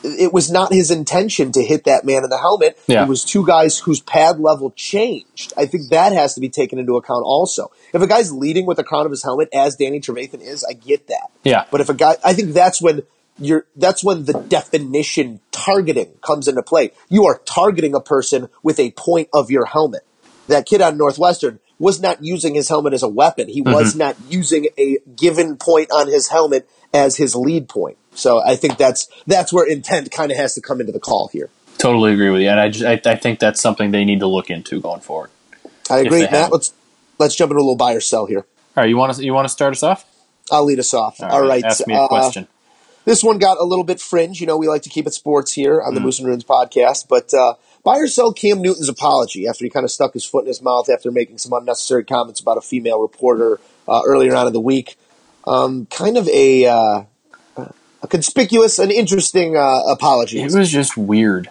It 0.03 0.33
was 0.33 0.51
not 0.51 0.73
his 0.73 0.91
intention 0.91 1.51
to 1.53 1.63
hit 1.63 1.85
that 1.85 2.05
man 2.05 2.23
in 2.23 2.29
the 2.29 2.37
helmet. 2.37 2.77
Yeah. 2.87 3.03
It 3.03 3.09
was 3.09 3.23
two 3.23 3.45
guys 3.45 3.79
whose 3.79 4.01
pad 4.01 4.39
level 4.39 4.71
changed. 4.71 5.53
I 5.57 5.65
think 5.65 5.89
that 5.89 6.13
has 6.13 6.35
to 6.35 6.41
be 6.41 6.49
taken 6.49 6.79
into 6.79 6.97
account 6.97 7.23
also. 7.23 7.71
If 7.93 8.01
a 8.01 8.07
guy's 8.07 8.31
leading 8.31 8.65
with 8.65 8.77
the 8.77 8.83
crown 8.83 9.05
of 9.05 9.11
his 9.11 9.23
helmet, 9.23 9.49
as 9.53 9.75
Danny 9.75 9.99
Trevathan 9.99 10.41
is, 10.41 10.63
I 10.63 10.73
get 10.73 11.07
that. 11.07 11.31
Yeah. 11.43 11.65
But 11.71 11.81
if 11.81 11.89
a 11.89 11.93
guy, 11.93 12.17
I 12.23 12.33
think 12.33 12.53
that's 12.53 12.81
when 12.81 13.03
you're, 13.39 13.65
that's 13.75 14.03
when 14.03 14.25
the 14.25 14.33
definition 14.33 15.39
targeting 15.51 16.13
comes 16.21 16.47
into 16.47 16.63
play. 16.63 16.91
You 17.09 17.25
are 17.25 17.39
targeting 17.45 17.95
a 17.95 18.01
person 18.01 18.49
with 18.61 18.79
a 18.79 18.91
point 18.91 19.29
of 19.33 19.49
your 19.49 19.65
helmet. 19.65 20.05
That 20.47 20.65
kid 20.65 20.81
on 20.81 20.97
Northwestern 20.97 21.59
was 21.79 22.01
not 22.01 22.23
using 22.23 22.53
his 22.55 22.69
helmet 22.69 22.93
as 22.93 23.03
a 23.03 23.07
weapon. 23.07 23.47
He 23.47 23.61
was 23.61 23.91
mm-hmm. 23.91 23.99
not 23.99 24.15
using 24.29 24.67
a 24.77 24.97
given 25.15 25.57
point 25.57 25.91
on 25.91 26.07
his 26.07 26.27
helmet 26.27 26.69
as 26.93 27.17
his 27.17 27.35
lead 27.35 27.67
point. 27.69 27.97
So 28.15 28.41
I 28.43 28.55
think 28.55 28.77
that's 28.77 29.07
that's 29.27 29.51
where 29.51 29.67
intent 29.67 30.11
kind 30.11 30.31
of 30.31 30.37
has 30.37 30.55
to 30.55 30.61
come 30.61 30.79
into 30.79 30.91
the 30.91 30.99
call 30.99 31.29
here. 31.29 31.49
Totally 31.77 32.13
agree 32.13 32.29
with 32.29 32.41
you, 32.41 32.49
and 32.49 32.59
I 32.59 32.69
just 32.69 32.85
I, 32.85 33.11
I 33.11 33.15
think 33.15 33.39
that's 33.39 33.61
something 33.61 33.91
they 33.91 34.05
need 34.05 34.19
to 34.19 34.27
look 34.27 34.49
into 34.49 34.79
going 34.79 35.01
forward. 35.01 35.31
I 35.89 35.99
agree, 35.99 36.21
Matt. 36.21 36.29
haven't. 36.29 36.53
Let's 36.53 36.73
let's 37.19 37.35
jump 37.35 37.51
into 37.51 37.59
a 37.59 37.63
little 37.63 37.75
buy 37.75 37.93
or 37.93 37.99
sell 37.99 38.25
here. 38.25 38.45
All 38.75 38.83
right, 38.83 38.89
you 38.89 38.97
want 38.97 39.13
to 39.15 39.23
you 39.23 39.33
want 39.33 39.45
to 39.45 39.49
start 39.49 39.73
us 39.73 39.83
off? 39.83 40.05
I'll 40.51 40.65
lead 40.65 40.79
us 40.79 40.93
off. 40.93 41.21
All 41.21 41.45
right. 41.45 41.63
ask 41.63 41.87
me 41.87 41.93
a 41.95 42.01
uh, 42.01 42.07
question. 42.07 42.47
This 43.05 43.23
one 43.23 43.37
got 43.37 43.57
a 43.57 43.63
little 43.63 43.83
bit 43.83 43.99
fringe. 43.99 44.39
You 44.39 44.47
know, 44.47 44.57
we 44.57 44.67
like 44.67 44.83
to 44.83 44.89
keep 44.89 45.07
it 45.07 45.13
sports 45.13 45.51
here 45.51 45.81
on 45.81 45.93
the 45.93 45.99
Mm. 45.99 46.03
Moose 46.03 46.19
and 46.19 46.27
Ruins 46.27 46.43
podcast. 46.43 47.07
But 47.09 47.33
uh, 47.33 47.55
buy 47.83 47.97
or 47.97 48.07
sell 48.07 48.31
Cam 48.31 48.61
Newton's 48.61 48.87
apology 48.87 49.47
after 49.47 49.65
he 49.65 49.69
kind 49.69 49.83
of 49.83 49.91
stuck 49.91 50.13
his 50.13 50.23
foot 50.25 50.41
in 50.43 50.47
his 50.47 50.61
mouth 50.61 50.89
after 50.89 51.11
making 51.11 51.37
some 51.37 51.51
unnecessary 51.53 52.05
comments 52.05 52.39
about 52.39 52.57
a 52.57 52.61
female 52.61 53.01
reporter 53.01 53.59
uh, 53.87 54.01
earlier 54.05 54.35
on 54.35 54.47
in 54.47 54.53
the 54.53 54.59
week. 54.61 54.95
Um, 55.45 55.85
kind 55.87 56.17
of 56.17 56.29
a 56.29 56.65
uh, 56.65 57.03
a 58.03 58.07
conspicuous 58.07 58.77
and 58.79 58.91
interesting 58.91 59.57
uh, 59.57 59.81
apology. 59.89 60.41
It 60.41 60.53
was 60.53 60.69
just 60.71 60.95
weird. 60.97 61.49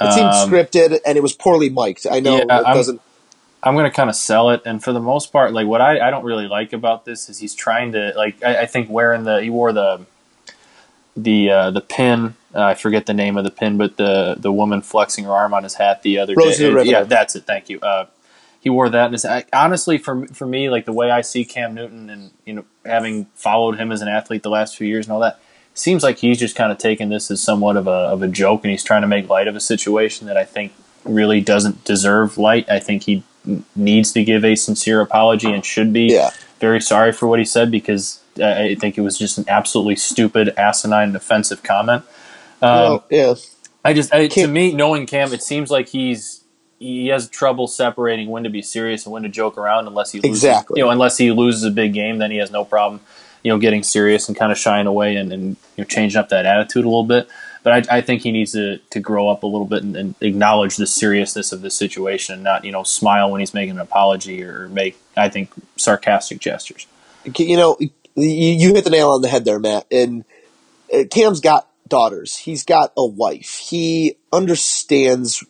It 0.00 0.12
seemed 0.12 0.26
Um, 0.28 0.48
scripted 0.48 1.00
and 1.04 1.16
it 1.18 1.22
was 1.22 1.32
poorly 1.32 1.70
mic'd. 1.70 2.06
I 2.06 2.20
know 2.20 2.36
Yeah, 2.36 2.42
it 2.44 2.50
I'm- 2.50 2.76
doesn't. 2.76 3.00
I'm 3.60 3.74
gonna 3.74 3.90
kind 3.90 4.08
of 4.08 4.14
sell 4.14 4.50
it, 4.50 4.62
and 4.64 4.82
for 4.84 4.92
the 4.92 5.00
most 5.00 5.32
part, 5.32 5.52
like 5.52 5.66
what 5.66 5.80
I, 5.80 5.98
I 6.06 6.10
don't 6.10 6.22
really 6.24 6.46
like 6.46 6.72
about 6.72 7.04
this 7.04 7.28
is 7.28 7.38
he's 7.40 7.56
trying 7.56 7.90
to 7.92 8.12
like 8.16 8.40
I, 8.44 8.58
I 8.58 8.66
think 8.66 8.88
wearing 8.88 9.24
the 9.24 9.42
he 9.42 9.50
wore 9.50 9.72
the 9.72 10.06
the 11.16 11.50
uh, 11.50 11.70
the 11.72 11.80
pin 11.80 12.34
uh, 12.54 12.62
I 12.62 12.74
forget 12.74 13.06
the 13.06 13.14
name 13.14 13.36
of 13.36 13.42
the 13.44 13.50
pin, 13.50 13.76
but 13.76 13.96
the 13.96 14.36
the 14.38 14.52
woman 14.52 14.80
flexing 14.80 15.24
her 15.24 15.32
arm 15.32 15.52
on 15.52 15.64
his 15.64 15.74
hat 15.74 16.02
the 16.02 16.18
other 16.18 16.34
Rosie 16.36 16.64
day. 16.68 16.74
the 16.74 16.86
Yeah, 16.86 17.02
that's 17.02 17.34
it. 17.34 17.44
Thank 17.46 17.68
you. 17.68 17.80
Uh, 17.80 18.06
he 18.60 18.70
wore 18.70 18.88
that, 18.88 19.06
and 19.06 19.14
it's, 19.14 19.24
I, 19.24 19.44
honestly, 19.52 19.98
for 19.98 20.26
for 20.28 20.46
me, 20.46 20.70
like 20.70 20.84
the 20.84 20.92
way 20.92 21.10
I 21.10 21.20
see 21.22 21.44
Cam 21.44 21.74
Newton, 21.74 22.08
and 22.10 22.30
you 22.44 22.52
know, 22.54 22.64
having 22.86 23.26
followed 23.34 23.76
him 23.78 23.90
as 23.90 24.02
an 24.02 24.08
athlete 24.08 24.44
the 24.44 24.50
last 24.50 24.76
few 24.76 24.86
years 24.86 25.06
and 25.06 25.12
all 25.12 25.20
that, 25.20 25.40
seems 25.78 26.02
like 26.02 26.18
he's 26.18 26.38
just 26.38 26.56
kind 26.56 26.70
of 26.72 26.78
taken 26.78 27.08
this 27.08 27.30
as 27.30 27.42
somewhat 27.42 27.76
of 27.76 27.86
a 27.86 27.90
of 27.90 28.22
a 28.22 28.28
joke, 28.28 28.64
and 28.64 28.70
he's 28.70 28.84
trying 28.84 29.02
to 29.02 29.08
make 29.08 29.28
light 29.28 29.48
of 29.48 29.56
a 29.56 29.60
situation 29.60 30.26
that 30.26 30.36
I 30.36 30.44
think 30.44 30.72
really 31.04 31.40
doesn't 31.40 31.84
deserve 31.84 32.38
light. 32.38 32.68
I 32.68 32.78
think 32.80 33.04
he 33.04 33.22
needs 33.74 34.12
to 34.12 34.24
give 34.24 34.44
a 34.44 34.54
sincere 34.56 35.00
apology 35.00 35.50
and 35.50 35.64
should 35.64 35.92
be 35.92 36.12
Yeah. 36.12 36.30
very 36.60 36.80
sorry 36.80 37.12
for 37.12 37.26
what 37.26 37.38
he 37.38 37.44
said 37.44 37.70
because 37.70 38.20
I 38.42 38.76
think 38.78 38.98
it 38.98 39.00
was 39.00 39.16
just 39.18 39.38
an 39.38 39.44
absolutely 39.48 39.96
stupid, 39.96 40.52
asinine, 40.58 41.08
and 41.08 41.16
offensive 41.16 41.62
comment. 41.62 42.02
Um, 42.60 42.70
well, 42.70 43.04
yeah. 43.10 43.34
I 43.84 43.94
just, 43.94 44.12
I, 44.12 44.26
to 44.28 44.46
me, 44.48 44.72
knowing 44.74 45.06
Cam, 45.06 45.32
it 45.32 45.42
seems 45.42 45.70
like 45.70 45.88
he's 45.88 46.44
he 46.78 47.08
has 47.08 47.28
trouble 47.28 47.66
separating 47.66 48.28
when 48.28 48.44
to 48.44 48.50
be 48.50 48.62
serious 48.62 49.04
and 49.04 49.12
when 49.12 49.22
to 49.24 49.28
joke 49.28 49.56
around. 49.58 49.86
Unless 49.88 50.12
he 50.12 50.20
loses, 50.20 50.44
Exactly. 50.44 50.78
you 50.78 50.84
know, 50.84 50.90
unless 50.90 51.16
he 51.16 51.30
loses 51.32 51.64
a 51.64 51.70
big 51.70 51.92
game, 51.94 52.18
then 52.18 52.30
he 52.30 52.36
has 52.36 52.50
no 52.50 52.64
problem, 52.64 53.00
you 53.42 53.52
know, 53.52 53.58
getting 53.58 53.82
serious 53.82 54.28
and 54.28 54.36
kind 54.36 54.52
of 54.52 54.58
shying 54.58 54.86
away 54.86 55.16
and, 55.16 55.32
and 55.32 55.44
you 55.76 55.82
know, 55.82 55.84
changing 55.84 56.18
up 56.18 56.28
that 56.30 56.46
attitude 56.46 56.84
a 56.84 56.88
little 56.88 57.04
bit. 57.04 57.28
But 57.62 57.90
I, 57.90 57.98
I 57.98 58.00
think 58.00 58.22
he 58.22 58.32
needs 58.32 58.52
to, 58.52 58.78
to 58.78 59.00
grow 59.00 59.28
up 59.28 59.42
a 59.42 59.46
little 59.46 59.66
bit 59.66 59.82
and, 59.82 59.96
and 59.96 60.14
acknowledge 60.20 60.76
the 60.76 60.86
seriousness 60.86 61.52
of 61.52 61.60
the 61.60 61.70
situation 61.70 62.34
and 62.34 62.44
not, 62.44 62.64
you 62.64 62.72
know, 62.72 62.82
smile 62.82 63.30
when 63.30 63.40
he's 63.40 63.52
making 63.52 63.72
an 63.72 63.80
apology 63.80 64.42
or 64.42 64.68
make, 64.68 64.96
I 65.16 65.28
think, 65.28 65.50
sarcastic 65.76 66.38
gestures. 66.38 66.86
you 67.36 67.56
know, 67.56 67.76
you, 67.80 67.90
you 68.16 68.74
hit 68.74 68.84
the 68.84 68.90
nail 68.90 69.10
on 69.10 69.22
the 69.22 69.28
head 69.28 69.44
there, 69.44 69.58
Matt. 69.58 69.86
And 69.90 70.24
uh, 70.92 71.04
Cam's 71.10 71.40
got 71.40 71.68
daughters. 71.86 72.36
He's 72.36 72.64
got 72.64 72.92
a 72.96 73.04
wife. 73.04 73.58
He 73.58 74.16
understands 74.32 75.44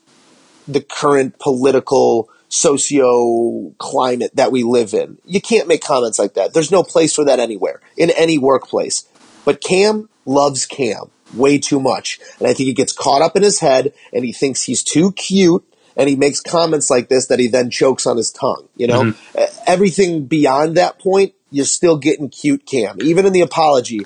the 0.66 0.80
current 0.80 1.38
political 1.38 2.30
socio 2.48 3.72
climate 3.78 4.34
that 4.34 4.52
we 4.52 4.62
live 4.62 4.94
in. 4.94 5.18
You 5.24 5.40
can't 5.40 5.68
make 5.68 5.82
comments 5.82 6.18
like 6.18 6.34
that. 6.34 6.54
There's 6.54 6.70
no 6.70 6.82
place 6.82 7.14
for 7.14 7.24
that 7.24 7.40
anywhere 7.40 7.80
in 7.96 8.10
any 8.10 8.38
workplace. 8.38 9.04
But 9.44 9.60
Cam 9.60 10.08
loves 10.24 10.66
Cam 10.66 11.10
way 11.34 11.58
too 11.58 11.80
much. 11.80 12.18
And 12.38 12.48
I 12.48 12.54
think 12.54 12.66
he 12.66 12.72
gets 12.72 12.92
caught 12.92 13.22
up 13.22 13.36
in 13.36 13.42
his 13.42 13.60
head 13.60 13.92
and 14.12 14.24
he 14.24 14.32
thinks 14.32 14.62
he's 14.62 14.82
too 14.82 15.12
cute 15.12 15.64
and 15.96 16.08
he 16.08 16.16
makes 16.16 16.40
comments 16.40 16.90
like 16.90 17.08
this 17.08 17.26
that 17.26 17.38
he 17.38 17.48
then 17.48 17.70
chokes 17.70 18.06
on 18.06 18.16
his 18.16 18.30
tongue. 18.30 18.68
You 18.76 18.86
know, 18.86 19.14
Uh, 19.36 19.46
everything 19.66 20.26
beyond 20.26 20.76
that 20.76 20.98
point, 20.98 21.34
you're 21.50 21.64
still 21.64 21.96
getting 21.96 22.28
cute 22.28 22.66
Cam. 22.66 22.98
Even 23.02 23.26
in 23.26 23.32
the 23.32 23.40
apology, 23.40 24.00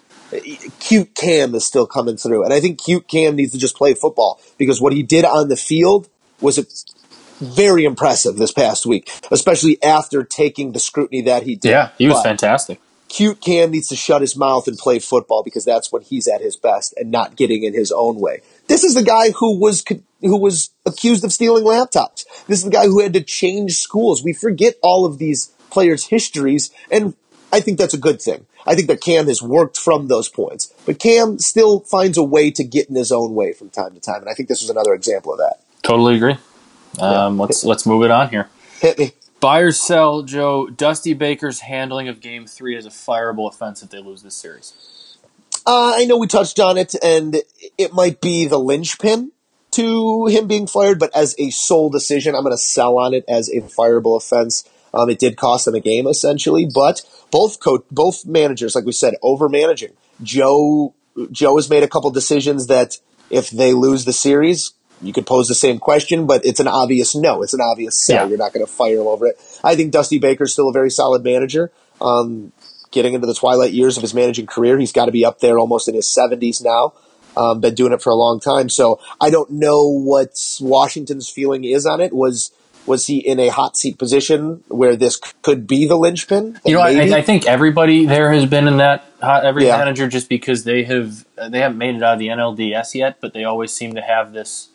cute 0.81 1.15
Cam 1.15 1.55
is 1.55 1.65
still 1.65 1.87
coming 1.87 2.17
through. 2.17 2.45
And 2.45 2.53
I 2.53 2.61
think 2.61 2.83
cute 2.83 3.09
Cam 3.09 3.37
needs 3.37 3.53
to 3.53 3.59
just 3.59 3.77
play 3.77 3.95
football 3.95 4.41
because 4.59 4.81
what 4.81 4.93
he 4.93 5.03
did 5.03 5.25
on 5.25 5.49
the 5.49 5.57
field 5.57 6.09
was 6.41 6.59
very 7.43 7.85
impressive 7.85 8.37
this 8.37 8.53
past 8.53 8.87
week, 8.87 9.11
especially 9.31 9.83
after 9.83 10.23
taking 10.25 10.73
the 10.73 10.79
scrutiny 10.79 11.23
that 11.23 11.43
he 11.43 11.57
did. 11.57 11.71
Yeah, 11.71 11.91
he 11.99 12.07
was 12.07 12.17
But 12.17 12.25
fantastic. 12.25 12.81
Cute 13.09 13.43
Cam 13.43 13.73
needs 13.73 13.89
to 13.89 13.97
shut 13.97 14.23
his 14.23 14.37
mouth 14.37 14.67
and 14.67 14.79
play 14.79 14.99
football 14.99 15.43
because 15.43 15.67
that's 15.67 15.93
when 15.93 16.01
he's 16.01 16.27
at 16.27 16.41
his 16.41 16.57
best 16.57 16.95
and 16.97 17.11
not 17.11 17.37
getting 17.37 17.63
in 17.63 17.75
his 17.75 17.93
own 17.93 18.19
way. 18.19 18.41
This 18.69 18.85
is 18.85 18.95
the 18.95 19.03
guy 19.03 19.33
who 19.33 19.59
was 19.61 19.85
who 20.23 20.37
was 20.39 20.71
accused 20.87 21.23
of 21.23 21.31
stealing 21.31 21.65
laptops. 21.65 22.25
This 22.47 22.61
is 22.61 22.65
the 22.65 22.71
guy 22.71 22.87
who 22.87 23.01
had 23.01 23.13
to 23.13 23.21
change 23.21 23.73
schools. 23.75 24.25
We 24.25 24.33
forget 24.33 24.77
all 24.83 25.05
of 25.05 25.19
these 25.19 25.49
players' 25.71 26.07
histories, 26.07 26.71
and 26.91 27.15
I 27.53 27.61
think 27.61 27.77
that's 27.77 27.93
a 27.93 27.99
good 27.99 28.23
thing. 28.23 28.47
I 28.67 28.75
think 28.75 28.89
that 28.89 29.03
Cam 29.03 29.27
has 29.27 29.43
worked 29.43 29.77
from 29.77 30.09
those 30.09 30.31
points, 30.31 30.73
but 30.87 30.99
Cam 30.99 31.39
still 31.39 31.81
finds 31.81 32.17
a 32.17 32.23
way 32.23 32.51
to 32.53 32.65
get 32.65 32.89
in 32.89 32.95
his 32.95 33.13
own 33.13 33.35
way 33.35 33.53
from 33.53 33.69
time 33.69 33.93
to 33.93 34.01
time, 34.01 34.23
and 34.23 34.31
I 34.31 34.33
think 34.33 34.49
this 34.49 34.63
was 34.63 34.71
another 34.71 34.95
example 34.95 35.33
of 35.33 35.39
that. 35.39 35.61
Totally 35.83 36.17
agree. 36.17 36.39
Um, 37.01 37.39
let's 37.39 37.65
let's 37.65 37.87
move 37.87 38.05
it 38.05 38.11
on 38.11 38.29
here. 38.29 38.49
Hit 38.81 38.99
me. 38.99 39.13
Buy 39.41 39.61
or 39.61 39.73
sell, 39.73 40.23
Joe. 40.23 40.69
Dusty 40.69 41.15
Baker's 41.15 41.61
handling 41.61 42.09
of 42.09 42.21
Game 42.21 42.47
Three 42.47 42.77
is 42.77 42.87
a 42.87 42.91
fireable 42.91 43.49
offense 43.49 43.83
if 43.83 43.91
they 43.91 43.99
lose 43.99 44.23
this 44.23 44.37
series. 44.37 45.19
Uh, 45.67 45.95
I 45.97 46.05
know 46.05 46.17
we 46.19 46.27
touched 46.27 46.59
on 46.61 46.77
it, 46.77 46.95
and 47.03 47.37
it 47.79 47.93
might 47.93 48.21
be 48.21 48.47
the 48.47 48.59
linchpin 48.59 49.33
to 49.73 50.27
him 50.27 50.47
being 50.47 50.67
fired, 50.67 50.99
but 50.99 51.15
as 51.17 51.35
a 51.39 51.51
sole 51.51 51.91
decision, 51.91 52.35
I'm 52.35 52.43
going 52.43 52.53
to 52.53 52.59
sell 52.59 52.99
on 52.99 53.15
it 53.15 53.25
as 53.29 53.49
a 53.49 53.63
fireable 53.63 54.17
offense. 54.17 54.69
Um, 54.95 55.09
it 55.09 55.19
did 55.19 55.37
cost 55.37 55.65
them 55.65 55.75
a 55.75 55.81
game 55.81 56.07
essentially, 56.07 56.67
but 56.73 57.03
both 57.31 57.61
co- 57.61 57.85
both 57.91 58.27
managers, 58.27 58.75
like 58.75 58.85
we 58.85 58.93
said, 58.93 59.15
over 59.23 59.49
managing. 59.49 59.93
Joe 60.23 60.95
Joe 61.31 61.57
has 61.57 61.71
made 61.71 61.83
a 61.83 61.89
couple 61.89 62.11
decisions 62.11 62.67
that 62.67 62.99
if 63.31 63.51
they 63.51 63.73
lose 63.73 64.05
the 64.05 64.13
series, 64.13 64.73
you 65.03 65.13
could 65.13 65.27
pose 65.27 65.49
the 65.49 65.55
same 65.55 65.79
question, 65.79 66.27
but 66.27 66.45
it's 66.45 66.61
an 66.61 66.69
obvious 66.69 67.15
no. 67.15 67.43
It's 67.43 67.55
an 67.55 67.61
obvious 67.61 67.97
sell. 67.99 68.25
Yeah. 68.25 68.29
You're 68.29 68.39
not 68.39 68.53
going 68.53 68.65
to 68.65 68.71
fire 68.73 69.01
him 69.01 69.07
over 69.07 69.27
it. 69.27 69.37
I 69.65 69.75
think 69.75 69.93
Dusty 69.93 70.19
Baker's 70.19 70.53
still 70.53 70.69
a 70.69 70.73
very 70.73 70.91
solid 70.91 71.25
manager. 71.25 71.73
Um, 72.01 72.53
getting 72.91 73.15
into 73.15 73.27
the 73.27 73.35
twilight 73.35 73.73
years 73.73 73.97
of 73.97 74.03
his 74.03 74.15
managing 74.15 74.47
career, 74.47 74.79
he's 74.79 74.93
got 74.93 75.07
to 75.07 75.13
be 75.13 75.25
up 75.25 75.41
there 75.41 75.59
almost 75.59 75.89
in 75.89 75.95
his 75.95 76.07
70s 76.07 76.63
now. 76.63 76.93
Um, 77.37 77.61
been 77.61 77.75
doing 77.75 77.93
it 77.93 78.03
for 78.03 78.11
a 78.11 78.15
long 78.15 78.41
time, 78.41 78.69
so 78.69 79.01
I 79.21 79.31
don't 79.31 79.51
know 79.51 79.87
what 79.89 80.39
Washington's 80.61 81.31
feeling 81.31 81.65
is 81.65 81.87
on 81.87 82.01
it. 82.01 82.13
Was 82.13 82.53
was 82.85 83.07
he 83.07 83.19
in 83.19 83.39
a 83.39 83.49
hot 83.49 83.77
seat 83.77 83.97
position 83.97 84.63
where 84.69 84.97
this 84.97 85.17
could 85.43 85.67
be 85.67 85.87
the 85.87 85.97
linchpin? 85.97 86.59
You 86.67 86.75
know? 86.75 86.81
I 86.81 86.91
I 87.17 87.23
think 87.23 87.47
everybody 87.47 88.05
there 88.05 88.31
has 88.33 88.45
been 88.45 88.69
in 88.69 88.79
that 88.79 89.05
hot 89.23 89.45
every 89.45 89.65
Yeah. 89.67 89.79
manager 89.79 90.09
just 90.09 90.29
because 90.29 90.65
they 90.65 90.85
have 90.85 91.25
they 91.49 91.61
haven't 91.61 91.79
made 91.79 91.95
it 91.95 92.03
out 92.03 92.15
of 92.15 92.19
the 92.19 92.29
NLDS 92.29 92.95
yet, 92.95 93.17
but 93.21 93.33
they 93.33 93.45
always 93.45 93.73
seem 93.73 93.95
to 93.95 94.03
have 94.03 94.33
this 94.33 94.69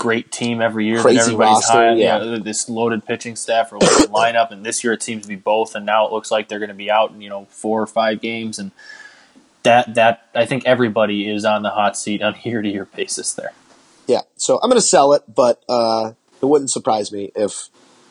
great 0.00 0.32
team 0.32 0.62
every 0.62 0.86
year. 0.86 1.00
Crazy 1.00 1.18
that 1.18 1.24
everybody's 1.24 1.52
roster, 1.56 1.72
high, 1.72 1.92
yeah. 1.92 2.38
this 2.42 2.70
loaded 2.70 3.04
pitching 3.04 3.36
staff 3.36 3.70
or 3.70 3.78
loaded 3.78 4.08
lineup, 4.10 4.50
and 4.50 4.64
this 4.64 4.82
year 4.82 4.94
it 4.94 5.02
seems 5.02 5.22
to 5.22 5.28
be 5.28 5.36
both. 5.36 5.74
And 5.74 5.84
now 5.84 6.06
it 6.06 6.12
looks 6.12 6.30
like 6.30 6.48
they're 6.48 6.58
going 6.58 6.70
to 6.70 6.74
be 6.74 6.90
out 6.90 7.12
in 7.12 7.20
you 7.20 7.28
know 7.28 7.44
four 7.50 7.80
or 7.80 7.86
five 7.86 8.20
games, 8.20 8.58
and 8.58 8.72
that 9.62 9.94
that 9.94 10.28
I 10.34 10.46
think 10.46 10.64
everybody 10.64 11.28
is 11.30 11.44
on 11.44 11.62
the 11.62 11.70
hot 11.70 11.96
seat 11.96 12.22
on 12.22 12.34
year 12.42 12.62
to 12.62 12.68
year 12.68 12.86
basis 12.86 13.34
there. 13.34 13.52
Yeah, 14.06 14.22
so 14.36 14.58
I'm 14.60 14.70
going 14.70 14.80
to 14.80 14.86
sell 14.86 15.12
it, 15.12 15.22
but 15.32 15.62
uh, 15.68 16.12
it 16.42 16.46
wouldn't 16.46 16.70
surprise 16.70 17.12
me 17.12 17.30
if 17.36 17.68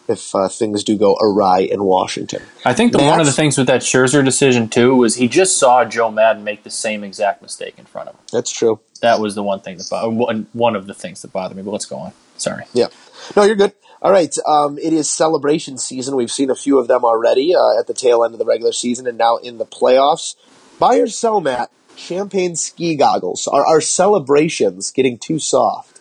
if 0.07 0.33
uh, 0.33 0.47
things 0.47 0.83
do 0.83 0.97
go 0.97 1.17
awry 1.19 1.59
in 1.59 1.83
Washington. 1.83 2.41
I 2.65 2.73
think 2.73 2.91
the, 2.91 2.99
one 2.99 3.19
of 3.19 3.25
the 3.25 3.31
things 3.31 3.57
with 3.57 3.67
that 3.67 3.81
Scherzer 3.81 4.23
decision 4.23 4.69
too 4.69 4.95
was 4.95 5.15
he 5.15 5.27
just 5.27 5.57
saw 5.57 5.85
Joe 5.85 6.11
Maddon 6.11 6.43
make 6.43 6.63
the 6.63 6.69
same 6.69 7.03
exact 7.03 7.41
mistake 7.41 7.75
in 7.77 7.85
front 7.85 8.09
of 8.09 8.15
him. 8.15 8.21
That's 8.31 8.51
true. 8.51 8.79
That 8.99 9.19
was 9.19 9.35
the 9.35 9.43
one 9.43 9.59
thing 9.61 9.77
that 9.77 9.87
bothered 9.89 10.13
one 10.13 10.47
one 10.53 10.75
of 10.75 10.87
the 10.87 10.93
things 10.93 11.21
that 11.21 11.31
bothered 11.33 11.57
me. 11.57 11.63
But 11.63 11.71
let's 11.71 11.85
go 11.85 11.97
on. 11.97 12.13
Sorry. 12.37 12.63
Yeah. 12.73 12.87
No, 13.35 13.43
you're 13.43 13.55
good. 13.55 13.73
All 14.01 14.11
right. 14.11 14.33
Um, 14.45 14.77
it 14.77 14.93
is 14.93 15.09
celebration 15.09 15.77
season. 15.77 16.15
We've 16.15 16.31
seen 16.31 16.49
a 16.49 16.55
few 16.55 16.79
of 16.79 16.87
them 16.87 17.03
already 17.03 17.53
uh, 17.53 17.79
at 17.79 17.87
the 17.87 17.93
tail 17.93 18.23
end 18.23 18.33
of 18.33 18.39
the 18.39 18.45
regular 18.45 18.71
season 18.71 19.07
and 19.07 19.17
now 19.17 19.37
in 19.37 19.57
the 19.57 19.65
playoffs. 19.65 20.35
Buy 20.79 20.97
or 20.97 21.07
sell, 21.07 21.41
Matt. 21.41 21.69
champagne 21.97 22.55
ski 22.55 22.95
goggles? 22.95 23.47
Are 23.47 23.65
our 23.65 23.81
celebrations 23.81 24.91
getting 24.91 25.17
too 25.17 25.37
soft? 25.39 25.99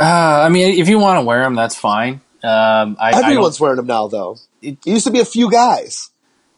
Uh, 0.00 0.04
I 0.04 0.48
mean, 0.48 0.78
if 0.78 0.88
you 0.88 1.00
want 1.00 1.18
to 1.18 1.24
wear 1.24 1.42
them, 1.42 1.56
that's 1.56 1.74
fine. 1.74 2.20
Um, 2.44 2.96
I, 3.00 3.10
Everyone's 3.14 3.58
wearing 3.58 3.78
them 3.78 3.86
now, 3.86 4.06
though. 4.06 4.36
It 4.62 4.78
used 4.86 5.06
to 5.06 5.12
be 5.12 5.18
a 5.18 5.24
few 5.24 5.50
guys. 5.50 6.10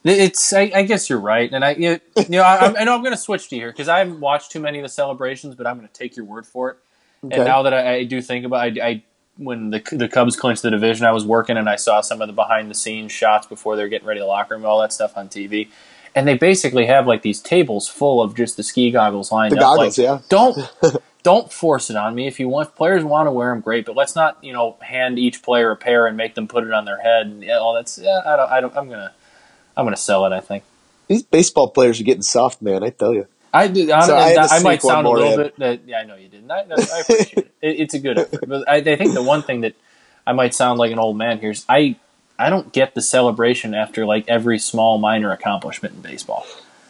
It's. 0.05 0.53
I, 0.53 0.71
I 0.75 0.83
guess 0.83 1.11
you're 1.11 1.21
right, 1.21 1.51
and 1.53 1.65
I, 1.65 1.73
you 1.73 2.01
know, 2.29 2.43
I, 2.43 2.75
I 2.81 2.85
know 2.85 2.95
I'm 2.95 3.03
going 3.03 3.13
to 3.13 3.21
switch 3.21 3.49
to 3.51 3.57
here 3.57 3.71
because 3.71 3.89
I 3.89 3.99
haven't 3.99 4.21
watched 4.21 4.51
too 4.51 4.61
many 4.61 4.79
of 4.79 4.83
the 4.83 4.89
celebrations, 4.89 5.55
but 5.55 5.67
I'm 5.67 5.77
going 5.77 5.89
to 5.89 5.93
take 5.93 6.17
your 6.17 6.25
word 6.25 6.47
for 6.47 6.71
it. 6.71 6.77
Okay. 7.25 7.37
And 7.37 7.45
now 7.45 7.63
that 7.63 7.75
I, 7.75 7.97
I 7.97 8.05
do 8.05 8.23
think 8.23 8.47
about, 8.47 8.69
it, 8.69 8.81
I, 8.81 8.89
I 8.89 9.03
when 9.37 9.71
the 9.71 9.83
the 9.93 10.09
Cubs 10.09 10.37
clinched 10.37 10.63
the 10.63 10.71
division, 10.71 11.07
I 11.07 11.13
was 11.13 11.25
working 11.25 11.57
and 11.57 11.69
I 11.69 11.77
saw 11.77 12.01
some 12.01 12.21
of 12.23 12.29
the 12.29 12.33
behind 12.33 12.71
the 12.71 12.75
scenes 12.75 13.13
shots 13.13 13.47
before 13.47 13.77
they're 13.77 13.89
getting 13.89 14.07
ready 14.09 14.21
to 14.21 14.27
locker 14.27 14.55
room, 14.55 14.65
all 14.65 14.81
that 14.81 14.93
stuff 14.93 15.17
on 15.17 15.29
TV. 15.29 15.69
And 16.15 16.27
they 16.27 16.37
basically 16.37 16.87
have 16.87 17.07
like 17.07 17.23
these 17.23 17.41
tables 17.41 17.89
full 17.89 18.23
of 18.23 18.35
just 18.35 18.57
the 18.57 18.63
ski 18.63 18.91
goggles 18.91 19.31
lined 19.31 19.53
The 19.53 19.59
up. 19.59 19.77
goggles, 19.77 19.99
like, 19.99 20.05
yeah. 20.05 20.19
Don't 20.29 20.59
don't 21.23 21.53
force 21.53 21.91
it 21.91 21.97
on 21.97 22.15
me. 22.15 22.27
If 22.27 22.41
you 22.41 22.49
want, 22.49 22.69
if 22.69 22.75
players 22.75 23.05
want 23.05 23.27
to 23.29 23.31
wear 23.31 23.51
them, 23.51 23.61
great. 23.61 23.87
But 23.87 23.97
let's 23.97 24.17
not, 24.17 24.43
you 24.43 24.53
know, 24.53 24.77
hand 24.81 25.19
each 25.19 25.43
player 25.43 25.71
a 25.71 25.77
pair 25.77 26.07
and 26.07 26.17
make 26.17 26.35
them 26.35 26.49
put 26.49 26.65
it 26.65 26.73
on 26.73 26.85
their 26.85 27.01
head. 27.01 27.27
And 27.27 27.49
all 27.51 27.75
that's. 27.75 27.99
Yeah, 27.99 28.23
I 28.27 28.37
don't. 28.37 28.51
I 28.51 28.61
don't. 28.61 28.77
I'm 28.77 28.89
gonna. 28.89 29.13
I'm 29.77 29.87
gonna 29.87 29.97
sell 29.97 30.25
it. 30.27 30.33
I 30.33 30.41
think. 30.41 30.65
These 31.09 31.23
baseball 31.25 31.69
players 31.69 32.01
are 32.01 32.05
getting 32.05 32.23
soft, 32.23 32.63
man. 32.63 32.85
I 32.85 32.91
tell 32.91 33.15
you. 33.15 33.27
I. 33.53 33.65
I, 33.65 34.07
So 34.07 34.17
I 34.17 34.35
to 34.35 34.49
I 34.51 34.61
might 34.61 34.83
sound 34.83 35.07
a 35.07 35.11
little 35.11 35.33
in. 35.33 35.37
bit. 35.39 35.57
That, 35.59 35.81
yeah, 35.87 35.99
I 36.01 36.05
know 36.05 36.17
you 36.17 36.29
didn't. 36.29 36.51
I, 36.51 36.61
I 36.61 37.01
appreciate 37.01 37.39
it. 37.39 37.55
it. 37.63 37.81
It's 37.81 37.95
a 37.95 37.99
good 37.99 38.19
effort. 38.19 38.47
But 38.47 38.69
I, 38.69 38.77
I 38.77 38.97
think 38.97 39.15
the 39.15 39.23
one 39.23 39.43
thing 39.43 39.63
that 39.63 39.75
I 40.27 40.33
might 40.33 40.55
sound 40.55 40.79
like 40.79 40.93
an 40.93 40.99
old 40.99 41.17
man 41.17 41.39
here 41.39 41.51
is 41.51 41.65
I. 41.69 41.97
I 42.39 42.49
don't 42.49 42.73
get 42.73 42.95
the 42.95 43.03
celebration 43.03 43.75
after 43.75 44.07
like 44.07 44.25
every 44.27 44.59
small 44.59 44.97
minor 44.97 45.31
accomplishment 45.31 45.97
in 45.97 46.01
baseball. 46.01 46.47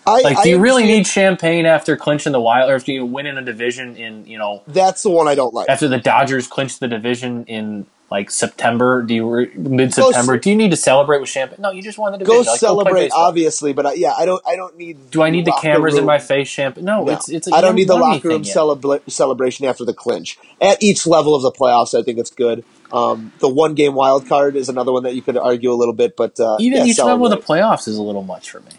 I, 0.06 0.20
Like, 0.22 0.38
I 0.38 0.44
do 0.44 0.50
you 0.50 0.58
really 0.60 0.84
need 0.84 1.06
champagne 1.08 1.66
after 1.66 1.96
clinching 1.96 2.32
the 2.32 2.40
wild, 2.40 2.70
or 2.70 2.76
if 2.76 2.86
you 2.86 3.04
win 3.04 3.26
in 3.26 3.36
a 3.36 3.42
division 3.42 3.96
in 3.96 4.26
you 4.26 4.38
know 4.38 4.62
That's 4.68 5.02
the 5.02 5.10
one 5.10 5.26
I 5.28 5.34
don't 5.34 5.52
like. 5.52 5.68
after 5.68 5.88
the 5.88 5.98
Dodgers 5.98 6.46
clinched 6.46 6.78
the 6.78 6.86
division 6.88 7.44
in 7.46 7.86
like 8.10 8.30
September? 8.30 9.02
Do 9.02 9.14
you 9.14 9.50
mid 9.54 9.94
September? 9.94 10.36
Do 10.36 10.50
you 10.50 10.56
need 10.56 10.70
to 10.72 10.76
celebrate 10.76 11.20
with 11.20 11.28
champagne? 11.28 11.58
No, 11.60 11.70
you 11.70 11.80
just 11.82 11.96
won 11.98 12.12
the 12.12 12.18
division. 12.18 12.42
Go 12.44 12.50
Like, 12.50 12.58
celebrate, 12.58 12.92
baseball. 13.06 13.26
obviously, 13.26 13.72
but 13.72 13.86
I, 13.86 13.92
yeah, 13.94 14.12
I 14.12 14.24
don't. 14.26 14.42
I 14.46 14.56
don't 14.56 14.76
need. 14.76 15.10
Do 15.10 15.22
I 15.22 15.30
need 15.30 15.44
the 15.44 15.56
cameras 15.62 15.96
in 15.96 16.04
my 16.04 16.18
face? 16.18 16.48
Champagne? 16.48 16.84
No, 16.84 17.04
No. 17.04 17.12
it's 17.12 17.28
it's. 17.28 17.46
A, 17.50 17.54
I 17.54 17.60
don't 17.60 17.74
need 17.76 17.88
the 17.88 17.96
locker 17.96 18.28
room 18.28 18.42
celebra- 18.42 19.08
celebration 19.10 19.66
after 19.66 19.84
the 19.84 19.94
clinch. 19.94 20.38
At 20.60 20.82
each 20.82 21.06
level 21.06 21.34
of 21.34 21.42
the 21.42 21.52
playoffs, 21.52 21.98
I 21.98 22.02
think 22.02 22.18
it's 22.18 22.30
good. 22.30 22.64
Um, 22.92 23.32
the 23.38 23.48
one 23.48 23.74
game 23.74 23.94
wild 23.94 24.26
card 24.26 24.56
is 24.56 24.68
another 24.68 24.90
one 24.90 25.04
that 25.04 25.14
you 25.14 25.22
could 25.22 25.36
argue 25.38 25.72
a 25.72 25.78
little 25.78 25.94
bit, 25.94 26.16
but 26.16 26.40
uh, 26.40 26.56
Even 26.58 26.78
yeah, 26.78 26.86
each 26.86 26.98
level 26.98 27.26
of 27.26 27.30
the 27.30 27.36
playoffs 27.46 27.86
is 27.86 27.96
a 27.96 28.02
little 28.02 28.24
much 28.24 28.50
for 28.50 28.58
me. 28.60 28.72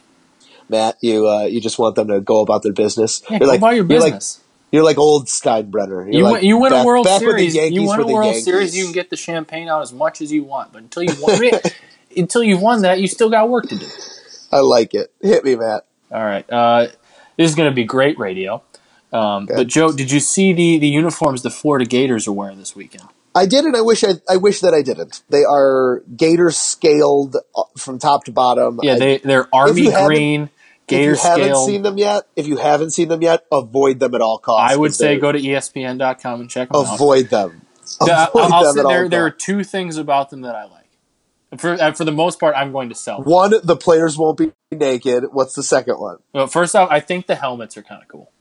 Matt, 0.67 0.97
you 1.01 1.29
uh, 1.29 1.43
you 1.43 1.61
just 1.61 1.79
want 1.79 1.95
them 1.95 2.09
to 2.09 2.19
go 2.19 2.41
about 2.41 2.63
their 2.63 2.73
business. 2.73 3.21
Yeah, 3.29 3.37
you're 3.37 3.39
go 3.39 3.45
like 3.47 3.57
about 3.59 3.75
your 3.75 3.83
business. 3.85 4.40
You're 4.71 4.83
like 4.83 4.97
old 4.97 5.27
Steinbrenner. 5.27 6.05
You're 6.05 6.11
you 6.11 6.23
like 6.23 6.33
win, 6.35 6.43
you 6.45 6.57
win 6.57 6.71
back- 6.71 6.83
a 6.83 6.85
World 6.87 7.05
back 7.05 7.21
when 7.21 7.35
the 7.37 7.49
Series. 7.49 7.71
You 7.73 7.81
win 7.87 7.99
a 7.99 8.07
World 8.07 8.25
Yankees. 8.25 8.43
Series. 8.45 8.75
You 8.77 8.83
can 8.85 8.93
get 8.93 9.09
the 9.09 9.17
champagne 9.17 9.67
out 9.69 9.81
as 9.81 9.93
much 9.93 10.21
as 10.21 10.31
you 10.31 10.43
want, 10.43 10.71
but 10.73 10.81
until 10.81 11.03
you 11.03 11.13
won, 11.21 11.39
until 12.17 12.43
you've 12.43 12.61
won 12.61 12.81
that, 12.83 12.99
you 12.99 13.07
still 13.07 13.29
got 13.29 13.49
work 13.49 13.67
to 13.69 13.77
do. 13.77 13.87
I 14.51 14.59
like 14.59 14.93
it. 14.93 15.11
Hit 15.21 15.43
me, 15.43 15.55
Matt. 15.55 15.85
All 16.11 16.23
right, 16.23 16.45
uh, 16.51 16.87
this 17.37 17.49
is 17.49 17.55
going 17.55 17.69
to 17.69 17.75
be 17.75 17.83
great 17.85 18.17
radio. 18.19 18.61
Um, 19.13 19.43
Okay. 19.43 19.55
But 19.55 19.67
Joe, 19.67 19.91
did 19.91 20.11
you 20.11 20.19
see 20.19 20.53
the 20.53 20.77
the 20.77 20.87
uniforms 20.87 21.41
the 21.41 21.49
Florida 21.49 21.85
Gators 21.85 22.27
are 22.27 22.31
wearing 22.33 22.57
this 22.57 22.75
weekend? 22.75 23.03
I 23.33 23.45
did, 23.45 23.63
and 23.63 23.77
I 23.77 23.81
wish 23.81 24.03
I, 24.03 24.15
I 24.29 24.35
wish 24.37 24.59
that 24.59 24.73
I 24.73 24.81
didn't. 24.81 25.21
They 25.29 25.43
are 25.45 26.01
Gator 26.17 26.51
scaled 26.51 27.37
uh, 27.55 27.63
from 27.77 27.97
top 27.97 28.25
to 28.25 28.31
bottom. 28.31 28.79
Yeah, 28.83 28.93
I- 28.95 28.99
they 28.99 29.17
they're 29.19 29.47
army 29.53 29.89
green, 29.89 30.49
Gator 30.91 31.11
if 31.13 31.23
you 31.23 31.29
haven't 31.29 31.45
scale. 31.47 31.65
seen 31.65 31.81
them 31.81 31.97
yet, 31.97 32.23
if 32.35 32.47
you 32.47 32.57
haven't 32.57 32.91
seen 32.91 33.07
them 33.07 33.21
yet, 33.21 33.45
avoid 33.51 33.99
them 33.99 34.13
at 34.15 34.21
all 34.21 34.37
costs. 34.37 34.73
I 34.73 34.77
would 34.77 34.93
say 34.93 35.17
go 35.17 35.31
to 35.31 35.39
ESPN.com 35.39 36.41
and 36.41 36.49
check 36.49 36.69
them 36.69 36.85
out. 36.85 36.95
avoid 36.95 37.29
them. 37.29 37.61
Yeah, 38.05 38.27
Avoid 38.27 38.41
I'll, 38.43 38.53
I'll 38.53 38.63
them 38.63 38.73
say 38.73 38.79
at 38.79 38.85
all 38.85 38.91
there 38.91 39.09
there 39.09 39.25
are 39.25 39.31
two 39.31 39.63
things 39.63 39.97
about 39.97 40.29
them 40.29 40.41
that 40.41 40.55
I 40.55 40.63
like. 40.65 40.81
For 41.57 41.73
uh, 41.73 41.91
for 41.91 42.05
the 42.05 42.11
most 42.13 42.39
part, 42.39 42.55
I'm 42.55 42.71
going 42.71 42.89
to 42.89 42.95
sell. 42.95 43.21
Them. 43.21 43.29
One, 43.29 43.53
the 43.63 43.75
players 43.75 44.17
won't 44.17 44.37
be 44.37 44.53
naked. 44.71 45.25
What's 45.31 45.53
the 45.53 45.63
second 45.63 45.99
one? 45.99 46.17
Well, 46.33 46.47
first 46.47 46.75
off, 46.75 46.89
I 46.89 47.01
think 47.01 47.27
the 47.27 47.35
helmets 47.35 47.75
are 47.75 47.81
kind 47.81 48.01
of 48.01 48.07
cool. 48.07 48.31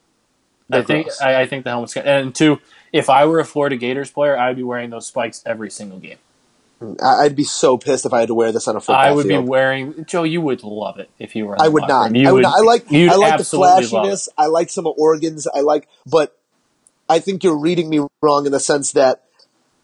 I 0.71 0.83
think. 0.83 1.09
I, 1.21 1.43
I 1.43 1.47
think 1.47 1.65
the 1.65 1.71
helmets. 1.71 1.97
And 1.97 2.33
two, 2.33 2.61
if 2.93 3.11
I 3.11 3.25
were 3.27 3.41
a 3.41 3.45
Florida 3.45 3.77
Gators 3.77 4.11
player, 4.13 4.39
I'd 4.39 4.55
be 4.57 4.63
wearing 4.63 4.91
those 4.91 5.07
spikes 5.09 5.43
every 5.45 5.71
single 5.71 5.99
game. 5.99 6.19
I'd 7.03 7.37
be 7.37 7.45
so 7.45 7.77
pissed 7.77 8.07
if 8.07 8.13
I 8.13 8.21
had 8.21 8.29
to 8.29 8.35
wear 8.35 8.53
this 8.53 8.67
on 8.67 8.75
a 8.75 8.81
football 8.81 8.97
I 8.97 9.11
would 9.11 9.27
field. 9.27 9.45
be 9.45 9.51
wearing. 9.51 10.05
Joe, 10.07 10.23
you 10.23 10.41
would 10.41 10.63
love 10.63 10.99
it 10.99 11.11
if 11.19 11.37
you 11.37 11.47
were. 11.47 11.61
I 11.61 11.69
would 11.69 11.87
not. 11.87 12.17
I 12.17 12.33
would 12.33 12.33
would. 12.33 12.43
not. 12.43 12.57
I 12.57 12.61
like. 12.63 12.91
I 12.91 13.17
like 13.17 13.29
the 13.29 13.35
absolutely 13.35 13.69
love 13.69 13.83
it. 13.83 13.89
flashiness. 13.89 14.29
I 14.39 14.47
like 14.47 14.71
some 14.71 14.87
of 14.87 14.95
Oregon's. 14.97 15.47
I 15.47 15.61
like, 15.61 15.89
but 16.07 16.39
I 17.09 17.19
think 17.19 17.45
you're 17.45 17.59
reading 17.59 17.91
me 17.91 18.07
wrong 18.23 18.47
in 18.47 18.53
the 18.53 18.61
sense 18.61 18.93
that 18.93 19.25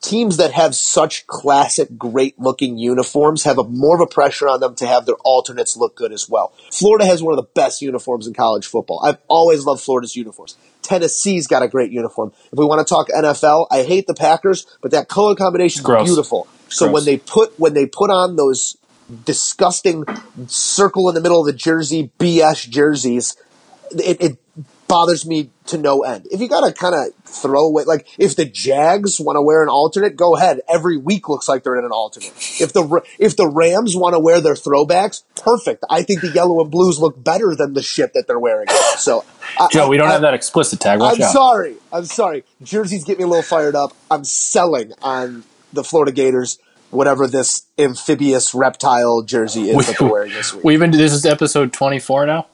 teams 0.00 0.36
that 0.36 0.52
have 0.52 0.74
such 0.74 1.26
classic, 1.26 1.98
great-looking 1.98 2.78
uniforms 2.78 3.44
have 3.44 3.58
a 3.58 3.64
more 3.64 3.96
of 3.96 4.00
a 4.00 4.06
pressure 4.06 4.48
on 4.48 4.60
them 4.60 4.74
to 4.76 4.86
have 4.86 5.04
their 5.04 5.16
alternates 5.16 5.76
look 5.76 5.96
good 5.96 6.12
as 6.12 6.28
well. 6.28 6.52
Florida 6.70 7.04
has 7.04 7.22
one 7.22 7.36
of 7.36 7.36
the 7.36 7.50
best 7.54 7.82
uniforms 7.82 8.26
in 8.26 8.32
college 8.32 8.66
football. 8.66 9.04
I've 9.04 9.18
always 9.28 9.64
loved 9.64 9.82
Florida's 9.82 10.14
uniforms. 10.14 10.56
Tennessee's 10.82 11.46
got 11.46 11.62
a 11.62 11.68
great 11.68 11.90
uniform. 11.90 12.32
If 12.52 12.58
we 12.58 12.64
want 12.64 12.86
to 12.86 12.94
talk 12.94 13.08
NFL, 13.08 13.66
I 13.70 13.82
hate 13.82 14.06
the 14.06 14.14
Packers, 14.14 14.66
but 14.80 14.92
that 14.92 15.08
color 15.08 15.34
combination 15.34 15.80
is 15.84 16.04
beautiful. 16.04 16.46
So 16.68 16.86
Gross. 16.86 16.94
when 16.94 17.04
they 17.04 17.16
put 17.18 17.58
when 17.58 17.74
they 17.74 17.86
put 17.86 18.10
on 18.10 18.36
those 18.36 18.76
disgusting 19.24 20.04
circle 20.46 21.08
in 21.08 21.14
the 21.14 21.20
middle 21.20 21.40
of 21.40 21.46
the 21.46 21.52
jersey 21.52 22.10
BS 22.18 22.68
jerseys, 22.68 23.36
it, 23.92 24.20
it 24.20 24.38
bothers 24.88 25.26
me 25.26 25.50
to 25.66 25.78
no 25.78 26.02
end. 26.02 26.26
If 26.30 26.40
you 26.40 26.48
got 26.48 26.66
to 26.66 26.72
kind 26.72 26.94
of 26.94 27.12
throw 27.24 27.66
away, 27.66 27.84
like 27.84 28.06
if 28.18 28.36
the 28.36 28.44
Jags 28.44 29.20
want 29.20 29.36
to 29.36 29.42
wear 29.42 29.62
an 29.62 29.68
alternate, 29.68 30.16
go 30.16 30.36
ahead. 30.36 30.60
Every 30.68 30.96
week 30.96 31.28
looks 31.28 31.48
like 31.48 31.62
they're 31.64 31.76
in 31.78 31.84
an 31.84 31.90
alternate. 31.92 32.32
If 32.60 32.72
the 32.72 33.00
if 33.18 33.36
the 33.36 33.48
Rams 33.48 33.94
want 33.96 34.14
to 34.14 34.18
wear 34.20 34.40
their 34.40 34.54
throwbacks, 34.54 35.22
perfect. 35.36 35.84
I 35.90 36.02
think 36.02 36.20
the 36.20 36.28
yellow 36.30 36.60
and 36.60 36.70
blues 36.70 36.98
look 36.98 37.22
better 37.22 37.54
than 37.56 37.74
the 37.74 37.82
shit 37.82 38.12
that 38.14 38.26
they're 38.26 38.38
wearing. 38.40 38.68
So, 38.96 39.24
I, 39.60 39.68
Joe, 39.70 39.88
we 39.88 39.96
don't 39.98 40.08
I- 40.08 40.12
have 40.12 40.22
that 40.22 40.34
explicit 40.34 40.80
tag. 40.80 40.98
Watch 41.00 41.16
I'm 41.16 41.22
out. 41.22 41.32
sorry. 41.32 41.76
I'm 41.92 42.04
sorry. 42.06 42.44
Jerseys 42.62 43.04
get 43.04 43.18
me 43.18 43.24
a 43.24 43.28
little 43.28 43.42
fired 43.42 43.74
up. 43.76 43.92
I'm 44.10 44.24
selling 44.24 44.92
on 45.02 45.44
the 45.72 45.84
Florida 45.84 46.12
Gators, 46.12 46.58
whatever 46.90 47.26
this 47.26 47.66
amphibious 47.78 48.54
reptile 48.54 49.22
jersey 49.22 49.70
is 49.70 49.86
that 49.86 49.98
they're 49.98 50.08
wearing 50.10 50.32
this 50.32 50.54
week. 50.54 50.64
We've 50.64 50.78
been. 50.80 50.90
This 50.90 51.12
is 51.12 51.26
episode 51.26 51.72
24 51.72 52.26
now. 52.26 52.46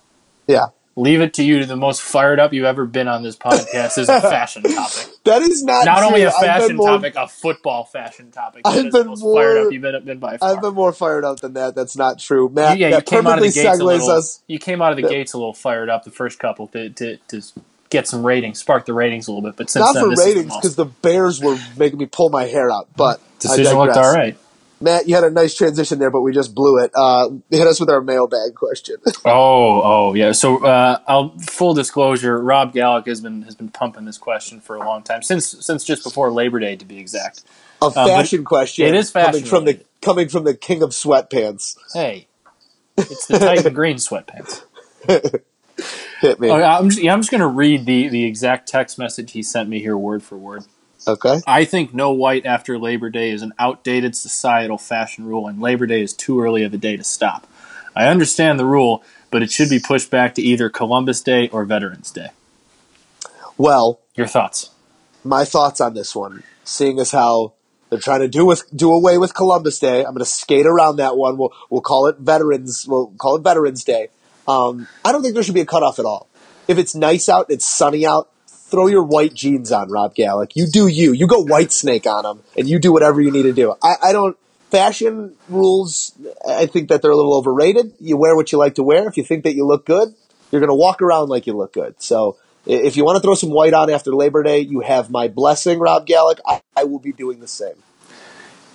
Yeah. 0.47 0.67
Leave 0.95 1.23
it 1.23 1.33
to 1.35 1.43
you. 1.43 1.65
The 1.65 1.75
most 1.75 2.03
fired 2.03 2.39
up 2.39 2.53
you've 2.53 2.67
ever 2.67 2.85
been 2.85 3.09
on 3.09 3.23
this 3.23 3.35
podcast 3.35 3.97
is 3.97 4.11
a 4.11 4.21
fashion 4.21 4.63
topic. 4.63 5.09
That 5.25 5.41
is 5.41 5.63
not 5.63 5.85
Not 5.87 6.03
only 6.03 6.23
true. 6.23 6.31
a 6.31 6.33
I've 6.33 6.41
been 6.41 6.49
fashion 6.51 6.77
more- 6.77 6.89
topic, 6.89 7.15
a 7.17 7.29
football 7.29 7.85
fashion 7.85 8.31
topic. 8.33 8.65
That 8.65 8.71
I've 8.75 8.91
been 8.93 9.07
more- 9.07 9.37
fired 9.43 9.67
up 9.67 9.73
you've 9.73 9.81
been, 9.81 10.05
been 10.05 10.19
by 10.19 10.37
far. 10.37 10.51
I've 10.57 10.61
been 10.61 10.75
more 10.75 10.93
fired 10.93 11.25
up 11.25 11.39
than 11.41 11.53
that. 11.55 11.75
That's 11.77 11.97
not 11.97 12.19
true. 12.19 12.49
Matt, 12.49 12.77
yeah, 12.79 12.97
you 12.97 13.01
came 13.03 13.27
out 13.29 13.39
of 13.39 13.45
the 13.45 13.53
gates 13.53 13.79
a 13.79 13.85
little. 13.85 14.11
us. 14.11 14.43
You 14.49 14.59
came 14.59 14.83
out 14.83 14.91
of 14.91 14.97
the 14.97 15.05
Yeah. 15.05 15.09
gates 15.11 15.33
a 15.33 15.39
little 15.39 15.55
fired 15.55 15.89
up 15.89 16.03
the 16.05 16.11
first 16.11 16.41
couple 16.41 16.67
to 16.69 16.91
to, 16.91 17.17
to 17.29 17.41
get 17.93 18.09
some 18.09 18.25
ratings, 18.27 18.59
spark 18.59 18.87
the 18.87 18.95
ratings 18.95 19.29
a 19.29 19.33
little 19.33 19.49
bit. 19.49 19.57
But 19.57 19.71
since 19.71 19.85
Not 19.85 19.95
then, 19.95 20.17
for 20.17 20.23
ratings, 20.23 20.57
because 20.57 20.75
the 20.75 20.87
Bears 20.87 21.41
were 21.41 21.59
making 21.77 21.99
me 21.99 22.07
pull 22.07 22.31
my 22.31 22.45
hair 22.45 22.71
out. 22.71 22.89
But 22.97 23.21
decision 23.39 23.77
looked 23.77 23.97
all 23.97 24.13
right. 24.13 24.37
Matt, 24.81 25.09
you 25.09 25.15
had 25.15 25.23
a 25.23 25.31
nice 25.31 25.55
transition 25.55 26.01
there, 26.01 26.11
but 26.11 26.23
we 26.23 26.33
just 26.33 26.57
blew 26.57 26.83
it. 26.83 26.91
Uh, 26.93 27.31
hit 27.51 27.67
us 27.67 27.79
with 27.79 27.89
our 27.89 28.01
mailbag 28.01 28.55
question. 28.57 28.97
Oh, 29.25 29.83
oh, 29.85 30.15
yeah. 30.15 30.33
So, 30.33 30.65
uh, 30.65 30.99
I'll 31.07 31.39
full 31.39 31.75
disclosure. 31.75 32.43
Rob 32.43 32.75
Gallick 32.75 33.07
has 33.07 33.21
been 33.21 33.43
has 33.43 33.55
been 33.55 33.69
pumping 33.69 34.05
this 34.05 34.19
question 34.19 34.61
for 34.61 34.75
a 34.75 34.81
long 34.81 35.05
time 35.05 35.23
since 35.23 35.47
since 35.65 35.85
just 35.85 36.03
before 36.03 36.33
Labor 36.33 36.59
Day, 36.59 36.75
to 36.75 36.85
be 36.85 36.99
exact. 36.99 37.45
A 37.81 37.91
but 37.91 38.09
fashion 38.09 38.45
question. 38.45 38.87
it 38.87 38.95
is 38.95 39.11
coming 39.11 39.33
fashion 39.33 39.47
from 39.47 39.65
the 39.65 39.81
coming 40.01 40.29
from 40.29 40.43
the 40.43 40.55
king 40.55 40.83
of 40.83 40.91
sweatpants. 40.91 41.77
Hey, 41.95 42.27
it's 42.97 43.27
the 43.27 43.39
Titan 43.39 43.73
Green 43.75 43.97
sweatpants. 43.97 44.65
Hit 46.23 46.39
me. 46.41 46.49
Oh, 46.49 46.55
okay, 46.55 46.65
I'm 46.65 46.89
just, 46.89 47.03
yeah, 47.03 47.13
I'm 47.13 47.21
just 47.21 47.31
going 47.33 47.41
to 47.41 47.49
read 47.49 47.85
the 47.85 48.09
the 48.09 48.25
exact 48.25 48.69
text 48.69 48.97
message 48.99 49.33
he 49.33 49.43
sent 49.43 49.69
me 49.69 49.81
here, 49.81 49.97
word 49.97 50.23
for 50.23 50.39
word. 50.39 50.65
Okay. 51.07 51.41
I 51.49 51.65
think 51.65 51.93
no 51.93 52.13
white 52.13 52.47
after 52.47 52.79
Labor 52.79 53.11
Day 53.11 53.31
is 53.31 53.43
an 53.43 53.53
outdated 53.59 54.15
societal 54.15 54.79
fashion 54.79 55.27
rule, 55.27 55.49
and 55.49 55.61
Labor 55.61 55.85
Day 55.87 56.01
is 56.01 56.13
too 56.15 56.41
early 56.41 56.63
of 56.63 56.73
a 56.73 56.79
day 56.79 56.97
to 56.97 57.03
stop. 57.03 57.47
I 57.97 58.07
understand 58.07 58.61
the 58.61 58.65
rule, 58.65 59.03
but 59.33 59.43
it 59.43 59.51
should 59.51 59.69
be 59.69 59.81
pushed 59.81 60.11
back 60.11 60.37
to 60.37 60.43
either 60.43 60.71
Columbus 60.71 61.21
Day 61.21 61.49
or 61.49 61.65
Veterans 61.65 62.13
Day. 62.13 62.29
Well, 63.59 64.01
Your 64.15 64.29
thoughts? 64.29 64.71
my 65.25 65.45
thoughts 65.45 65.81
on 65.81 65.95
this 65.95 66.15
one, 66.15 66.45
seeing 66.65 66.99
as 67.01 67.11
how 67.11 67.55
they're 67.91 67.99
trying 67.99 68.21
to 68.21 68.29
do 68.29 68.47
with 68.47 68.63
do 68.75 68.93
away 68.93 69.19
with 69.19 69.35
Columbus 69.35 69.79
Day. 69.81 69.99
I'm 70.05 70.15
going 70.15 70.19
to 70.19 70.25
skate 70.25 70.67
around 70.67 70.97
that 70.97 71.17
one. 71.17 71.37
We'll 71.37 71.53
we'll 71.69 71.81
call 71.81 72.07
it 72.07 72.19
Veterans. 72.19 72.87
We'll 72.89 73.09
call 73.19 73.37
it 73.37 73.43
Veterans 73.43 73.83
Day. 73.85 74.09
Um, 74.47 74.89
I 75.05 75.13
don't 75.13 75.23
think 75.23 75.35
there 75.35 75.43
should 75.43 75.55
be 75.55 75.61
a 75.61 75.67
cutoff 75.67 75.99
at 75.99 76.05
all. 76.05 76.29
If 76.69 76.79
it's 76.79 76.95
nice 76.95 77.29
out, 77.29 77.47
it's 77.49 77.65
sunny 77.65 78.07
out. 78.07 78.31
Throw 78.47 78.87
your 78.87 79.03
white 79.03 79.35
jeans 79.35 79.71
on, 79.71 79.91
Rob 79.91 80.15
Gallick. 80.15 80.53
You 80.55 80.67
do 80.67 80.87
you. 80.87 81.13
You 81.13 81.27
go 81.27 81.43
white 81.43 81.73
snake 81.73 82.07
on 82.07 82.23
them, 82.23 82.43
and 82.57 82.69
you 82.69 82.79
do 82.79 82.93
whatever 82.93 83.21
you 83.21 83.31
need 83.31 83.43
to 83.43 83.53
do. 83.53 83.75
I, 83.83 83.97
I 84.05 84.13
don't. 84.13 84.37
Fashion 84.71 85.37
rules. 85.51 86.13
I 86.49 86.65
think 86.65 86.89
that 86.89 87.03
they're 87.03 87.11
a 87.11 87.17
little 87.17 87.37
overrated. 87.37 87.93
You 88.01 88.17
wear 88.17 88.35
what 88.35 88.53
you 88.53 88.59
like 88.59 88.77
to 88.77 88.83
wear. 88.83 89.07
If 89.07 89.19
you 89.19 89.25
think 89.25 89.45
that 89.45 89.55
you 89.55 89.67
look 89.67 89.85
good, 89.85 90.15
you're 90.51 90.61
going 90.61 90.71
to 90.71 90.75
walk 90.75 91.03
around 91.03 91.29
like 91.29 91.47
you 91.47 91.53
look 91.53 91.75
good. 91.75 92.01
So 92.01 92.39
if 92.65 92.97
you 92.97 93.05
want 93.05 93.17
to 93.17 93.21
throw 93.21 93.35
some 93.35 93.51
white 93.51 93.75
on 93.75 93.91
after 93.91 94.15
Labor 94.15 94.43
Day, 94.43 94.61
you 94.61 94.81
have 94.81 95.11
my 95.11 95.29
blessing, 95.29 95.79
Rob 95.79 96.07
Gallick. 96.07 96.39
I, 96.47 96.63
I 96.75 96.85
will 96.85 96.99
be 96.99 97.13
doing 97.13 97.41
the 97.41 97.49
same. 97.49 97.75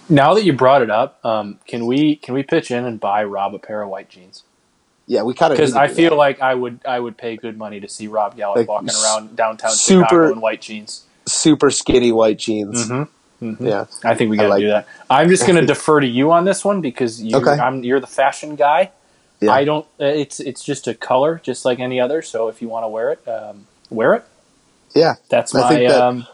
Now 0.10 0.36
that 0.36 0.46
you 0.46 0.54
brought 0.54 0.84
it 0.84 0.92
up, 0.92 1.24
um, 1.26 1.60
can 1.68 1.86
we 1.86 2.16
can 2.16 2.34
we 2.34 2.44
pitch 2.44 2.72
in 2.72 2.86
and 2.86 3.00
buy 3.00 3.24
Rob 3.24 3.56
a 3.56 3.60
pair 3.60 3.82
of 3.82 3.90
white 3.90 4.10
jeans? 4.10 4.44
Yeah, 5.08 5.24
we 5.24 5.34
kind 5.34 5.54
of 5.54 5.58
Because 5.58 5.74
I 5.76 5.88
feel 5.88 6.16
like 6.18 6.42
I 6.42 6.54
would 6.54 6.80
I 6.86 7.00
would 7.00 7.18
pay 7.18 7.38
good 7.38 7.58
money 7.58 7.80
to 7.80 7.88
see 7.88 8.08
Rob 8.08 8.36
Gallup 8.36 8.58
Like, 8.58 8.68
walking 8.68 8.90
around 8.90 9.36
downtown 9.38 9.72
super- 9.72 10.04
Chicago 10.06 10.32
in 10.34 10.42
white 10.42 10.62
jeans. 10.62 11.04
super 11.26 11.72
skinny 11.72 12.12
white 12.12 12.38
jeans. 12.38 12.90
Yeah, 13.40 13.86
I 14.04 14.16
think 14.16 14.32
we 14.32 14.38
got 14.38 14.44
to 14.44 14.50
like- 14.50 14.62
do 14.62 14.68
that. 14.70 14.88
I'm 15.10 15.30
just 15.30 15.46
going 15.46 15.56
to 15.62 15.66
defer 15.66 16.00
to 16.02 16.08
you 16.08 16.32
on 16.32 16.44
this 16.46 16.66
one 16.66 16.82
because 16.82 17.22
you, 17.22 17.38
Okay. 17.38 17.52
I'm, 17.52 17.84
you're 17.84 18.00
the 18.00 18.08
fashion 18.08 18.56
guy. 18.56 18.92
Yeah. 19.40 19.52
I 19.52 19.64
don't. 19.64 19.86
uh, 20.02 20.06
It's 20.06 20.40
it's 20.40 20.64
just 20.64 20.88
a 20.88 20.96
color, 20.96 21.40
just 21.44 21.64
like 21.64 21.80
any 21.80 22.00
other. 22.02 22.22
So 22.24 22.48
if 22.48 22.62
you 22.62 22.68
want 22.68 22.84
to 22.84 22.88
wear 22.88 23.12
it, 23.12 23.28
um, 23.28 23.68
wear 23.92 24.16
it. 24.16 24.26
yeah. 24.96 25.16
That's 25.30 25.54
I 25.54 25.62
my. 25.62 25.70
think 25.70 25.90
that- 25.90 26.02
um, 26.02 26.28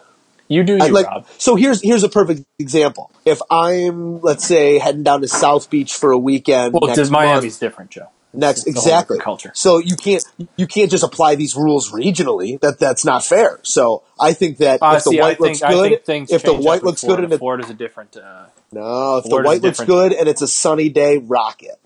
you 0.47 0.63
do 0.63 0.73
you, 0.77 0.87
like 0.89 1.05
Rob. 1.07 1.25
so 1.37 1.55
here's 1.55 1.81
here's 1.81 2.03
a 2.03 2.09
perfect 2.09 2.43
example. 2.59 3.11
If 3.25 3.39
I'm 3.51 4.21
let's 4.21 4.45
say 4.47 4.77
heading 4.79 5.03
down 5.03 5.21
to 5.21 5.27
South 5.27 5.69
Beach 5.69 5.93
for 5.95 6.11
a 6.11 6.17
weekend, 6.17 6.73
Well, 6.73 6.87
next 6.87 6.97
does 6.97 7.11
Miami's 7.11 7.43
month, 7.53 7.59
different, 7.59 7.91
Joe. 7.91 8.07
Next 8.33 8.67
exactly 8.67 9.19
culture. 9.19 9.51
So 9.53 9.77
you 9.77 9.95
can't 9.95 10.23
you 10.57 10.67
can't 10.67 10.89
just 10.91 11.03
apply 11.03 11.35
these 11.35 11.55
rules 11.55 11.91
regionally. 11.91 12.59
That 12.59 12.79
that's 12.79 13.05
not 13.05 13.23
fair. 13.23 13.59
So 13.63 14.03
I 14.19 14.33
think 14.33 14.57
that 14.57 14.81
Uh, 14.81 14.95
if 14.97 15.03
the 15.03 15.17
white 15.17 15.39
looks 15.39 15.59
good, 15.61 15.91
if 16.29 16.43
the 16.43 16.53
white 16.53 16.83
looks 16.83 17.01
Florida. 17.01 17.21
good 17.21 17.23
and 17.25 17.33
it, 17.33 17.37
Florida's 17.37 17.69
a 17.69 17.73
different. 17.73 18.17
Uh, 18.17 18.45
no, 18.71 19.17
if 19.17 19.25
the 19.25 19.41
white 19.41 19.61
looks 19.61 19.81
good 19.81 20.13
and 20.13 20.27
it's 20.27 20.41
a 20.41 20.47
sunny 20.47 20.89
day, 20.89 21.17
rock 21.17 21.61
it. 21.63 21.79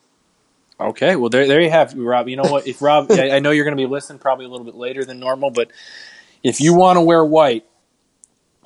Okay, 0.79 1.15
well 1.15 1.29
there, 1.29 1.47
there 1.47 1.59
you 1.59 1.71
have 1.71 1.93
it, 1.93 1.99
Rob. 1.99 2.27
You 2.29 2.35
know 2.37 2.43
what? 2.51 2.67
If 2.67 2.81
Rob, 2.81 3.11
I, 3.11 3.31
I 3.31 3.39
know 3.39 3.49
you're 3.51 3.65
going 3.65 3.75
to 3.75 3.81
be 3.81 3.87
listening 3.89 4.19
probably 4.19 4.45
a 4.45 4.49
little 4.49 4.65
bit 4.65 4.75
later 4.75 5.03
than 5.03 5.19
normal, 5.19 5.49
but 5.49 5.69
if 6.43 6.61
you 6.61 6.73
want 6.75 6.97
to 6.97 7.01
wear 7.01 7.25
white, 7.25 7.65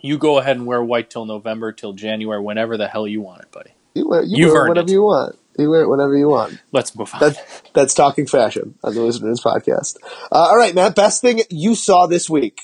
you 0.01 0.17
go 0.17 0.37
ahead 0.37 0.57
and 0.57 0.65
wear 0.65 0.83
white 0.83 1.09
till 1.09 1.25
November, 1.25 1.71
till 1.71 1.93
January, 1.93 2.41
whenever 2.41 2.75
the 2.75 2.87
hell 2.89 3.07
you 3.07 3.21
want 3.21 3.43
it, 3.43 3.51
buddy. 3.51 3.71
You 3.93 4.09
wear 4.09 4.23
you 4.23 4.37
You've 4.45 4.51
wear 4.53 4.67
whenever 4.67 4.89
it. 4.89 4.91
you 4.91 5.03
want. 5.03 5.37
You 5.57 5.69
wear 5.69 5.81
it 5.81 5.89
whenever 5.89 6.15
you 6.15 6.29
want. 6.29 6.59
Let's 6.71 6.95
move 6.95 7.13
on. 7.13 7.19
That, 7.19 7.61
that's 7.73 7.93
talking 7.93 8.25
fashion 8.25 8.75
on 8.83 8.95
the 8.95 9.01
Listeners 9.01 9.41
Podcast. 9.41 9.97
Uh, 10.31 10.35
all 10.35 10.57
right, 10.57 10.73
Matt. 10.73 10.95
Best 10.95 11.21
thing 11.21 11.41
you 11.49 11.75
saw 11.75 12.07
this 12.07 12.29
week. 12.29 12.61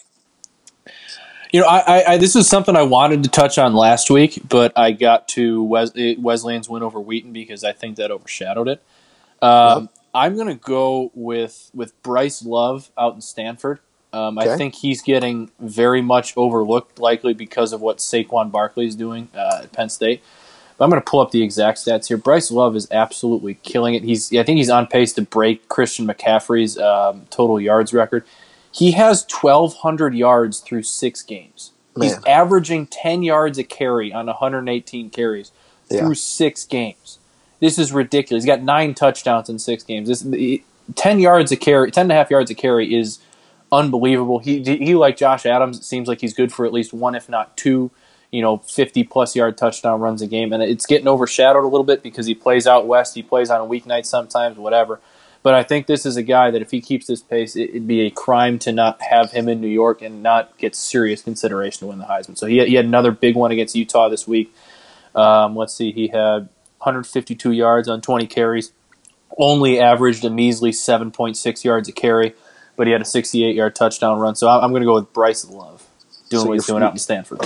You 1.51 1.61
know, 1.61 1.67
I, 1.67 1.79
I, 1.79 2.13
I 2.13 2.17
this 2.17 2.35
is 2.35 2.47
something 2.47 2.75
I 2.75 2.83
wanted 2.83 3.23
to 3.23 3.29
touch 3.29 3.57
on 3.57 3.73
last 3.73 4.09
week, 4.09 4.41
but 4.47 4.77
I 4.77 4.91
got 4.91 5.27
to 5.29 5.63
Wes, 5.63 5.91
Wesleyan's 5.95 6.69
win 6.69 6.83
over 6.83 6.99
Wheaton 6.99 7.33
because 7.33 7.63
I 7.63 7.71
think 7.71 7.97
that 7.97 8.11
overshadowed 8.11 8.67
it. 8.67 8.83
Um, 9.41 9.89
I'm 10.13 10.35
going 10.35 10.47
to 10.47 10.55
go 10.55 11.11
with 11.13 11.69
with 11.73 12.01
Bryce 12.03 12.43
Love 12.43 12.89
out 12.97 13.15
in 13.15 13.21
Stanford. 13.21 13.79
Um, 14.13 14.39
I 14.39 14.55
think 14.55 14.75
he's 14.75 15.01
getting 15.01 15.51
very 15.59 16.01
much 16.01 16.33
overlooked, 16.37 16.97
likely 16.97 17.33
because 17.33 17.73
of 17.73 17.81
what 17.81 17.97
Saquon 17.97 18.51
Barkley 18.51 18.87
is 18.87 18.95
doing 18.95 19.27
uh, 19.35 19.61
at 19.63 19.71
Penn 19.73 19.89
State. 19.89 20.23
But 20.77 20.85
I'm 20.85 20.91
going 20.91 21.01
to 21.01 21.09
pull 21.09 21.19
up 21.21 21.31
the 21.31 21.41
exact 21.41 21.79
stats 21.79 22.07
here. 22.07 22.17
Bryce 22.17 22.51
Love 22.51 22.75
is 22.75 22.87
absolutely 22.91 23.55
killing 23.63 23.95
it. 23.95 24.03
He's 24.03 24.31
I 24.33 24.43
think 24.43 24.57
he's 24.57 24.69
on 24.69 24.87
pace 24.87 25.13
to 25.13 25.21
break 25.23 25.67
Christian 25.69 26.05
McCaffrey's 26.07 26.77
um, 26.77 27.25
total 27.29 27.59
yards 27.59 27.93
record. 27.93 28.23
He 28.71 28.91
has 28.91 29.25
1,200 29.41 30.13
yards 30.13 30.59
through 30.59 30.83
six 30.83 31.23
games. 31.23 31.71
He's 31.99 32.23
averaging 32.25 32.85
10 32.87 33.23
yards 33.23 33.57
a 33.57 33.63
carry 33.63 34.13
on 34.13 34.27
118 34.27 35.09
carries 35.09 35.51
Yeah. 35.89 36.01
through 36.01 36.13
six 36.13 36.63
games. 36.63 37.17
This 37.59 37.79
is 37.79 37.91
ridiculous. 37.91 38.43
He's 38.43 38.47
got 38.47 38.61
nine 38.61 38.93
touchdowns 38.93 39.49
in 39.49 39.57
six 39.57 39.83
games. 39.83 40.07
This 40.07 40.19
the- 40.21 40.61
10 40.93 41.19
yards 41.19 41.51
a 41.51 41.57
carry, 41.57 41.89
10 41.89 42.03
and 42.03 42.11
a 42.11 42.15
half 42.15 42.29
yards 42.29 42.51
a 42.51 42.55
carry 42.55 42.93
is 42.95 43.17
unbelievable. 43.71 44.37
He, 44.39 44.61
he 44.63 44.93
like 44.93 45.17
Josh 45.17 45.45
Adams, 45.47 45.79
it 45.79 45.83
seems 45.83 46.07
like 46.07 46.21
he's 46.21 46.33
good 46.35 46.53
for 46.53 46.67
at 46.67 46.71
least 46.71 46.93
one, 46.93 47.15
if 47.15 47.27
not 47.27 47.57
two, 47.57 47.89
you 48.31 48.41
know, 48.41 48.57
50 48.57 49.03
plus 49.05 49.35
yard 49.35 49.57
touchdown 49.57 49.99
runs 49.99 50.21
a 50.21 50.27
game. 50.27 50.51
And 50.53 50.61
it's 50.61 50.85
getting 50.85 51.07
overshadowed 51.07 51.63
a 51.63 51.67
little 51.67 51.85
bit 51.85 52.03
because 52.03 52.25
he 52.25 52.35
plays 52.35 52.67
out 52.67 52.87
west. 52.87 53.15
He 53.15 53.23
plays 53.23 53.49
on 53.49 53.61
a 53.61 53.65
weeknight 53.65 54.05
sometimes, 54.05 54.57
whatever. 54.57 54.99
But 55.43 55.53
I 55.53 55.63
think 55.63 55.87
this 55.87 56.05
is 56.05 56.17
a 56.17 56.23
guy 56.23 56.51
that 56.51 56.61
if 56.61 56.71
he 56.71 56.81
keeps 56.81 57.07
this 57.07 57.21
pace, 57.21 57.55
it, 57.55 57.69
it'd 57.69 57.87
be 57.87 58.01
a 58.01 58.09
crime 58.09 58.59
to 58.59 58.71
not 58.71 59.01
have 59.01 59.31
him 59.31 59.47
in 59.47 59.61
New 59.61 59.67
York 59.67 60.01
and 60.01 60.21
not 60.21 60.57
get 60.57 60.75
serious 60.75 61.21
consideration 61.21 61.79
to 61.79 61.85
win 61.87 61.99
the 61.99 62.05
Heisman. 62.05 62.37
So 62.37 62.47
he, 62.47 62.65
he 62.65 62.73
had 62.73 62.85
another 62.85 63.11
big 63.11 63.35
one 63.35 63.51
against 63.51 63.75
Utah 63.75 64.09
this 64.09 64.27
week. 64.27 64.53
Um, 65.15 65.55
let's 65.55 65.73
see, 65.73 65.91
he 65.91 66.09
had 66.09 66.49
152 66.79 67.51
yards 67.51 67.87
on 67.87 68.01
20 68.01 68.27
carries, 68.27 68.71
only 69.37 69.79
averaged 69.79 70.25
a 70.25 70.29
measly 70.29 70.71
7.6 70.71 71.63
yards 71.63 71.87
a 71.87 71.91
carry, 71.91 72.35
but 72.75 72.87
he 72.87 72.93
had 72.93 73.01
a 73.01 73.05
68 73.05 73.55
yard 73.55 73.75
touchdown 73.75 74.19
run. 74.19 74.35
So 74.35 74.47
I'm, 74.47 74.65
I'm 74.65 74.71
going 74.71 74.81
to 74.81 74.85
go 74.85 74.95
with 74.95 75.13
Bryce 75.13 75.45
Love 75.45 75.87
doing 76.29 76.41
So 76.41 76.47
what 76.47 76.53
he's 76.55 76.65
doing 76.65 76.83
out 76.83 76.91
in 76.91 76.99
Stanford. 76.99 77.39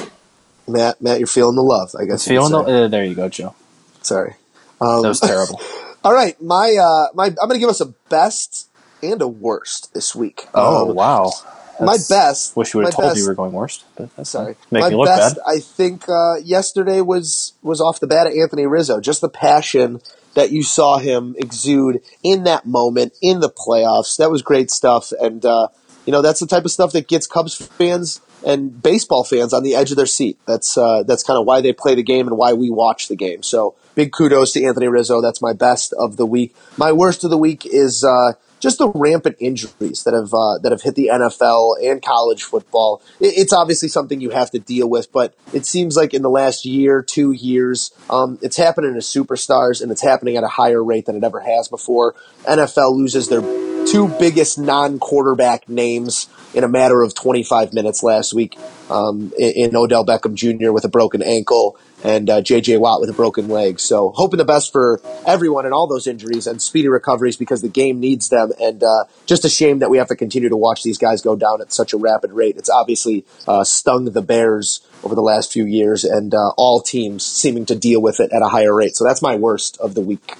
Matt, 0.71 1.01
Matt, 1.01 1.19
you're 1.19 1.27
feeling 1.27 1.55
the 1.55 1.61
love. 1.63 1.93
I 1.99 2.05
guess. 2.05 2.27
Feeling 2.27 2.51
the, 2.51 2.59
uh, 2.59 2.87
there 2.87 3.03
you 3.05 3.15
go, 3.15 3.29
Joe. 3.29 3.55
Sorry. 4.01 4.35
Um, 4.79 5.01
That 5.03 5.09
was 5.09 5.19
terrible. 5.19 5.61
all 6.03 6.13
right, 6.13 6.41
my 6.41 6.75
uh, 6.81 7.07
my 7.13 7.25
I'm 7.27 7.35
going 7.35 7.51
to 7.53 7.59
give 7.59 7.69
us 7.69 7.81
a 7.81 7.87
best 8.09 8.67
and 9.03 9.21
a 9.21 9.27
worst 9.27 9.93
this 9.93 10.15
week. 10.15 10.47
oh 10.53 10.89
Um, 10.89 10.95
wow, 10.95 11.31
my 11.79 11.85
That's- 11.97 12.07
best. 12.09 12.55
Wish 12.57 12.73
you 12.73 12.79
would 12.79 12.85
have 12.87 12.95
told 12.95 13.09
best- 13.09 13.17
you 13.17 13.23
we 13.23 13.29
were 13.29 13.35
going 13.35 13.51
worst. 13.53 13.83
But 13.95 14.15
that's 14.15 14.29
Sorry, 14.31 14.55
make 14.71 14.81
my 14.81 14.89
me 14.89 14.95
look 14.95 15.07
best. 15.07 15.35
bad. 15.35 15.43
I 15.47 15.59
think 15.59 16.07
uh, 16.09 16.35
yesterday 16.43 17.01
was 17.01 17.53
was 17.61 17.79
off 17.81 17.99
the 17.99 18.07
bat 18.07 18.27
of 18.27 18.33
Anthony 18.33 18.65
Rizzo. 18.65 18.99
Just 18.99 19.21
the 19.21 19.29
passion 19.29 20.01
that 20.33 20.49
you 20.51 20.63
saw 20.63 20.97
him 20.97 21.35
exude 21.37 22.01
in 22.23 22.45
that 22.45 22.65
moment 22.65 23.13
in 23.21 23.39
the 23.41 23.49
playoffs. 23.49 24.15
That 24.17 24.31
was 24.31 24.41
great 24.41 24.71
stuff, 24.71 25.11
and 25.19 25.45
uh, 25.45 25.67
you 26.05 26.11
know 26.11 26.21
that's 26.23 26.39
the 26.39 26.47
type 26.47 26.65
of 26.65 26.71
stuff 26.71 26.91
that 26.93 27.07
gets 27.07 27.27
Cubs 27.27 27.55
fans 27.55 28.21
and 28.45 28.81
baseball 28.81 29.23
fans 29.23 29.53
on 29.53 29.63
the 29.63 29.75
edge 29.75 29.91
of 29.91 29.97
their 29.97 30.05
seat. 30.05 30.37
That's 30.45 30.77
uh, 30.77 31.03
that's 31.03 31.23
kind 31.23 31.39
of 31.39 31.45
why 31.45 31.61
they 31.61 31.73
play 31.73 31.95
the 31.95 32.03
game 32.03 32.27
and 32.27 32.37
why 32.37 32.53
we 32.53 32.69
watch 32.69 33.07
the 33.07 33.15
game. 33.15 33.43
So 33.43 33.75
big 33.95 34.11
kudos 34.11 34.53
to 34.53 34.63
Anthony 34.63 34.87
Rizzo. 34.87 35.21
That's 35.21 35.41
my 35.41 35.53
best 35.53 35.93
of 35.93 36.17
the 36.17 36.25
week. 36.25 36.55
My 36.77 36.91
worst 36.91 37.23
of 37.23 37.29
the 37.29 37.37
week 37.37 37.65
is. 37.65 38.03
Uh, 38.03 38.33
just 38.61 38.77
the 38.77 38.89
rampant 38.89 39.35
injuries 39.39 40.03
that 40.03 40.13
have 40.13 40.33
uh, 40.33 40.59
that 40.59 40.71
have 40.71 40.81
hit 40.81 40.95
the 40.95 41.09
NFL 41.11 41.75
and 41.83 42.01
college 42.01 42.43
football. 42.43 43.01
It, 43.19 43.33
it's 43.37 43.51
obviously 43.53 43.89
something 43.89 44.21
you 44.21 44.29
have 44.29 44.51
to 44.51 44.59
deal 44.59 44.89
with, 44.89 45.11
but 45.11 45.35
it 45.51 45.65
seems 45.65 45.97
like 45.97 46.13
in 46.13 46.21
the 46.21 46.29
last 46.29 46.65
year, 46.65 47.01
two 47.01 47.31
years, 47.31 47.91
um, 48.09 48.39
it's 48.41 48.57
happening 48.57 48.93
to 48.93 48.99
superstars, 48.99 49.81
and 49.81 49.91
it's 49.91 50.01
happening 50.01 50.37
at 50.37 50.43
a 50.43 50.47
higher 50.47 50.83
rate 50.83 51.07
than 51.07 51.15
it 51.15 51.23
ever 51.23 51.39
has 51.39 51.67
before. 51.67 52.15
NFL 52.43 52.95
loses 52.95 53.27
their 53.27 53.41
two 53.85 54.07
biggest 54.19 54.59
non-quarterback 54.59 55.67
names 55.67 56.29
in 56.53 56.63
a 56.63 56.67
matter 56.67 57.01
of 57.01 57.15
25 57.15 57.73
minutes 57.73 58.03
last 58.03 58.33
week. 58.33 58.57
Um, 58.89 59.33
in, 59.39 59.69
in 59.69 59.75
Odell 59.75 60.05
Beckham 60.05 60.35
Jr. 60.35 60.71
with 60.71 60.85
a 60.85 60.89
broken 60.89 61.21
ankle 61.21 61.77
and 62.03 62.29
uh, 62.29 62.41
J.J. 62.41 62.77
Watt 62.77 63.01
with 63.01 63.09
a 63.09 63.13
broken 63.13 63.47
leg. 63.47 63.79
So 63.79 64.11
hoping 64.15 64.37
the 64.37 64.45
best 64.45 64.71
for 64.71 65.01
everyone 65.25 65.65
and 65.65 65.73
all 65.73 65.87
those 65.87 66.07
injuries 66.07 66.47
and 66.47 66.61
speedy 66.61 66.87
recoveries 66.87 67.37
because 67.37 67.61
the 67.61 67.69
game 67.69 67.99
needs 67.99 68.29
them. 68.29 68.51
And 68.59 68.83
uh, 68.83 69.05
just 69.25 69.45
a 69.45 69.49
shame 69.49 69.79
that 69.79 69.89
we 69.89 69.97
have 69.97 70.07
to 70.07 70.15
continue 70.15 70.49
to 70.49 70.57
watch 70.57 70.83
these 70.83 70.97
guys 70.97 71.21
go 71.21 71.35
down 71.35 71.61
at 71.61 71.71
such 71.71 71.93
a 71.93 71.97
rapid 71.97 72.31
rate. 72.31 72.57
It's 72.57 72.69
obviously 72.69 73.25
uh, 73.47 73.63
stung 73.63 74.05
the 74.05 74.21
Bears 74.21 74.81
over 75.03 75.15
the 75.15 75.21
last 75.21 75.51
few 75.51 75.65
years, 75.65 76.03
and 76.03 76.33
uh, 76.33 76.51
all 76.57 76.81
teams 76.81 77.25
seeming 77.25 77.65
to 77.67 77.75
deal 77.75 78.01
with 78.01 78.19
it 78.19 78.31
at 78.31 78.41
a 78.41 78.49
higher 78.49 78.73
rate. 78.73 78.95
So 78.95 79.03
that's 79.03 79.21
my 79.21 79.35
worst 79.35 79.77
of 79.79 79.95
the 79.95 80.01
week. 80.01 80.35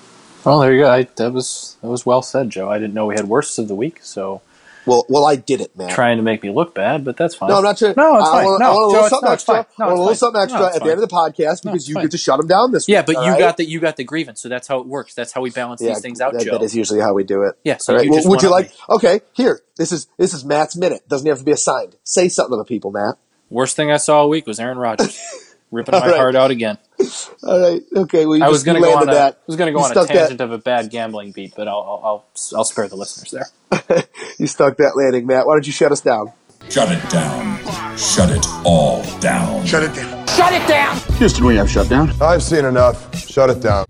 Well, 0.45 0.59
there 0.59 0.73
you 0.73 0.81
go. 0.81 0.91
I, 0.91 1.03
that 1.15 1.33
was 1.33 1.77
that 1.81 1.89
was 1.89 2.05
well 2.05 2.21
said, 2.21 2.49
Joe. 2.49 2.69
I 2.69 2.79
didn't 2.79 2.93
know 2.93 3.07
we 3.07 3.15
had 3.15 3.27
worst 3.27 3.59
of 3.59 3.67
the 3.67 3.75
week, 3.75 3.99
so 4.01 4.41
Well, 4.85 5.05
well, 5.09 5.25
I 5.25 5.35
did 5.35 5.61
it, 5.61 5.75
man. 5.77 5.89
trying 5.89 6.17
to 6.17 6.23
make 6.23 6.41
me 6.43 6.49
look 6.49 6.73
bad, 6.73 7.05
but 7.05 7.15
that's 7.17 7.35
fine. 7.35 7.49
No, 7.49 7.57
I'm 7.57 7.63
not 7.63 7.77
sure. 7.77 7.93
No, 7.95 8.17
it's 8.17 8.27
I 8.27 8.31
fine. 8.31 8.45
want, 8.45 8.59
no, 8.61 8.65
I 8.65 8.69
want 8.73 8.83
a 8.83 8.87
little 8.87 8.91
Joe, 8.91 8.97
it's- 8.97 9.09
something 9.11 9.27
no, 9.27 9.33
extra. 9.33 9.53
fine. 9.55 9.65
No, 9.77 9.85
I 9.85 9.87
want 9.89 9.97
a 9.97 10.01
little 10.01 10.15
something 10.15 10.41
extra 10.41 10.59
No, 10.59 10.65
it's 10.67 10.75
at 10.77 10.83
the 10.83 10.91
end 10.91 11.03
of 11.03 11.09
the 11.09 11.15
podcast 11.15 11.61
because 11.63 11.75
it's 11.75 11.87
you 11.87 11.93
fine. 11.95 12.03
get 12.05 12.11
to 12.11 12.17
shut 12.17 12.37
them 12.39 12.47
down 12.47 12.71
this 12.71 12.87
Yeah, 12.87 12.99
week. 13.01 13.05
but 13.07 13.11
you 13.25 13.31
right? 13.31 13.39
got 13.39 13.57
the 13.57 13.65
you 13.65 13.79
got 13.79 13.95
the 13.97 14.03
grievance, 14.03 14.41
so 14.41 14.49
that's 14.49 14.67
how 14.67 14.79
it 14.79 14.87
works. 14.87 15.13
That's 15.13 15.31
how 15.33 15.41
we 15.41 15.49
balance 15.51 15.81
Yeah, 15.81 15.89
these 15.89 16.01
things 16.01 16.19
out, 16.21 16.33
that, 16.33 16.43
Joe. 16.45 16.51
that 16.53 16.63
is 16.63 16.75
usually 16.75 16.99
how 16.99 17.13
we 17.13 17.23
do 17.23 17.43
it. 17.43 17.55
Yeah, 17.63 17.77
so 17.77 17.93
All 17.93 17.97
right. 17.97 18.05
you 18.05 18.11
Well, 18.11 18.27
would 18.29 18.41
you 18.41 18.49
one-up 18.49 18.69
like? 18.89 18.89
Okay, 18.97 19.21
here. 19.33 19.61
This 19.77 19.91
is 19.91 20.07
this 20.17 20.33
is 20.33 20.43
Matt's 20.43 20.75
minute. 20.75 21.07
Doesn't 21.07 21.27
have 21.27 21.37
to 21.39 21.43
be 21.45 21.51
assigned. 21.51 21.95
Say 22.03 22.27
something 22.29 22.53
to 22.53 22.57
the 22.57 22.65
people, 22.65 22.91
Matt. 22.91 23.15
Worst 23.49 23.75
thing 23.75 23.91
I 23.91 23.97
saw 23.97 24.19
all 24.21 24.29
week 24.29 24.47
was 24.47 24.59
Aaron 24.59 24.77
Rodgers 24.77 25.19
ripping 25.71 25.91
my 25.93 25.99
All 25.99 26.07
right. 26.07 26.15
heart 26.17 26.35
out 26.35 26.51
again. 26.51 26.77
All 27.43 27.59
right. 27.59 27.81
Okay. 27.95 28.25
Well, 28.25 28.37
you 28.37 28.43
I 28.43 28.47
just 28.47 28.51
was 28.51 28.63
going 28.63 28.81
to 28.81 28.87
you 28.87 28.93
go 28.93 28.99
on 28.99 29.05
landed 29.07 29.11
a, 29.13 29.15
that. 29.15 29.33
I 29.35 29.37
was 29.47 29.55
going 29.55 29.67
to 29.67 29.71
go 29.73 29.79
You 29.79 29.85
on 29.85 29.91
a 29.91 29.93
stuck 29.93 30.07
that- 30.07 30.13
tangent 30.13 30.41
of 30.41 30.51
a 30.51 30.57
bad 30.57 30.89
gambling 30.89 31.31
beat, 31.31 31.53
but 31.55 31.67
I'll 31.67 31.75
I'll 31.79 32.01
I'll, 32.03 32.25
I'll 32.57 32.63
spare 32.63 32.87
the 32.87 32.95
listeners 32.95 33.31
there. 33.31 34.03
You 34.39 34.47
stuck 34.47 34.77
that 34.77 34.97
landing, 34.97 35.27
Matt. 35.27 35.45
Why 35.45 35.53
don't 35.53 35.67
you 35.67 35.73
shut 35.73 35.91
us 35.91 36.01
down? 36.01 36.31
Shut 36.69 36.91
it 36.91 37.09
down. 37.11 37.59
Shut 37.97 38.31
it 38.31 38.43
all 38.65 39.03
down. 39.19 39.63
Shut 39.67 39.83
it 39.83 39.93
down. 39.93 40.27
Shut 40.29 40.51
it 40.53 40.67
down! 40.67 40.97
Houston, 41.17 41.45
we 41.45 41.55
have 41.57 41.69
shut 41.69 41.87
down. 41.89 42.09
I've 42.21 42.41
seen 42.41 42.65
enough. 42.65 43.15
Shut 43.15 43.49
it 43.51 43.59
down. 43.61 43.85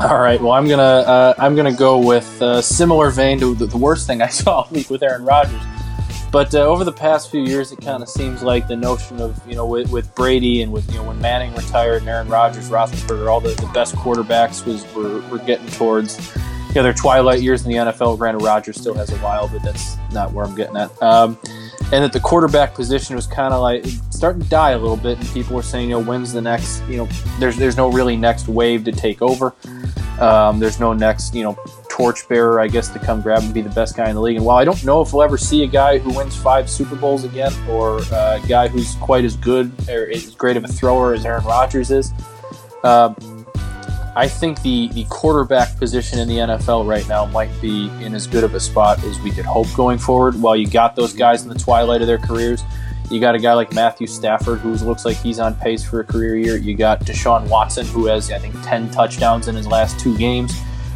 All 0.00 0.18
right. 0.18 0.40
Well, 0.40 0.52
I'm 0.52 0.66
gonna 0.68 0.82
uh, 0.82 1.34
I'm 1.38 1.54
gonna 1.54 1.72
go 1.74 1.98
with 1.98 2.40
a 2.42 2.62
similar 2.62 3.10
vein 3.10 3.38
to 3.40 3.54
the, 3.54 3.66
the 3.66 3.76
worst 3.78 4.06
thing 4.06 4.20
I 4.22 4.28
saw 4.28 4.60
all 4.62 4.68
week 4.72 4.90
with 4.90 5.02
Aaron 5.02 5.24
Rodgers. 5.24 5.60
But 6.32 6.54
uh, 6.54 6.60
over 6.60 6.84
the 6.84 6.92
past 6.92 7.30
few 7.30 7.42
years, 7.42 7.72
it 7.72 7.80
kind 7.80 8.02
of 8.02 8.08
seems 8.08 8.42
like 8.42 8.68
the 8.68 8.76
notion 8.76 9.20
of 9.20 9.40
you 9.48 9.56
know 9.56 9.66
with, 9.66 9.90
with 9.90 10.14
Brady 10.14 10.62
and 10.62 10.72
with 10.72 10.88
you 10.90 10.98
know 10.98 11.04
when 11.04 11.20
Manning 11.20 11.52
retired 11.54 12.02
and 12.02 12.08
Aaron 12.08 12.28
Rodgers, 12.28 12.70
Roethlisberger, 12.70 13.28
all 13.28 13.40
the, 13.40 13.50
the 13.54 13.70
best 13.74 13.96
quarterbacks 13.96 14.64
was 14.64 14.86
were, 14.94 15.20
were 15.28 15.44
getting 15.44 15.66
towards 15.68 16.34
you 16.68 16.76
know, 16.76 16.82
their 16.84 16.92
twilight 16.92 17.40
years 17.40 17.64
in 17.66 17.72
the 17.72 17.78
NFL. 17.78 18.16
Granted, 18.18 18.42
Rodgers 18.44 18.76
still 18.76 18.94
has 18.94 19.10
a 19.10 19.16
while, 19.18 19.48
but 19.48 19.62
that's 19.62 19.96
not 20.12 20.32
where 20.32 20.44
I'm 20.44 20.54
getting 20.54 20.76
at. 20.76 21.02
Um, 21.02 21.36
and 21.92 22.04
that 22.04 22.12
the 22.12 22.20
quarterback 22.20 22.74
position 22.74 23.16
was 23.16 23.26
kind 23.26 23.52
of 23.52 23.60
like 23.60 23.84
starting 24.10 24.42
to 24.42 24.48
die 24.48 24.70
a 24.70 24.78
little 24.78 24.96
bit, 24.96 25.18
and 25.18 25.28
people 25.30 25.56
were 25.56 25.62
saying, 25.62 25.90
you 25.90 25.96
know, 25.96 26.02
when's 26.02 26.32
the 26.32 26.40
next? 26.40 26.82
You 26.88 26.98
know, 26.98 27.08
there's 27.38 27.56
there's 27.56 27.76
no 27.76 27.90
really 27.90 28.16
next 28.16 28.48
wave 28.48 28.84
to 28.84 28.92
take 28.92 29.22
over. 29.22 29.54
Um, 30.20 30.58
there's 30.58 30.78
no 30.78 30.92
next, 30.92 31.34
you 31.34 31.42
know, 31.42 31.58
torchbearer, 31.88 32.60
I 32.60 32.68
guess, 32.68 32.88
to 32.90 32.98
come 32.98 33.22
grab 33.22 33.42
and 33.42 33.54
be 33.54 33.62
the 33.62 33.70
best 33.70 33.96
guy 33.96 34.08
in 34.08 34.14
the 34.14 34.20
league. 34.20 34.36
And 34.36 34.44
while 34.44 34.58
I 34.58 34.64
don't 34.64 34.84
know 34.84 35.00
if 35.00 35.12
we'll 35.12 35.22
ever 35.22 35.38
see 35.38 35.64
a 35.64 35.66
guy 35.66 35.98
who 35.98 36.14
wins 36.14 36.36
five 36.36 36.68
Super 36.68 36.94
Bowls 36.94 37.24
again, 37.24 37.52
or 37.68 37.98
a 38.12 38.40
guy 38.46 38.68
who's 38.68 38.94
quite 38.96 39.24
as 39.24 39.36
good 39.36 39.72
or 39.88 40.10
as 40.10 40.34
great 40.34 40.56
of 40.56 40.64
a 40.64 40.68
thrower 40.68 41.14
as 41.14 41.24
Aaron 41.24 41.44
Rodgers 41.44 41.90
is, 41.90 42.12
uh, 42.84 43.14
I 44.16 44.26
think 44.26 44.60
the 44.62 44.88
the 44.88 45.04
quarterback 45.04 45.76
position 45.76 46.18
in 46.18 46.28
the 46.28 46.36
NFL 46.38 46.86
right 46.86 47.06
now 47.08 47.26
might 47.26 47.50
be 47.60 47.88
in 48.00 48.14
as 48.14 48.26
good 48.26 48.44
of 48.44 48.54
a 48.54 48.60
spot 48.60 49.02
as 49.04 49.18
we 49.20 49.30
could 49.30 49.44
hope 49.44 49.68
going 49.74 49.98
forward. 49.98 50.40
While 50.40 50.56
you 50.56 50.66
got 50.66 50.96
those 50.96 51.12
guys 51.12 51.42
in 51.42 51.48
the 51.48 51.58
twilight 51.58 52.00
of 52.00 52.06
their 52.06 52.18
careers, 52.18 52.62
you 53.10 53.20
got 53.20 53.34
a 53.34 53.38
guy 53.38 53.54
like 53.54 53.72
Matthew 53.72 54.06
Stafford 54.06 54.58
who 54.60 54.74
looks 54.74 55.04
like 55.04 55.16
he's 55.16 55.38
on 55.38 55.54
pace 55.54 55.84
for 55.84 56.00
a 56.00 56.04
career 56.04 56.36
year. 56.36 56.56
You 56.56 56.76
got 56.76 57.00
Deshaun 57.00 57.48
Watson 57.48 57.86
who 57.86 58.06
has 58.06 58.30
I 58.30 58.38
think 58.38 58.54
ten 58.64 58.90
touchdowns 58.90 59.48
in 59.48 59.54
his 59.54 59.66
last 59.66 59.98
two 60.00 60.16
games. 60.18 60.52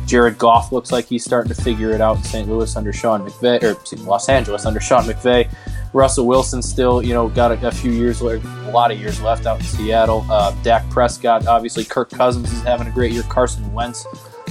Jared 0.07 0.39
Goff 0.39 0.73
looks 0.73 0.93
like 0.93 1.07
he's 1.07 1.25
starting 1.25 1.53
to 1.53 1.61
figure 1.61 1.91
it 1.91 2.01
out 2.01 2.17
in 2.17 2.23
St. 2.25 2.49
Louis 2.49 2.77
under 2.77 2.93
Sean 2.93 3.29
McVay, 3.29 3.63
or 3.63 3.77
Los 4.05 4.29
Angeles 4.29 4.67
under 4.67 4.81
Sean 4.81 5.05
McVay. 5.05 5.53
Russell 5.93 6.27
Wilson 6.27 6.61
still, 6.61 7.03
you 7.03 7.15
know, 7.15 7.29
got 7.29 7.53
a, 7.53 7.69
a 7.69 7.71
few 7.71 7.93
years, 7.93 8.21
a 8.21 8.39
lot 8.73 8.91
of 8.91 8.99
years 8.99 9.21
left 9.23 9.47
out 9.47 9.61
in 9.61 9.65
Seattle. 9.65 10.27
Uh, 10.29 10.55
Dak 10.63 10.89
Prescott, 10.91 11.47
obviously, 11.47 11.85
Kirk 11.85 12.11
Cousins 12.11 12.53
is 12.53 12.63
having 12.63 12.89
a 12.89 12.91
great 12.91 13.13
year. 13.13 13.23
Carson 13.29 13.73
Wentz 13.73 14.05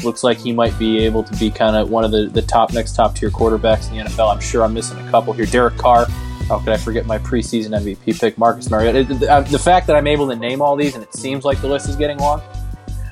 looks 0.04 0.24
like 0.24 0.38
he 0.38 0.52
might 0.52 0.78
be 0.80 1.00
able 1.00 1.24
to 1.24 1.36
be 1.38 1.52
kind 1.52 1.76
of 1.76 1.90
one 1.90 2.04
of 2.04 2.12
the, 2.12 2.28
the 2.28 2.42
top 2.42 2.74
next 2.74 2.96
top 2.96 3.16
tier 3.16 3.30
quarterbacks 3.30 3.90
in 3.92 3.98
the 3.98 4.04
NFL. 4.06 4.34
I'm 4.34 4.42
sure 4.42 4.64
I'm 4.64 4.74
missing 4.74 4.98
a 5.06 5.12
couple 5.12 5.34
here. 5.34 5.46
Derek 5.46 5.78
Carr. 5.78 6.08
How 6.48 6.60
could 6.60 6.70
I 6.70 6.78
forget 6.78 7.06
my 7.06 7.18
preseason 7.18 7.70
MVP 7.70 8.20
pick, 8.20 8.38
Marcus 8.38 8.70
Mariota? 8.70 9.32
Uh, 9.32 9.42
the 9.42 9.60
fact 9.60 9.88
that 9.88 9.96
I'm 9.96 10.08
able 10.08 10.28
to 10.28 10.36
name 10.36 10.62
all 10.62 10.76
these 10.76 10.94
and 10.94 11.04
it 11.04 11.14
seems 11.14 11.46
like 11.46 11.62
the 11.62 11.68
list 11.68 11.88
is 11.88 11.96
getting 11.96 12.18
long, 12.18 12.42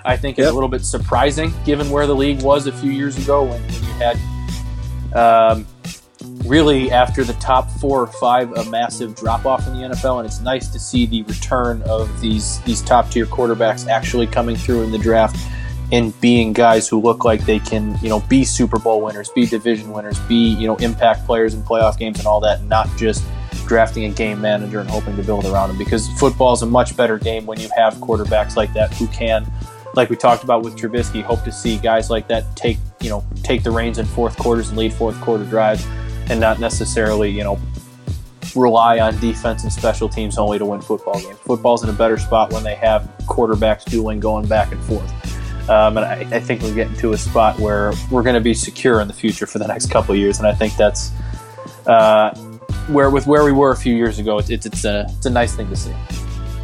I 0.06 0.18
think 0.18 0.40
is 0.40 0.48
a 0.48 0.54
little 0.54 0.70
bit 0.70 0.84
surprising 0.84 1.54
given 1.66 1.90
where 1.90 2.08
the 2.08 2.16
league 2.16 2.42
was 2.42 2.68
a 2.68 2.72
few 2.72 2.92
years 2.92 3.18
ago 3.18 3.44
when, 3.44 3.62
when 3.62 3.84
you 3.84 3.94
had 3.94 4.18
um, 5.14 5.68
really 6.46 6.92
after 6.92 7.24
the 7.24 7.34
top 7.34 7.70
four 7.70 8.02
or 8.02 8.08
five 8.08 8.52
a 8.54 8.66
massive 8.66 9.16
drop 9.16 9.46
off 9.46 9.68
in 9.68 9.74
the 9.74 9.80
NFL, 9.80 10.20
and 10.20 10.28
it's 10.28 10.42
nice 10.42 10.68
to 10.70 10.80
see 10.80 11.06
the 11.06 11.24
return 11.24 11.82
of 11.84 12.22
these 12.22 12.60
these 12.62 12.82
top 12.82 13.10
tier 13.10 13.26
quarterbacks 13.26 13.88
actually 13.88 14.28
coming 14.28 14.56
through 14.56 14.84
in 14.84 14.92
the 14.92 14.98
draft 14.98 15.38
and 15.92 16.20
being 16.22 16.54
guys 16.54 16.88
who 16.88 17.00
look 17.00 17.26
like 17.26 17.46
they 17.46 17.60
can 17.60 17.98
you 18.02 18.10
know 18.10 18.22
be 18.22 18.44
Super 18.44 18.80
Bowl 18.80 19.02
winners, 19.02 19.30
be 19.30 19.46
division 19.46 19.92
winners, 19.92 20.20
be 20.22 20.56
you 20.56 20.68
know 20.68 20.76
impact 20.78 21.26
players 21.26 21.54
in 21.54 21.62
playoff 21.62 21.98
games 21.98 22.18
and 22.18 22.28
all 22.28 22.40
that, 22.40 22.64
not 22.64 22.88
just 22.98 23.24
drafting 23.68 24.06
a 24.06 24.10
game 24.10 24.42
manager 24.42 24.80
and 24.80 24.90
hoping 24.90 25.16
to 25.16 25.24
build 25.24 25.46
around 25.46 25.70
them. 25.70 25.78
Because 25.78 26.08
football 26.20 26.54
is 26.54 26.62
a 26.62 26.66
much 26.66 26.96
better 26.98 27.18
game 27.18 27.46
when 27.46 27.60
you 27.60 27.70
have 27.76 27.96
quarterbacks 27.96 28.56
like 28.56 28.74
that 28.74 28.94
who 28.94 29.08
can 29.08 29.50
like 29.94 30.10
we 30.10 30.16
talked 30.16 30.44
about 30.44 30.64
with 30.64 30.78
Trubisky, 30.78 31.22
hope 31.22 31.44
to 31.44 31.52
see 31.52 31.78
guys 31.78 32.10
like 32.10 32.28
that 32.28 32.56
take 32.56 32.78
you 33.02 33.10
know 33.10 33.24
take 33.44 33.64
the 33.64 33.72
reins 33.72 33.98
in 33.98 34.06
fourth 34.06 34.38
quarters 34.38 34.70
and 34.70 34.78
lead 34.78 34.94
fourth 34.94 35.20
quarter 35.22 35.46
drives 35.46 35.86
and 36.32 36.40
not 36.40 36.60
necessarily, 36.60 37.30
you 37.30 37.44
know, 37.44 37.60
rely 38.56 39.00
on 39.00 39.18
defense 39.20 39.64
and 39.64 39.72
special 39.72 40.08
teams 40.08 40.38
only 40.38 40.58
to 40.58 40.66
win 40.66 40.82
football 40.82 41.20
games. 41.20 41.38
Football's 41.40 41.84
in 41.84 41.90
a 41.90 41.94
better 41.94 42.18
spot 42.18 42.52
when 42.54 42.64
they 42.64 42.76
have 42.76 43.04
quarterbacks 43.24 43.84
dueling 43.84 44.20
going 44.20 44.48
back 44.48 44.72
and 44.72 44.82
forth. 44.84 45.70
Um, 45.70 45.98
and 45.98 46.06
I, 46.06 46.38
I, 46.38 46.40
think 46.40 46.62
we're 46.62 46.74
getting 46.74 46.96
to 46.98 47.14
a 47.14 47.18
spot 47.18 47.60
where 47.60 47.94
we're 48.10 48.24
going 48.24 48.36
to 48.36 48.42
be 48.42 48.54
secure 48.54 49.00
in 49.00 49.08
the 49.08 49.14
future 49.14 49.46
for 49.46 49.60
the 49.60 49.68
next 49.68 49.92
couple 49.92 50.16
years. 50.16 50.40
And 50.40 50.48
I 50.48 50.54
think 50.54 50.76
that's 50.76 51.12
uh, 51.86 52.34
where, 52.88 53.10
with 53.10 53.28
where 53.28 53.44
we 53.44 53.52
were 53.52 53.72
a 53.72 53.78
few 53.78 53.96
years 53.96 54.20
ago, 54.20 54.38
it's, 54.40 54.50
it's, 54.50 54.86
a, 54.86 55.06
it's 55.10 55.26
a 55.26 55.30
nice 55.30 55.56
thing 55.56 55.70
to 55.70 55.76
see. 55.76 55.94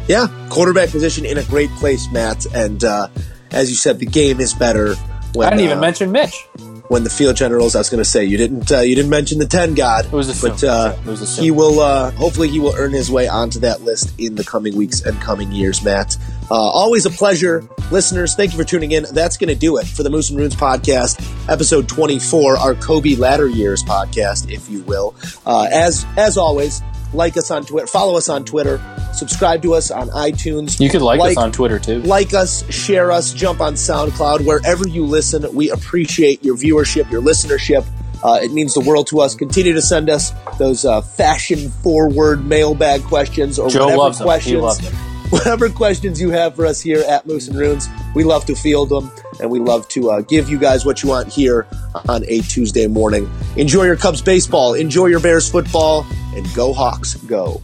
Yeah, 0.08 0.26
quarterback 0.50 0.90
position 0.90 1.24
in 1.24 1.38
a 1.38 1.44
great 1.44 1.70
place, 1.72 2.10
Matt. 2.10 2.46
And 2.54 2.82
uh, 2.82 3.08
as 3.50 3.70
you 3.70 3.76
said, 3.76 3.98
the 3.98 4.06
game 4.06 4.40
is 4.40 4.54
better. 4.54 4.94
When, 5.34 5.46
I 5.46 5.50
didn't 5.50 5.66
even 5.66 5.78
uh, 5.78 5.82
mention 5.82 6.10
Mitch 6.10 6.48
when 6.88 7.04
the 7.04 7.10
field 7.10 7.36
generals. 7.36 7.74
I 7.76 7.78
was 7.78 7.90
going 7.90 8.02
to 8.02 8.04
say 8.08 8.24
you 8.24 8.36
didn't 8.36 8.72
uh, 8.72 8.80
you 8.80 8.94
didn't 8.94 9.10
mention 9.10 9.38
the 9.38 9.46
ten 9.46 9.74
god, 9.74 10.06
it 10.06 10.12
was 10.12 10.40
but 10.40 10.62
uh, 10.64 10.96
was 11.06 11.36
he 11.36 11.50
will 11.50 11.80
uh, 11.80 12.10
hopefully 12.12 12.48
he 12.48 12.58
will 12.58 12.74
earn 12.76 12.92
his 12.92 13.10
way 13.10 13.28
onto 13.28 13.60
that 13.60 13.82
list 13.82 14.18
in 14.18 14.34
the 14.34 14.44
coming 14.44 14.76
weeks 14.76 15.02
and 15.02 15.20
coming 15.20 15.52
years. 15.52 15.82
Matt, 15.84 16.16
uh, 16.50 16.54
always 16.54 17.06
a 17.06 17.10
pleasure, 17.10 17.68
listeners. 17.90 18.34
Thank 18.34 18.52
you 18.52 18.58
for 18.58 18.64
tuning 18.64 18.92
in. 18.92 19.04
That's 19.12 19.36
going 19.36 19.48
to 19.48 19.54
do 19.54 19.76
it 19.76 19.86
for 19.86 20.02
the 20.02 20.10
Moose 20.10 20.30
and 20.30 20.38
Runes 20.38 20.56
podcast, 20.56 21.20
episode 21.48 21.88
twenty 21.88 22.18
four, 22.18 22.56
our 22.56 22.74
Kobe 22.74 23.14
latter 23.14 23.46
years 23.46 23.82
podcast, 23.84 24.50
if 24.50 24.68
you 24.68 24.82
will. 24.82 25.14
Uh, 25.46 25.68
as 25.70 26.06
as 26.16 26.36
always, 26.36 26.82
like 27.12 27.36
us 27.36 27.50
on 27.50 27.64
Twitter, 27.64 27.86
follow 27.86 28.16
us 28.16 28.28
on 28.28 28.44
Twitter, 28.44 28.80
subscribe 29.12 29.62
to 29.62 29.74
us 29.74 29.90
on 29.90 30.08
iTunes. 30.10 30.80
You 30.80 30.90
can 30.90 31.00
like, 31.00 31.18
like, 31.18 31.32
us 31.32 31.36
on 31.36 31.52
Twitter 31.52 31.78
too. 31.78 32.00
Like 32.02 32.34
us, 32.34 32.68
share 32.72 33.10
us, 33.10 33.32
jump 33.32 33.60
on 33.60 33.74
SoundCloud, 33.74 34.44
wherever 34.44 34.86
you 34.86 35.04
listen. 35.04 35.46
We 35.54 35.70
appreciate 35.70 36.44
your 36.44 36.56
viewership, 36.56 37.10
your 37.10 37.22
listenership. 37.22 37.86
Uh, 38.22 38.40
it 38.42 38.52
means 38.52 38.74
the 38.74 38.80
world 38.80 39.06
to 39.08 39.20
us. 39.20 39.34
Continue 39.34 39.72
to 39.74 39.82
send 39.82 40.10
us 40.10 40.32
those 40.58 40.84
uh, 40.84 41.00
fashion 41.00 41.70
forward 41.70 42.44
mailbag 42.44 43.04
questions 43.04 43.58
or 43.58 43.70
Joe 43.70 43.96
whatever 43.96 44.24
questions. 44.24 45.07
Whatever 45.30 45.68
questions 45.68 46.20
you 46.20 46.30
have 46.30 46.56
for 46.56 46.64
us 46.64 46.80
here 46.80 47.04
at 47.06 47.26
Moose 47.26 47.48
and 47.48 47.58
Runes, 47.58 47.88
we 48.14 48.24
love 48.24 48.46
to 48.46 48.54
field 48.54 48.88
them 48.88 49.10
and 49.40 49.50
we 49.50 49.58
love 49.58 49.86
to 49.88 50.10
uh, 50.10 50.20
give 50.22 50.48
you 50.48 50.58
guys 50.58 50.86
what 50.86 51.02
you 51.02 51.08
want 51.10 51.28
here 51.28 51.66
on 52.08 52.24
a 52.28 52.40
Tuesday 52.40 52.86
morning. 52.86 53.30
Enjoy 53.56 53.84
your 53.84 53.96
Cubs 53.96 54.22
baseball, 54.22 54.74
enjoy 54.74 55.06
your 55.06 55.20
Bears 55.20 55.50
football, 55.50 56.06
and 56.34 56.46
go 56.54 56.72
Hawks, 56.72 57.14
go. 57.14 57.60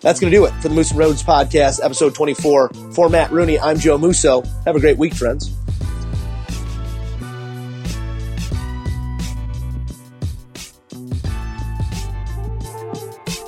That's 0.00 0.20
going 0.20 0.30
to 0.30 0.36
do 0.36 0.44
it 0.44 0.50
for 0.60 0.68
the 0.68 0.74
Moose 0.74 0.90
and 0.90 0.98
Runes 0.98 1.22
podcast, 1.22 1.80
episode 1.82 2.14
24. 2.14 2.68
For 2.92 3.08
Matt 3.08 3.30
Rooney, 3.30 3.58
I'm 3.58 3.78
Joe 3.78 3.96
Musso. 3.96 4.42
Have 4.66 4.76
a 4.76 4.80
great 4.80 4.98
week, 4.98 5.14
friends. 5.14 5.54